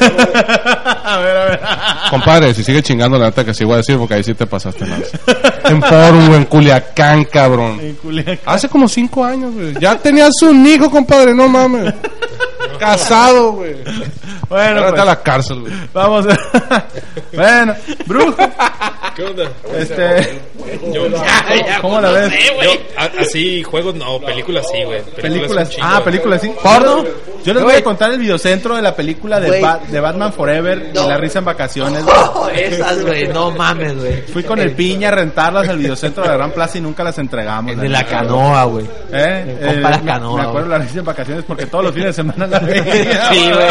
a 1.05 1.19
ver, 1.19 1.37
a 1.37 1.45
ver. 1.45 1.61
Compadre, 2.11 2.55
si 2.55 2.65
sigue 2.65 2.83
chingando 2.83 3.19
la 3.19 3.27
neta 3.27 3.45
que 3.45 3.55
sí 3.55 3.65
voy 3.65 3.75
a 3.75 3.77
decir 3.79 3.97
porque 3.97 4.15
ahí 4.15 4.25
sí 4.25 4.35
te 4.35 4.47
pasaste 4.47 4.85
más. 4.85 5.03
En 5.65 5.81
Forum, 5.83 6.35
en 6.35 6.45
Culiacán, 6.47 7.25
cabrón. 7.25 7.79
En 7.81 7.95
Culiacán. 7.95 8.39
Hace 8.47 8.69
como 8.69 8.89
cinco 8.89 9.25
años, 9.25 9.55
güey. 9.55 9.75
Ya 9.81 9.97
tenías 9.97 10.33
un 10.43 10.67
hijo, 10.67 10.91
compadre, 10.91 11.33
no 11.35 11.49
mames. 11.49 11.95
Casado, 12.79 13.53
güey. 13.53 13.75
Bueno, 14.49 14.81
Ahora 14.81 14.89
está 14.89 14.89
a 14.89 14.91
pues, 14.93 15.07
la 15.07 15.23
cárcel, 15.23 15.61
güey. 15.61 15.73
vamos. 15.93 16.27
bueno, 17.33 17.75
brujo. 18.07 18.37
¿qué 19.17 19.23
onda? 19.25 19.45
Este, 19.77 20.41
Yo, 20.93 21.03
¿cómo 21.81 22.01
la 22.01 22.11
ves? 22.11 22.33
yo, 22.63 22.71
a- 22.97 23.21
así, 23.23 23.63
juegos 23.63 23.95
no, 23.95 24.19
películas 24.21 24.67
sí, 24.71 24.83
güey. 24.85 25.03
Películas. 25.21 25.69
un 25.69 25.75
chingo. 25.75 25.87
Ah, 25.91 26.03
películas 26.05 26.41
sí. 26.43 26.53
¿Porno? 26.63 27.05
Yo 27.45 27.53
les 27.53 27.63
voy 27.63 27.75
a 27.75 27.85
contar 27.85 28.11
el 28.11 28.19
videocentro 28.19 28.75
de 28.75 28.81
la 28.83 28.95
película 28.97 29.39
de, 29.39 29.49
Güey. 29.49 29.61
Ba- 29.63 29.79
de 29.87 30.01
Batman 30.01 30.33
Forever 30.33 30.91
y 30.95 30.97
La 30.97 31.19
risa 31.19 31.41
en 31.41 31.45
vacaciones. 31.45 32.03
Oh, 32.07 32.49
esas, 32.49 33.03
güey, 33.05 33.29
no 33.29 33.51
mames, 33.51 33.97
güey. 33.99 34.23
Fui 34.23 34.43
con 34.45 34.59
el 34.59 34.73
piña 34.73 35.09
a 35.09 35.13
rentarlas 35.13 35.69
al 35.69 35.77
videocentro 35.79 36.23
de 36.23 36.31
la 36.31 36.37
Gran 36.37 36.53
Plaza 36.53 36.79
y 36.79 36.81
nunca 36.81 37.05
las 37.05 37.19
entregamos. 37.19 37.73
El 37.73 37.81
de 37.81 37.89
la 37.91 38.05
canoa, 38.07 38.65
güey. 38.65 38.87
¿Eh? 39.13 39.59
Eh, 39.61 39.77
las 39.81 40.03
me- 40.03 40.11
canoas, 40.11 40.43
Me 40.43 40.49
acuerdo 40.49 40.69
güey. 40.69 40.79
la 40.81 40.85
risa 40.87 40.99
en 41.01 41.05
vacaciones 41.05 41.45
porque 41.47 41.67
todos 41.67 41.85
los 41.85 41.93
fines 41.93 42.09
de 42.09 42.13
semana 42.15 42.47
la. 42.47 42.59
Sí, 42.67 43.51
güey. 43.51 43.67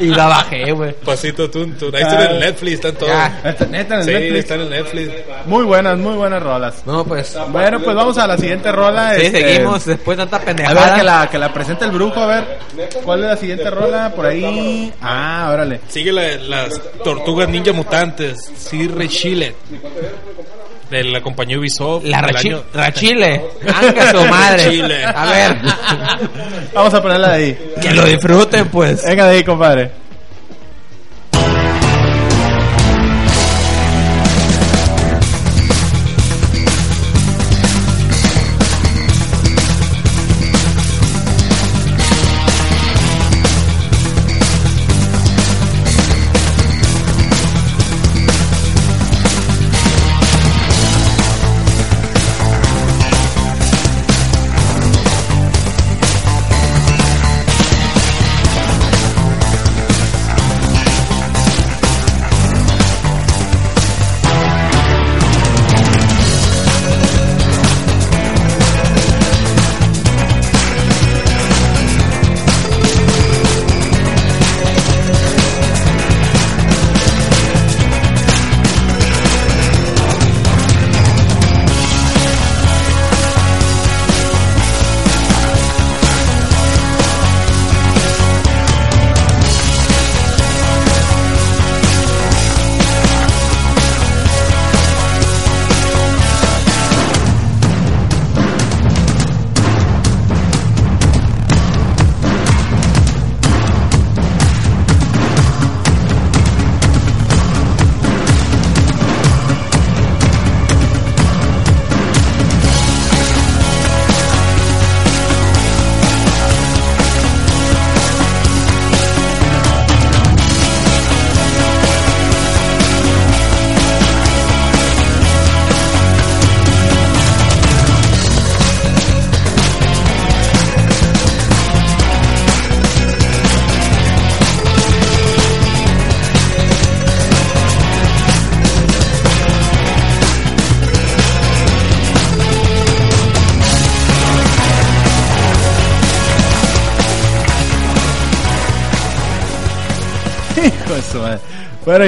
Y 0.00 0.14
la 0.14 0.26
bajé, 0.26 0.72
güey. 0.72 0.92
Pasito 1.04 1.50
Tuntun. 1.50 1.94
Ahí 1.94 2.02
está 2.02 2.24
en 2.24 2.30
el 2.32 2.40
Netflix, 2.40 2.74
están 2.74 2.94
todos. 2.94 3.08
Ya. 3.12 3.54
Neta, 3.70 3.94
en 3.94 4.00
el 4.00 4.04
Sí, 4.04 4.10
Netflix. 4.12 4.38
está 4.40 4.54
en 4.54 4.60
el 4.62 4.70
Netflix. 4.70 5.10
Muy 5.46 5.64
buenas, 5.64 5.98
muy 5.98 6.14
buenas 6.14 6.42
rolas. 6.42 6.82
No, 6.86 7.04
pues. 7.04 7.36
Bueno, 7.50 7.80
pues 7.80 7.96
vamos 7.96 8.18
a 8.18 8.26
la 8.26 8.36
siguiente 8.36 8.70
rola. 8.72 9.14
Sí, 9.14 9.22
este, 9.26 9.40
seguimos 9.40 9.84
después 9.86 10.16
de 10.18 10.24
tanta 10.24 10.36
A 10.36 10.40
pendejada. 10.40 10.84
ver, 10.86 10.94
que 10.96 11.02
la, 11.02 11.28
que 11.30 11.38
la 11.38 11.52
presente 11.52 11.84
el 11.84 11.90
brujo, 11.92 12.20
a 12.20 12.26
ver. 12.26 12.58
¿Cuál 13.04 13.20
es 13.24 13.26
la 13.30 13.36
siguiente 13.36 13.70
rola? 13.70 14.12
Por 14.14 14.26
ahí. 14.26 14.92
Ah, 15.00 15.50
órale. 15.52 15.80
Sigue 15.88 16.12
la- 16.12 16.36
las 16.36 16.80
tortugas 17.04 17.48
ninja 17.48 17.72
mutantes. 17.72 18.50
Sí, 18.56 18.88
Chile. 19.08 19.54
De 20.90 21.02
la 21.04 21.20
compañía 21.20 21.58
Ubisoft. 21.58 22.04
La 22.04 22.20
rachi- 22.22 22.48
año- 22.48 22.62
Rachile. 22.72 23.42
Su 24.12 24.24
madre. 24.28 24.70
Chile. 24.70 25.04
A 25.04 25.26
ver. 25.26 25.56
Vamos 26.72 26.94
a 26.94 27.02
ponerla 27.02 27.30
de 27.32 27.34
ahí. 27.44 27.58
Que 27.82 27.90
lo 27.92 28.04
disfruten, 28.04 28.68
pues. 28.68 29.02
Venga 29.04 29.26
de 29.26 29.36
ahí, 29.38 29.44
compadre. 29.44 29.90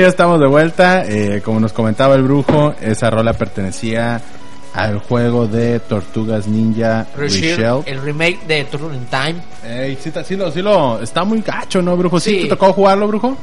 Ya 0.08 0.10
estamos 0.10 0.40
de 0.40 0.46
vuelta. 0.46 1.04
Eh, 1.06 1.42
como 1.44 1.60
nos 1.60 1.72
comentaba 1.74 2.14
el 2.14 2.22
brujo, 2.22 2.74
esa 2.80 3.10
rola 3.10 3.34
pertenecía 3.34 4.20
al 4.72 4.98
juego 5.00 5.46
de 5.46 5.80
Tortugas 5.80 6.46
Ninja 6.46 7.06
Reshelled. 7.16 7.82
El 7.86 8.00
remake 8.00 8.40
de 8.46 8.64
Turn 8.64 8.94
in 8.94 9.06
Time. 9.06 9.36
Ey, 9.64 9.98
sí, 10.00 10.10
sí 10.24 10.36
lo, 10.36 10.50
sí 10.50 10.62
lo, 10.62 11.02
está 11.02 11.24
muy 11.24 11.42
gacho, 11.42 11.82
¿no, 11.82 11.96
brujo? 11.96 12.18
¿Sí, 12.20 12.30
Sí. 12.36 12.42
te 12.42 12.48
tocó 12.48 12.72
jugarlo, 12.72 13.06
brujo? 13.08 13.36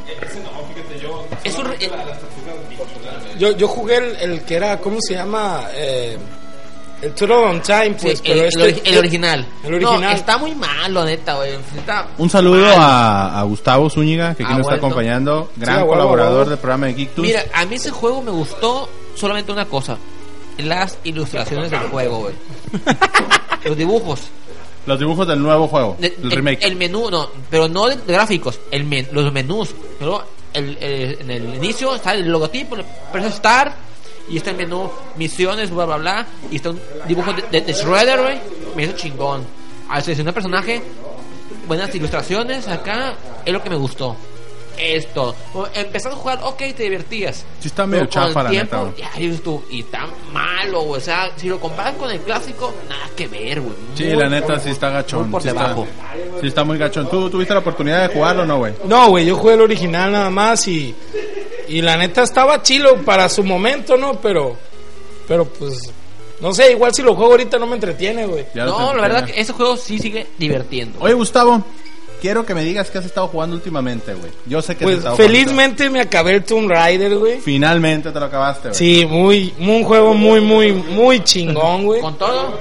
Es 1.43 1.55
un. 1.57 1.67
eh, 1.79 1.89
Yo, 3.37 3.51
yo 3.55 3.67
jugué 3.67 3.97
el, 3.97 4.31
el 4.31 4.41
que 4.41 4.55
era, 4.55 4.79
¿cómo 4.79 4.97
se 5.01 5.13
llama? 5.13 5.61
Eh, 5.75 6.17
el 7.01 7.13
Turtle 7.13 7.35
on 7.35 7.61
Time, 7.61 7.91
pues, 8.01 8.21
el, 8.23 8.49
pero 8.49 8.65
el 8.65 8.69
este... 8.75 8.89
el 8.89 8.97
original. 8.97 9.45
El 9.63 9.73
original. 9.75 10.01
No, 10.01 10.09
está 10.11 10.37
muy 10.37 10.55
malo, 10.55 11.03
neta, 11.05 11.35
güey. 11.35 11.51
Un 12.17 12.29
saludo 12.29 12.67
a, 12.77 13.39
a 13.39 13.43
Gustavo 13.43 13.89
Zúñiga, 13.89 14.33
que 14.35 14.43
aquí 14.43 14.51
Ah, 14.53 14.57
nos 14.57 14.65
está 14.67 14.71
bueno. 14.75 14.87
acompañando. 14.87 15.51
Gran 15.55 15.85
colaborador 15.85 16.49
del 16.49 16.57
programa 16.57 16.87
de 16.87 16.93
Geektus. 16.95 17.25
Mira, 17.25 17.43
a 17.53 17.65
mí 17.65 17.75
ese 17.75 17.91
juego 17.91 18.21
me 18.21 18.31
gustó 18.31 18.89
solamente 19.15 19.51
una 19.51 19.65
cosa. 19.65 19.97
Las 20.57 20.97
ilustraciones 21.03 21.69
del 21.69 21.81
juego, 21.81 22.19
güey. 22.19 22.33
Los 23.65 23.77
dibujos. 23.77 24.21
Los 24.85 24.99
dibujos 24.99 25.27
del 25.27 25.41
nuevo 25.41 25.67
juego, 25.67 25.97
De- 25.99 26.07
el 26.07 26.25
el, 26.25 26.31
remake. 26.31 26.63
el 26.63 26.75
menú, 26.75 27.09
no, 27.09 27.27
pero 27.49 27.67
no 27.67 27.87
de, 27.87 27.97
gráficos, 28.07 28.59
el 28.69 28.83
men- 28.83 29.07
los 29.11 29.33
menús. 29.33 29.73
Pero 29.97 30.23
el, 30.53 30.77
el- 30.79 31.17
en 31.21 31.31
el 31.31 31.55
inicio 31.55 31.95
está 31.95 32.13
el 32.13 32.27
logotipo, 32.29 32.75
le 32.75 32.85
presas 33.11 33.33
Start 33.35 33.73
y 34.29 34.37
está 34.37 34.51
el 34.51 34.57
menú 34.57 34.89
misiones, 35.15 35.69
bla, 35.71 35.85
bla, 35.85 35.97
bla. 35.97 36.27
Y 36.51 36.55
está 36.57 36.69
un 36.71 36.79
dibujo 37.07 37.31
de, 37.33 37.41
de- 37.51 37.61
de 37.61 37.73
Shredder, 37.73 38.21
güey. 38.21 38.39
Me 38.75 38.83
hizo 38.83 38.93
chingón. 38.93 39.43
Al 39.89 40.01
seleccionar 40.01 40.33
personaje, 40.33 40.81
buenas 41.67 41.93
ilustraciones 41.93 42.67
acá, 42.67 43.13
es 43.45 43.53
lo 43.53 43.61
que 43.61 43.69
me 43.69 43.75
gustó. 43.75 44.15
Esto, 44.77 45.33
empezando 45.73 46.17
a 46.17 46.19
jugar, 46.19 46.39
ok, 46.43 46.57
te 46.75 46.83
divertías. 46.83 47.45
Sí 47.61 47.69
está 47.69 47.85
medio 47.87 48.07
chafa, 48.07 48.43
la 48.43 48.49
tiempo, 48.49 48.75
neta, 48.97 49.09
ya 49.17 49.41
tú, 49.41 49.63
y 49.71 49.79
está 49.79 50.05
malo, 50.33 50.81
güey. 50.81 50.99
O 50.99 51.03
sea, 51.03 51.31
si 51.37 51.47
lo 51.47 51.61
comparas 51.61 51.93
con 51.95 52.11
el 52.11 52.19
clásico, 52.19 52.73
nada 52.89 53.09
que 53.15 53.25
ver, 53.29 53.61
güey. 53.61 53.73
Sí, 53.95 54.03
Muy 54.03 54.15
la 54.17 54.27
neta 54.27 54.47
por- 54.47 54.59
sí 54.59 54.71
está 54.71 54.89
gachón. 54.89 55.31
por 55.31 55.41
sí, 55.41 55.47
está, 55.47 55.61
debajo. 55.61 55.87
sí 56.41 56.47
está 56.47 56.65
muy 56.65 56.77
gachón. 56.77 57.09
¿Tú 57.09 57.29
tuviste 57.29 57.53
la 57.53 57.61
oportunidad 57.61 58.05
de 58.05 58.13
jugarlo 58.13 58.41
o 58.41 58.45
no, 58.45 58.57
güey? 58.57 58.73
No, 58.83 59.07
güey, 59.11 59.25
yo 59.25 59.37
jugué 59.37 59.53
el 59.53 59.61
original 59.61 60.11
nada 60.11 60.29
más 60.29 60.67
y... 60.67 60.93
Y 61.67 61.81
la 61.81 61.97
neta 61.97 62.23
estaba 62.23 62.61
chilo 62.61 62.97
para 63.03 63.29
su 63.29 63.43
momento, 63.43 63.97
¿no? 63.97 64.19
Pero... 64.21 64.55
Pero 65.27 65.45
pues... 65.45 65.79
No 66.41 66.53
sé, 66.53 66.71
igual 66.73 66.93
si 66.93 67.01
lo 67.01 67.15
juego 67.15 67.31
ahorita 67.31 67.57
no 67.57 67.65
me 67.65 67.75
entretiene, 67.75 68.25
güey. 68.25 68.45
Ya 68.53 68.65
No, 68.65 68.93
la 68.93 69.01
verdad 69.03 69.25
que 69.25 69.39
ese 69.39 69.53
juego 69.53 69.77
sí 69.77 69.97
sigue 69.99 70.27
divirtiendo. 70.37 70.99
Oye, 70.99 71.13
Gustavo, 71.13 71.63
quiero 72.21 72.45
que 72.45 72.53
me 72.53 72.63
digas 72.63 72.89
qué 72.91 72.97
has 72.97 73.05
estado 73.05 73.27
jugando 73.29 73.55
últimamente, 73.55 74.13
güey. 74.13 74.31
Yo 74.45 74.61
sé 74.61 74.75
que 74.75 74.83
has 74.83 74.87
Pues 74.87 74.97
estado 74.97 75.15
jugando. 75.15 75.33
felizmente 75.33 75.89
me 75.89 76.01
acabé 76.01 76.33
el 76.35 76.43
Tomb 76.43 76.69
Raider, 76.69 77.15
güey. 77.17 77.39
Finalmente 77.39 78.11
te 78.11 78.19
lo 78.19 78.25
acabaste, 78.25 78.67
güey. 78.69 78.75
Sí, 78.77 79.05
muy, 79.05 79.53
un 79.59 79.83
juego 79.85 80.13
muy, 80.13 80.41
muy, 80.41 80.73
muy 80.73 81.23
chingón, 81.23 81.85
güey. 81.85 82.01
¿Con 82.01 82.17
todo? 82.17 82.59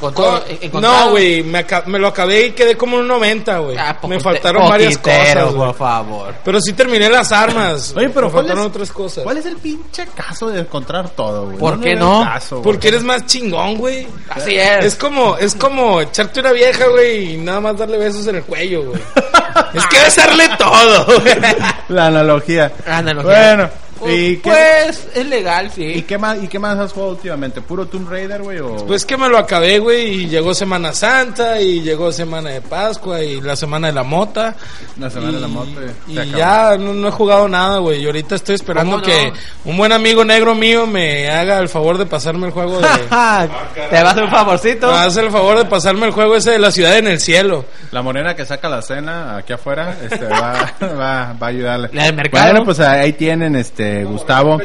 ¿Con 0.00 0.14
Con- 0.14 0.24
todo? 0.24 0.44
encontrado? 0.60 1.04
No, 1.06 1.10
güey, 1.10 1.42
me, 1.42 1.58
aca- 1.58 1.84
me 1.86 1.98
lo 1.98 2.08
acabé 2.08 2.46
y 2.46 2.50
quedé 2.52 2.76
como 2.76 2.96
un 2.96 3.06
90, 3.06 3.58
güey. 3.58 3.76
Ah, 3.78 3.98
me 4.08 4.18
faltaron 4.18 4.68
varias 4.68 4.96
cosas, 4.98 5.52
por 5.52 5.74
favor. 5.74 6.34
Pero 6.44 6.60
sí 6.60 6.72
terminé 6.72 7.08
las 7.10 7.30
armas. 7.32 7.92
Oye, 7.96 8.08
pero 8.08 8.26
me 8.26 8.32
¿cuál 8.32 8.44
faltaron 8.44 8.62
es- 8.64 8.68
otras 8.70 8.90
cosas. 8.92 9.24
¿Cuál 9.24 9.36
es 9.36 9.46
el 9.46 9.56
pinche 9.56 10.06
caso 10.14 10.48
de 10.48 10.60
encontrar 10.60 11.10
todo, 11.10 11.44
güey? 11.46 11.58
¿Por 11.58 11.80
qué 11.80 11.94
no? 11.94 12.22
caso. 12.24 12.62
Porque 12.62 12.88
eres 12.88 13.02
más 13.02 13.26
chingón, 13.26 13.76
güey. 13.76 14.06
Así 14.30 14.56
es. 14.56 14.84
Es 14.86 14.94
como, 14.94 15.36
es 15.36 15.54
como 15.54 16.00
echarte 16.00 16.40
una 16.40 16.52
vieja, 16.52 16.86
güey, 16.88 17.34
y 17.34 17.36
nada 17.36 17.60
más 17.60 17.76
darle 17.76 17.98
besos 17.98 18.26
en 18.26 18.36
el 18.36 18.42
cuello, 18.44 18.84
güey. 18.84 19.00
es 19.74 19.86
que 19.86 20.00
besarle 20.00 20.48
todo, 20.58 21.20
güey. 21.20 21.34
La 21.88 22.06
analogía. 22.06 22.72
Analogía. 22.86 23.30
Bueno, 23.56 23.70
¿y 24.06 24.36
qué, 24.36 24.50
Pues 24.50 25.08
es 25.14 25.26
legal, 25.26 25.70
sí. 25.70 25.84
¿y 25.84 26.02
qué 26.02 26.18
más, 26.18 26.42
¿y 26.42 26.48
qué 26.48 26.58
más 26.58 26.78
has 26.78 26.92
jugado 26.92 27.12
últimamente? 27.12 27.60
¿Puro 27.60 27.86
Tomb 27.86 28.08
Raider, 28.08 28.42
güey? 28.42 28.58
O... 28.58 28.86
Pues 28.86 29.04
que 29.04 29.16
me 29.16 29.28
lo 29.28 29.38
acabé, 29.38 29.78
güey, 29.78 30.22
y 30.22 30.28
llegó 30.28 30.54
Semana 30.54 30.92
Santa, 30.92 31.60
y 31.60 31.80
llegó 31.80 32.12
Semana 32.12 32.50
de 32.50 32.60
Pascua, 32.60 33.22
y 33.22 33.40
la 33.40 33.56
Semana 33.56 33.88
de 33.88 33.92
la 33.94 34.02
Mota. 34.02 34.54
La 34.98 35.10
semana 35.10 35.32
de 35.32 35.40
la 35.40 35.48
moto. 35.48 35.80
Y 36.06 36.14
se 36.14 36.20
acabó. 36.20 36.36
ya 36.38 36.76
no, 36.76 36.92
no 36.92 37.08
he 37.08 37.10
jugado 37.10 37.48
nada, 37.48 37.78
güey. 37.78 38.02
Y 38.02 38.06
ahorita 38.06 38.34
estoy 38.34 38.54
esperando 38.56 39.00
que 39.00 39.32
un 39.64 39.76
buen 39.76 39.92
amigo 39.92 40.24
negro 40.24 40.54
mío 40.54 40.86
me 40.86 41.28
haga 41.30 41.58
el 41.58 41.68
favor 41.68 41.98
de 41.98 42.06
pasarme 42.06 42.46
el 42.46 42.52
juego 42.52 42.80
de... 42.80 42.86
Te 43.08 44.02
va 44.02 44.08
a 44.08 44.10
hacer 44.10 44.24
un 44.24 44.30
favorcito. 44.30 44.90
me 44.90 44.98
hace 44.98 45.20
el 45.20 45.30
favor 45.30 45.58
de 45.58 45.64
pasarme 45.64 46.06
el 46.06 46.12
juego 46.12 46.36
ese 46.36 46.52
de 46.52 46.58
la 46.58 46.70
ciudad 46.70 46.96
en 46.98 47.06
el 47.06 47.20
cielo. 47.20 47.64
La 47.92 48.02
morena 48.02 48.34
que 48.34 48.44
saca 48.44 48.68
la 48.68 48.82
cena 48.82 49.36
aquí 49.36 49.52
afuera 49.52 49.96
este, 50.02 50.26
va, 50.26 50.72
va, 50.82 51.32
va 51.32 51.46
a 51.46 51.46
ayudarle. 51.46 51.90
La 51.92 52.04
del 52.04 52.14
mercado. 52.14 52.44
Bueno, 52.44 52.64
pues 52.64 52.80
ahí 52.80 53.12
tienen, 53.14 53.56
este, 53.56 53.89
Gustavo. 54.04 54.58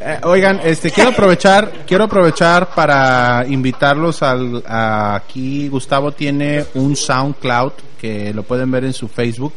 Eh, 0.00 0.18
oigan, 0.24 0.60
este, 0.64 0.90
quiero 0.90 1.10
aprovechar, 1.10 1.70
quiero 1.86 2.04
aprovechar 2.04 2.68
para 2.74 3.44
invitarlos 3.48 4.22
al, 4.22 4.62
a- 4.66 5.14
aquí. 5.16 5.68
Gustavo 5.68 6.12
tiene 6.12 6.64
un 6.74 6.96
SoundCloud 6.96 7.72
que 8.00 8.32
lo 8.34 8.42
pueden 8.42 8.70
ver 8.70 8.84
en 8.84 8.92
su 8.92 9.08
Facebook. 9.08 9.54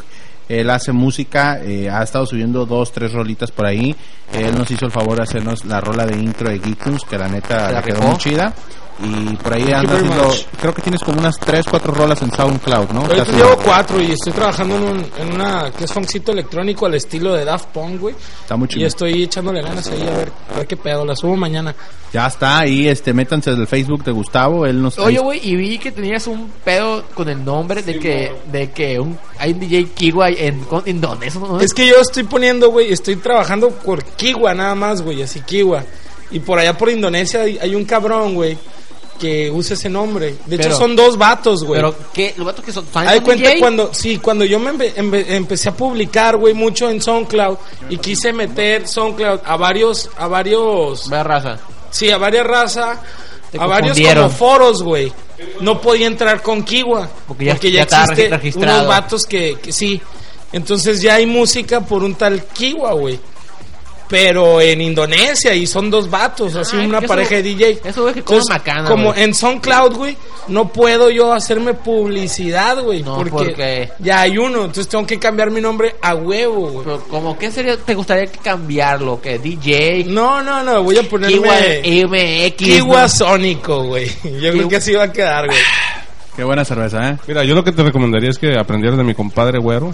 Él 0.50 0.70
hace 0.70 0.92
música, 0.92 1.60
eh, 1.64 1.90
ha 1.90 2.04
estado 2.04 2.26
subiendo 2.26 2.66
dos, 2.66 2.92
tres 2.92 3.14
rolitas 3.14 3.50
por 3.52 3.66
ahí. 3.66 3.96
Él 4.34 4.58
nos 4.58 4.70
hizo 4.72 4.86
el 4.86 4.92
favor 4.92 5.16
de 5.18 5.24
hacernos 5.24 5.64
la 5.66 5.80
rola 5.80 6.06
de 6.06 6.18
intro 6.18 6.50
de 6.50 6.60
Geekums, 6.60 7.04
que 7.06 7.18
la 7.18 7.30
neta 7.30 7.68
¿Se 7.68 7.74
la 7.74 7.82
quedó 7.82 8.02
muy 8.02 8.18
chida. 8.18 8.54
Y 9.02 9.36
por 9.38 9.54
ahí 9.54 9.66
you 9.66 9.76
anda 9.76 9.92
very 9.94 10.06
haciendo, 10.08 10.28
much. 10.28 10.46
creo 10.62 10.74
que 10.74 10.82
tienes 10.84 11.02
como 11.04 11.20
unas 11.20 11.36
tres, 11.40 11.66
cuatro 11.70 11.94
rolas 11.94 12.22
en 12.22 12.32
SoundCloud, 12.32 12.90
¿no? 12.92 13.02
Ahorita 13.02 13.26
llevo 13.32 13.58
cuatro 13.64 14.00
y 14.02 14.12
estoy 14.12 14.34
trabajando 14.34 14.76
en, 14.76 14.84
un, 14.84 15.06
en 15.20 15.34
una 15.34 15.72
que 15.76 15.86
es 15.86 15.92
funkcito 15.92 16.32
electrónico 16.32 16.86
al 16.86 16.94
estilo 16.94 17.34
de 17.34 17.44
Daft 17.44 17.70
Punk, 17.70 18.00
güey. 18.00 18.16
Está 18.42 18.56
muy 18.56 18.68
Y 18.68 18.74
chido. 18.76 18.88
estoy 18.88 19.24
echándole 19.24 19.62
ganas 19.64 19.88
ahí 19.88 20.02
a 20.04 20.18
ver, 20.18 20.32
a 20.54 20.58
ver 20.58 20.68
qué 20.68 20.78
pedo. 20.78 21.06
La 21.06 21.16
subo 21.16 21.36
mañana. 21.36 21.76
Ya 22.14 22.28
está 22.28 22.60
ahí, 22.60 22.88
este, 22.88 23.12
métanse 23.14 23.50
del 23.56 23.66
Facebook 23.66 24.04
de 24.04 24.12
Gustavo, 24.12 24.68
él 24.68 24.80
nos... 24.80 25.00
Oye, 25.00 25.18
güey, 25.18 25.40
y 25.44 25.56
vi 25.56 25.80
que 25.80 25.92
tenías 25.92 26.28
un 26.28 26.48
pedo 26.64 27.04
con 27.16 27.28
el 27.28 27.44
nombre 27.44 27.82
de 27.82 27.98
que 27.98 28.32
de 28.52 28.70
que 28.70 29.00
un, 29.00 29.18
hay 29.40 29.54
un 29.54 29.60
DJ 29.60 29.86
Kiwa 29.96 30.30
en, 30.30 30.64
en 30.86 31.02
dónde 31.02 31.26
eso 31.28 31.40
no 31.40 31.60
Es 31.60 31.74
que 31.74 31.88
yo 31.88 31.96
estoy 32.00 32.22
poniendo, 32.24 32.70
güey, 32.70 32.94
estoy 32.94 33.16
trabajando 33.16 33.72
por 33.72 34.04
Kiwa 34.04 34.54
nada 34.54 34.76
más, 34.76 35.02
güey, 35.02 35.24
así 35.24 35.40
Kiwa. 35.42 35.84
Y 36.30 36.40
por 36.40 36.60
allá 36.60 36.78
por 36.78 36.90
Indonesia 36.90 37.42
hay, 37.42 37.58
hay 37.60 37.74
un 37.74 37.86
cabrón, 37.86 38.36
güey, 38.36 38.58
que 39.20 39.50
usa 39.52 39.76
ese 39.76 39.90
nombre. 39.90 40.36
De 40.46 40.56
hecho 40.58 40.76
son 40.76 40.96
dos 40.96 41.18
vatos, 41.18 41.64
güey. 41.64 41.80
pero 41.82 41.96
qué 42.14 42.34
los 42.38 42.46
vatos 42.46 42.64
que 42.66 42.72
son 42.72 42.86
¿saben 42.92 43.10
Hay 43.10 43.20
cuenta 43.22 43.50
DJ? 43.50 43.60
cuando, 43.60 43.94
sí, 43.94 44.18
cuando 44.18 44.44
yo 44.46 44.60
me 44.60 44.72
empe- 44.72 44.94
empe- 44.96 45.26
empecé 45.30 45.70
a 45.70 45.74
publicar, 45.78 46.38
güey, 46.38 46.54
mucho 46.54 46.90
en 46.90 47.02
SoundCloud 47.02 47.58
y 47.90 47.98
quise 47.98 48.34
meter 48.34 48.88
SoundCloud 48.88 49.40
a 49.46 49.56
varios, 49.58 50.10
a 50.18 50.28
varios, 50.28 51.10
Vaya 51.10 51.24
raza. 51.24 51.60
sí, 51.90 52.10
a 52.12 52.18
varias 52.18 52.46
razas, 52.46 52.98
a 53.58 53.66
varios 53.68 53.98
como 54.00 54.30
foros, 54.30 54.84
güey. 54.84 55.12
No 55.60 55.80
podía 55.82 56.08
entrar 56.08 56.42
con 56.42 56.64
Kiwa 56.64 57.10
Porque 57.28 57.46
ya- 57.46 57.58
ya 57.60 57.82
estaba 57.84 58.14
existe 58.14 58.58
unos 58.58 58.88
vatos 58.88 59.26
que, 59.26 59.58
que 59.62 59.72
sí. 59.72 60.02
Entonces 60.52 61.02
ya 61.02 61.16
hay 61.16 61.26
música 61.26 61.82
por 61.82 62.04
un 62.04 62.16
tal 62.16 62.44
Kiwa, 62.46 62.94
güey. 62.94 63.20
Pero 64.14 64.62
en 64.62 64.80
Indonesia 64.80 65.56
y 65.56 65.66
son 65.66 65.90
dos 65.90 66.08
vatos, 66.08 66.56
así 66.56 66.78
Ay, 66.80 66.86
una 66.86 67.02
pareja 67.02 67.34
de 67.38 67.42
DJ. 67.42 67.80
eso, 67.84 68.04
güey, 68.04 68.14
que 68.14 68.20
Entonces, 68.20 68.48
macana, 68.48 68.88
como 68.88 69.12
en 69.16 69.34
SoundCloud, 69.34 69.96
güey, 69.96 70.16
no 70.50 70.68
puedo 70.72 71.10
yo 71.10 71.34
hacerme 71.34 71.74
publicidad, 71.74 72.80
güey, 72.84 73.02
No, 73.02 73.16
porque, 73.16 73.32
porque- 73.32 73.90
ya 73.98 74.22
hay 74.22 74.38
uno, 74.38 74.66
entonces 74.66 74.88
tengo 74.88 75.08
que 75.08 75.18
cambiar 75.18 75.50
mi 75.50 75.62
nombre 75.62 75.96
a 76.00 76.14
huevo, 76.14 76.68
güey. 76.70 76.86
Pero 76.86 77.00
como 77.10 77.36
qué 77.40 77.50
sería 77.50 77.76
te 77.76 77.96
gustaría 77.96 78.32
cambiarlo, 78.32 79.20
que 79.20 79.40
DJ 79.40 80.04
No, 80.06 80.44
no, 80.44 80.62
no, 80.64 80.84
voy 80.84 80.96
a 80.98 81.00
Kiwa 81.00 81.10
ponerme 81.10 81.82
MX. 82.06 82.56
Kiwa 82.58 83.02
¿no? 83.02 83.10
Sónico, 83.10 83.84
güey. 83.86 84.12
Yo 84.24 84.52
creo 84.52 84.70
que 84.70 84.76
así 84.76 84.94
va 84.94 85.06
a 85.06 85.12
quedar, 85.12 85.48
güey. 85.48 85.58
Qué 86.36 86.44
buena 86.44 86.66
cerveza, 86.66 87.10
¿eh? 87.10 87.18
Mira, 87.28 87.44
yo 87.44 87.54
lo 87.54 87.64
que 87.64 87.72
te 87.72 87.84
recomendaría 87.84 88.32
es 88.32 88.40
que 88.40 88.58
aprendieras 88.58 88.98
de 88.98 89.04
mi 89.04 89.14
compadre 89.14 89.60
güero 89.60 89.94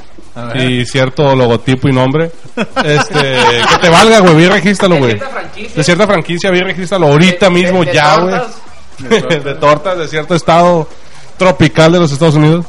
y 0.56 0.86
cierto 0.86 1.36
logotipo 1.36 1.90
y 1.90 1.92
nombre. 1.92 2.32
Este, 2.56 3.20
que 3.20 3.78
te 3.82 3.90
valga, 3.90 4.20
güey, 4.20 4.36
bien 4.36 4.52
regístralo, 4.52 4.98
güey. 4.98 5.12
cierta 5.18 5.30
franquicia. 5.30 5.76
De 5.76 5.84
cierta 5.84 6.08
franquicia, 6.08 6.52
bien 6.52 6.66
regístralo 6.66 7.08
ahorita 7.08 7.50
mismo 7.50 7.84
de 7.84 7.94
ya, 7.94 8.20
güey. 8.20 8.40
De 9.44 9.54
tortas 9.56 9.98
de 9.98 10.08
cierto 10.10 10.36
estado 10.36 10.88
tropical 11.38 11.92
de 11.92 12.00
los 12.00 12.12
Estados 12.12 12.36
Unidos. 12.36 12.66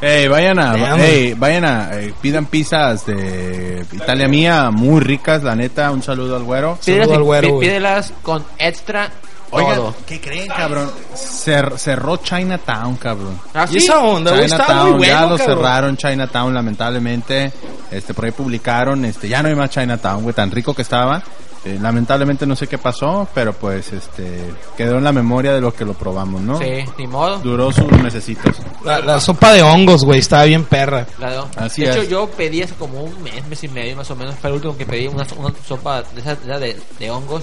Ey, 0.00 0.28
vayan 0.28 0.58
a, 0.58 0.96
ey, 1.04 1.34
vayan 1.34 1.64
a, 1.64 1.98
eh, 1.98 2.12
pidan 2.20 2.46
pizzas 2.46 3.06
de 3.06 3.84
Italia 3.92 4.28
mía, 4.28 4.70
muy 4.70 5.00
ricas, 5.00 5.42
la 5.42 5.56
neta, 5.56 5.90
un 5.90 6.02
saludo 6.02 6.36
al 6.36 6.44
güero. 6.44 6.78
Pídelas, 6.84 7.06
Saludo 7.06 7.18
al 7.18 7.22
güero, 7.24 7.48
güey. 7.54 7.66
pídelas 7.68 8.12
con 8.22 8.44
extra 8.58 9.10
Oigan, 9.50 9.76
todo. 9.76 9.94
¿qué 10.06 10.20
creen, 10.20 10.48
cabrón? 10.48 10.90
Cer- 11.14 11.76
cerró 11.78 12.16
Chinatown, 12.16 12.96
cabrón. 12.96 13.38
¿Ah, 13.54 13.66
Y 13.70 13.76
esa 13.78 14.00
onda, 14.00 14.30
está 14.42 14.56
muy 14.56 14.66
Chinatown, 14.66 14.98
bueno, 14.98 15.04
ya 15.12 15.20
lo 15.26 15.36
cabrón. 15.38 15.56
cerraron 15.56 15.96
Chinatown, 15.96 16.54
lamentablemente. 16.54 17.52
Este, 17.90 18.14
por 18.14 18.24
ahí 18.24 18.32
publicaron, 18.32 19.04
este, 19.04 19.28
ya 19.28 19.42
no 19.42 19.48
hay 19.48 19.54
más 19.54 19.70
Chinatown, 19.70 20.22
güey, 20.22 20.34
tan 20.34 20.50
rico 20.50 20.74
que 20.74 20.82
estaba. 20.82 21.22
Eh, 21.64 21.78
lamentablemente 21.80 22.46
no 22.46 22.54
sé 22.54 22.68
qué 22.68 22.78
pasó, 22.78 23.26
pero 23.34 23.52
pues, 23.52 23.92
este, 23.92 24.52
quedó 24.76 24.98
en 24.98 25.04
la 25.04 25.10
memoria 25.12 25.52
de 25.52 25.60
lo 25.60 25.74
que 25.74 25.84
lo 25.84 25.94
probamos, 25.94 26.40
¿no? 26.40 26.58
Sí, 26.58 26.84
ni 26.96 27.08
modo. 27.08 27.38
Duró 27.38 27.72
sus 27.72 27.90
mesecitos. 27.90 28.54
La, 28.84 29.00
la 29.00 29.18
sopa 29.20 29.52
de 29.52 29.62
hongos, 29.64 30.04
güey, 30.04 30.20
estaba 30.20 30.44
bien 30.44 30.62
perra. 30.64 31.06
La 31.18 31.30
de, 31.32 31.40
Así 31.56 31.82
de 31.82 31.90
hecho, 31.90 32.02
es. 32.02 32.08
yo 32.08 32.28
pedí 32.30 32.62
hace 32.62 32.74
como 32.74 33.02
un 33.02 33.20
mes, 33.20 33.44
mes 33.48 33.64
y 33.64 33.68
medio 33.68 33.96
más 33.96 34.08
o 34.12 34.14
menos. 34.14 34.36
Fue 34.36 34.50
el 34.50 34.54
último 34.56 34.76
que 34.76 34.86
pedí 34.86 35.08
una, 35.08 35.26
una 35.38 35.52
sopa 35.66 36.02
de, 36.02 36.20
esa- 36.20 36.36
de, 36.36 36.44
esa 36.50 36.58
de, 36.60 36.80
de 37.00 37.10
hongos 37.10 37.42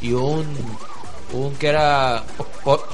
y 0.00 0.12
un, 0.12 0.46
un 1.32 1.54
que 1.54 1.68
era 1.68 2.22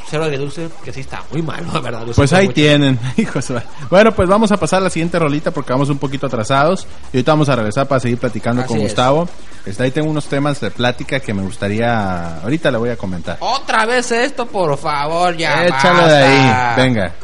cero 0.08 0.28
de 0.28 0.36
dulce, 0.38 0.68
que 0.84 0.92
sí 0.92 1.00
está 1.00 1.22
muy 1.30 1.42
malo, 1.42 1.66
la 1.74 1.80
verdad. 1.80 2.04
Pues 2.14 2.32
ahí 2.32 2.46
mucho. 2.46 2.54
tienen, 2.54 2.98
hijos. 3.16 3.52
Bueno, 3.90 4.12
pues 4.12 4.28
vamos 4.28 4.50
a 4.52 4.56
pasar 4.56 4.80
a 4.80 4.84
la 4.84 4.90
siguiente 4.90 5.18
rolita 5.18 5.50
porque 5.50 5.72
vamos 5.72 5.88
un 5.90 5.98
poquito 5.98 6.26
atrasados. 6.26 6.86
Y 7.12 7.16
ahorita 7.18 7.32
vamos 7.32 7.48
a 7.48 7.56
regresar 7.56 7.86
para 7.86 8.00
seguir 8.00 8.18
platicando 8.18 8.62
Así 8.62 8.68
con 8.68 8.78
es. 8.78 8.84
Gustavo. 8.84 9.28
Está 9.66 9.84
ahí 9.84 9.90
tengo 9.90 10.10
unos 10.10 10.26
temas 10.26 10.60
de 10.60 10.70
plática 10.70 11.20
que 11.20 11.32
me 11.32 11.42
gustaría, 11.42 12.40
ahorita 12.42 12.70
le 12.70 12.76
voy 12.78 12.90
a 12.90 12.96
comentar. 12.96 13.38
Otra 13.40 13.86
vez 13.86 14.10
esto, 14.12 14.44
por 14.46 14.76
favor, 14.76 15.34
ya. 15.36 15.66
Échalo 15.66 16.06
de 16.06 16.16
ahí, 16.16 16.76
venga. 16.76 17.14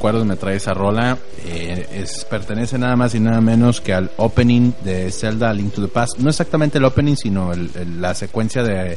Recuerdos 0.00 0.24
me 0.24 0.36
trae 0.36 0.56
esa 0.56 0.72
rola. 0.72 1.18
Eh, 1.44 1.86
es, 1.92 2.24
pertenece 2.24 2.78
nada 2.78 2.96
más 2.96 3.14
y 3.14 3.20
nada 3.20 3.42
menos 3.42 3.82
que 3.82 3.92
al 3.92 4.10
opening 4.16 4.72
de 4.82 5.12
Zelda 5.12 5.52
Link 5.52 5.74
to 5.74 5.82
the 5.82 5.88
Past. 5.88 6.16
No 6.20 6.30
exactamente 6.30 6.78
el 6.78 6.84
opening, 6.86 7.16
sino 7.16 7.52
el- 7.52 8.00
la 8.00 8.14
secuencia 8.14 8.62
de, 8.62 8.96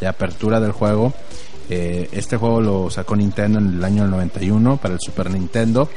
de 0.00 0.06
apertura 0.06 0.60
del 0.60 0.72
juego. 0.72 1.14
Eh, 1.70 2.10
este 2.12 2.36
juego 2.36 2.60
lo 2.60 2.90
sacó 2.90 3.16
Nintendo 3.16 3.58
en 3.58 3.78
el 3.78 3.84
año 3.84 4.06
91 4.06 4.76
para 4.76 4.92
el 4.92 5.00
Super 5.00 5.30
Nintendo. 5.30 5.88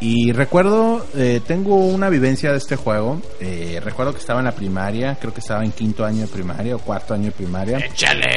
Y 0.00 0.32
recuerdo, 0.32 1.04
eh, 1.14 1.42
tengo 1.46 1.76
una 1.76 2.08
vivencia 2.08 2.50
de 2.50 2.56
este 2.58 2.76
juego. 2.76 3.20
Eh, 3.40 3.78
recuerdo 3.84 4.12
que 4.14 4.20
estaba 4.20 4.40
en 4.40 4.46
la 4.46 4.52
primaria, 4.52 5.16
creo 5.20 5.34
que 5.34 5.40
estaba 5.40 5.62
en 5.64 5.70
quinto 5.72 6.04
año 6.06 6.22
de 6.22 6.28
primaria 6.28 6.74
o 6.76 6.78
cuarto 6.78 7.12
año 7.12 7.26
de 7.26 7.32
primaria. 7.32 7.76
¡Échale! 7.78 8.31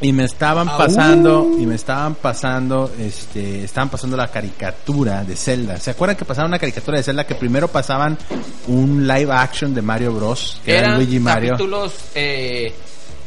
Y 0.00 0.12
me 0.12 0.24
estaban 0.24 0.66
pasando, 0.68 1.48
y 1.58 1.64
me 1.64 1.74
estaban 1.74 2.16
pasando, 2.16 2.90
este, 2.98 3.64
estaban 3.64 3.88
pasando 3.88 4.16
la 4.16 4.28
caricatura 4.28 5.24
de 5.24 5.34
Zelda. 5.36 5.80
¿Se 5.80 5.90
acuerdan 5.92 6.16
que 6.16 6.24
pasaban 6.26 6.50
una 6.50 6.58
caricatura 6.58 6.98
de 6.98 7.02
Zelda 7.02 7.24
que 7.24 7.34
primero 7.34 7.68
pasaban 7.68 8.18
un 8.68 9.06
live 9.06 9.32
action 9.32 9.74
de 9.74 9.80
Mario 9.80 10.12
Bros? 10.12 10.60
Que 10.64 10.72
era 10.72 10.80
Eran 10.88 10.96
Luigi 10.96 11.18
Mario. 11.18 11.52
capítulos 11.52 11.94
eh, 12.14 12.74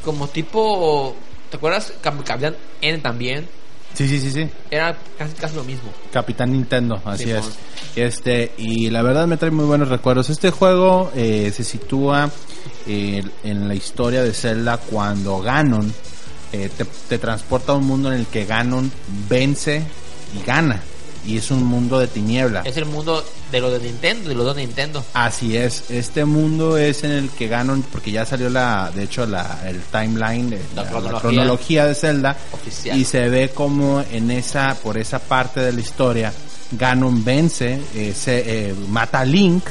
como 0.05 0.27
tipo... 0.27 1.15
¿Te 1.49 1.57
acuerdas? 1.57 1.91
Cap- 2.01 2.23
Capitán 2.23 2.55
N 2.81 2.99
también. 2.99 3.47
Sí, 3.95 4.07
sí, 4.07 4.19
sí, 4.19 4.31
sí. 4.31 4.47
Era 4.69 4.95
casi, 5.17 5.33
casi 5.33 5.55
lo 5.55 5.63
mismo. 5.63 5.89
Capitán 6.13 6.51
Nintendo, 6.51 7.01
así 7.03 7.31
es. 7.31 7.49
Este, 7.95 8.51
y 8.59 8.91
la 8.91 9.01
verdad 9.01 9.25
me 9.25 9.37
trae 9.37 9.49
muy 9.49 9.65
buenos 9.65 9.89
recuerdos. 9.89 10.29
Este 10.29 10.51
juego 10.51 11.11
eh, 11.15 11.51
se 11.51 11.63
sitúa 11.63 12.29
eh, 12.85 13.23
en 13.43 13.67
la 13.67 13.73
historia 13.73 14.21
de 14.21 14.31
Zelda 14.31 14.77
cuando 14.77 15.39
Ganon 15.41 15.91
eh, 16.53 16.69
te, 16.75 16.85
te 16.85 17.17
transporta 17.17 17.71
a 17.73 17.75
un 17.75 17.85
mundo 17.85 18.11
en 18.11 18.19
el 18.19 18.25
que 18.27 18.45
Ganon 18.45 18.91
vence 19.27 19.83
y 20.39 20.45
gana. 20.45 20.81
Y 21.25 21.37
es 21.37 21.51
un 21.51 21.65
mundo 21.65 21.99
de 21.99 22.07
tiniebla. 22.07 22.61
Es 22.61 22.77
el 22.77 22.85
mundo 22.85 23.23
de 23.51 23.59
lo 23.59 23.69
de 23.69 23.79
Nintendo, 23.79 24.29
de 24.29 24.35
los 24.35 24.45
dos 24.45 24.55
de 24.55 24.65
Nintendo. 24.65 25.03
Así 25.13 25.57
es, 25.57 25.91
este 25.91 26.23
mundo 26.23 26.77
es 26.77 27.03
en 27.03 27.11
el 27.11 27.29
que 27.29 27.49
Ganon, 27.49 27.83
porque 27.91 28.09
ya 28.11 28.25
salió 28.25 28.49
la, 28.49 28.89
de 28.95 29.03
hecho 29.03 29.25
la, 29.25 29.59
el 29.67 29.81
timeline, 29.81 30.49
de, 30.49 30.61
La 30.75 30.83
la, 30.83 30.83
la 30.83 30.89
cronología. 30.91 31.19
cronología 31.19 31.85
de 31.87 31.95
Zelda, 31.95 32.37
Oficial. 32.53 32.97
y 32.97 33.03
se 33.03 33.27
ve 33.27 33.49
como 33.49 34.01
en 34.11 34.31
esa, 34.31 34.75
por 34.81 34.97
esa 34.97 35.19
parte 35.19 35.59
de 35.59 35.73
la 35.73 35.81
historia, 35.81 36.31
Ganon 36.71 37.23
vence, 37.25 37.81
eh, 37.95 38.13
se, 38.15 38.69
eh, 38.69 38.73
mata 38.87 39.19
a 39.19 39.25
Link, 39.25 39.63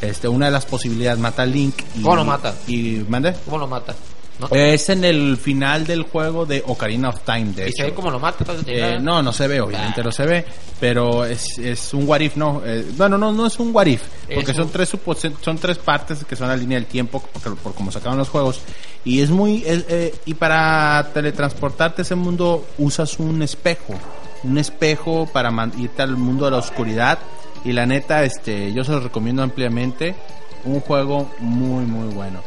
este, 0.00 0.28
una 0.28 0.46
de 0.46 0.52
las 0.52 0.64
posibilidades 0.66 1.18
mata 1.18 1.42
a 1.42 1.46
Link 1.46 1.74
y, 1.96 2.02
¿Cómo 2.02 2.14
lo 2.16 2.24
mata? 2.24 2.54
y 2.68 3.04
mande, 3.08 3.34
¿Cómo 3.44 3.58
lo 3.58 3.66
mata? 3.66 3.94
¿No? 4.38 4.48
es 4.50 4.88
en 4.88 5.04
el 5.04 5.36
final 5.36 5.86
del 5.86 6.02
juego 6.02 6.44
de 6.44 6.62
Ocarina 6.66 7.10
of 7.10 7.20
Time, 7.24 7.52
de 7.52 7.68
¿Y 7.68 7.72
se 7.72 7.84
ve 7.84 7.94
cómo 7.94 8.10
lo 8.10 8.18
mata? 8.18 8.44
Eh, 8.66 8.98
no, 9.00 9.22
no 9.22 9.32
se 9.32 9.46
ve, 9.46 9.60
obviamente 9.60 10.00
Ah. 10.00 10.04
no 10.04 10.10
se 10.10 10.26
ve, 10.26 10.44
pero 10.80 11.24
es, 11.24 11.56
es 11.58 11.94
un 11.94 12.08
what 12.08 12.18
if, 12.20 12.34
no. 12.34 12.60
Eh, 12.66 12.84
bueno, 12.96 13.16
no, 13.16 13.30
no 13.30 13.46
es 13.46 13.58
un 13.60 13.72
what 13.72 13.86
if, 13.86 14.02
porque 14.34 14.50
Es 14.50 14.56
son 14.56 14.66
un- 14.66 14.72
tres 14.72 14.92
son 15.40 15.58
tres 15.58 15.78
partes 15.78 16.24
que 16.24 16.34
son 16.34 16.48
la 16.48 16.56
línea 16.56 16.76
del 16.78 16.86
tiempo, 16.86 17.20
por, 17.20 17.56
por 17.58 17.74
como 17.74 17.92
sacaron 17.92 18.18
los 18.18 18.28
juegos, 18.28 18.60
y 19.04 19.20
es 19.22 19.30
muy, 19.30 19.62
es, 19.64 19.84
eh, 19.88 20.12
y 20.26 20.34
para 20.34 21.10
teletransportarte 21.14 22.00
a 22.00 22.04
ese 22.04 22.16
mundo 22.16 22.66
usas 22.78 23.20
un 23.20 23.40
espejo, 23.40 23.94
un 24.42 24.58
espejo 24.58 25.28
para 25.32 25.52
irte 25.78 26.02
al 26.02 26.16
mundo 26.16 26.46
de 26.46 26.50
la 26.50 26.56
oscuridad, 26.58 27.20
y 27.64 27.72
la 27.72 27.86
neta, 27.86 28.24
este, 28.24 28.72
yo 28.72 28.82
se 28.82 28.90
los 28.90 29.04
recomiendo 29.04 29.44
ampliamente, 29.44 30.16
un 30.64 30.80
juego 30.80 31.30
muy, 31.38 31.84
muy 31.86 32.12
bueno. 32.12 32.40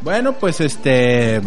Bueno, 0.00 0.32
pues 0.34 0.60
este, 0.60 1.40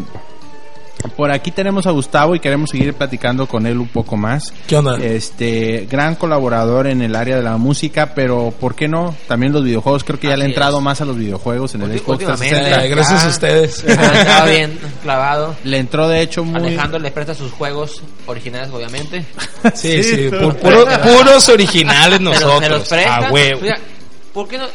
por 1.16 1.32
aquí 1.32 1.52
tenemos 1.52 1.88
a 1.88 1.92
Gustavo 1.92 2.36
y 2.36 2.40
queremos 2.40 2.70
seguir 2.70 2.94
platicando 2.94 3.48
con 3.48 3.66
él 3.66 3.78
un 3.78 3.88
poco 3.88 4.18
más. 4.18 4.54
¿Qué 4.68 4.76
onda? 4.76 4.98
Este, 4.98 5.88
gran 5.90 6.16
colaborador 6.16 6.86
en 6.88 7.02
el 7.02 7.16
área 7.16 7.38
de 7.38 7.42
la 7.44 7.58
música, 7.58 8.14
pero 8.14 8.54
¿por 8.60 8.76
qué 8.76 8.88
no? 8.88 9.16
También 9.28 9.54
los 9.54 9.64
videojuegos, 9.64 10.04
creo 10.04 10.20
que 10.20 10.28
ya 10.28 10.36
le 10.38 10.44
ha 10.44 10.48
entrado 10.48 10.78
es. 10.78 10.84
más 10.84 11.02
a 11.02 11.06
los 11.06 11.18
videojuegos 11.18 11.74
en 11.76 11.84
el 11.84 11.92
Xbox 11.98 12.10
últimamente. 12.10 12.50
360. 12.50 12.86
Eh, 12.86 12.90
gracias 12.90 13.22
Ah. 13.22 13.26
a 13.26 13.30
ustedes. 13.30 13.84
Estaba 13.88 14.46
bien 14.46 14.80
clavado. 15.02 15.56
Le 15.64 15.78
entró 15.78 16.08
de 16.08 16.22
hecho 16.22 16.44
muy... 16.44 16.58
Alejandro 16.60 17.00
le 17.00 17.12
presta 17.12 17.34
sus 17.34 17.52
juegos 17.52 18.02
originales, 18.28 18.70
obviamente. 18.72 19.26
Sí, 19.76 20.04
Sí, 20.04 20.04
sí, 20.04 20.30
puro- 20.30 20.56
puros 20.58 21.48
originales 21.50 22.20
Pero 22.20 22.32
me 22.32 22.40
los 22.40 22.42
nosotros. 22.42 22.88
presta. 22.90 23.16
A 23.28 23.32
huevo. 23.32 23.60
Oiga, 23.62 23.78
¿Por 24.34 24.48
qué 24.48 24.58
no? 24.58 24.66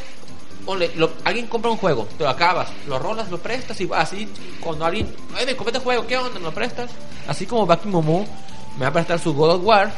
Ponle, 0.66 0.90
lo- 0.96 1.12
alguien 1.24 1.46
compra 1.46 1.70
un 1.70 1.76
juego, 1.78 2.06
te 2.18 2.24
lo 2.24 2.28
acabas, 2.30 2.68
lo 2.88 2.98
rolas, 2.98 3.30
lo 3.30 3.38
prestas 3.38 3.80
y 3.80 3.88
así 3.94 4.28
cuando 4.60 4.84
alguien, 4.84 5.08
ay, 5.38 5.46
me 5.46 5.54
compré 5.56 5.72
este 5.72 5.84
juego, 5.84 6.06
¿qué 6.06 6.18
onda? 6.18 6.30
¿Me 6.38 6.40
lo 6.46 6.52
prestas? 6.52 6.90
Así 7.28 7.46
como 7.46 7.64
Baki 7.66 7.88
Momo 7.88 8.26
me 8.76 8.82
va 8.82 8.88
a 8.88 8.92
prestar 8.92 9.18
su 9.20 9.32
God 9.32 9.52
of 9.54 9.64
War, 9.64 9.92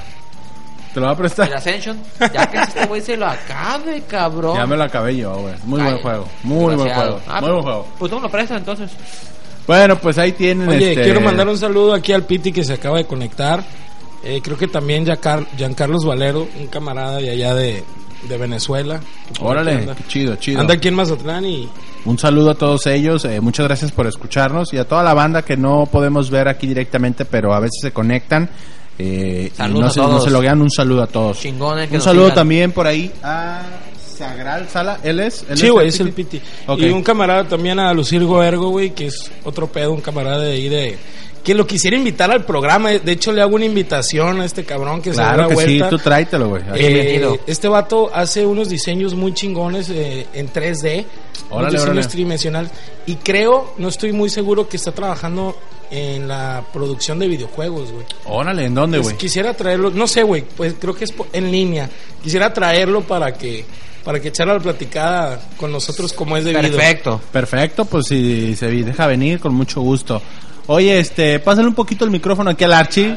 Te 0.92 1.00
lo 1.00 1.06
va 1.06 1.12
a 1.12 1.14
el 1.14 1.18
prestar. 1.18 1.52
Ascension, 1.54 1.98
ya 2.20 2.46
que 2.50 2.58
este 2.58 2.86
güey 2.86 3.00
se 3.00 3.16
lo 3.16 3.26
acabe, 3.26 4.02
cabrón. 4.06 4.56
Ya 4.56 4.66
me 4.66 4.76
lo 4.76 4.84
acabé 4.84 5.16
yo, 5.16 5.34
güey. 5.36 5.54
Muy 5.64 5.80
buen 5.82 5.98
juego. 6.02 6.28
Muy 6.42 6.74
buen 6.76 6.92
juego. 6.94 7.20
Ah, 7.26 7.40
Muy 7.40 7.50
buen 7.50 7.62
juego. 7.62 7.86
Pues 7.98 8.10
tú 8.10 8.16
me 8.16 8.22
lo 8.22 8.30
prestas 8.30 8.58
entonces. 8.58 8.90
Bueno, 9.66 9.96
pues 9.98 10.16
ahí 10.18 10.32
tienen 10.32 10.68
Oye, 10.68 10.90
este... 10.92 11.02
quiero 11.02 11.20
mandar 11.20 11.48
un 11.48 11.58
saludo 11.58 11.92
aquí 11.94 12.12
al 12.12 12.24
Piti 12.24 12.52
que 12.52 12.62
se 12.64 12.74
acaba 12.74 12.98
de 12.98 13.06
conectar. 13.06 13.62
Eh, 14.24 14.40
creo 14.42 14.56
que 14.58 14.66
también 14.68 15.04
Giancar- 15.06 15.46
Giancarlos 15.56 16.04
Valero, 16.04 16.46
un 16.58 16.66
camarada 16.68 17.18
de 17.18 17.30
allá 17.30 17.54
de, 17.54 17.84
de 18.22 18.36
Venezuela. 18.36 19.00
Órale, 19.40 19.72
Anda. 19.72 19.94
qué 19.94 20.04
chido, 20.08 20.36
chido. 20.36 20.60
Anda 20.60 20.74
aquí 20.74 20.88
en 20.88 20.94
Mazatlán 20.94 21.44
y 21.44 21.68
Un 22.04 22.18
saludo 22.18 22.50
a 22.50 22.54
todos 22.54 22.86
ellos, 22.86 23.24
eh, 23.24 23.40
muchas 23.40 23.66
gracias 23.66 23.92
por 23.92 24.06
escucharnos 24.06 24.72
y 24.72 24.78
a 24.78 24.86
toda 24.86 25.02
la 25.02 25.14
banda 25.14 25.42
que 25.42 25.56
no 25.56 25.86
podemos 25.90 26.30
ver 26.30 26.48
aquí 26.48 26.66
directamente, 26.66 27.24
pero 27.24 27.52
a 27.54 27.60
veces 27.60 27.78
se 27.82 27.92
conectan. 27.92 28.48
Eh, 28.98 29.50
y 29.52 29.56
Saludos 29.56 29.80
no 29.80 29.86
a 29.86 29.90
se, 29.90 30.00
no 30.14 30.20
se 30.20 30.30
loguean, 30.30 30.60
un 30.60 30.70
saludo 30.70 31.02
a 31.04 31.06
todos. 31.06 31.38
Chingones 31.38 31.88
que 31.88 31.96
Un 31.96 32.00
saludo 32.02 32.24
sigan. 32.24 32.34
también 32.34 32.72
por 32.72 32.86
ahí 32.86 33.12
a 33.22 33.62
Sagral 34.16 34.68
Sala, 34.68 34.98
él 35.04 35.20
es. 35.20 35.44
él 35.48 35.56
Sí, 35.56 35.68
güey, 35.68 35.88
es 35.88 36.00
el 36.00 36.10
Piti. 36.12 36.40
Ok. 36.66 36.80
Y 36.80 36.88
un 36.90 37.04
camarada 37.04 37.44
también 37.44 37.78
a 37.78 37.92
Lucirgo 37.94 38.42
Ergo, 38.42 38.70
güey, 38.70 38.90
que 38.90 39.06
es 39.06 39.30
otro 39.44 39.68
pedo, 39.68 39.92
un 39.92 40.00
camarada 40.00 40.40
de 40.40 40.52
ahí 40.52 40.68
de... 40.68 40.98
Que 41.44 41.54
lo 41.54 41.66
quisiera 41.66 41.96
invitar 41.96 42.30
al 42.30 42.44
programa. 42.44 42.90
De 42.90 43.12
hecho, 43.12 43.32
le 43.32 43.40
hago 43.40 43.54
una 43.56 43.64
invitación 43.64 44.40
a 44.40 44.44
este 44.44 44.64
cabrón 44.64 45.00
que 45.00 45.12
se 45.14 45.20
da 45.20 45.34
Claro 45.34 45.42
la 45.42 45.48
que 45.48 45.56
sí, 45.56 45.78
vuelta. 45.78 45.88
tú 45.88 45.98
tráetelo, 45.98 46.48
güey. 46.50 46.62
Eh, 46.74 46.88
Bienvenido. 46.88 47.38
este 47.46 47.68
vato 47.68 48.10
hace 48.14 48.44
unos 48.44 48.68
diseños 48.68 49.14
muy 49.14 49.32
chingones 49.32 49.88
eh, 49.88 50.26
en 50.34 50.52
3D. 50.52 51.04
Órale, 51.50 51.70
diseños 51.72 51.82
órale. 51.96 52.06
tridimensionales. 52.08 52.70
Y 53.06 53.14
creo, 53.16 53.74
no 53.78 53.88
estoy 53.88 54.12
muy 54.12 54.28
seguro 54.28 54.68
que 54.68 54.76
está 54.76 54.92
trabajando 54.92 55.56
en 55.90 56.28
la 56.28 56.62
producción 56.70 57.18
de 57.18 57.28
videojuegos, 57.28 57.90
güey. 57.92 58.04
Órale, 58.26 58.66
¿en 58.66 58.74
dónde, 58.74 58.98
Pues 58.98 59.08
güey? 59.08 59.16
quisiera 59.16 59.54
traerlo, 59.54 59.90
no 59.90 60.06
sé, 60.06 60.22
güey, 60.24 60.42
pues 60.42 60.74
creo 60.78 60.94
que 60.94 61.04
es 61.04 61.14
en 61.32 61.50
línea. 61.50 61.88
Quisiera 62.22 62.52
traerlo 62.52 63.00
para 63.02 63.32
que 63.32 63.64
para 64.04 64.20
que 64.20 64.28
echara 64.28 64.54
la 64.54 64.60
platicada 64.60 65.38
con 65.58 65.70
nosotros 65.72 66.12
como 66.14 66.36
es 66.36 66.44
debido. 66.44 66.62
Perfecto. 66.62 67.20
Perfecto, 67.32 67.84
pues 67.84 68.06
si 68.06 68.54
se 68.56 68.66
deja 68.70 69.06
venir, 69.06 69.38
con 69.40 69.54
mucho 69.54 69.80
gusto. 69.82 70.20
Oye, 70.68 71.00
este, 71.00 71.38
pásale 71.40 71.66
un 71.66 71.74
poquito 71.74 72.04
el 72.04 72.10
micrófono 72.10 72.50
aquí 72.50 72.62
al 72.64 72.72
Archie. 72.74 73.16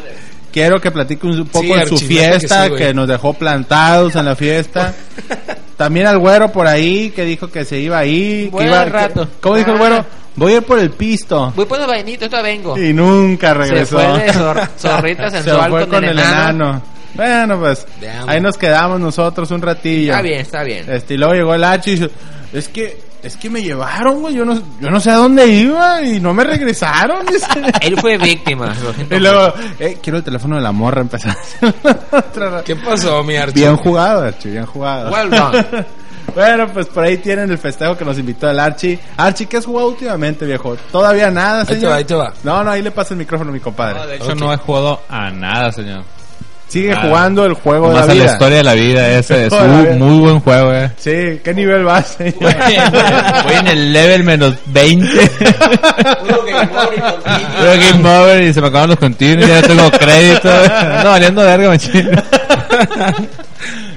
Quiero 0.52 0.82
que 0.82 0.90
platique 0.92 1.26
un 1.28 1.46
poco 1.48 1.64
Sí, 1.66 1.74
de 1.74 1.86
su 1.88 1.96
Archie, 1.96 2.08
neta 2.10 2.32
que 2.32 2.40
fiesta, 2.40 2.66
sí, 2.66 2.72
que, 2.76 2.94
nos 2.94 3.08
dejó 3.08 3.34
plantados 3.34 4.16
en 4.16 4.26
la 4.26 4.36
fiesta. 4.36 4.94
También 5.78 6.08
al 6.08 6.20
güero 6.20 6.52
por 6.52 6.68
ahí, 6.68 7.12
que 7.12 7.24
dijo 7.26 7.48
que 7.50 7.64
se 7.66 7.80
iba 7.80 7.98
ahí. 8.00 8.52
que 8.58 8.64
iba, 8.66 8.86
rato. 8.86 9.26
que- 9.26 9.32
¿Cómo 9.40 9.56
dijo 9.56 9.70
el 9.72 9.76
Ah. 9.76 9.80
güero? 9.80 10.06
Voy 10.36 10.54
a 10.54 10.58
ir 10.58 10.64
por 10.64 10.80
el 10.80 10.92
pisto. 10.92 11.52
Voy 11.56 11.66
por 11.66 11.80
el 11.82 11.88
vainito, 11.88 12.26
esto 12.26 12.42
vengo. 12.42 12.78
Y 12.78 12.94
nunca 12.94 13.54
regresó. 13.54 14.00
Se 14.00 14.06
fue 14.08 14.24
de 14.24 14.32
zor- 14.34 14.70
zorrita 14.78 15.30
Se 15.30 15.42
sensual 15.44 15.70
fue 15.72 15.82
con, 15.82 15.90
con 15.90 16.04
el 16.06 16.10
el 16.12 16.20
enano. 16.20 16.66
enano. 16.70 16.82
Bueno, 17.14 17.60
pues 17.60 17.86
ahí 18.28 18.40
nos 18.40 18.58
quedamos 18.58 19.00
nosotros 19.00 19.52
un 19.52 19.62
ratillo. 19.62 20.12
Está 20.12 20.22
bien, 20.22 20.40
está 20.40 20.64
bien. 20.64 20.90
Este, 20.90 21.16
y 21.16 21.18
luego 21.18 21.34
llegó 21.34 21.56
el 21.56 21.64
H 21.64 21.90
y 21.90 21.94
dice, 21.96 22.12
es 22.54 22.68
que, 22.70 23.02
es 23.24 23.38
que 23.38 23.50
me 23.50 23.62
llevaron, 23.62 24.22
güey, 24.22 24.36
yo 24.36 24.46
no, 24.46 24.62
yo 24.80 24.90
no 24.90 25.00
sé 25.00 25.12
a 25.12 25.16
dónde 25.16 25.48
iba 25.48 26.02
y 26.02 26.20
no 26.20 26.34
me 26.34 26.44
regresaron. 26.44 27.26
Él 27.82 27.98
fue 28.00 28.18
víctima. 28.18 28.74
y 29.10 29.20
luego, 29.20 29.54
eh, 29.80 29.98
quiero 30.02 30.18
el 30.18 30.24
teléfono 30.24 30.56
de 30.56 30.62
la 30.62 30.72
morra, 30.72 31.02
empezar 31.02 31.36
¿Qué 32.66 32.76
pasó, 32.76 33.24
mi 33.24 33.36
Archie? 33.36 33.62
Bien 33.62 33.78
jugado, 33.78 34.24
Archie, 34.24 34.52
bien 34.52 34.66
jugado. 34.66 35.12
Well 35.12 35.30
done. 35.30 35.86
bueno, 36.36 36.68
pues 36.74 36.88
por 36.88 37.04
ahí 37.04 37.18
tienen 37.18 37.52
el 37.52 37.58
festejo 37.58 37.98
que 37.98 38.06
nos 38.06 38.18
invitó 38.18 38.50
el 38.50 38.60
Archie. 38.60 39.00
Archie, 39.18 39.48
¿qué 39.48 39.58
has 39.58 39.66
jugado 39.66 39.90
últimamente, 39.90 40.46
viejo? 40.46 40.76
¿Todavía 40.92 41.30
nada, 41.30 41.66
te 41.66 41.76
señor? 41.76 41.92
va, 41.92 41.96
ahí 41.98 42.06
te 42.06 42.16
va. 42.16 42.34
No, 42.44 42.64
no, 42.64 42.72
ahí 42.72 42.82
le 42.82 42.92
pasa 42.92 43.14
el 43.14 43.20
micrófono 43.20 43.52
a 43.52 43.54
mi 43.54 43.60
compadre. 43.60 44.00
No, 44.00 44.08
de 44.08 44.16
hecho, 44.16 44.36
no 44.36 44.54
he 44.54 44.58
jugado 44.58 45.02
a 45.10 45.30
nada, 45.30 45.72
señor. 45.72 46.04
Sigue 46.72 46.96
jugando 46.96 47.46
el 47.46 47.54
juego 47.54 47.90
de 47.90 47.96
Más 47.96 48.06
la 48.08 48.12
a 48.12 48.16
vida. 48.16 48.26
la 48.28 48.32
historia 48.32 48.58
de 48.58 48.64
la 48.64 48.74
vida, 48.76 49.10
ese 49.20 49.48
es 49.48 49.52
un 49.54 50.00
muy 50.00 50.20
buen 50.20 50.40
juego, 50.40 50.74
eh. 50.74 50.90
Sí, 50.98 51.42
¿qué 51.44 51.54
nivel 51.54 51.84
vas, 51.84 52.16
señor? 52.18 52.34
Voy 53.44 53.54
en 53.60 53.68
el 53.68 53.92
level 53.92 54.24
menos 54.24 54.54
20. 54.68 55.06
Puro 55.28 56.44
Game 56.46 56.70
Over 56.78 56.98
y 56.98 57.02
continuo. 57.02 57.58
Puro 57.58 57.72
Game 57.78 58.10
Over 58.10 58.44
y 58.44 58.54
se 58.54 58.62
me 58.62 58.68
acaban 58.68 58.90
los 58.90 59.00
continuos, 59.00 59.48
ya 59.50 59.62
no 59.62 59.68
tengo 59.68 59.92
crédito. 59.92 60.50
No, 61.04 61.10
valiendo 61.10 61.42
verga, 61.42 61.68
machín. 61.70 62.10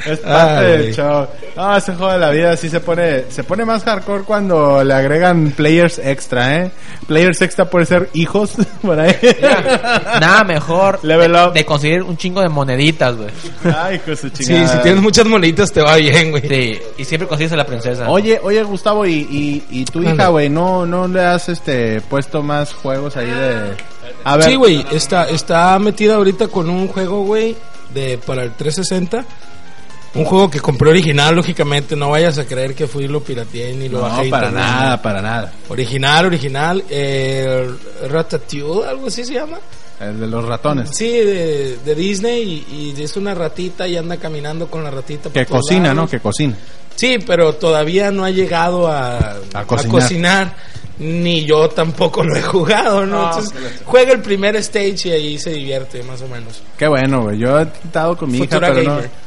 Es 0.07 0.19
parte 0.21 0.67
Ay. 0.67 0.73
del 0.79 0.95
show. 0.95 1.27
No, 1.57 1.77
ese 1.77 1.95
juego 1.95 2.13
de 2.13 2.19
la 2.19 2.31
vida 2.31 2.57
sí 2.57 2.69
se 2.69 2.81
pone, 2.81 3.25
se 3.31 3.45
pone 3.45 3.65
más 3.65 3.85
hardcore 3.85 4.25
cuando 4.25 4.83
le 4.85 4.93
agregan 4.93 5.51
players 5.53 5.99
extra, 5.99 6.57
¿eh? 6.57 6.71
Players 7.07 7.41
extra 7.43 7.65
puede 7.71 7.87
ser 7.87 8.11
hijos, 8.13 8.53
por 8.83 8.99
ahí. 9.01 9.15
Nada 10.21 10.45
mejor 10.45 11.01
Level 11.03 11.33
de, 11.33 11.45
up. 11.47 11.53
de 11.53 11.65
conseguir 11.65 12.03
un 12.03 12.17
chingo 12.17 12.41
de 12.41 12.49
moneditas, 12.49 13.17
güey. 13.17 13.31
Ay, 13.77 13.97
hijo 13.97 14.11
de 14.11 14.17
su 14.17 14.29
Sí, 14.31 14.45
chingada. 14.45 14.69
si 14.69 14.79
tienes 14.79 15.03
muchas 15.03 15.27
moneditas 15.27 15.73
te 15.73 15.81
va 15.81 15.97
bien, 15.97 16.31
güey. 16.31 16.43
Sí, 16.49 16.79
y 16.99 17.05
siempre 17.05 17.29
consigues 17.29 17.53
a 17.53 17.57
la 17.57 17.67
princesa. 17.67 18.09
Oye, 18.09 18.41
oye, 18.43 18.63
Gustavo, 18.63 19.07
y, 19.07 19.13
y, 19.31 19.65
y 19.71 19.85
tu 19.85 20.03
hija, 20.03 20.29
güey, 20.29 20.49
¿no, 20.49 20.85
¿no 20.87 21.09
le 21.09 21.23
has 21.25 21.49
este 21.49 22.01
puesto 22.03 22.43
más 22.43 22.73
juegos 22.75 23.17
ahí 23.17 23.27
de... 23.31 23.73
A 24.25 24.37
ver, 24.37 24.47
Sí, 24.51 24.55
güey, 24.57 24.85
está, 24.93 25.29
está 25.29 25.79
metida 25.79 26.17
ahorita 26.17 26.49
con 26.49 26.69
un 26.69 26.89
juego, 26.89 27.23
güey, 27.25 27.57
de 27.93 28.19
para 28.19 28.43
el 28.43 28.53
360. 28.53 29.25
Un 30.15 30.25
juego 30.25 30.49
que 30.51 30.61
compré 30.61 30.91
original, 30.91 31.35
lógicamente. 31.35 31.97
No 31.97 32.11
vayas 32.11 32.39
a 32.39 32.45
creer 32.47 32.75
que 32.75 32.87
fui 32.87 33.05
y 33.05 33.09
lo 33.09 33.21
pirateé 33.23 33.73
ni 33.75 33.89
lo 33.89 33.99
No, 33.99 34.05
bajé. 34.05 34.29
a 34.29 34.31
para 34.31 34.51
nada, 34.51 35.03
para 35.03 35.21
nada. 35.21 35.53
Original, 35.69 36.27
original. 36.27 36.85
Eh, 36.89 37.69
Ratatouille, 38.09 38.87
algo 38.89 39.09
así 39.09 39.25
se 39.25 39.35
llama. 39.35 39.59
El 40.01 40.21
de 40.21 40.27
los 40.27 40.45
ratones. 40.45 40.91
Sí, 40.93 41.09
de, 41.11 41.79
de 41.85 41.95
Disney 41.95 42.65
y, 42.71 42.95
y 42.99 43.03
es 43.03 43.17
una 43.17 43.35
ratita 43.35 43.87
y 43.89 43.97
anda 43.97 44.17
caminando 44.17 44.67
con 44.69 44.85
la 44.85 44.91
ratita. 44.91 45.25
por 45.25 45.33
Que 45.33 45.47
cocina, 45.47 45.89
lados. 45.89 45.97
¿no? 45.97 46.09
Que 46.09 46.21
cocina. 46.21 46.55
Sí, 46.97 47.19
pero 47.27 47.55
todavía 47.55 48.11
no 48.11 48.25
ha 48.25 48.31
llegado 48.31 48.87
a, 48.89 49.19
A 49.53 49.61
a 49.61 49.65
cocinar. 49.65 50.55
Ni 50.97 51.45
yo 51.45 51.69
tampoco 51.71 52.23
lo 52.23 52.37
he 52.37 52.43
jugado, 52.43 53.05
¿no? 53.05 53.25
Entonces, 53.31 53.53
juega 53.85 54.13
el 54.13 54.21
primer 54.21 54.55
stage 54.57 55.09
y 55.09 55.11
ahí 55.11 55.39
se 55.41 55.51
divierte, 55.51 56.05
más 56.05 56.23
o 56.23 56.29
menos. 56.29 56.63
Qué 56.79 56.87
bueno, 56.87 57.23
güey. 57.23 57.37
Yo 57.39 57.59
he 57.59 57.63
intentado 57.65 58.17
con 58.17 58.31
mi 58.31 58.39
Futura 58.39 58.69
hija, 58.69 58.75
pero 58.77 58.85
no, 58.91 58.95
gamer. 58.97 59.11
no, 59.11 59.25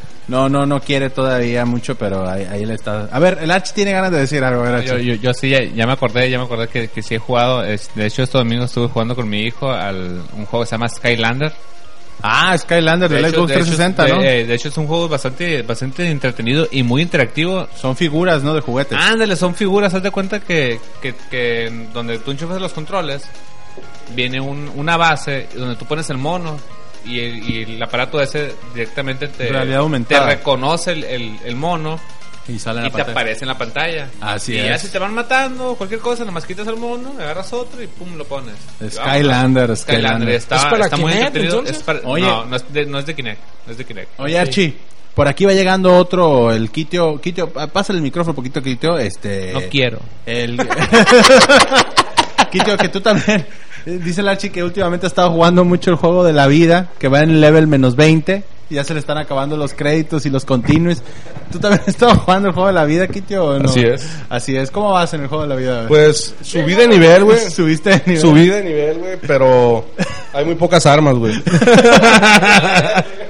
no, 0.49 0.65
no 0.65 0.79
quiere 0.81 1.09
todavía 1.09 1.65
mucho, 1.65 1.95
pero 1.95 2.29
ahí, 2.29 2.43
ahí 2.51 2.65
le 2.65 2.73
está. 2.73 3.07
A 3.11 3.19
ver, 3.19 3.37
el 3.41 3.49
Arch 3.51 3.71
tiene 3.73 3.91
ganas 3.93 4.11
de 4.11 4.19
decir 4.19 4.43
algo, 4.43 4.63
a 4.63 4.71
ver. 4.71 4.83
Yo, 4.85 4.97
yo, 4.97 5.13
yo 5.15 5.33
sí, 5.33 5.49
ya, 5.49 5.63
ya 5.63 5.85
me 5.87 5.93
acordé, 5.93 6.29
ya 6.29 6.37
me 6.37 6.43
acordé 6.45 6.67
que, 6.67 6.89
que 6.89 7.01
sí 7.01 7.15
he 7.15 7.19
jugado. 7.19 7.63
es- 7.63 7.89
de 7.95 8.05
hecho, 8.05 8.23
este 8.23 8.37
domingo 8.37 8.65
estuve 8.65 8.87
jugando 8.89 9.15
con 9.15 9.29
mi 9.29 9.41
hijo 9.43 9.71
al 9.71 10.21
un 10.33 10.45
juego 10.45 10.63
que 10.63 10.69
se 10.69 10.71
llama 10.75 10.89
Skylander. 10.89 11.53
Ah, 12.21 12.57
Skylander 12.57 13.07
del 13.09 13.21
De 13.21 13.29
Xbox 13.29 13.47
de 13.49 13.53
hecho, 13.53 13.63
360, 13.65 14.03
de- 14.05 14.11
¿no? 14.11 14.21
eh, 14.23 14.45
de 14.45 14.53
hecho, 14.55 14.69
es 14.69 14.77
un 14.77 14.87
juego 14.87 15.07
bastante, 15.07 15.61
bastante 15.61 16.09
entretenido 16.09 16.67
y 16.71 16.81
muy 16.83 17.03
interactivo. 17.03 17.67
Son 17.79 17.95
figuras, 17.95 18.41
¿no? 18.43 18.53
De 18.55 18.61
juguetes. 18.61 18.97
Ándale, 18.99 19.35
son 19.35 19.53
figuras, 19.55 19.93
haz 19.93 20.01
de 20.03 20.11
cuenta 20.11 20.39
que, 20.39 20.79
que, 21.01 21.13
que 21.29 21.87
donde 21.93 22.17
tú 22.19 22.31
enchufas 22.31 22.59
los 22.59 22.73
controles, 22.73 23.23
viene 24.15 24.41
un, 24.41 24.71
una 24.75 24.97
base 24.97 25.47
donde 25.55 25.75
tú 25.75 25.85
pones 25.85 26.09
el 26.09 26.17
mono 26.17 26.57
y 27.07 27.19
el, 27.19 27.49
y 27.49 27.63
el 27.63 27.81
aparato 27.83 28.21
ese 28.21 28.53
directamente 28.73 29.27
te, 29.27 29.47
Realidad 29.49 29.75
te 29.75 29.81
aumentada. 29.81 30.25
reconoce 30.27 30.91
el, 30.91 31.03
el, 31.03 31.37
el 31.45 31.55
mono 31.55 31.99
y 32.47 32.59
sale 32.59 32.79
en 32.79 32.85
y 32.85 32.89
la 32.89 32.91
te 32.91 32.97
pantalla. 32.99 33.11
aparece 33.11 33.43
en 33.43 33.47
la 33.49 33.57
pantalla. 33.57 34.09
Así 34.21 34.53
y 34.53 34.63
ya 34.63 34.77
si 34.77 34.87
te 34.87 34.99
van 34.99 35.13
matando, 35.13 35.75
cualquier 35.75 35.99
cosa, 35.99 36.23
nomás 36.23 36.45
quitas 36.45 36.65
el 36.67 36.77
mono, 36.77 37.13
agarras 37.19 37.51
otro 37.53 37.81
y 37.83 37.87
pum, 37.87 38.15
lo 38.15 38.23
pones. 38.25 38.55
Skylander. 38.77 38.93
Skylander. 38.93 39.77
Skylander. 39.77 40.29
Está, 40.29 40.55
¿Es 40.57 40.65
para 40.65 40.85
está 40.85 40.97
muy 40.97 41.11
Kinect, 41.11 41.27
entretenido. 41.27 41.59
entonces? 41.59 41.77
Es 41.77 41.83
para- 41.83 41.99
Oye. 42.05 42.23
No, 42.25 42.45
no 42.45 42.55
es, 42.55 42.73
de, 42.73 42.85
no 42.85 42.99
es 42.99 43.05
de 43.05 43.15
Kinect. 43.15 43.41
No 43.65 43.71
es 43.71 43.77
de 43.77 43.85
Kinect. 43.85 44.19
Oye, 44.19 44.39
Archie, 44.39 44.77
por 45.13 45.27
aquí 45.27 45.43
va 45.45 45.51
llegando 45.53 45.93
otro, 45.95 46.51
el 46.53 46.69
Kitio, 46.71 47.19
Kitio, 47.19 47.49
pásale 47.51 47.97
el 47.97 48.03
micrófono 48.03 48.31
un 48.31 48.35
poquito, 48.37 48.61
Kitio, 48.61 48.97
este... 48.97 49.51
No 49.51 49.61
quiero. 49.69 49.99
El... 50.25 50.57
Kitio, 52.51 52.77
que 52.77 52.89
tú 52.89 53.01
también... 53.01 53.45
eh, 53.87 53.99
Dice 54.03 54.21
el 54.21 54.27
Archie 54.27 54.51
que 54.51 54.63
últimamente 54.63 55.05
ha 55.05 55.09
estado 55.09 55.31
jugando 55.31 55.63
mucho 55.63 55.89
el 55.91 55.95
juego 55.95 56.23
de 56.23 56.33
la 56.33 56.47
vida, 56.47 56.89
que 56.99 57.07
va 57.07 57.21
en 57.21 57.41
level 57.41 57.67
menos 57.67 57.95
20, 57.95 58.43
y 58.69 58.75
ya 58.75 58.83
se 58.83 58.93
le 58.93 58.99
están 58.99 59.17
acabando 59.17 59.55
los 59.55 59.73
créditos 59.73 60.25
y 60.25 60.29
los 60.29 60.43
continuos. 60.43 61.01
¿Tú 61.51 61.59
también 61.59 61.81
has 61.81 61.87
estado 61.87 62.15
jugando 62.15 62.49
el 62.49 62.53
juego 62.53 62.67
de 62.67 62.73
la 62.73 62.83
vida, 62.83 63.07
Kitio, 63.07 63.45
o 63.45 63.59
no? 63.59 63.69
Así 63.69 63.81
es. 63.81 64.05
Así 64.29 64.55
es. 64.57 64.71
¿Cómo 64.71 64.91
vas 64.91 65.13
en 65.13 65.21
el 65.21 65.27
juego 65.27 65.43
de 65.43 65.49
la 65.49 65.55
vida? 65.55 65.87
Pues 65.87 66.35
subí 66.41 66.75
de 66.75 66.87
nivel, 66.87 67.23
güey. 67.23 67.39
¿Subiste 67.49 67.91
de 67.91 68.01
nivel? 68.05 68.21
Subí 68.21 68.47
de 68.47 68.63
nivel, 68.63 68.97
güey, 68.97 69.17
pero 69.25 69.85
hay 70.37 70.45
muy 70.45 70.55
pocas 70.55 70.85
armas, 70.85 71.15
güey. 71.15 71.33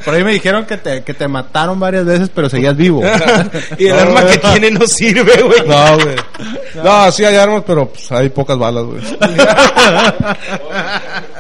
Por 0.05 0.14
ahí 0.14 0.24
me 0.24 0.34
dijeron 0.34 0.66
que 0.66 0.76
te, 0.78 1.03
que 1.03 1.14
te 1.14 1.28
mataron 1.28 1.80
varias 1.80 2.05
veces, 2.05 2.30
pero 2.34 2.49
seguías 2.49 2.76
vivo. 2.76 3.01
y 3.78 3.88
el 3.88 3.95
No, 3.95 4.01
arma 4.01 4.22
güey. 4.22 4.34
que 4.34 4.47
tiene 4.47 4.72
no 4.72 4.86
sirve, 4.88 5.41
güey. 5.41 5.68
No, 5.68 5.95
güey. 6.03 6.16
No, 6.84 7.12
sí 7.12 7.24
hay 7.26 7.36
armas, 7.38 7.64
pero 7.66 7.88
pues, 7.89 8.12
hay 8.12 8.30
pocas 8.30 8.58
balas, 8.58 8.84
güey. 8.84 9.01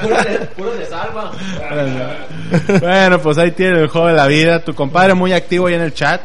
Puro 0.01 0.15
puro 0.55 0.73
de 0.73 0.85
salva. 0.85 1.31
bueno, 2.79 3.19
pues 3.21 3.37
ahí 3.37 3.51
tiene 3.51 3.79
el 3.81 3.87
juego 3.87 4.07
de 4.07 4.13
la 4.13 4.27
vida. 4.27 4.59
Tu 4.59 4.73
compadre 4.73 5.13
muy 5.13 5.33
activo 5.33 5.67
ahí 5.67 5.73
en 5.73 5.81
el 5.81 5.93
chat. 5.93 6.21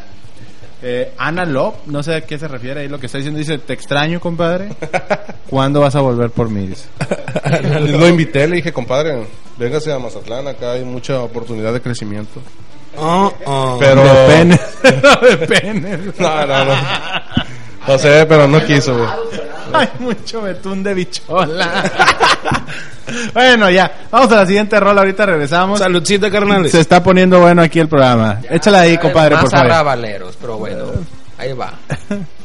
Eh, 0.84 1.12
Ana 1.16 1.44
Lop, 1.44 1.86
no 1.86 2.02
sé 2.02 2.16
a 2.16 2.20
qué 2.22 2.38
se 2.38 2.48
refiere 2.48 2.80
ahí 2.80 2.88
lo 2.88 2.98
que 2.98 3.06
está 3.06 3.18
diciendo. 3.18 3.38
Dice, 3.38 3.58
te 3.58 3.72
extraño, 3.72 4.18
compadre. 4.18 4.70
¿Cuándo 5.48 5.80
vas 5.80 5.94
a 5.94 6.00
volver 6.00 6.30
por 6.30 6.50
mí? 6.50 6.66
Dice. 6.66 6.88
Lo 7.98 8.08
invité, 8.08 8.48
le 8.48 8.56
dije, 8.56 8.72
compadre, 8.72 9.26
véngase 9.58 9.92
a 9.92 9.98
Mazatlán, 9.98 10.48
acá 10.48 10.72
hay 10.72 10.84
mucha 10.84 11.20
oportunidad 11.20 11.72
de 11.72 11.80
crecimiento. 11.80 12.40
Oh, 12.98 13.32
oh. 13.46 13.76
Pero... 13.78 14.02
De 14.02 14.26
pene. 14.26 14.60
de 15.28 15.46
pene. 15.46 15.98
No, 16.18 16.46
no, 16.46 16.64
no. 16.64 16.74
No 17.86 17.98
sé, 17.98 18.26
pero 18.26 18.46
no 18.46 18.64
quiso, 18.64 18.96
güey. 18.96 19.08
Hay 19.72 19.88
mucho 19.98 20.42
betún 20.42 20.82
de 20.82 20.94
bichola. 20.94 21.90
bueno, 23.34 23.70
ya. 23.70 23.90
Vamos 24.10 24.30
a 24.32 24.36
la 24.36 24.46
siguiente 24.46 24.78
rola. 24.78 25.00
Ahorita 25.00 25.26
regresamos. 25.26 25.78
Saludcita, 25.78 26.30
carnales. 26.30 26.72
Se 26.72 26.80
está 26.80 27.02
poniendo 27.02 27.40
bueno 27.40 27.62
aquí 27.62 27.80
el 27.80 27.88
programa. 27.88 28.40
Échala 28.50 28.80
ahí, 28.80 28.98
compadre, 28.98 29.34
Más 29.34 29.44
por 29.44 29.50
favor. 29.52 29.66
arrabaleros, 29.66 30.36
pero 30.40 30.58
bueno. 30.58 30.84
Ahí 31.38 31.52
va. 31.54 31.72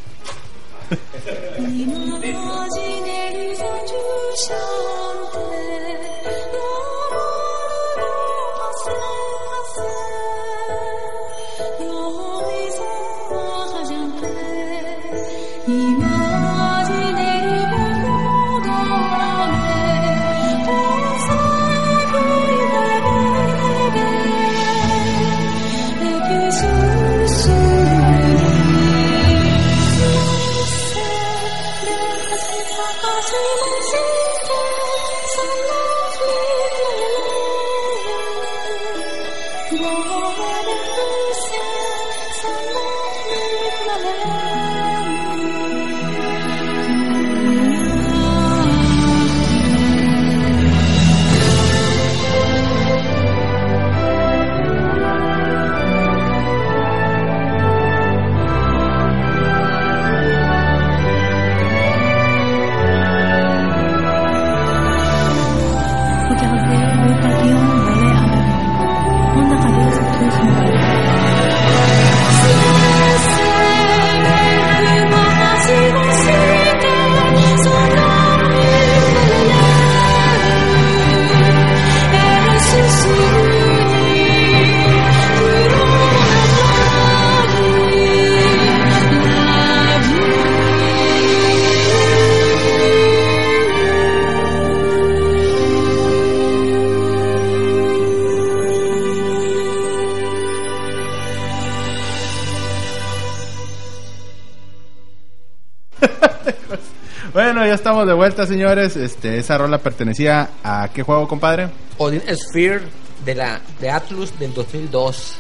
Bueno, 107.57 107.69
ya 107.69 107.73
estamos 107.73 108.05
de 108.05 108.13
vuelta, 108.13 108.45
señores. 108.45 108.95
Este, 108.95 109.39
esa 109.39 109.57
rola 109.57 109.79
pertenecía 109.79 110.47
a 110.63 110.89
qué 110.93 111.01
juego, 111.01 111.27
compadre? 111.27 111.69
Odin 111.97 112.21
Sphere 112.35 112.81
de 113.25 113.33
la 113.33 113.59
de 113.81 113.89
Atlus 113.89 114.37
del 114.37 114.53
2002. 114.53 115.33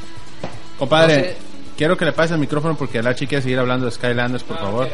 Compadre, 0.79 1.15
No 1.15 1.21
sé. 1.25 1.35
quiero 1.77 1.95
que 1.95 2.05
le 2.05 2.13
pases 2.13 2.31
el 2.31 2.39
micrófono 2.39 2.75
porque 2.75 2.97
el 2.97 3.05
Archie 3.05 3.27
quiere 3.27 3.43
seguir 3.43 3.59
hablando 3.59 3.85
de 3.85 3.91
Skylanders, 3.91 4.43
por 4.43 4.57
favor. 4.57 4.89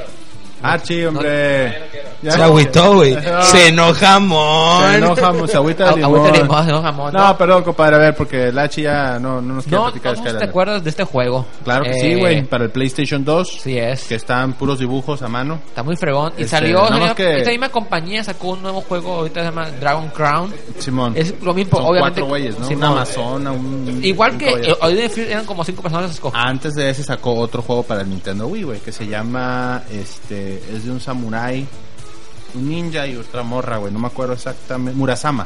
Archie, 0.63 1.07
hombre. 1.07 2.02
Ya. 2.23 2.31
Se 2.31 2.43
agüitó, 2.43 2.93
güey. 2.95 3.15
No. 3.15 3.41
Se 3.43 3.67
enoja, 3.67 4.19
mon. 4.19 4.91
Se 4.91 4.97
enoja, 4.97 5.47
se 5.47 5.57
agüita 5.57 5.89
de 5.89 5.95
limón. 5.97 6.03
agüita 6.19 6.31
de 6.37 6.43
limón, 6.43 6.63
se 6.63 6.69
enoja, 6.69 6.91
mon, 6.91 7.13
No, 7.13 7.27
no. 7.27 7.37
perdón, 7.37 7.63
compadre, 7.63 7.95
a 7.95 7.99
ver, 7.99 8.15
porque 8.15 8.47
el 8.47 8.57
Archie 8.57 8.83
ya 8.83 9.19
no, 9.19 9.41
no 9.41 9.55
nos 9.55 9.63
quiere 9.65 9.77
No, 9.77 9.83
platicar 9.83 10.15
de 10.15 10.21
no, 10.23 10.33
no 10.33 10.39
te 10.39 10.45
acuerdas 10.45 10.83
de 10.83 10.89
este 10.89 11.03
juego. 11.03 11.45
Claro 11.63 11.83
que 11.83 11.91
Eh, 11.91 11.99
sí, 12.01 12.19
güey, 12.19 12.43
para 12.45 12.63
el 12.63 12.69
PlayStation 12.71 13.25
2, 13.25 13.59
Sí 13.61 13.77
es. 13.77 14.03
que 14.05 14.15
están 14.15 14.53
puros 14.53 14.79
dibujos 14.79 15.21
a 15.21 15.27
mano. 15.27 15.59
Está 15.67 15.83
muy 15.83 15.95
fregón. 15.97 16.31
Y 16.37 16.43
Este, 16.43 16.55
salió, 16.57 16.77
nada 16.83 16.89
más 16.91 16.99
salió- 16.99 17.15
que- 17.15 17.37
esta 17.39 17.51
misma 17.51 17.69
compañía 17.69 18.23
sacó 18.23 18.49
un 18.51 18.61
nuevo 18.61 18.81
juego, 18.81 19.13
ahorita 19.15 19.41
se 19.41 19.45
llama 19.47 19.69
Dragon 19.79 20.07
Crown. 20.09 20.53
Simón. 20.79 21.13
Es 21.15 21.33
lo 21.41 21.53
mismo, 21.53 21.77
Son 21.79 21.87
obviamente. 21.87 22.21
cuatro 22.21 22.25
güeyes, 22.27 22.57
¿no? 22.59 22.65
Simón. 22.67 22.83
Una 22.83 22.91
amazona, 23.01 23.51
un... 23.51 23.99
Igual 24.03 24.31
un 24.33 24.37
que 24.37 24.49
eh, 24.49 24.75
hoy 24.81 25.11
eran 25.29 25.45
como 25.45 25.63
cinco 25.63 25.81
personas 25.81 26.07
que 26.07 26.13
escogieron. 26.13 26.47
Antes 26.47 26.73
de 26.75 26.89
ese 26.89 27.03
sacó 27.03 27.33
otro 27.35 27.61
juego 27.61 27.83
para 27.83 28.01
el 28.01 28.09
Nintendo 28.09 28.47
Wii, 28.47 28.63
güey, 28.63 28.79
que 28.79 28.91
se 28.91 29.07
llama, 29.07 29.83
este, 29.91 30.57
es 30.73 30.85
de 30.85 30.91
un 30.91 30.99
samurái, 30.99 31.65
un 32.55 32.69
ninja 32.69 33.07
y 33.07 33.15
otra 33.15 33.43
morra, 33.43 33.77
güey, 33.77 33.91
no 33.91 33.99
me 33.99 34.07
acuerdo 34.07 34.33
exactamente, 34.33 34.97
Murasama, 34.97 35.45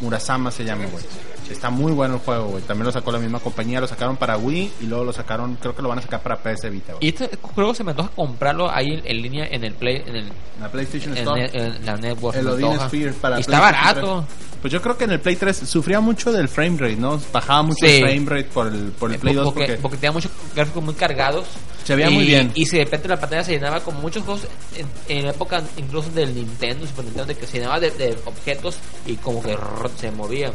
Murasama 0.00 0.50
se 0.50 0.64
llama, 0.64 0.86
güey. 0.86 1.04
Está 1.52 1.70
muy 1.70 1.92
bueno 1.92 2.14
el 2.14 2.20
juego, 2.20 2.46
güey. 2.48 2.62
También 2.64 2.86
lo 2.86 2.92
sacó 2.92 3.12
la 3.12 3.18
misma 3.18 3.38
compañía, 3.40 3.80
lo 3.80 3.86
sacaron 3.86 4.16
para 4.16 4.36
Wii 4.36 4.72
y 4.80 4.86
luego 4.86 5.04
lo 5.04 5.12
sacaron, 5.12 5.56
creo 5.56 5.74
que 5.74 5.82
lo 5.82 5.88
van 5.88 5.98
a 5.98 6.02
sacar 6.02 6.20
para 6.22 6.36
PS 6.36 6.70
Vita, 6.70 6.94
güey. 6.94 7.04
Y 7.06 7.08
este 7.08 7.30
juego 7.40 7.74
se 7.74 7.84
me 7.84 7.90
antoja 7.92 8.10
comprarlo 8.14 8.70
ahí 8.70 8.88
en, 8.94 9.02
en 9.04 9.22
línea 9.22 9.46
en 9.50 9.64
el 9.64 9.74
Play, 9.74 10.02
en, 10.06 10.16
el, 10.16 10.32
La 10.60 10.70
PlayStation 10.70 11.12
en, 11.16 11.18
Store. 11.18 11.50
en 11.52 11.86
la 11.86 11.96
network. 11.96 12.36
El 12.36 12.48
Odin. 12.48 12.78
Sphere 12.80 13.12
para 13.14 13.38
y 13.38 13.40
está 13.40 13.60
barato. 13.60 14.24
3. 14.26 14.52
Pues 14.62 14.72
yo 14.72 14.80
creo 14.80 14.96
que 14.96 15.04
en 15.04 15.10
el 15.10 15.18
Play 15.20 15.34
3 15.34 15.56
sufría 15.56 15.98
mucho 16.00 16.30
del 16.30 16.48
frame 16.48 16.76
rate, 16.78 16.94
¿no? 16.96 17.20
Bajaba 17.32 17.62
mucho 17.64 17.84
Sí. 17.84 17.96
el 17.96 18.02
frame 18.04 18.30
rate 18.30 18.48
por 18.54 18.66
el, 18.68 18.92
por 18.92 19.10
el 19.10 19.16
Eh, 19.16 19.18
Play 19.18 19.34
2 19.34 19.44
porque, 19.44 19.60
porque... 19.66 19.82
porque 19.82 19.96
tenía 19.96 20.12
muchos 20.12 20.30
gráficos 20.54 20.84
muy 20.84 20.94
cargados. 20.94 21.46
Se 21.82 21.96
veía 21.96 22.10
y, 22.10 22.14
muy 22.14 22.24
bien. 22.26 22.52
Y 22.54 22.64
si 22.66 22.76
de 22.78 22.84
repente 22.84 23.08
la 23.08 23.18
pantalla 23.18 23.42
se 23.42 23.50
llenaba 23.52 23.80
como 23.80 24.00
muchos 24.00 24.22
juegos 24.22 24.42
en, 24.76 24.86
en 25.18 25.26
época 25.26 25.60
incluso 25.76 26.10
del 26.10 26.32
Nintendo, 26.32 26.86
Super 26.86 27.04
Nintendo, 27.06 27.26
de 27.26 27.34
que 27.36 27.46
se 27.48 27.58
llenaba 27.58 27.80
de, 27.80 27.90
de 27.90 28.16
objetos 28.24 28.76
y 29.04 29.16
como 29.16 29.42
que 29.42 29.58
se 29.98 30.12
movía. 30.12 30.52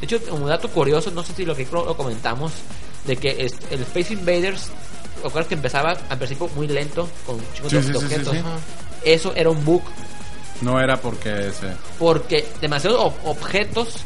De 0.00 0.06
hecho, 0.06 0.20
un 0.32 0.46
dato 0.46 0.68
curioso, 0.70 1.10
no 1.10 1.22
sé 1.24 1.32
si 1.34 1.44
lo 1.44 1.54
que 1.54 1.66
lo 1.70 1.96
comentamos, 1.96 2.52
de 3.06 3.16
que 3.16 3.30
el 3.70 3.80
Space 3.82 4.12
Invaders, 4.12 4.70
recuerdas 5.16 5.46
que 5.48 5.54
empezaba 5.54 5.96
al 6.08 6.18
principio 6.18 6.48
muy 6.54 6.66
lento, 6.68 7.08
con 7.26 7.38
chicos 7.54 7.70
Sí, 7.70 7.76
de, 7.78 7.82
sí, 7.82 7.96
objetos. 7.96 8.36
sí. 8.36 8.42
Eso 9.04 9.32
era 9.34 9.50
un 9.50 9.64
bug, 9.64 9.82
No 10.60 10.80
era 10.80 11.00
porque 11.00 11.48
ese... 11.48 11.68
porque 11.98 12.46
demasiados 12.60 13.00
ob- 13.00 13.14
objetos 13.24 13.96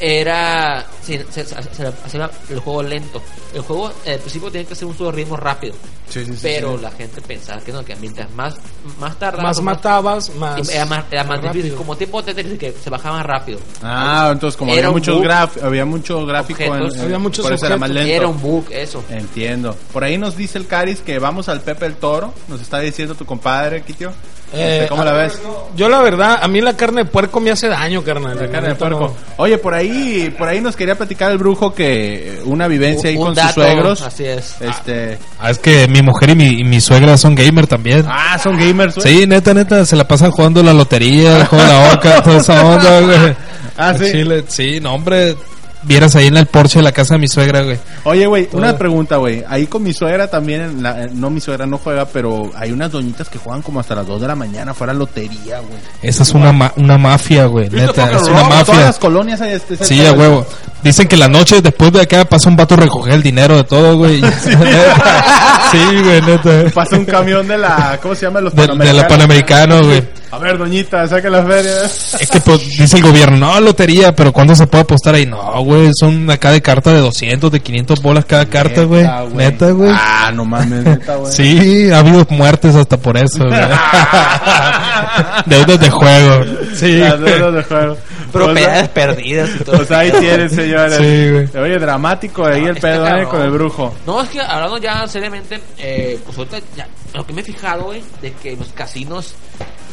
era 0.00 0.86
se, 1.02 1.18
se- 1.30 1.44
se- 1.44 1.62
se 1.74 1.86
hacía 1.86 2.30
el 2.48 2.58
juego 2.60 2.82
lento 2.82 3.22
el 3.54 3.60
juego 3.60 3.92
eh, 4.04 4.12
al 4.14 4.18
principio 4.20 4.50
tenía 4.50 4.66
que 4.66 4.74
ser 4.74 4.86
un 4.88 4.96
solo 4.96 5.12
ritmo 5.12 5.36
rápido 5.36 5.74
Sí, 6.08 6.24
sí, 6.24 6.32
sí, 6.32 6.38
pero 6.42 6.76
sí. 6.76 6.82
la 6.82 6.90
gente 6.90 7.20
pensaba 7.22 7.60
que 7.60 7.70
no 7.72 7.84
que 7.84 7.94
mientras 7.96 8.28
más 8.32 8.56
más 8.98 9.16
tardaba 9.16 9.44
Más 9.44 9.62
matabas, 9.62 10.34
más. 10.34 10.68
era 10.68 10.84
más, 10.84 11.04
era 11.08 11.22
más 11.22 11.36
rápido. 11.36 11.52
difícil 11.52 11.76
como 11.76 11.96
tipo 11.96 12.20
Tetris 12.20 12.58
que 12.58 12.72
se 12.72 12.90
bajaba 12.90 13.18
más 13.18 13.26
rápido 13.26 13.60
Ah, 13.82 14.30
entonces 14.32 14.56
como 14.56 14.72
Era 14.72 14.78
había 14.80 14.88
un 14.88 14.94
muchos 14.94 15.22
graf 15.22 15.62
había 15.62 15.84
mucho 15.84 16.26
gráfico 16.26 16.62
en, 16.62 16.70
Objetos. 16.72 16.96
en- 16.96 17.02
Había 17.04 17.18
muchos 17.20 17.44
por 17.44 17.52
eso 17.54 17.66
era 17.66 17.76
objetos. 17.76 17.94
más 17.94 18.04
lento. 18.04 18.16
era 18.16 18.26
un 18.26 18.40
bug 18.42 18.64
eso 18.70 19.04
Entiendo. 19.10 19.76
Por 19.92 20.02
ahí 20.02 20.18
nos 20.18 20.36
dice 20.36 20.58
el 20.58 20.66
Caris 20.66 21.00
que 21.00 21.18
vamos 21.20 21.48
al 21.48 21.60
Pepe 21.60 21.86
el 21.86 21.94
Toro. 21.96 22.34
Nos 22.48 22.60
está 22.60 22.80
diciendo 22.80 23.14
tu 23.14 23.24
compadre, 23.24 23.82
Kitio. 23.82 24.12
Eh, 24.52 24.78
Este, 24.78 24.88
¿Cómo 24.88 25.04
la 25.04 25.12
ves? 25.12 25.40
Yo 25.76 25.88
la 25.88 26.00
verdad, 26.02 26.38
a 26.42 26.48
mí 26.48 26.60
la 26.60 26.76
carne 26.76 27.04
de 27.04 27.10
puerco 27.10 27.38
me 27.40 27.50
hace 27.52 27.68
daño, 27.68 28.02
carnal. 28.02 28.36
La 28.38 28.48
carne 28.48 28.70
de 28.70 28.74
puerco. 28.74 29.00
no. 29.00 29.14
Oye, 29.36 29.58
por 29.58 29.74
ahí, 29.74 30.34
por 30.36 30.48
ahí 30.48 30.60
nos 30.60 30.74
quería 30.76 30.96
platicar 30.96 31.30
el 31.30 31.38
brujo 31.38 31.72
que 31.74 32.40
una 32.44 32.66
vivencia 32.66 33.10
ahí 33.10 33.16
Un 33.16 33.26
con 33.26 33.34
dato, 33.34 33.54
sus 33.54 33.62
suegros. 33.62 34.02
así 34.02 34.24
es 34.24 34.56
Este, 34.60 35.18
Ah, 35.38 35.50
es 35.50 35.58
que 35.58 35.86
mi 35.88 36.02
mujer 36.02 36.30
y 36.30 36.34
mi, 36.34 36.46
y 36.60 36.64
mi 36.64 36.80
suegra 36.80 37.16
son 37.16 37.34
gamer 37.34 37.66
también. 37.66 38.04
ah, 38.08 38.38
son 38.42 38.58
gamers, 38.58 38.96
güey. 38.96 39.06
Sí, 39.20 39.26
neta, 39.26 39.54
neta, 39.54 39.86
se 39.86 39.94
la 39.96 40.06
pasan 40.08 40.30
jugando 40.32 40.62
la 40.62 40.72
lotería, 40.72 41.32
de 41.34 41.38
la 41.56 41.88
boca, 41.94 42.22
toda 42.22 42.38
esa 42.38 42.64
onda, 42.64 43.00
güey. 43.00 43.36
Ah, 43.82 43.94
¿sí? 43.96 44.10
Chile, 44.12 44.44
sí, 44.46 44.78
no, 44.80 44.92
hombre, 44.94 45.36
vieras 45.82 46.16
ahí 46.16 46.26
en 46.26 46.36
el 46.36 46.46
porche 46.46 46.78
de 46.78 46.82
la 46.82 46.92
casa 46.92 47.14
de 47.14 47.20
mi 47.20 47.28
suegra, 47.28 47.62
güey. 47.62 47.78
Oye, 48.04 48.26
güey, 48.26 48.48
una 48.52 48.76
pregunta, 48.76 49.16
güey. 49.16 49.42
Ahí 49.48 49.66
con 49.66 49.82
mi 49.82 49.92
suegra 49.92 50.28
también, 50.28 50.60
en 50.62 50.82
la- 50.82 51.06
no 51.12 51.30
mi 51.30 51.40
suegra 51.40 51.66
no 51.66 51.78
juega, 51.78 52.04
pero 52.06 52.50
hay 52.54 52.72
unas 52.72 52.90
doñitas 52.92 53.28
que 53.28 53.38
juegan 53.38 53.62
como 53.62 53.80
hasta 53.80 53.94
las 53.94 54.06
2 54.06 54.20
de 54.20 54.28
la 54.28 54.34
mañana 54.36 54.74
fuera 54.74 54.92
lotería, 54.92 55.58
güey. 55.60 55.78
Esa 56.02 56.22
es 56.22 56.32
una, 56.32 56.52
ma- 56.52 56.72
una 56.76 56.98
mafia, 56.98 57.46
güey, 57.46 57.68
neta, 57.70 58.10
es 58.12 58.22
una 58.28 58.40
En 58.42 58.48
todas 58.48 58.68
mafia. 58.68 58.80
las 58.86 58.98
colonias 58.98 59.40
hay 59.40 59.52
este. 59.54 59.76
Sí, 59.84 60.04
a 60.04 60.12
huevo. 60.12 60.46
Dicen 60.82 61.08
que 61.08 61.16
la 61.16 61.28
noche 61.28 61.60
después 61.60 61.92
de 61.92 62.00
acá 62.00 62.24
pasa 62.24 62.48
un 62.48 62.56
vato 62.56 62.74
a 62.74 62.78
recoger 62.78 63.14
el 63.14 63.22
dinero 63.22 63.56
de 63.56 63.64
todo, 63.64 63.96
güey. 63.96 64.20
sí, 65.70 65.78
güey, 66.02 66.22
neta. 66.22 66.64
Pasa 66.74 66.96
un 66.96 67.04
camión 67.04 67.46
de 67.46 67.58
la, 67.58 67.98
¿cómo 68.02 68.14
se 68.14 68.26
llama? 68.26 68.40
Los 68.40 68.54
De, 68.54 68.66
de 68.66 68.92
la 68.92 69.06
Panamericano, 69.06 69.82
güey. 69.82 70.02
A 70.32 70.38
ver, 70.38 70.56
doñita, 70.56 71.08
saque 71.08 71.28
la 71.28 71.42
feria. 71.42 71.82
Es 71.84 72.30
que 72.30 72.40
pues, 72.40 72.60
dice 72.78 72.98
el 72.98 73.02
gobierno, 73.02 73.36
no, 73.36 73.60
lotería, 73.60 74.14
pero 74.14 74.32
¿cuándo 74.32 74.54
se 74.54 74.68
puede 74.68 74.82
apostar 74.82 75.16
ahí? 75.16 75.26
No, 75.26 75.60
güey, 75.64 75.90
son 75.98 76.30
acá 76.30 76.52
de 76.52 76.62
carta 76.62 76.92
de 76.92 77.00
200, 77.00 77.50
de 77.50 77.58
500 77.58 78.00
bolas 78.00 78.24
cada 78.26 78.46
carta, 78.46 78.84
güey. 78.84 79.04
Neta, 79.34 79.72
güey. 79.72 79.90
Ah, 79.92 80.30
no 80.32 80.44
mames, 80.44 80.84
neta, 80.84 81.16
güey. 81.16 81.32
Sí, 81.32 81.90
ha 81.90 81.98
habido 81.98 82.24
muertes 82.30 82.76
hasta 82.76 82.96
por 82.96 83.16
eso, 83.16 83.44
güey. 83.44 83.60
Deudas 85.46 85.80
de 85.80 85.90
juego. 85.90 86.44
Sí, 86.76 86.98
Las 86.98 87.20
deudas 87.20 87.54
de 87.54 87.62
juego. 87.64 87.96
Propiedades 88.30 88.88
perdidas 88.88 89.50
y 89.50 89.64
todo 89.64 89.76
Pues 89.76 89.90
ahí 89.90 90.10
tienen, 90.12 90.50
señores. 90.50 90.98
Sí, 90.98 91.30
güey. 91.30 91.64
Oye, 91.64 91.78
dramático 91.78 92.44
ahí 92.44 92.64
el 92.64 92.76
pedo, 92.76 93.06
eh, 93.06 93.08
cabrón. 93.08 93.26
con 93.30 93.42
el 93.42 93.50
brujo. 93.50 93.94
No, 94.06 94.22
es 94.22 94.28
que 94.28 94.40
hablando 94.40 94.78
ya 94.78 95.06
seriamente, 95.06 95.60
eh, 95.78 96.18
pues 96.24 96.36
ahorita 96.38 96.58
ya, 96.76 96.88
lo 97.14 97.26
que 97.26 97.32
me 97.32 97.40
he 97.40 97.44
fijado, 97.44 97.84
güey, 97.84 98.02
de 98.22 98.32
que 98.32 98.56
los 98.56 98.68
casinos, 98.72 99.34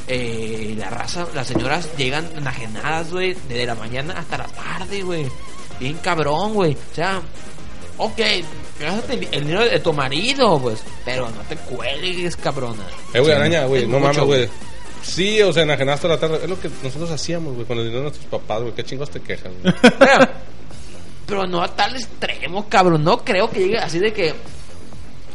eh, 0.07 0.75
la 0.77 0.89
raza, 0.89 1.27
las 1.33 1.47
señoras 1.47 1.89
llegan 1.97 2.27
enajenadas, 2.35 3.11
güey, 3.11 3.35
desde 3.47 3.65
la 3.65 3.75
mañana 3.75 4.13
hasta 4.17 4.37
la 4.37 4.47
tarde, 4.47 5.01
güey. 5.03 5.27
Bien 5.79 5.97
cabrón, 6.01 6.53
güey. 6.53 6.73
O 6.73 6.95
sea, 6.95 7.21
ok, 7.97 8.19
gástate 8.79 9.13
el, 9.13 9.27
el 9.31 9.41
dinero 9.41 9.65
de 9.65 9.79
tu 9.79 9.93
marido, 9.93 10.59
pues, 10.59 10.83
pero 11.05 11.29
no 11.29 11.41
te 11.47 11.55
cuelgues, 11.55 12.35
cabrona. 12.37 12.83
Eh, 13.13 13.19
güey, 13.19 13.33
araña, 13.33 13.65
güey, 13.65 13.85
no 13.87 13.99
mucho, 13.99 14.07
mames, 14.07 14.23
güey. 14.23 14.49
Sí, 15.07 15.41
o 15.41 15.51
sea, 15.53 15.63
enajenaste 15.63 16.07
la 16.07 16.19
tarde. 16.19 16.39
Es 16.43 16.49
lo 16.49 16.59
que 16.59 16.69
nosotros 16.83 17.09
hacíamos, 17.11 17.53
güey, 17.55 17.65
con 17.65 17.77
el 17.77 17.85
dinero 17.85 18.03
de 18.03 18.09
nuestros 18.09 18.25
papás, 18.29 18.61
güey. 18.61 18.73
¿Qué 18.73 18.83
chingos 18.83 19.09
te 19.09 19.19
quejas, 19.21 19.51
güey? 19.61 19.73
Pero, 19.99 20.27
pero 21.25 21.45
no 21.47 21.61
a 21.61 21.67
tal 21.67 21.93
extremo, 21.95 22.69
cabrón. 22.69 23.03
No 23.03 23.17
creo 23.25 23.49
que 23.49 23.59
llegue 23.59 23.77
así 23.77 23.99
de 23.99 24.13
que. 24.13 24.33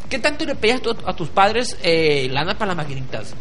¿Qué 0.08 0.18
tanto 0.18 0.44
le 0.44 0.54
pedías 0.54 0.80
tú 0.82 0.94
a 1.06 1.14
tus 1.14 1.28
padres 1.28 1.76
eh, 1.82 2.28
lana 2.30 2.54
para 2.56 2.68
las 2.74 2.76
maquinitas? 2.76 3.34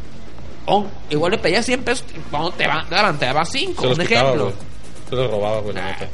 O 0.66 0.86
igual 1.10 1.32
le 1.32 1.38
pedías 1.38 1.66
100 1.66 1.84
pesos 1.84 2.06
cuando 2.30 2.52
te 2.52 2.68
va- 2.68 2.86
daban, 2.90 3.18
te 3.18 3.26
daba 3.26 3.44
5, 3.46 3.82
Se 3.82 3.88
los 3.90 3.98
un 3.98 4.04
ejemplo. 4.04 4.54
Se 5.10 5.16
los 5.16 5.32
robaba, 5.32 5.60
güey, 5.62 5.76
la 5.76 5.86
neta. 5.92 6.08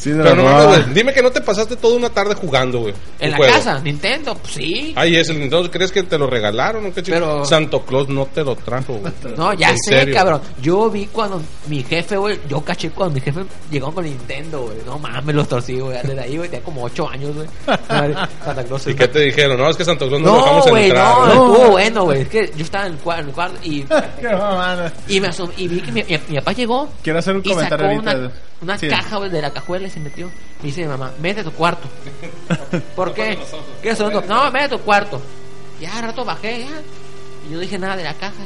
Sí, 0.00 0.10
de 0.12 0.22
Pero 0.22 0.36
no 0.36 0.44
la 0.44 0.50
mames, 0.52 0.82
güey. 0.84 0.94
Dime 0.94 1.12
que 1.12 1.22
no 1.22 1.30
te 1.30 1.40
pasaste 1.42 1.76
toda 1.76 1.94
una 1.96 2.08
tarde 2.08 2.34
jugando, 2.34 2.80
güey. 2.80 2.94
En 3.18 3.26
un 3.26 3.30
la 3.32 3.36
juego. 3.36 3.52
casa, 3.52 3.78
Nintendo, 3.80 4.34
pues 4.34 4.54
sí. 4.54 4.94
Ay, 4.96 5.16
es 5.16 5.28
el 5.28 5.38
Nintendo. 5.38 5.70
¿Crees 5.70 5.92
que 5.92 6.02
te 6.04 6.16
lo 6.16 6.26
regalaron 6.26 6.86
o 6.86 6.92
qué 6.94 7.02
chido? 7.02 7.18
Pero- 7.18 7.44
Santo 7.44 7.82
Claus 7.84 8.08
no 8.08 8.24
te 8.26 8.42
lo 8.42 8.56
trajo, 8.56 8.94
güey. 8.94 9.12
No, 9.36 9.52
ya 9.52 9.70
En 9.70 9.78
sé, 9.78 9.98
serio. 10.00 10.14
cabrón. 10.14 10.40
Yo 10.62 10.88
vi 10.90 11.04
cuando 11.06 11.42
mi 11.68 11.82
jefe, 11.82 12.16
güey, 12.16 12.38
yo 12.48 12.62
caché 12.62 12.90
cuando 12.90 13.14
mi 13.14 13.20
jefe 13.20 13.40
llegó 13.70 13.92
con 13.92 14.04
Nintendo, 14.04 14.62
güey. 14.62 14.76
No 14.86 14.98
mames, 14.98 15.34
los 15.34 15.46
torcí, 15.48 15.78
güey. 15.78 15.98
Desde 16.02 16.18
ahí, 16.20 16.36
güey, 16.38 16.48
tenía 16.48 16.64
como 16.64 16.82
8 16.84 17.08
años, 17.08 17.34
güey. 17.34 17.46
Madre, 17.88 18.14
Santa 18.44 18.64
Claus 18.64 18.86
¿Y 18.86 18.90
es 18.90 18.96
qué 18.96 19.08
te 19.08 19.20
dijeron? 19.20 19.58
No, 19.58 19.68
es 19.68 19.76
que 19.76 19.84
Santo 19.84 20.08
Claus 20.08 20.22
no, 20.22 20.26
lo 20.28 20.32
No, 20.32 20.38
dejamos 20.42 20.68
güey, 20.70 20.84
entrar. 20.86 21.08
no, 21.14 21.20
güey. 21.20 21.30
estuvo 21.52 21.70
bueno, 21.72 22.04
güey. 22.04 22.20
Es 22.22 22.28
que 22.28 22.52
yo 22.56 22.64
estaba 22.64 22.86
en 22.86 22.92
el 22.94 22.98
cuarto, 22.98 23.22
en 23.22 23.28
el 23.28 23.34
cuarto 23.34 23.58
y, 23.62 23.82
Qué 24.20 24.28
mamada. 24.28 24.92
y 25.08 25.20
me 25.20 25.28
asom- 25.28 25.52
y 25.58 25.68
vi 25.68 25.80
que 25.82 25.92
mi, 25.92 26.02
mi- 26.04 26.18
mi 26.28 26.36
papá 26.38 26.52
llegó 26.52 26.88
Quiero 27.02 27.18
hacer 27.18 27.34
un 27.36 27.42
y 27.44 27.48
sacó 27.50 27.54
comentario 27.56 27.86
ahorita. 27.86 28.10
una, 28.16 28.32
una 28.62 28.78
Sí. 28.78 28.88
caja 28.88 29.16
güey, 29.16 29.30
de 29.30 29.40
la 29.42 29.50
cajuela 29.52 29.86
y 29.86 29.90
se 29.90 30.00
metió. 30.00 30.26
Me 30.60 30.64
dice 30.66 30.82
mi 30.82 30.88
mamá, 30.88 31.12
mete 31.20 31.40
a 31.40 31.44
tu 31.44 31.52
cuarto. 31.52 31.88
¿Por 32.96 33.14
qué? 33.14 33.38
¿Qué 33.82 33.94
son? 33.96 34.12
No, 34.28 34.50
mete 34.50 34.64
a 34.66 34.68
tu 34.68 34.78
cuarto. 34.80 35.20
Ya, 35.80 35.96
al 35.98 36.04
rato 36.04 36.24
bajé, 36.24 36.60
ya. 36.60 36.66
Y 37.46 37.50
yo 37.50 37.54
no 37.54 37.60
dije 37.60 37.78
nada 37.78 37.96
de 37.96 38.04
la 38.04 38.14
caja. 38.14 38.42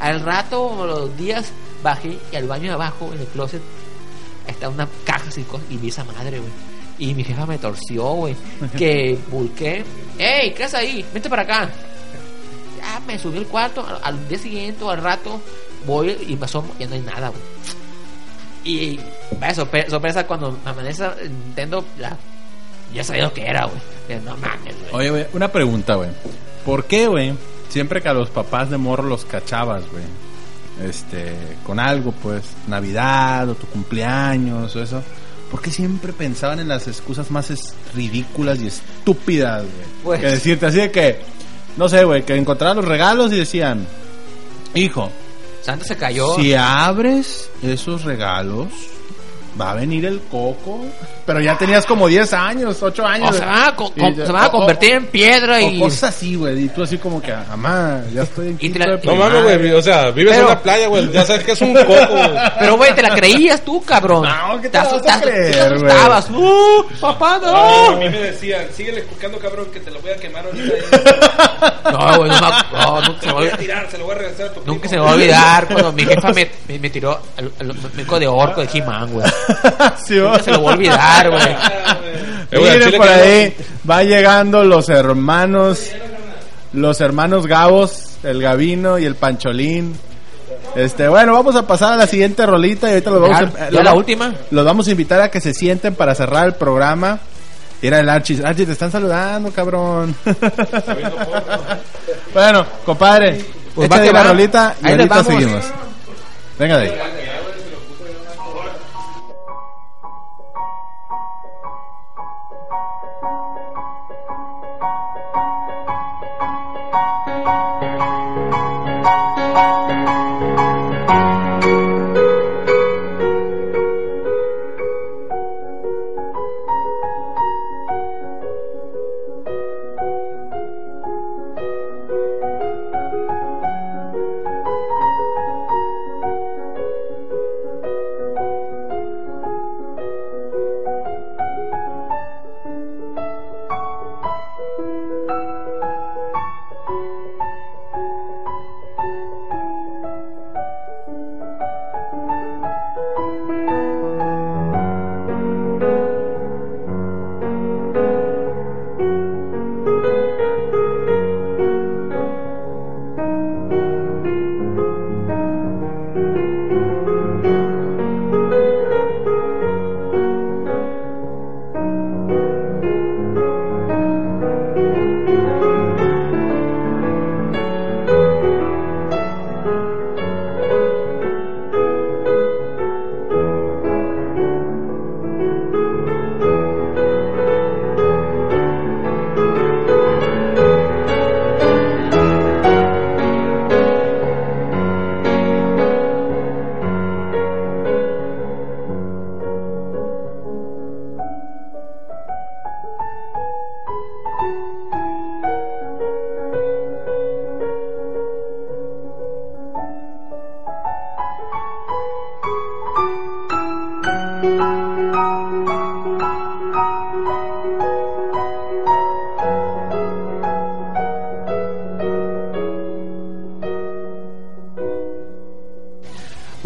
Al 0.00 0.20
rato, 0.22 0.86
los 0.86 1.16
días, 1.16 1.52
bajé 1.82 2.18
y 2.32 2.36
al 2.36 2.46
baño 2.48 2.68
de 2.68 2.74
abajo, 2.74 3.10
en 3.12 3.20
el 3.20 3.26
closet, 3.26 3.60
está 4.48 4.68
una 4.68 4.88
caja 5.04 5.28
así 5.28 5.42
cosas 5.42 5.66
y 5.70 5.76
vi 5.76 5.88
esa 5.88 6.04
madre, 6.04 6.38
güey. 6.38 6.50
Y 6.98 7.14
mi 7.14 7.22
jefa 7.24 7.46
me 7.46 7.58
torció, 7.58 8.04
güey. 8.14 8.34
Que 8.78 9.18
busqué. 9.30 9.84
¡Ey! 10.18 10.54
¿Qué 10.54 10.64
haces 10.64 10.78
ahí? 10.80 11.04
Vente 11.12 11.28
para 11.28 11.42
acá. 11.42 11.70
Ya 12.78 13.00
me 13.06 13.18
subí 13.18 13.38
al 13.38 13.46
cuarto. 13.46 13.84
Al, 13.86 13.98
al 14.02 14.28
día 14.28 14.38
siguiente 14.38 14.82
o 14.84 14.90
al 14.90 15.02
rato 15.02 15.40
voy 15.86 16.16
y 16.28 16.36
me 16.36 16.44
asomo 16.46 16.72
y 16.78 16.84
no 16.86 16.94
hay 16.94 17.00
nada, 17.00 17.28
güey. 17.28 17.42
Y 18.64 18.98
vaya 19.40 19.54
sorpre- 19.54 19.88
sorpresa 19.88 20.26
cuando 20.26 20.58
amanece 20.64 21.04
Nintendo, 21.28 21.84
ya, 21.98 22.16
ya 22.94 23.02
sabía 23.04 23.24
lo 23.24 23.34
que 23.34 23.44
era, 23.46 23.66
güey. 23.66 24.20
No 24.24 24.36
mames, 24.36 24.74
güey. 24.80 24.92
Oye, 24.92 25.10
güey, 25.10 25.26
una 25.32 25.48
pregunta, 25.48 25.94
güey. 25.94 26.10
¿Por 26.64 26.84
qué, 26.84 27.06
güey? 27.08 27.32
Siempre 27.68 28.00
que 28.02 28.08
a 28.08 28.12
los 28.14 28.30
papás 28.30 28.70
de 28.70 28.76
morro 28.78 29.04
los 29.04 29.24
cachabas, 29.24 29.82
güey. 29.90 30.04
Este, 30.88 31.34
con 31.66 31.78
algo, 31.80 32.12
pues, 32.12 32.42
Navidad 32.66 33.48
o 33.48 33.54
tu 33.54 33.66
cumpleaños 33.66 34.74
o 34.76 34.82
eso. 34.82 35.02
¿por 35.50 35.60
qué 35.60 35.70
siempre 35.70 36.14
pensaban 36.14 36.60
en 36.60 36.68
las 36.68 36.88
excusas 36.88 37.30
más 37.30 37.52
ridículas 37.94 38.58
y 38.62 38.68
estúpidas, 38.68 39.60
güey? 39.62 39.86
Pues- 40.02 40.20
Que 40.20 40.26
decirte 40.28 40.64
así 40.64 40.78
de 40.78 40.90
que, 40.90 41.20
no 41.76 41.90
sé, 41.90 42.04
güey, 42.04 42.24
que 42.24 42.34
encontraban 42.36 42.78
los 42.78 42.86
regalos 42.86 43.30
y 43.34 43.36
decían, 43.40 43.86
hijo, 44.74 45.10
Santa 45.62 45.84
se 45.84 45.96
cayó. 45.96 46.34
si 46.36 46.54
abres 46.54 47.48
esos 47.62 48.04
regalos, 48.04 48.68
va 49.60 49.70
a 49.72 49.74
venir 49.74 50.04
el 50.06 50.20
coco. 50.30 50.84
Pero 51.24 51.40
ya 51.40 51.56
tenías 51.56 51.86
como 51.86 52.08
10 52.08 52.32
años, 52.32 52.82
8 52.82 53.06
años. 53.06 53.30
O 53.30 53.32
se 53.38 53.44
van 53.44 53.62
a, 53.68 53.76
co- 53.76 53.92
Y 53.94 54.00
com- 54.00 54.14
ya- 54.16 54.26
se 54.26 54.32
van 54.32 54.42
a 54.44 54.46
o- 54.48 54.50
convertir 54.50 54.94
en 54.94 55.06
piedra 55.06 55.58
o 55.58 55.60
y... 55.60 55.78
cosas 55.78 56.04
así, 56.14 56.34
güey. 56.34 56.64
Y 56.64 56.68
tú 56.70 56.82
así 56.82 56.98
como 56.98 57.22
que, 57.22 57.32
mamá, 57.32 58.02
ya 58.12 58.22
estoy 58.22 58.48
en 58.48 58.54
te 58.54 58.60
quinto 58.60 58.78
la- 58.80 58.86
de 58.86 58.92
No 58.94 59.00
primaria". 59.00 59.40
mames, 59.40 59.58
güey. 59.58 59.72
O 59.72 59.82
sea, 59.82 60.10
vives 60.10 60.32
Pero- 60.34 60.46
en 60.48 60.52
una 60.52 60.60
playa, 60.62 60.88
güey. 60.88 61.12
Ya 61.12 61.24
sabes 61.24 61.44
que 61.44 61.52
es 61.52 61.60
un 61.60 61.74
coco, 61.74 61.94
güey. 62.10 62.30
Pero, 62.58 62.76
güey, 62.76 62.94
te 62.96 63.02
la 63.02 63.14
creías 63.14 63.64
tú, 63.64 63.80
cabrón. 63.84 64.24
No, 64.28 64.60
¿qué 64.60 64.68
te 64.68 64.78
la 64.78 64.82
a 64.84 65.20
creer, 65.20 65.52
te 65.52 65.78
güey? 65.78 65.92
asustabas. 65.92 66.30
¡Uh, 66.30 66.84
papá, 67.00 67.36
A 67.36 67.38
no! 67.92 67.96
mí 67.98 68.08
me 68.08 68.18
decían, 68.18 68.66
síguele 68.74 69.02
buscando 69.02 69.38
cabrón 69.38 69.66
que 69.72 69.78
te 69.78 69.92
lo 69.92 70.00
voy 70.00 70.10
a 70.10 70.16
quemar 70.16 70.44
ahorita. 70.44 71.51
No, 71.90 72.16
güey, 72.18 72.30
no, 72.30 72.40
no, 72.40 73.00
nunca 73.02 73.20
se 73.20 73.26
me 73.26 73.32
lo 73.32 73.34
voy 73.38 73.48
va 73.48 73.54
a 73.54 73.58
tirar, 73.58 73.88
se 73.90 73.98
lo 73.98 74.04
voy 74.04 74.14
a 74.14 74.18
regresar 74.18 74.46
a 74.46 74.52
tu 74.52 74.60
Nunca 74.64 74.80
primo. 74.80 74.90
se 74.90 74.96
me 74.96 75.02
va 75.02 75.10
a 75.10 75.14
olvidar 75.14 75.66
cuando 75.68 75.92
mi 75.92 76.04
jefa 76.04 76.32
me, 76.32 76.50
me, 76.68 76.78
me 76.78 76.90
tiró 76.90 77.20
al, 77.36 77.52
al 77.60 77.74
meco 77.94 78.18
de 78.18 78.26
orco 78.26 78.60
de 78.62 78.68
He-Man, 78.72 79.12
güey. 79.12 79.26
Sí, 80.04 80.18
va. 80.18 80.30
Nunca 80.32 80.42
se 80.44 80.50
lo 80.52 80.60
voy 80.60 80.70
a 80.70 80.74
olvidar, 80.74 81.30
güey. 81.30 81.42
Eh, 82.52 82.58
güey, 82.58 82.70
al 82.70 82.78
Miren 82.84 82.98
por 83.00 83.08
ahí, 83.08 83.56
va 83.88 84.02
llegando 84.02 84.62
los 84.62 84.90
hermanos, 84.90 85.88
los 86.74 87.00
hermanos 87.00 87.46
Gavos, 87.46 88.16
el 88.22 88.42
Gavino 88.42 88.98
y 88.98 89.06
el 89.06 89.14
Pancholín. 89.14 89.96
Este, 90.76 91.08
bueno, 91.08 91.32
vamos 91.32 91.56
a 91.56 91.66
pasar 91.66 91.94
a 91.94 91.96
la 91.96 92.06
siguiente 92.06 92.44
rolita 92.44 92.88
y 92.88 92.92
ahorita 92.92 93.10
los 93.10 93.20
vamos 93.22 93.38
Ya, 93.40 93.46
a, 93.46 93.70
ya 93.70 93.70
los 93.70 93.84
la 93.84 93.94
última. 93.94 94.34
Los 94.50 94.64
vamos 94.66 94.86
a 94.86 94.90
invitar 94.90 95.20
a 95.22 95.30
que 95.30 95.40
se 95.40 95.54
sienten 95.54 95.94
para 95.94 96.14
cerrar 96.14 96.46
el 96.46 96.54
programa. 96.54 97.20
Era 97.82 97.98
el 97.98 98.08
Archie. 98.08 98.40
Archie, 98.44 98.64
te 98.64 98.72
están 98.72 98.92
saludando, 98.92 99.50
cabrón. 99.50 100.14
bueno, 102.32 102.64
compadre, 102.86 103.44
Pues 103.74 103.90
va 103.90 104.00
que 104.00 104.12
la 104.12 104.22
rolita 104.22 104.76
y 104.82 104.88
ahorita 104.90 105.24
seguimos. 105.24 105.64
Venga 106.58 106.78
de 106.78 106.84
ahí. 106.84 107.21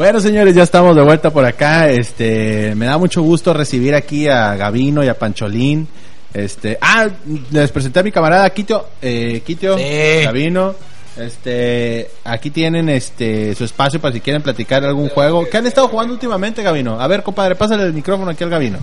Bueno, 0.06 0.20
señores, 0.20 0.54
ya 0.54 0.62
estamos 0.62 0.94
de 0.94 1.02
vuelta 1.02 1.30
por 1.30 1.44
acá. 1.44 1.90
Este, 1.90 2.76
me 2.76 2.86
da 2.86 2.96
mucho 2.96 3.22
gusto 3.22 3.52
recibir 3.52 3.92
aquí 3.92 4.28
a 4.28 4.54
Gavino 4.54 5.02
y 5.02 5.08
a 5.08 5.18
Pancholín. 5.18 5.88
Este, 6.32 6.78
ah, 6.80 7.08
les 7.50 7.72
presenté 7.72 7.98
a 7.98 8.02
mi 8.04 8.12
camarada 8.12 8.48
Quitio, 8.50 8.86
eh, 9.02 9.42
Quitio, 9.44 9.76
Sí. 9.76 10.22
Gavino. 10.22 10.76
Este, 11.16 12.08
aquí 12.22 12.50
tienen 12.50 12.88
este 12.88 13.52
su 13.56 13.64
espacio 13.64 14.00
para 14.00 14.14
si 14.14 14.20
quieren 14.20 14.42
platicar 14.42 14.84
algún 14.84 15.08
juego. 15.08 15.44
¿Qué 15.50 15.56
han 15.56 15.66
estado 15.66 15.88
jugando 15.88 16.12
últimamente, 16.12 16.62
Gavino? 16.62 17.00
A 17.00 17.08
ver, 17.08 17.24
compadre, 17.24 17.56
pásale 17.56 17.82
el 17.82 17.92
micrófono 17.92 18.30
aquí 18.30 18.44
al 18.44 18.50
Gavino. 18.50 18.78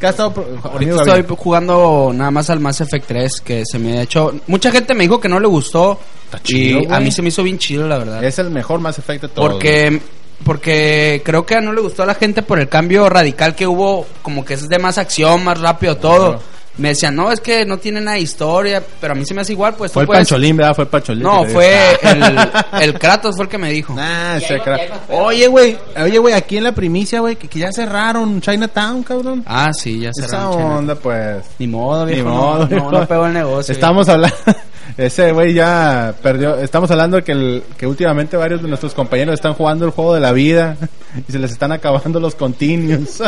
¿Qué 0.00 0.06
ha 0.08 0.10
estado 0.10 0.34
Ahorita 0.64 0.96
Gavino? 0.96 1.14
estoy 1.14 1.36
jugando 1.38 2.10
nada 2.12 2.32
más 2.32 2.50
al 2.50 2.58
Mass 2.58 2.80
Effect 2.80 3.06
3 3.06 3.40
que 3.42 3.62
se 3.64 3.78
me 3.78 3.98
ha 3.98 4.02
hecho... 4.02 4.34
Mucha 4.48 4.72
gente 4.72 4.94
me 4.94 5.04
dijo 5.04 5.20
que 5.20 5.28
no 5.28 5.38
le 5.38 5.46
gustó 5.46 6.00
chido, 6.42 6.80
y 6.80 6.86
a 6.90 6.98
mí 6.98 7.12
se 7.12 7.22
me 7.22 7.28
hizo 7.28 7.44
bien 7.44 7.58
chido, 7.58 7.86
la 7.86 7.98
verdad. 7.98 8.24
Es 8.24 8.40
el 8.40 8.50
mejor 8.50 8.80
más 8.80 8.98
efecto 8.98 9.28
de 9.28 9.34
todos. 9.34 9.52
Porque 9.52 10.00
porque 10.44 11.22
creo 11.24 11.44
que 11.44 11.60
no 11.60 11.72
le 11.72 11.80
gustó 11.80 12.02
a 12.02 12.06
la 12.06 12.14
gente 12.14 12.42
por 12.42 12.58
el 12.58 12.68
cambio 12.68 13.08
radical 13.08 13.54
que 13.54 13.66
hubo, 13.66 14.06
como 14.22 14.44
que 14.44 14.54
es 14.54 14.68
de 14.68 14.78
más 14.78 14.98
acción, 14.98 15.44
más 15.44 15.60
rápido 15.60 15.96
todo. 15.96 16.28
Claro. 16.32 16.60
Me 16.78 16.90
decían, 16.90 17.14
no, 17.14 17.30
es 17.30 17.40
que 17.40 17.66
no 17.66 17.76
tiene 17.76 18.00
nada 18.00 18.14
de 18.16 18.22
historia, 18.22 18.82
pero 19.00 19.12
a 19.12 19.16
mí 19.16 19.24
se 19.26 19.34
me 19.34 19.42
hace 19.42 19.52
igual, 19.52 19.74
pues 19.74 19.92
Fue 19.92 20.00
tú 20.00 20.12
el 20.12 20.16
puedes- 20.16 20.28
Pancholín, 20.28 20.56
¿verdad? 20.56 20.74
Fue 20.74 20.84
el 20.84 20.88
Pancholín. 20.88 21.22
No, 21.24 21.44
fue 21.44 21.98
el, 22.00 22.38
el 22.80 22.98
Kratos 22.98 23.36
fue 23.36 23.44
el 23.44 23.50
que 23.50 23.58
me 23.58 23.70
dijo. 23.70 23.94
Ah, 23.98 24.38
se 24.40 24.56
pedos. 24.58 24.80
Oye, 25.10 25.46
güey, 25.48 25.76
oye, 26.02 26.18
güey, 26.18 26.32
aquí 26.32 26.56
en 26.56 26.64
la 26.64 26.72
primicia, 26.72 27.20
güey, 27.20 27.36
que, 27.36 27.48
que 27.48 27.58
ya 27.58 27.70
cerraron 27.72 28.40
Chinatown, 28.40 29.02
cabrón. 29.02 29.42
Ah, 29.46 29.68
sí, 29.76 30.00
ya 30.00 30.10
Esa 30.10 30.26
cerraron. 30.28 30.52
chale. 30.54 30.64
onda, 30.64 30.94
pues. 30.94 31.44
Ni 31.58 31.66
modo, 31.66 32.06
viejo. 32.06 32.30
Ni 32.30 32.34
modo, 32.34 32.58
no, 32.60 32.66
viejo. 32.66 32.90
no, 32.92 33.00
no 33.00 33.06
pegó 33.06 33.26
el 33.26 33.34
negocio. 33.34 33.72
Estamos 33.74 34.08
hablando, 34.08 34.36
ese 34.96 35.32
güey 35.32 35.54
ya 35.54 36.14
perdió, 36.22 36.56
estamos 36.56 36.90
hablando 36.90 37.16
de 37.16 37.22
que, 37.22 37.32
el, 37.32 37.62
que 37.76 37.86
últimamente 37.86 38.36
varios 38.36 38.62
de 38.62 38.68
nuestros 38.68 38.94
compañeros 38.94 39.34
están 39.34 39.54
jugando 39.54 39.84
el 39.84 39.90
juego 39.90 40.14
de 40.14 40.20
la 40.20 40.32
vida 40.32 40.76
y 41.28 41.32
se 41.32 41.38
les 41.38 41.52
están 41.52 41.72
acabando 41.72 42.20
los 42.20 42.34
continuos. 42.34 43.20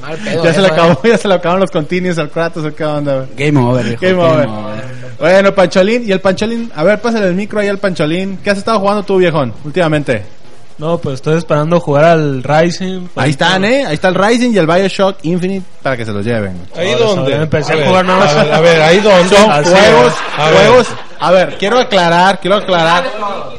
Mal 0.00 0.18
pedo, 0.24 0.44
ya 0.44 0.54
se 0.54 0.60
le 0.60 0.68
acabó, 0.68 1.00
ya 1.02 1.18
se 1.18 1.28
le 1.28 1.34
acabaron 1.34 1.60
los 1.60 1.70
continuos 1.70 2.18
al 2.18 2.30
Kratos, 2.30 2.64
¿o 2.64 2.74
¿qué 2.74 2.84
onda? 2.84 3.26
Game 3.36 3.58
over, 3.58 3.84
viejo. 3.84 4.00
Game 4.00 4.22
over. 4.22 4.48
Bueno, 5.18 5.54
Pancholín, 5.54 6.08
y 6.08 6.12
el 6.12 6.20
Pancholín, 6.20 6.70
a 6.74 6.82
ver, 6.82 7.00
pásale 7.00 7.28
el 7.28 7.34
micro 7.34 7.60
ahí 7.60 7.68
al 7.68 7.78
Pancholín. 7.78 8.38
¿Qué 8.42 8.50
has 8.50 8.58
estado 8.58 8.80
jugando 8.80 9.02
tú, 9.04 9.16
viejón, 9.18 9.52
últimamente? 9.64 10.22
No, 10.76 10.98
pues 10.98 11.16
estoy 11.16 11.38
esperando 11.38 11.78
jugar 11.78 12.04
al 12.04 12.42
Rising. 12.42 13.06
Ahí 13.14 13.30
están, 13.30 13.64
¿eh? 13.64 13.86
Ahí 13.86 13.94
está 13.94 14.08
el 14.08 14.16
Rising 14.16 14.50
y 14.52 14.58
el 14.58 14.66
Bioshock 14.66 15.18
Infinite 15.22 15.64
para 15.82 15.96
que 15.96 16.04
se 16.04 16.12
los 16.12 16.24
lleven. 16.24 16.60
¿Ahí 16.76 16.92
Ahora 16.92 17.14
saben, 17.14 17.42
empecé 17.42 17.72
a 17.72 17.76
ver, 17.76 17.86
jugar 17.86 18.04
nada 18.04 18.18
más. 18.18 18.34
A 18.34 18.42
ver, 18.42 18.52
a 18.54 18.60
ver, 18.60 18.82
¿ahí 18.82 18.98
dónde? 19.00 19.36
Son 19.36 19.50
Así 19.50 19.70
juegos. 19.70 20.12
A 20.36 20.50
ver. 20.50 20.66
juegos. 20.66 20.88
A 21.20 21.30
ver, 21.30 21.56
quiero 21.58 21.78
aclarar, 21.78 22.40
quiero 22.40 22.56
aclarar. 22.56 23.04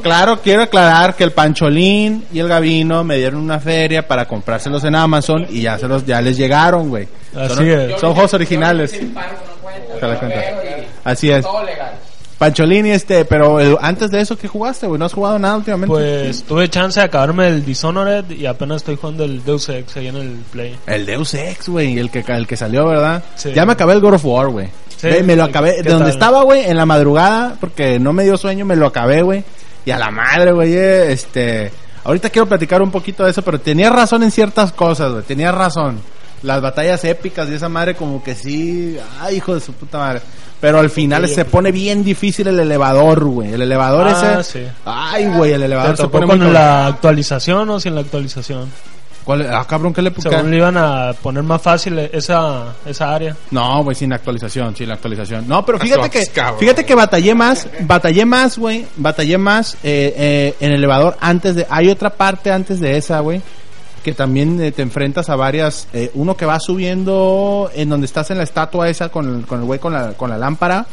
Claro, 0.03 0.39
quiero 0.41 0.63
aclarar 0.63 1.15
que 1.15 1.23
el 1.23 1.31
Pancholín 1.31 2.25
y 2.31 2.39
el 2.39 2.47
Gavino 2.47 3.03
me 3.03 3.15
dieron 3.17 3.39
una 3.41 3.59
feria 3.59 4.07
para 4.07 4.25
comprárselos 4.27 4.83
en 4.83 4.95
Amazon 4.95 5.47
y 5.49 5.61
ya 5.61 5.79
se 5.79 5.87
los, 5.87 6.05
ya 6.05 6.21
les 6.21 6.37
llegaron, 6.37 6.89
güey. 6.89 7.07
Así 7.35 7.55
son, 7.55 7.67
es. 7.69 7.99
son 7.99 8.13
juegos 8.13 8.33
originales. 8.33 8.99
Así 11.03 11.31
es. 11.31 11.45
Pancholini, 12.37 12.91
este, 12.91 13.23
pero 13.25 13.59
el- 13.59 13.77
antes 13.81 14.11
de 14.11 14.19
eso, 14.21 14.37
¿qué 14.37 14.47
jugaste, 14.47 14.87
güey? 14.87 14.99
¿No 14.99 15.05
has 15.05 15.13
jugado 15.13 15.39
nada 15.39 15.55
últimamente? 15.57 15.87
Pues 15.93 16.43
tuve 16.43 16.69
chance 16.69 16.99
de 16.99 17.05
acabarme 17.05 17.47
el 17.47 17.63
Dishonored 17.65 18.29
y 18.31 18.45
apenas 18.45 18.77
estoy 18.77 18.97
jugando 18.97 19.23
el 19.23 19.43
Deus 19.43 19.69
Ex 19.69 19.95
ahí 19.97 20.07
en 20.07 20.15
el 20.17 20.29
Play. 20.51 20.75
El 20.85 21.05
Deus 21.05 21.33
Ex, 21.33 21.69
güey, 21.69 21.97
el 21.97 22.09
que, 22.11 22.23
el 22.27 22.45
que 22.45 22.57
salió, 22.57 22.85
¿verdad? 22.87 23.23
Sí. 23.35 23.51
Ya 23.53 23.65
me 23.65 23.71
acabé 23.73 23.93
el 23.93 24.01
God 24.01 24.15
of 24.15 24.25
War, 24.25 24.49
güey. 24.49 24.67
Sí. 24.97 25.07
Me 25.23 25.35
lo 25.35 25.43
acabé, 25.45 25.77
de 25.77 25.83
¿Qué 25.83 25.89
donde 25.89 26.05
tal? 26.05 26.13
estaba, 26.13 26.43
güey, 26.43 26.65
en 26.65 26.75
la 26.77 26.85
madrugada, 26.85 27.55
porque 27.59 27.99
no 27.99 28.11
me 28.13 28.23
dio 28.23 28.37
sueño, 28.37 28.65
me 28.65 28.75
lo 28.75 28.87
acabé, 28.87 29.21
güey. 29.21 29.43
Y 29.85 29.91
a 29.91 29.97
la 29.97 30.11
madre, 30.11 30.51
güey, 30.51 30.73
eh, 30.75 31.11
este... 31.11 31.71
Ahorita 32.03 32.29
quiero 32.29 32.47
platicar 32.47 32.81
un 32.83 32.91
poquito 32.91 33.23
de 33.23 33.31
eso, 33.31 33.41
pero 33.41 33.59
tenía 33.59 33.89
razón 33.89 34.21
en 34.23 34.29
ciertas 34.29 34.71
cosas, 34.71 35.11
güey, 35.11 35.23
tenía 35.23 35.51
razón. 35.51 35.99
Las 36.45 36.61
batallas 36.61 37.03
épicas 37.03 37.49
y 37.49 37.55
esa 37.55 37.67
madre 37.69 37.95
como 37.95 38.23
que 38.23 38.35
sí, 38.35 38.97
ay, 39.19 39.38
hijo 39.38 39.53
de 39.55 39.59
su 39.61 39.73
puta 39.73 39.97
madre. 39.97 40.22
Pero 40.61 40.80
al 40.80 40.89
final 40.89 41.27
se 41.27 41.43
pone 41.45 41.72
bien 41.72 42.03
difícil 42.03 42.47
el 42.47 42.59
elevador, 42.59 43.23
güey. 43.26 43.53
El 43.53 43.61
elevador 43.63 44.07
Ah, 44.07 44.38
ese... 44.39 44.59
sí. 44.59 44.67
Ay, 44.85 45.26
güey, 45.27 45.51
el 45.51 45.59
¿Te 45.59 45.65
elevador 45.65 45.97
se 45.97 46.07
pone 46.07 46.26
con 46.27 46.53
la 46.53 46.88
actualización 46.88 47.69
o 47.69 47.80
sin 47.80 47.93
la 47.95 48.01
actualización? 48.01 48.69
¿Cuál- 49.26 49.47
Ah, 49.51 49.65
cabrón, 49.67 49.91
¿qué 49.91 50.03
le 50.03 50.11
pusiste? 50.11 50.35
Según 50.35 50.51
le 50.51 50.57
iban 50.57 50.77
a 50.77 51.11
poner 51.22 51.41
más 51.43 51.59
fácil 51.61 51.97
esa, 51.97 52.76
esa 52.85 53.13
área. 53.15 53.35
No, 53.51 53.84
güey, 53.84 53.95
sin 53.95 54.13
actualización, 54.13 54.76
sin 54.76 54.88
la 54.88 54.93
actualización. 54.95 55.47
No, 55.47 55.65
pero 55.65 55.80
fíjate 55.80 56.09
que, 56.11 56.26
fíjate 56.59 56.85
que 56.85 56.93
batallé 56.95 57.34
más, 57.34 57.67
batallé 57.81 58.23
más, 58.23 58.57
güey, 58.57 58.85
batallé 58.97 59.38
más 59.39 59.73
eh, 59.84 60.13
eh, 60.15 60.55
en 60.59 60.72
el 60.72 60.77
elevador 60.77 61.17
antes 61.19 61.55
de, 61.55 61.65
hay 61.69 61.89
otra 61.89 62.11
parte 62.11 62.51
antes 62.51 62.80
de 62.80 62.97
esa, 62.97 63.19
güey, 63.19 63.41
que 64.06 64.14
también 64.14 64.61
eh, 64.61 64.72
te 64.72 64.84
enfrentas 64.84 65.32
a 65.32 65.36
varias, 65.36 65.88
eh, 65.91 66.11
uno 66.14 66.38
que 66.38 66.45
va 66.45 66.60
subiendo 66.60 67.72
en 67.73 67.90
donde 67.90 68.06
estás 68.06 68.30
en 68.30 68.38
la 68.38 68.44
estatua 68.44 68.88
esa 68.88 69.10
con, 69.10 69.41
con 69.41 69.61
el 69.61 69.65
güey 69.65 69.80
con 69.80 69.94
la, 69.94 70.14
con 70.14 70.30
la 70.30 70.38
lámpara. 70.38 70.86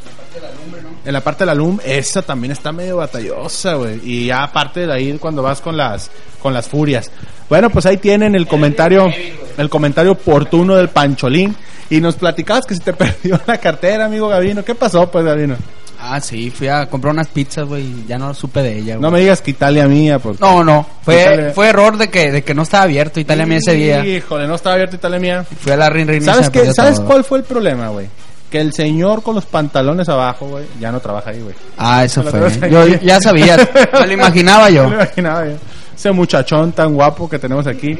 En 1.04 1.12
la 1.12 1.20
parte 1.20 1.40
de 1.44 1.46
la 1.46 1.54
LUM, 1.54 1.78
esa 1.84 2.22
también 2.22 2.52
está 2.52 2.72
medio 2.72 2.96
batallosa, 2.96 3.74
güey. 3.74 4.00
Y 4.02 4.26
ya 4.28 4.44
aparte 4.44 4.86
de 4.86 4.94
ahí 4.94 5.18
cuando 5.18 5.42
vas 5.42 5.60
con 5.60 5.76
las 5.76 6.10
con 6.40 6.54
las 6.54 6.66
furias. 6.66 7.10
Bueno, 7.50 7.68
pues 7.68 7.84
ahí 7.84 7.98
tienen 7.98 8.34
el 8.34 8.46
comentario 8.46 9.10
el 9.58 9.68
comentario 9.68 10.12
oportuno 10.12 10.74
del 10.74 10.88
Pancholín 10.88 11.54
y 11.90 12.00
nos 12.00 12.16
platicabas 12.16 12.64
que 12.64 12.74
se 12.74 12.80
te 12.80 12.92
perdió 12.94 13.38
la 13.46 13.58
cartera, 13.58 14.06
amigo 14.06 14.26
Gavino. 14.26 14.64
¿Qué 14.64 14.74
pasó, 14.74 15.10
pues, 15.10 15.22
Gavino? 15.22 15.56
Ah, 16.04 16.20
sí, 16.20 16.50
fui 16.50 16.66
a 16.66 16.86
comprar 16.90 17.12
unas 17.14 17.28
pizzas, 17.28 17.64
güey, 17.66 17.82
y 17.84 18.04
ya 18.08 18.18
no 18.18 18.34
supe 18.34 18.60
de 18.60 18.78
ella, 18.78 18.96
güey. 18.96 19.02
No 19.02 19.10
me 19.12 19.20
digas 19.20 19.40
que 19.40 19.52
Italia 19.52 19.86
mía, 19.86 20.18
porque 20.18 20.40
No, 20.42 20.64
no, 20.64 20.84
fue, 21.04 21.22
Italia- 21.22 21.52
fue 21.54 21.68
error 21.68 21.96
de 21.96 22.10
que, 22.10 22.32
de 22.32 22.42
que 22.42 22.54
no 22.54 22.62
estaba 22.62 22.82
abierto 22.84 23.20
Italia 23.20 23.46
mía 23.46 23.58
ese 23.58 23.74
día. 23.74 24.04
Híjole, 24.04 24.48
no 24.48 24.56
estaba 24.56 24.74
abierto 24.74 24.96
Italia 24.96 25.18
mía. 25.20 25.44
Fui 25.60 25.70
a 25.70 25.76
la 25.76 25.88
Rin 25.88 26.08
Rin 26.08 26.22
¿Sabes 26.24 26.50
qué? 26.50 26.72
¿Sabes 26.72 26.96
todo. 26.96 27.06
cuál 27.06 27.22
fue 27.24 27.38
el 27.38 27.44
problema, 27.44 27.88
güey? 27.88 28.08
Que 28.50 28.60
el 28.60 28.72
señor 28.74 29.22
con 29.22 29.34
los 29.36 29.46
pantalones 29.46 30.08
abajo, 30.08 30.46
güey, 30.48 30.64
ya 30.80 30.90
no 30.90 30.98
trabaja 31.00 31.30
ahí, 31.30 31.40
güey. 31.40 31.54
Ah, 31.78 32.04
eso 32.04 32.22
fue. 32.24 32.68
Yo 32.68 32.84
ya 32.86 33.20
sabía, 33.20 33.56
me 34.00 34.06
lo 34.08 34.12
imaginaba 34.12 34.68
yo. 34.70 34.84
Me 34.88 34.96
lo 34.96 35.02
imaginaba 35.02 35.46
yo. 35.46 35.54
Ese 35.94 36.10
muchachón 36.10 36.72
tan 36.72 36.92
guapo 36.94 37.30
que 37.30 37.38
tenemos 37.38 37.66
aquí. 37.68 37.96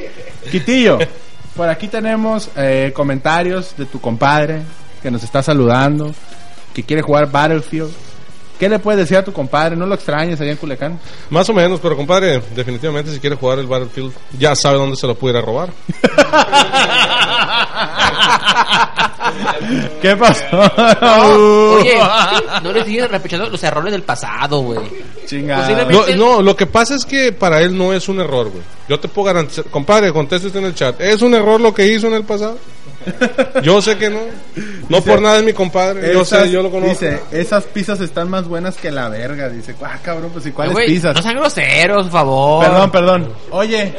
Quitillo, 0.50 0.98
por 1.56 1.68
aquí 1.68 1.86
tenemos 1.86 2.50
eh, 2.56 2.90
comentarios 2.92 3.74
de 3.78 3.86
tu 3.86 4.00
compadre 4.00 4.60
que 5.02 5.10
nos 5.10 5.22
está 5.22 5.42
saludando, 5.42 6.12
que 6.72 6.82
quiere 6.82 7.02
jugar 7.02 7.30
Battlefield. 7.30 7.92
¿Qué 8.58 8.68
le 8.68 8.78
puedes 8.78 9.00
decir 9.00 9.16
a 9.16 9.24
tu 9.24 9.32
compadre? 9.32 9.76
¿No 9.76 9.86
lo 9.86 9.94
extrañes 9.94 10.40
allá 10.40 10.52
en 10.52 10.56
Culiacán? 10.56 11.00
Más 11.30 11.48
o 11.48 11.52
menos, 11.52 11.80
pero 11.80 11.96
compadre, 11.96 12.40
definitivamente 12.54 13.10
si 13.10 13.18
quiere 13.18 13.34
jugar 13.34 13.58
el 13.58 13.66
Battlefield, 13.66 14.12
ya 14.38 14.54
sabe 14.54 14.78
dónde 14.78 14.96
se 14.96 15.06
lo 15.06 15.16
pudiera 15.16 15.40
robar. 15.40 15.70
¿Qué 20.00 20.16
pasó? 20.16 20.44
Oye, 21.78 21.98
no 22.62 22.72
le 22.72 22.84
sigues 22.84 23.10
repechando 23.10 23.48
los 23.48 23.62
errores 23.62 23.92
del 23.92 24.02
pasado, 24.02 24.60
güey. 24.60 24.80
Chingada. 25.26 25.84
No, 25.90 26.06
no, 26.16 26.42
lo 26.42 26.56
que 26.56 26.66
pasa 26.66 26.94
es 26.94 27.04
que 27.04 27.32
para 27.32 27.60
él 27.62 27.76
no 27.76 27.92
es 27.92 28.08
un 28.08 28.20
error, 28.20 28.50
güey. 28.50 28.62
Yo 28.88 28.98
te 29.00 29.08
puedo 29.08 29.26
garantizar, 29.26 29.64
compadre, 29.66 30.12
conteste 30.12 30.48
usted 30.48 30.60
en 30.60 30.66
el 30.66 30.74
chat. 30.74 31.00
¿Es 31.00 31.22
un 31.22 31.34
error 31.34 31.60
lo 31.60 31.72
que 31.72 31.86
hizo 31.86 32.06
en 32.08 32.14
el 32.14 32.24
pasado? 32.24 32.58
Yo 33.64 33.82
sé 33.82 33.96
que 33.98 34.10
no. 34.10 34.20
No 34.88 34.98
Dice, 34.98 35.10
por 35.10 35.20
nada 35.22 35.38
es 35.38 35.44
mi 35.44 35.52
compadre. 35.52 36.12
Yo 36.12 36.20
Esas- 36.22 36.42
sé, 36.44 36.50
yo 36.52 36.62
lo 36.62 36.70
conozco. 36.70 36.90
Dice, 36.92 37.20
esas 37.32 37.64
pizzas 37.64 38.00
están 38.00 38.30
más 38.30 38.46
buenas 38.46 38.76
que 38.76 38.92
la 38.92 39.08
verga. 39.08 39.48
Dice, 39.48 39.74
ah, 39.82 39.98
cabrón, 40.02 40.30
pues 40.32 40.46
¿y 40.46 40.52
cuáles 40.52 40.76
pizzas? 40.86 41.14
No 41.16 41.22
sean 41.22 41.34
groseros, 41.36 42.02
por 42.04 42.12
favor. 42.12 42.64
Perdón, 42.64 42.90
perdón. 42.92 43.32
Oye, 43.50 43.92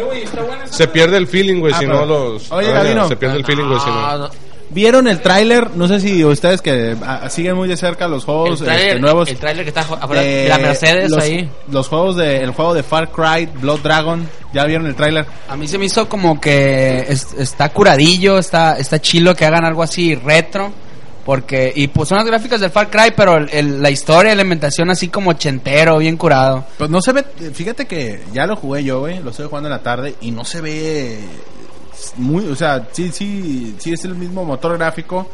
Se 0.69 0.87
pierde 0.87 1.17
el 1.17 1.27
feeling, 1.27 1.59
güey, 1.59 1.73
Ah, 1.73 1.79
si 1.79 1.85
no 1.85 2.05
los... 2.05 2.49
Oye, 2.51 2.71
Gabino. 2.71 3.07
Se 3.09 3.15
pierde 3.17 3.37
el 3.37 3.45
feeling, 3.45 3.65
güey, 3.67 3.79
si 3.79 3.89
Ah, 3.89 4.15
no. 4.17 4.27
no. 4.27 4.52
¿Vieron 4.69 5.07
el 5.07 5.21
tráiler? 5.21 5.75
No 5.75 5.87
sé 5.87 5.99
si 5.99 6.23
ustedes 6.23 6.61
que 6.61 6.95
ah, 7.03 7.29
siguen 7.29 7.55
muy 7.55 7.67
de 7.67 7.77
cerca 7.77 8.07
los 8.07 8.23
El 8.23 8.25
juegos 8.25 8.59
tráiler 8.63 8.87
este, 8.89 8.99
nuevos. 8.99 9.29
el 9.29 9.37
tráiler 9.37 9.63
que 9.65 9.69
está 9.69 9.81
afuera 9.81 10.23
eh, 10.23 10.43
de 10.43 10.49
la 10.49 10.57
Mercedes 10.57 11.11
los, 11.11 11.23
ahí. 11.23 11.49
Los 11.71 11.87
juegos 11.87 12.15
de, 12.17 12.37
el 12.43 12.51
juego 12.51 12.73
de 12.73 12.83
Far 12.83 13.09
Cry, 13.11 13.45
Blood 13.59 13.79
Dragon. 13.81 14.27
¿Ya 14.53 14.65
vieron 14.65 14.85
el 14.87 14.95
tráiler? 14.95 15.25
A 15.49 15.55
mí 15.55 15.67
se 15.67 15.77
me 15.77 15.85
hizo 15.85 16.07
como 16.07 16.39
que 16.39 17.05
es- 17.09 17.33
está 17.37 17.69
curadillo, 17.69 18.37
está, 18.37 18.77
está 18.77 18.99
chilo 19.01 19.35
que 19.35 19.45
hagan 19.45 19.65
algo 19.65 19.81
así 19.83 20.15
retro. 20.15 20.71
Porque, 21.25 21.71
y 21.73 21.87
pues 21.87 22.09
son 22.09 22.17
las 22.17 22.27
gráficas 22.27 22.59
del 22.59 22.69
Far 22.69 22.89
Cry, 22.89 23.13
pero 23.15 23.37
el- 23.37 23.49
el- 23.53 23.81
la 23.81 23.89
historia, 23.89 24.35
la 24.35 24.41
inventación 24.41 24.89
así 24.89 25.07
como 25.07 25.29
ochentero, 25.29 25.97
bien 25.97 26.17
curado. 26.17 26.65
Pues 26.77 26.89
no 26.89 27.01
se 27.01 27.13
ve, 27.13 27.23
fíjate 27.53 27.85
que 27.85 28.21
ya 28.33 28.45
lo 28.45 28.57
jugué 28.57 28.83
yo, 28.83 28.99
güey, 28.99 29.19
lo 29.23 29.29
estoy 29.31 29.47
jugando 29.47 29.69
en 29.69 29.73
la 29.73 29.81
tarde 29.81 30.15
y 30.19 30.31
no 30.31 30.43
se 30.43 30.59
ve 30.59 31.19
muy, 32.17 32.47
o 32.47 32.55
sea, 32.55 32.87
sí, 32.91 33.11
sí, 33.11 33.75
sí 33.77 33.93
es 33.93 34.05
el 34.05 34.15
mismo 34.15 34.43
motor 34.45 34.77
gráfico, 34.77 35.29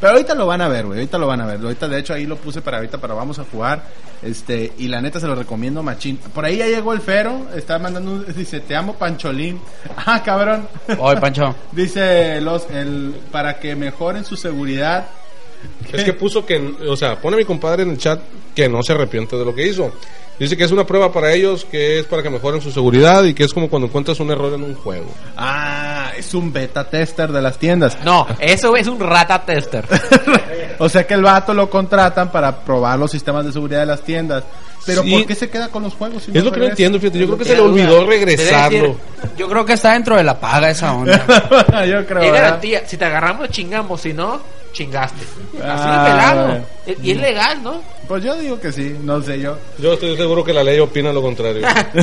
pero 0.00 0.12
ahorita 0.12 0.34
lo 0.34 0.46
van 0.46 0.60
a 0.62 0.68
ver, 0.68 0.86
güey, 0.86 0.98
ahorita 1.00 1.18
lo 1.18 1.26
van 1.26 1.40
a 1.42 1.46
ver, 1.46 1.60
ahorita 1.60 1.86
de 1.88 1.98
hecho 1.98 2.14
ahí 2.14 2.24
lo 2.26 2.36
puse 2.36 2.62
para 2.62 2.78
ahorita, 2.78 2.98
para 2.98 3.14
vamos 3.14 3.38
a 3.38 3.44
jugar, 3.44 3.82
este, 4.22 4.72
y 4.78 4.88
la 4.88 5.00
neta 5.00 5.20
se 5.20 5.26
lo 5.26 5.34
recomiendo 5.34 5.82
machín. 5.82 6.16
Por 6.16 6.44
ahí 6.44 6.56
ya 6.56 6.66
llegó 6.66 6.92
el 6.92 7.00
Fero, 7.00 7.46
está 7.54 7.78
mandando, 7.78 8.12
un- 8.12 8.34
dice, 8.34 8.60
te 8.60 8.74
amo 8.74 8.94
Pancholín, 8.94 9.60
ah, 10.06 10.22
cabrón, 10.24 10.66
Oye, 10.98 11.20
Pancho. 11.20 11.54
dice 11.72 12.40
los, 12.40 12.68
el, 12.70 13.14
para 13.30 13.58
que 13.58 13.76
mejoren 13.76 14.24
su 14.24 14.36
seguridad, 14.36 15.06
Es 15.92 16.04
que 16.04 16.14
puso 16.14 16.46
que, 16.46 16.56
o 16.88 16.96
sea, 16.96 17.20
pone 17.20 17.36
mi 17.36 17.44
compadre 17.44 17.82
en 17.82 17.90
el 17.90 17.98
chat 17.98 18.20
que 18.54 18.68
no 18.68 18.82
se 18.82 18.92
arrepiente 18.94 19.36
de 19.36 19.44
lo 19.44 19.54
que 19.54 19.66
hizo. 19.68 19.92
Dice 20.40 20.56
que 20.56 20.64
es 20.64 20.72
una 20.72 20.84
prueba 20.86 21.12
para 21.12 21.32
ellos, 21.32 21.64
que 21.70 22.00
es 22.00 22.06
para 22.06 22.22
que 22.22 22.30
mejoren 22.30 22.60
su 22.60 22.72
seguridad 22.72 23.22
y 23.24 23.34
que 23.34 23.44
es 23.44 23.52
como 23.54 23.68
cuando 23.68 23.86
encuentras 23.88 24.18
un 24.20 24.30
error 24.30 24.52
en 24.54 24.64
un 24.64 24.74
juego. 24.74 25.06
ah, 25.36 26.10
es 26.16 26.34
un 26.34 26.52
beta 26.52 26.88
tester 26.88 27.30
de 27.30 27.40
las 27.42 27.58
tiendas. 27.58 27.96
No, 28.04 28.26
eso 28.40 28.74
es 28.76 28.86
un 28.88 28.98
rata 28.98 29.44
tester. 29.44 29.84
O 30.82 30.88
sea 30.88 31.06
que 31.06 31.12
el 31.12 31.22
vato 31.22 31.52
lo 31.52 31.68
contratan 31.68 32.32
para 32.32 32.56
probar 32.64 32.98
los 32.98 33.10
sistemas 33.10 33.44
de 33.44 33.52
seguridad 33.52 33.80
de 33.80 33.86
las 33.86 34.00
tiendas. 34.00 34.44
Pero 34.86 35.02
Sí. 35.02 35.10
¿por 35.12 35.26
qué 35.26 35.34
se 35.34 35.50
queda 35.50 35.68
con 35.68 35.82
los 35.82 35.92
juegos? 35.92 36.22
si 36.22 36.30
Es 36.36 36.42
lo 36.42 36.50
que 36.50 36.58
no 36.60 36.66
entiendo, 36.68 36.98
fíjate. 36.98 37.18
Yo 37.18 37.26
creo 37.26 37.38
que 37.38 37.44
se 37.44 37.54
le 37.54 37.60
olvidó 37.60 38.06
regresarlo. 38.06 38.78
decir, 38.78 38.96
Yo 39.36 39.46
creo 39.46 39.64
que 39.66 39.74
está 39.74 39.92
dentro 39.92 40.16
de 40.16 40.24
la 40.24 40.40
paga 40.40 40.70
esa 40.70 40.94
onda. 40.94 41.18
Yo 41.86 42.06
creo. 42.06 42.22
Es 42.22 42.32
garantía. 42.32 42.82
Si 42.86 42.96
te 42.96 43.04
agarramos, 43.04 43.50
chingamos. 43.50 44.00
Si 44.00 44.14
no, 44.14 44.40
chingaste. 44.72 45.22
Así 45.22 45.62
Ah, 45.62 46.04
de 46.04 46.10
pelado. 46.10 46.46
bueno. 46.46 46.64
Y 47.02 47.10
es 47.10 47.16
legal, 47.18 47.62
¿no? 47.62 47.82
Pues 48.10 48.24
yo 48.24 48.34
digo 48.34 48.58
que 48.58 48.72
sí, 48.72 48.96
no 49.04 49.22
sé 49.22 49.38
yo. 49.38 49.56
Yo 49.78 49.92
estoy 49.92 50.16
seguro 50.16 50.42
que 50.42 50.52
la 50.52 50.64
ley 50.64 50.80
opina 50.80 51.12
lo 51.12 51.22
contrario. 51.22 51.62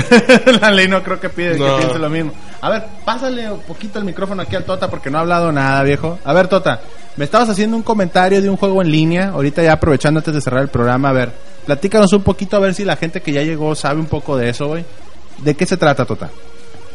la 0.61 0.71
ley 0.71 0.87
no 0.87 1.03
creo 1.03 1.19
que 1.19 1.27
pide 1.27 1.57
No. 1.57 1.65
que 1.75 1.81
piense 1.81 1.99
lo 1.99 2.09
mismo. 2.09 2.31
A 2.61 2.69
ver, 2.69 2.83
pásale 3.03 3.51
un 3.51 3.59
poquito 3.63 3.99
el 3.99 4.05
micrófono 4.05 4.41
aquí 4.41 4.55
al 4.55 4.63
Tota 4.63 4.89
porque 4.89 5.09
no 5.09 5.17
ha 5.17 5.21
hablado 5.21 5.51
nada, 5.51 5.83
viejo. 5.83 6.17
A 6.23 6.31
ver, 6.31 6.47
Tota, 6.47 6.79
me 7.17 7.25
estabas 7.25 7.49
haciendo 7.49 7.75
un 7.75 7.83
comentario 7.83 8.41
de 8.41 8.49
un 8.49 8.55
juego 8.55 8.81
en 8.81 8.89
línea. 8.89 9.31
Ahorita 9.31 9.61
ya 9.61 9.73
aprovechando 9.73 10.19
antes 10.21 10.33
de 10.33 10.39
cerrar 10.39 10.61
el 10.61 10.69
programa, 10.69 11.09
a 11.09 11.11
ver, 11.11 11.31
platícanos 11.65 12.13
un 12.13 12.23
poquito 12.23 12.55
a 12.55 12.59
ver 12.61 12.73
si 12.73 12.85
la 12.85 12.95
gente 12.95 13.19
que 13.21 13.33
ya 13.33 13.41
llegó 13.43 13.75
sabe 13.75 13.99
un 13.99 14.05
poco 14.07 14.37
de 14.37 14.47
eso, 14.47 14.67
güey. 14.67 14.85
¿De 15.39 15.55
qué 15.55 15.65
se 15.65 15.75
trata, 15.75 16.05
Tota? 16.05 16.29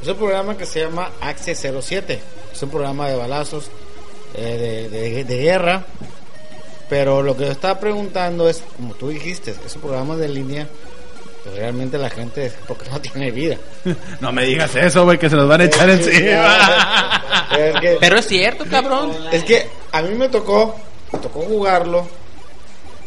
Es 0.00 0.08
un 0.08 0.16
programa 0.16 0.56
que 0.56 0.64
se 0.64 0.80
llama 0.80 1.10
Axe 1.20 1.54
07. 1.54 2.18
Es 2.50 2.62
un 2.62 2.70
programa 2.70 3.08
de 3.08 3.16
balazos, 3.16 3.70
eh, 4.34 4.88
de, 4.90 4.98
de- 4.98 5.24
de 5.24 5.36
guerra. 5.36 5.84
Pero 6.92 7.22
lo 7.22 7.34
que 7.34 7.46
yo 7.46 7.52
estaba 7.52 7.80
preguntando 7.80 8.50
es, 8.50 8.62
como 8.76 8.92
tú 8.92 9.08
dijiste, 9.08 9.54
es 9.64 9.76
un 9.76 9.80
programa 9.80 10.14
de 10.14 10.28
línea. 10.28 10.68
Pues 11.42 11.56
realmente 11.56 11.96
la 11.96 12.10
gente 12.10 12.52
porque 12.68 12.90
no 12.90 13.00
tiene 13.00 13.30
vida. 13.30 13.56
No 14.20 14.30
me 14.30 14.44
digas 14.44 14.76
eso, 14.76 15.04
güey, 15.04 15.16
que 15.18 15.30
se 15.30 15.36
los 15.36 15.48
van 15.48 15.62
a 15.62 15.64
echar 15.64 15.88
encima. 15.88 17.22
Es 17.58 17.80
que, 17.80 17.96
Pero 17.98 18.18
es 18.18 18.26
cierto, 18.26 18.66
cabrón. 18.66 19.10
es 19.32 19.42
que 19.42 19.66
a 19.90 20.02
mí 20.02 20.14
me 20.14 20.28
tocó, 20.28 20.76
me 21.12 21.18
tocó 21.18 21.40
jugarlo 21.40 22.06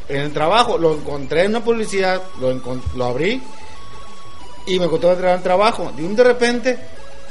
en 0.09 0.21
el 0.21 0.33
trabajo. 0.33 0.79
Lo 0.79 0.95
encontré 0.95 1.43
en 1.43 1.51
una 1.51 1.63
publicidad, 1.63 2.23
lo, 2.39 2.59
lo 2.95 3.05
abrí 3.05 3.39
y 4.65 4.79
me 4.79 4.85
encontré 4.85 5.11
en 5.11 5.25
el 5.27 5.43
trabajo. 5.43 5.91
De 5.95 6.03
un 6.03 6.15
de 6.15 6.23
repente, 6.23 6.79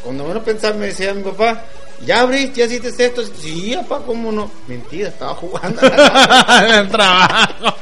cuando 0.05 0.23
menos 0.25 0.45
pensaba, 0.45 0.77
me 0.77 0.87
decía 0.87 1.15
mi 1.15 1.25
papá, 1.25 1.65
ya 2.07 2.21
abriste, 2.21 2.61
ya 2.61 2.67
hiciste 2.67 3.05
esto. 3.07 3.23
Sí, 3.39 3.77
papá, 3.89 4.05
¿cómo 4.07 4.31
no? 4.33 4.51
Mentira, 4.69 5.09
estaba 5.09 5.35
jugando. 5.35 5.81
en 6.67 6.75
el 6.75 6.89
trabajo. 6.89 7.75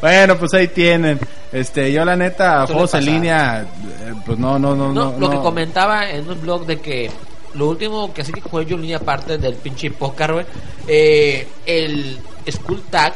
Bueno, 0.00 0.36
pues 0.38 0.54
ahí 0.54 0.68
tienen. 0.68 1.18
Este, 1.52 1.92
yo 1.92 2.04
la 2.04 2.16
neta, 2.16 2.66
juegos 2.66 2.94
en 2.94 3.04
línea, 3.06 3.62
eh, 3.62 4.12
pues 4.24 4.36
no, 4.38 4.58
no, 4.58 4.74
no, 4.74 4.92
No, 4.92 5.12
no. 5.12 5.18
lo 5.18 5.30
que 5.30 5.36
comentaba 5.38 6.08
en 6.10 6.28
un 6.28 6.40
blog 6.40 6.66
de 6.66 6.80
que 6.80 7.10
lo 7.54 7.68
último 7.68 8.12
que 8.12 8.20
así 8.22 8.32
que 8.32 8.40
jugué 8.42 8.66
yo 8.66 8.74
en 8.76 8.82
línea 8.82 8.98
aparte 8.98 9.38
del 9.38 9.54
pinche 9.54 9.90
pócar, 9.90 10.32
güey, 10.34 10.44
eh, 10.86 11.46
el 11.64 12.18
Skull 12.50 12.82
Tag 12.90 13.14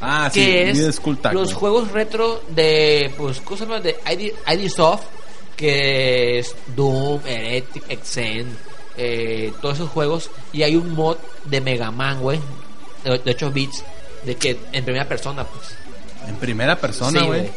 Ah, 0.00 0.30
que 0.32 0.70
es 0.70 0.96
School 0.96 1.16
Tag, 1.18 1.32
los 1.32 1.46
güey. 1.46 1.56
juegos 1.56 1.90
retro 1.92 2.42
de, 2.50 3.10
pues, 3.16 3.40
cosas 3.40 3.66
más 3.66 3.82
de 3.82 3.96
ID, 4.12 4.32
ID 4.46 4.68
Soft, 4.68 5.04
que 5.56 6.38
es 6.40 6.54
Doom, 6.76 7.20
Heretic, 7.26 7.84
Exen, 7.88 8.54
eh, 8.96 9.52
todos 9.60 9.76
esos 9.76 9.90
juegos. 9.90 10.30
Y 10.52 10.62
hay 10.62 10.76
un 10.76 10.94
mod 10.94 11.16
de 11.44 11.60
Mega 11.60 11.90
Man, 11.90 12.20
güey, 12.20 12.38
de, 13.04 13.18
de 13.18 13.30
8 13.30 13.50
bits, 13.50 13.84
de 14.24 14.34
que 14.36 14.58
en 14.72 14.84
primera 14.84 15.06
persona, 15.08 15.44
pues. 15.44 15.76
En 16.28 16.36
primera 16.36 16.76
persona, 16.76 17.20
Sí, 17.20 17.26
güey. 17.26 17.50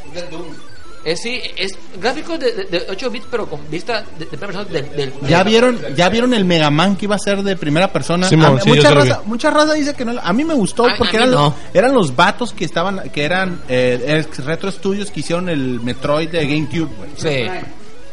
Es, 1.06 1.22
sí, 1.22 1.40
es 1.56 1.72
gráficos 2.02 2.38
de, 2.38 2.52
de, 2.52 2.64
de 2.66 2.86
8 2.90 3.10
bits, 3.10 3.28
pero 3.32 3.46
con 3.48 3.62
vista 3.72 4.04
de, 4.20 4.26
de 4.26 4.38
primera 4.38 4.48
persona 4.48 4.66
del, 4.66 4.90
del 4.94 5.14
¿Ya 5.30 5.42
vieron, 5.42 5.80
¿Ya 5.96 6.10
vieron 6.10 6.34
el 6.34 6.44
Mega 6.44 6.70
Man 6.70 6.98
que 6.98 7.06
iba 7.06 7.16
a 7.16 7.20
ser 7.20 7.44
de 7.44 7.56
primera 7.56 7.94
persona? 7.94 8.28
Simón, 8.28 8.58
A- 8.58 8.62
sí, 8.62 8.68
yo 8.72 8.76
mucha, 8.76 8.90
sí 8.90 8.94
raza, 8.96 9.22
mucha 9.24 9.50
raza 9.50 9.74
dice 9.76 9.94
que 9.94 10.04
no. 10.04 10.20
A 10.22 10.34
mí 10.34 10.44
me 10.44 10.54
gustó 10.54 10.86
A- 10.86 10.96
porque 10.98 11.16
eran, 11.16 11.32
no. 11.32 11.56
eran 11.74 11.94
los 11.94 12.14
vatos 12.14 12.52
que 12.52 12.66
estaban, 12.66 13.10
que 13.12 13.24
eran 13.24 13.62
eh, 13.70 14.26
ex 14.28 14.44
Retro 14.44 14.70
Studios 14.70 15.10
que 15.10 15.22
hicieron 15.22 15.48
el 15.48 15.80
Metroid 15.80 16.28
de 16.30 16.46
GameCube, 16.46 16.90
güey. 16.98 17.10
Sí. 17.16 17.50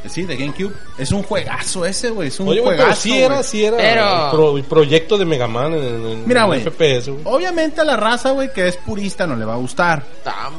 Sí, 0.09 0.23
de 0.25 0.37
GameCube. 0.37 0.73
Es 0.99 1.13
un 1.13 1.23
juegazo 1.23 1.85
ese, 1.87 2.11
güey. 2.11 2.29
Es 2.29 2.39
un 2.41 2.49
Oye, 2.49 2.61
güey, 2.61 2.77
juegazo. 2.77 2.91
pero 2.91 3.15
sí 3.15 3.19
era, 3.23 3.43
sí 3.43 3.65
era 3.65 3.77
Pero- 3.77 4.25
el, 4.27 4.31
pro- 4.31 4.57
el 4.59 4.65
proyecto 4.65 5.17
de 5.19 5.25
Mega 5.25 5.47
Man 5.49 5.73
en, 5.73 5.83
en- 6.07 6.29
Mira, 6.29 6.43
en 6.43 6.47
güey. 6.47 6.61
FPS, 6.63 7.11
güey. 7.11 7.23
Obviamente 7.25 7.81
a 7.81 7.85
la 7.85 7.97
raza, 7.97 8.31
güey, 8.33 8.53
que 8.53 8.69
es 8.69 8.77
purista 8.77 9.27
no 9.27 9.37
le 9.37 9.45
va 9.45 9.55
a 9.55 9.59
gustar. 9.59 10.03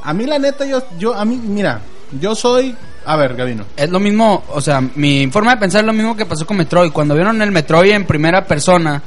A 0.03 0.13
mí 0.13 0.25
la 0.25 0.39
neta, 0.39 0.65
yo, 0.65 0.81
yo, 0.97 1.13
a 1.13 1.23
mí, 1.25 1.35
mira, 1.43 1.81
yo 2.19 2.33
soy... 2.35 2.75
A 3.07 3.15
ver, 3.17 3.35
Gabino. 3.35 3.65
Es 3.77 3.87
lo 3.91 3.99
mismo, 3.99 4.43
o 4.51 4.59
sea, 4.59 4.81
mi 4.95 5.27
forma 5.27 5.51
de 5.51 5.57
pensar 5.57 5.81
es 5.81 5.85
lo 5.85 5.93
mismo 5.93 6.17
que 6.17 6.25
pasó 6.25 6.43
con 6.47 6.57
Metroid. 6.57 6.91
Cuando 6.91 7.13
vieron 7.13 7.39
el 7.39 7.51
Metroid 7.51 7.91
en 7.91 8.05
primera 8.07 8.43
persona, 8.45 8.99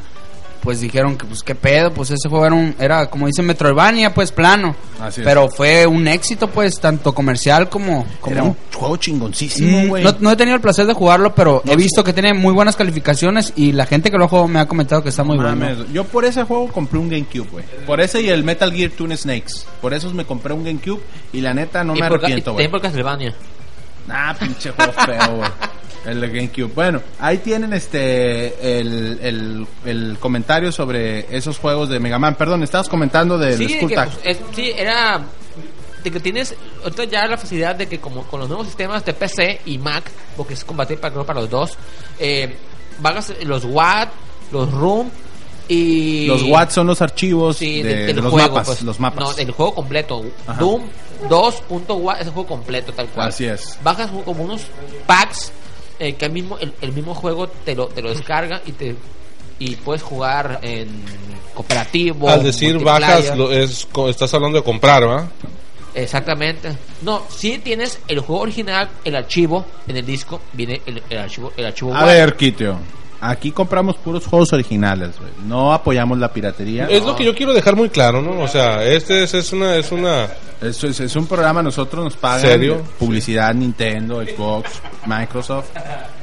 pues 0.62 0.80
dijeron 0.80 1.16
que, 1.16 1.24
pues, 1.26 1.42
qué 1.42 1.54
pedo, 1.54 1.92
pues 1.92 2.10
ese 2.10 2.28
juego 2.28 2.44
era, 2.46 2.54
un, 2.54 2.74
era 2.78 3.06
como 3.08 3.26
dicen 3.26 3.46
Metroidvania, 3.46 4.12
pues 4.12 4.32
plano. 4.32 4.74
Así 5.00 5.20
es. 5.20 5.24
Pero 5.26 5.48
fue 5.48 5.86
un 5.86 6.06
éxito, 6.08 6.48
pues, 6.48 6.80
tanto 6.80 7.14
comercial 7.14 7.68
como... 7.68 8.04
como 8.20 8.34
Era 8.34 8.42
un 8.44 8.56
juego 8.74 8.96
chingoncísimo, 8.96 9.78
Mm, 9.82 9.88
güey. 9.88 10.04
no, 10.04 10.14
no 10.20 10.30
he 10.32 10.36
tenido 10.36 10.56
el 10.56 10.60
placer 10.60 10.86
de 10.86 10.92
jugarlo, 10.94 11.34
pero 11.34 11.62
he 11.66 11.76
visto 11.76 12.02
que 12.04 12.12
tiene 12.12 12.34
muy 12.34 12.52
buenas 12.52 12.76
calificaciones 12.76 13.52
y 13.56 13.72
la 13.72 13.86
gente 13.86 14.10
que 14.10 14.18
lo 14.18 14.24
ha 14.24 14.28
jugado 14.28 14.48
me 14.48 14.58
ha 14.60 14.66
comentado 14.66 15.02
que 15.02 15.08
está 15.10 15.22
muy 15.24 15.38
Mames, 15.38 15.76
bueno. 15.78 15.92
Yo 15.92 16.04
por 16.04 16.24
ese 16.24 16.42
juego 16.44 16.68
compré 16.68 16.98
un 16.98 17.08
GameCube, 17.08 17.48
güey. 17.50 17.64
Por 17.86 18.00
ese 18.00 18.20
y 18.22 18.28
el 18.28 18.44
Metal 18.44 18.72
Gear 18.72 18.90
Toon 18.90 19.16
Snakes. 19.16 19.64
Por 19.80 19.94
esos 19.94 20.12
me 20.14 20.24
compré 20.24 20.52
un 20.54 20.64
GameCube 20.64 21.00
y 21.32 21.40
la 21.40 21.54
neta 21.54 21.84
no 21.84 21.94
y 21.96 22.00
me 22.00 22.06
arrepiento, 22.06 22.52
güey. 22.52 22.64
también 22.66 22.70
por 22.70 22.80
Castlevania. 22.82 23.34
Ah, 24.10 24.34
pinche 24.38 24.70
juego 24.70 24.92
feo, 24.92 25.36
güey. 25.36 25.50
El 26.08 26.20
de 26.20 26.28
GameCube. 26.28 26.72
Bueno, 26.74 27.02
ahí 27.20 27.38
tienen 27.38 27.72
este 27.72 28.80
el, 28.80 29.18
el, 29.22 29.66
el 29.84 30.16
comentario 30.18 30.72
sobre 30.72 31.34
esos 31.36 31.58
juegos 31.58 31.88
de 31.88 32.00
Mega 32.00 32.18
Man. 32.18 32.34
Perdón, 32.34 32.62
estabas 32.62 32.88
comentando 32.88 33.36
del 33.38 33.58
sí, 33.58 33.68
Skull 33.76 33.88
que, 33.88 33.94
pues, 33.94 34.08
es- 34.24 34.38
sí, 34.54 34.72
era 34.76 35.20
de 36.02 36.10
que 36.10 36.20
tienes 36.20 36.54
ahorita 36.84 37.04
ya 37.04 37.26
la 37.26 37.36
facilidad 37.36 37.74
de 37.74 37.86
que 37.88 37.98
como 37.98 38.22
con 38.24 38.40
los 38.40 38.48
nuevos 38.48 38.66
sistemas 38.68 39.04
de 39.04 39.12
PC 39.14 39.60
y 39.66 39.78
Mac, 39.78 40.04
porque 40.36 40.54
es 40.54 40.64
compatible 40.64 41.00
para, 41.02 41.24
para 41.24 41.40
los 41.40 41.50
dos, 41.50 41.72
eh, 42.18 42.56
vagas 43.00 43.32
los 43.44 43.64
WAD, 43.64 44.08
los 44.52 44.70
ROM 44.72 45.08
y 45.70 46.26
Los 46.26 46.44
watts 46.44 46.72
son 46.72 46.86
los 46.86 47.02
archivos 47.02 47.56
sí, 47.58 47.82
de, 47.82 47.88
del- 47.88 48.06
del 48.06 48.16
de 48.16 48.22
los 48.22 48.30
juego, 48.32 48.48
mapas, 48.48 48.66
pues. 48.68 48.82
los 48.82 48.98
mapas. 49.00 49.20
No, 49.24 49.32
del 49.34 49.50
juego 49.50 49.74
completo. 49.74 50.24
Ajá. 50.46 50.58
Doom 50.60 50.84
2.wat 51.28 52.20
es 52.20 52.26
el 52.28 52.32
juego 52.32 52.48
completo 52.48 52.92
tal 52.92 53.06
cual. 53.08 53.28
Así 53.28 53.44
es. 53.44 53.78
Bajas 53.82 54.10
como 54.24 54.44
unos 54.44 54.62
packs 55.06 55.52
eh, 55.98 56.14
que 56.14 56.24
el 56.26 56.32
mismo 56.32 56.58
el, 56.58 56.72
el 56.80 56.92
mismo 56.92 57.14
juego 57.14 57.48
te 57.48 57.74
lo 57.74 57.88
te 57.88 58.02
lo 58.02 58.10
descarga 58.10 58.60
y 58.66 58.72
te 58.72 58.94
y 59.58 59.74
puedes 59.76 60.02
jugar 60.02 60.60
en 60.62 60.88
cooperativo. 61.54 62.28
Al 62.28 62.42
decir 62.44 62.78
bajas, 62.78 63.36
lo- 63.36 63.50
es, 63.52 63.88
estás 64.08 64.32
hablando 64.34 64.58
de 64.58 64.64
comprar, 64.64 65.06
¿va? 65.08 65.28
Exactamente. 65.94 66.70
No, 67.02 67.22
si 67.28 67.58
tienes 67.58 67.98
el 68.06 68.20
juego 68.20 68.42
original, 68.42 68.88
el 69.04 69.16
archivo 69.16 69.66
en 69.88 69.96
el 69.96 70.06
disco, 70.06 70.40
viene 70.52 70.80
el, 70.86 71.02
el 71.10 71.18
archivo 71.18 71.52
el 71.56 71.66
archivo 71.66 71.94
A 71.94 72.04
ver, 72.04 72.36
Kitio. 72.36 72.78
Aquí 73.20 73.50
compramos 73.50 73.96
puros 73.96 74.26
juegos 74.26 74.52
originales. 74.52 75.16
No 75.44 75.72
apoyamos 75.72 76.18
la 76.18 76.32
piratería. 76.32 76.86
Es 76.86 77.04
lo 77.04 77.16
que 77.16 77.24
yo 77.24 77.34
quiero 77.34 77.52
dejar 77.52 77.74
muy 77.74 77.88
claro, 77.88 78.22
¿no? 78.22 78.40
O 78.42 78.48
sea, 78.48 78.84
este 78.84 79.24
es, 79.24 79.34
es 79.34 79.52
una, 79.52 79.74
es 79.76 79.90
una, 79.90 80.28
es, 80.60 80.82
es 80.84 81.16
un 81.16 81.26
programa, 81.26 81.62
nosotros 81.62 82.04
nos 82.04 82.16
pagan 82.16 82.40
¿Serio? 82.40 82.82
publicidad 82.98 83.52
Nintendo, 83.54 84.22
Xbox, 84.22 84.80
Microsoft. 85.06 85.70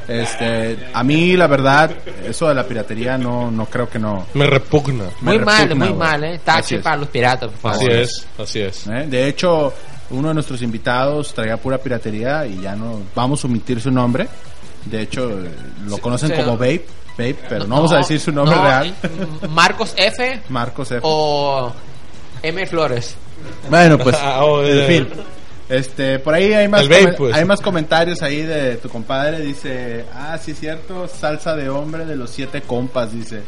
Este, 0.08 0.78
a 0.94 1.04
mí 1.04 1.36
la 1.36 1.48
verdad, 1.48 1.92
eso 2.26 2.48
de 2.48 2.56
la 2.56 2.64
piratería 2.64 3.18
no, 3.18 3.50
no 3.50 3.66
creo 3.66 3.90
que 3.90 4.00
no. 4.00 4.28
me 4.34 4.46
repugna. 4.46 5.06
me 5.22 5.38
Muy 5.38 5.46
mal, 5.46 5.64
repugna, 5.64 5.86
muy 5.86 5.94
mal, 5.96 6.24
eh. 6.24 6.40
Es. 6.46 6.82
para 6.82 6.98
los 6.98 7.10
piratas, 7.10 7.50
por 7.50 7.74
favor. 7.74 7.92
Así 7.92 8.02
es, 8.02 8.28
así 8.38 8.60
es. 8.62 8.88
¿eh? 8.88 9.06
De 9.08 9.28
hecho, 9.28 9.74
uno 10.12 10.30
de 10.30 10.34
nuestros 10.36 10.62
invitados 10.62 11.34
traía 11.34 11.58
pura 11.58 11.78
piratería 11.78 12.46
y 12.46 12.62
ya 12.62 12.76
no 12.76 13.02
vamos 13.16 13.44
a 13.44 13.48
omitir 13.48 13.82
su 13.82 13.92
nombre. 13.92 14.28
De 14.86 15.02
hecho, 15.02 15.32
eh, 15.32 15.50
lo 15.88 15.98
conocen 15.98 16.30
sí. 16.30 16.36
como 16.36 16.58
Vape, 16.58 16.86
Vape, 17.18 17.38
pero 17.50 17.66
no, 17.66 17.76
vamos 17.76 17.92
a 17.92 17.98
decir 17.98 18.20
su 18.20 18.32
nombre 18.32 18.56
no, 18.56 18.64
real. 18.64 18.96
Marcos 19.50 19.94
F 19.98 20.42
Marcos 20.50 20.92
F. 20.92 21.00
o 21.04 21.74
M 22.44 22.66
Flores. 22.68 23.16
Bueno, 23.70 23.98
pues, 23.98 24.16
Ah, 24.22 24.46
oh, 24.46 24.64
en 24.64 24.80
eh. 24.80 24.86
fin. 24.86 25.08
Este, 25.68 26.20
por 26.20 26.36
ahí 26.36 26.54
hay 26.54 26.68
más, 26.68 26.88
vape, 26.88 27.14
pues. 27.14 27.34
hay 27.34 27.44
más 27.44 27.60
comentarios 27.60 28.22
ahí 28.22 28.44
de 28.44 28.76
tu 28.78 28.88
compadre. 28.90 29.40
Dice, 29.40 30.06
ah, 30.14 30.38
sí 30.38 30.52
es 30.52 30.60
cierto, 30.60 31.08
salsa 31.08 31.56
de 31.56 31.70
hombre 31.70 32.06
de 32.06 32.16
los 32.16 32.30
siete 32.30 32.62
compas, 32.62 33.12
dice. 33.12 33.42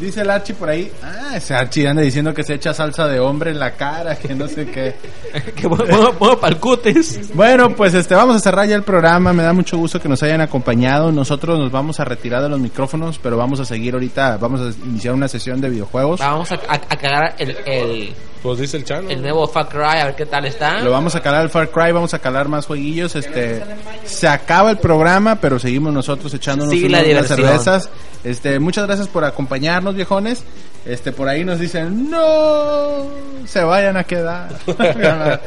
Dice 0.00 0.22
el 0.22 0.30
Archie 0.30 0.54
por 0.54 0.70
ahí, 0.70 0.90
ah, 1.02 1.36
ese 1.36 1.54
Archie 1.54 1.86
anda 1.86 2.00
diciendo 2.00 2.32
que 2.32 2.42
se 2.42 2.54
echa 2.54 2.72
salsa 2.72 3.06
de 3.06 3.20
hombre 3.20 3.50
en 3.50 3.58
la 3.58 3.72
cara, 3.72 4.16
que 4.16 4.34
no 4.34 4.48
sé 4.48 4.64
qué. 4.66 4.94
que 5.54 5.66
bueno, 5.66 6.16
cutis. 6.58 7.34
Bueno, 7.34 7.76
pues 7.76 7.92
este, 7.92 8.14
vamos 8.14 8.34
a 8.36 8.40
cerrar 8.40 8.66
ya 8.66 8.76
el 8.76 8.82
programa. 8.82 9.34
Me 9.34 9.42
da 9.42 9.52
mucho 9.52 9.76
gusto 9.76 10.00
que 10.00 10.08
nos 10.08 10.22
hayan 10.22 10.40
acompañado. 10.40 11.12
Nosotros 11.12 11.58
nos 11.58 11.70
vamos 11.70 12.00
a 12.00 12.06
retirar 12.06 12.42
de 12.42 12.48
los 12.48 12.58
micrófonos, 12.58 13.18
pero 13.18 13.36
vamos 13.36 13.60
a 13.60 13.66
seguir 13.66 13.92
ahorita. 13.92 14.38
Vamos 14.38 14.62
a 14.62 14.86
iniciar 14.86 15.12
una 15.12 15.28
sesión 15.28 15.60
de 15.60 15.68
videojuegos. 15.68 16.20
Vamos 16.20 16.50
a, 16.50 16.54
a, 16.54 16.74
a 16.74 16.96
cagar 16.96 17.34
el, 17.38 17.56
el, 17.66 18.14
Pues 18.42 18.58
dice 18.58 18.78
el 18.78 18.84
chano. 18.84 19.10
el 19.10 19.20
nuevo 19.20 19.46
Far 19.46 19.68
Cry, 19.68 20.00
a 20.00 20.04
ver 20.06 20.14
qué 20.16 20.24
tal 20.24 20.46
está. 20.46 20.80
Lo 20.80 20.90
vamos 20.90 21.14
a 21.14 21.20
calar 21.20 21.42
al 21.42 21.50
Far 21.50 21.68
Cry, 21.70 21.92
vamos 21.92 22.14
a 22.14 22.18
calar 22.18 22.48
más 22.48 22.64
jueguillos. 22.66 23.14
Este, 23.14 23.62
se 24.04 24.28
acaba 24.28 24.70
el 24.70 24.78
programa, 24.78 25.36
pero 25.36 25.58
seguimos 25.58 25.92
nosotros 25.92 26.32
echándonos 26.32 26.72
la 26.74 27.00
unas, 27.00 27.28
cervezas. 27.28 27.90
Este, 28.24 28.58
muchas 28.58 28.86
gracias 28.86 29.08
por 29.08 29.24
acompañarnos, 29.24 29.94
viejones. 29.94 30.42
Este, 30.86 31.12
por 31.12 31.28
ahí 31.28 31.44
nos 31.44 31.58
dicen, 31.58 32.10
no, 32.10 33.04
se 33.44 33.62
vayan 33.62 33.98
a 33.98 34.04
quedar. 34.04 34.48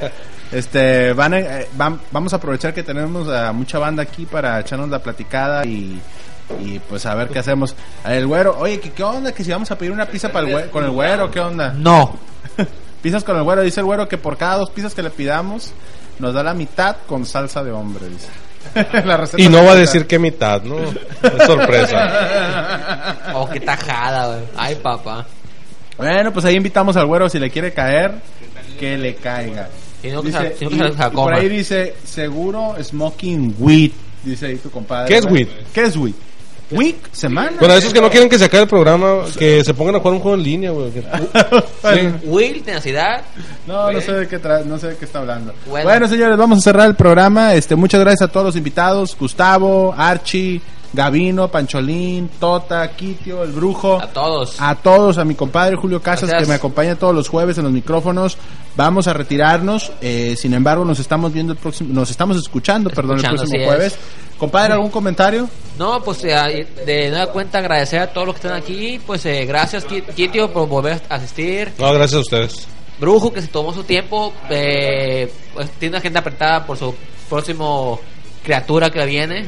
este, 0.51 1.13
van, 1.13 1.33
a- 1.33 1.39
eh, 1.39 1.67
van- 1.75 1.99
vamos 2.11 2.33
a 2.33 2.35
aprovechar 2.35 2.73
que 2.73 2.83
tenemos 2.83 3.27
a 3.27 3.51
mucha 3.51 3.79
banda 3.79 4.03
aquí 4.03 4.25
para 4.27 4.59
echarnos 4.59 4.89
la 4.89 4.99
platicada 4.99 5.65
y, 5.65 5.99
y 6.63 6.79
pues 6.87 7.05
a 7.07 7.15
ver 7.15 7.29
qué 7.29 7.39
hacemos. 7.39 7.75
El 8.05 8.27
güero, 8.27 8.55
oye, 8.59 8.79
¿qué, 8.79 8.91
qué 8.91 9.03
onda? 9.03 9.31
Que 9.31 9.43
si 9.43 9.51
vamos 9.51 9.71
a 9.71 9.77
pedir 9.77 9.91
una 9.91 10.05
pizza 10.05 10.31
para 10.31 10.45
el 10.45 10.53
güero, 10.53 10.71
con 10.71 10.83
el 10.83 10.91
güero, 10.91 11.31
¿qué 11.31 11.39
onda? 11.39 11.73
No. 11.75 12.15
Pizzas 13.03 13.23
con 13.25 13.35
el 13.37 13.43
güero, 13.43 13.61
dice 13.61 13.81
el 13.81 13.85
güero 13.85 14.07
que 14.07 14.17
por 14.17 14.37
cada 14.37 14.57
dos 14.57 14.69
pizzas 14.71 14.95
que 14.95 15.03
le 15.03 15.09
pidamos 15.09 15.73
nos 16.19 16.33
da 16.33 16.41
la 16.41 16.53
mitad 16.53 16.95
con 17.05 17.25
salsa 17.25 17.61
de 17.63 17.71
hombre, 17.71 18.07
dice. 18.07 18.29
La 19.05 19.17
receta 19.17 19.43
Y 19.43 19.49
no 19.49 19.63
va 19.65 19.73
a 19.73 19.75
decir 19.75 20.07
qué 20.07 20.17
mitad, 20.17 20.61
¿no? 20.63 20.77
Es 20.79 21.45
sorpresa. 21.45 23.17
Oh, 23.35 23.49
qué 23.49 23.59
tajada, 23.59 24.27
güey. 24.27 24.47
Ay, 24.55 24.75
papá. 24.75 25.25
Bueno, 25.97 26.31
pues 26.31 26.45
ahí 26.45 26.55
invitamos 26.55 26.95
al 26.95 27.05
güero 27.05 27.27
si 27.29 27.39
le 27.39 27.49
quiere 27.49 27.73
caer, 27.73 28.13
que 28.79 28.97
le 28.97 29.15
caiga. 29.15 29.67
Dice, 30.01 30.55
y- 30.61 31.11
por 31.13 31.33
ahí 31.33 31.49
dice, 31.49 31.95
seguro 32.03 32.75
smoking 32.81 33.55
weed, 33.59 33.91
dice 34.23 34.47
ahí 34.47 34.55
tu 34.57 34.69
compadre. 34.71 35.07
¿Qué 35.09 35.17
es 35.17 35.25
weed? 35.25 35.47
¿Qué 35.73 35.83
es 35.83 35.97
weed? 35.97 36.13
Week, 36.77 36.97
semana. 37.11 37.51
Bueno, 37.59 37.73
esos 37.75 37.93
que 37.93 38.01
no 38.01 38.09
quieren 38.09 38.29
que 38.29 38.37
se 38.39 38.45
acabe 38.45 38.63
el 38.63 38.69
programa, 38.69 39.23
que 39.37 39.63
se 39.63 39.73
pongan 39.73 39.95
a 39.95 39.99
jugar 39.99 40.13
un 40.15 40.19
juego 40.19 40.37
en 40.37 40.43
línea, 40.43 40.71
güey. 40.71 40.91
que- 40.91 41.03
Bueno, 41.81 42.19
Will, 42.25 42.63
tenacidad. 42.63 43.21
No, 43.67 43.91
no 43.91 44.01
sé 44.01 44.11
de 44.13 44.27
qué 44.27 44.41
tra- 44.41 44.63
no 44.63 44.77
sé 44.77 44.87
de 44.89 44.97
qué 44.97 45.05
está 45.05 45.19
hablando. 45.19 45.53
Bueno. 45.67 45.89
Bueno. 45.89 46.07
señores, 46.07 46.37
vamos 46.37 46.59
a 46.59 46.61
cerrar 46.61 46.87
el 46.87 46.95
programa. 46.95 47.53
Este, 47.53 47.75
muchas 47.75 47.99
gracias 48.01 48.29
a 48.29 48.31
todos 48.31 48.45
los 48.47 48.55
invitados, 48.55 49.15
Gustavo, 49.17 49.93
Archie, 49.97 50.61
Gavino, 50.93 51.47
Pancholín, 51.49 52.29
Tota, 52.39 52.87
Kitio, 52.91 53.43
el 53.43 53.51
Brujo. 53.51 53.99
A 53.99 54.07
todos. 54.07 54.55
A 54.59 54.75
todos, 54.75 55.17
a 55.17 55.25
mi 55.25 55.33
compadre 55.35 55.75
Julio 55.75 56.01
Casas 56.01 56.29
Gracias. 56.29 56.43
que 56.43 56.49
me 56.49 56.55
acompaña 56.55 56.95
todos 56.95 57.15
los 57.15 57.27
jueves 57.27 57.57
en 57.57 57.63
los 57.63 57.73
micrófonos. 57.73 58.37
Vamos 58.75 59.07
a 59.07 59.13
retirarnos. 59.13 59.91
eh, 60.01 60.35
sin 60.37 60.53
embargo, 60.53 60.85
nos 60.85 60.99
estamos 60.99 61.33
viendo 61.33 61.53
el 61.53 61.59
próximo, 61.59 61.93
nos 61.93 62.09
estamos 62.11 62.37
escuchando, 62.37 62.89
perdón, 62.89 63.17
el 63.17 63.25
próximo 63.35 63.65
jueves. 63.65 63.95
Compadre, 64.37 64.73
¿algún 64.73 64.89
comentario? 64.91 65.49
No, 65.79 66.03
pues 66.03 66.23
eh, 66.25 66.67
de 66.85 67.09
nueva 67.09 67.27
cuenta 67.31 67.59
agradecer 67.59 67.99
a 67.99 68.07
todos 68.13 68.27
los 68.27 68.35
que 68.35 68.47
están 68.47 68.59
aquí. 68.61 68.99
Pues 69.05 69.25
eh, 69.25 69.45
gracias, 69.45 69.85
Ki- 69.85 70.01
Kitio, 70.15 70.51
por 70.51 70.67
volver 70.67 71.01
a 71.09 71.15
asistir. 71.15 71.71
No, 71.79 71.91
gracias 71.93 72.17
a 72.17 72.19
ustedes. 72.21 72.67
Brujo, 72.99 73.31
que 73.33 73.41
se 73.41 73.47
tomó 73.47 73.73
su 73.73 73.83
tiempo. 73.83 74.33
eh, 74.49 75.31
pues 75.53 75.69
tiene 75.79 75.93
una 75.93 75.99
agenda 75.99 76.19
apretada 76.19 76.65
por 76.65 76.77
su 76.77 76.93
próximo 77.29 77.99
criatura 78.43 78.89
que 78.89 79.05
viene. 79.05 79.45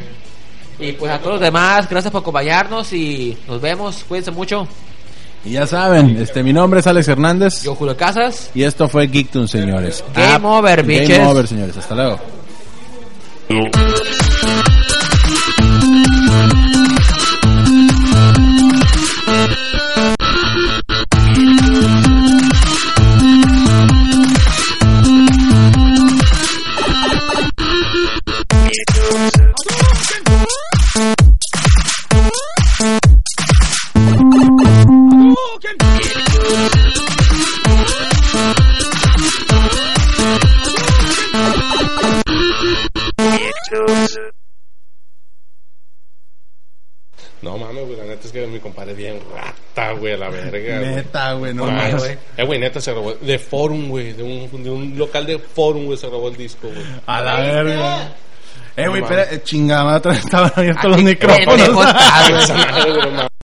Y 0.79 0.91
pues 0.93 1.11
a 1.11 1.19
todos 1.19 1.33
los 1.33 1.41
demás, 1.41 1.87
gracias 1.89 2.11
por 2.11 2.21
acompañarnos 2.21 2.91
y 2.93 3.37
nos 3.47 3.61
vemos. 3.61 4.03
Cuídense 4.07 4.31
mucho. 4.31 4.67
Y 5.45 5.51
ya 5.51 5.67
saben, 5.67 6.17
este, 6.19 6.41
mi 6.43 6.51
nombre 6.53 6.79
es 6.79 6.87
Alex 6.87 7.07
Hernández. 7.07 7.61
Yo, 7.63 7.75
Julio 7.75 7.95
Casas. 7.95 8.49
Y 8.55 8.63
esto 8.63 8.87
fue 8.89 9.07
Geektoon, 9.07 9.47
señores. 9.47 10.03
Game 10.13 10.39
Ah, 10.43 10.57
over, 10.59 10.81
Game 10.83 10.99
bitches. 11.01 11.19
over, 11.19 11.47
señores. 11.47 11.77
Hasta 11.77 11.95
luego. 11.95 12.19
No 47.41 47.57
mames, 47.59 47.85
güey, 47.85 47.97
la 47.97 48.05
neta 48.05 48.25
es 48.25 48.31
que 48.33 48.47
mi 48.47 48.59
compadre 48.59 48.91
es 48.93 48.97
bien 48.97 49.19
rata, 49.31 49.91
güey, 49.93 50.13
a 50.13 50.17
la 50.17 50.29
verga. 50.29 50.79
Neta, 50.79 51.33
güey, 51.33 51.53
no 51.53 51.65
Ah, 51.65 51.71
mames. 51.71 51.95
güey. 51.97 52.17
Eh, 52.37 52.43
güey, 52.45 52.59
neta 52.59 52.81
se 52.81 52.91
robó. 52.93 53.13
De 53.13 53.37
Forum, 53.37 53.89
güey, 53.89 54.13
de 54.13 54.23
un, 54.23 54.63
de 54.63 54.69
un 54.71 54.97
local 54.97 55.25
de 55.27 55.37
Forum, 55.37 55.85
güey, 55.85 55.97
se 55.97 56.07
robó 56.07 56.29
el 56.29 56.37
disco, 56.37 56.67
güey. 56.69 56.83
A 57.05 57.21
la 57.21 57.35
verga. 57.41 58.15
Eh, 58.77 58.87
güey, 58.87 59.01
espera, 59.01 59.23
eh, 59.31 59.41
chingada, 59.43 59.97
estaban 60.11 60.51
abiertos 60.55 60.91
los 60.91 61.03
micrófonos. 61.03 61.69